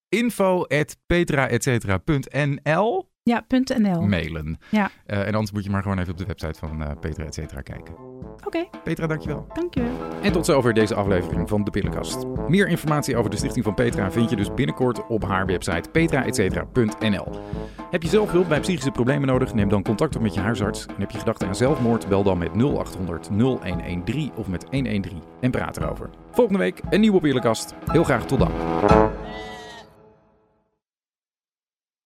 info.petra.etcetera.nl 0.10 3.07
Ja, 3.28 3.46
.nl. 3.78 4.02
mailen. 4.02 4.60
Ja. 4.70 4.90
Eh, 5.06 5.20
en 5.20 5.34
anders 5.34 5.52
moet 5.52 5.64
je 5.64 5.70
maar 5.70 5.82
gewoon 5.82 6.00
even 6.00 6.12
op 6.12 6.18
de 6.18 6.26
website 6.26 6.60
van 6.60 6.84
eh 6.84 6.92
Petra 7.00 7.24
et 7.24 7.34
cetera 7.34 7.62
kijken. 7.62 7.96
Oké, 8.46 8.66
Petra, 8.84 9.08
dankjewel. 9.08 9.48
dankjewel. 9.54 9.92
En 10.22 10.32
tot 10.32 10.46
zover 10.46 10.74
deze 10.74 10.96
aflevering 10.96 11.50
van 11.50 11.64
De 11.64 11.72
Pillenkast. 11.72 12.26
Meer 12.48 12.68
informatie 12.68 13.18
over 13.18 13.30
de 13.32 13.38
Stichting 13.38 13.66
van 13.66 13.74
Petra 13.74 14.12
vind 14.12 14.30
je 14.30 14.36
dus 14.36 14.54
binnenkort 14.54 15.08
op 15.08 15.24
haar 15.24 15.46
website 15.46 15.90
petraetcetera.nl. 15.92 17.28
Heb 17.92 18.04
je 18.04 18.10
zelf 18.10 18.32
hulp 18.32 18.48
bij 18.48 18.60
psychische 18.60 18.92
problemen 18.92 19.28
nodig? 19.28 19.54
Neem 19.54 19.70
dan 19.70 19.84
contact 19.84 20.16
op 20.16 20.22
met 20.22 20.34
je 20.34 20.40
huisarts. 20.40 20.86
En 20.86 20.96
heb 20.98 21.12
je 21.12 21.18
gedachten 21.20 21.48
aan 21.48 21.56
zelfmoord? 21.56 22.08
Bel 22.08 22.24
dan 22.24 22.38
met 22.38 22.52
0800 22.56 23.30
0113 23.30 24.32
of 24.36 24.48
met 24.48 24.66
113 24.72 25.22
en 25.42 25.52
praat 25.52 25.78
erover. 25.78 26.10
Volgende 26.32 26.60
week 26.60 26.82
een 26.90 27.00
nieuwe 27.00 27.20
Pillenkast. 27.20 27.74
Heel 27.92 28.04
graag 28.04 28.26
tot 28.26 28.40
dan. 28.40 28.52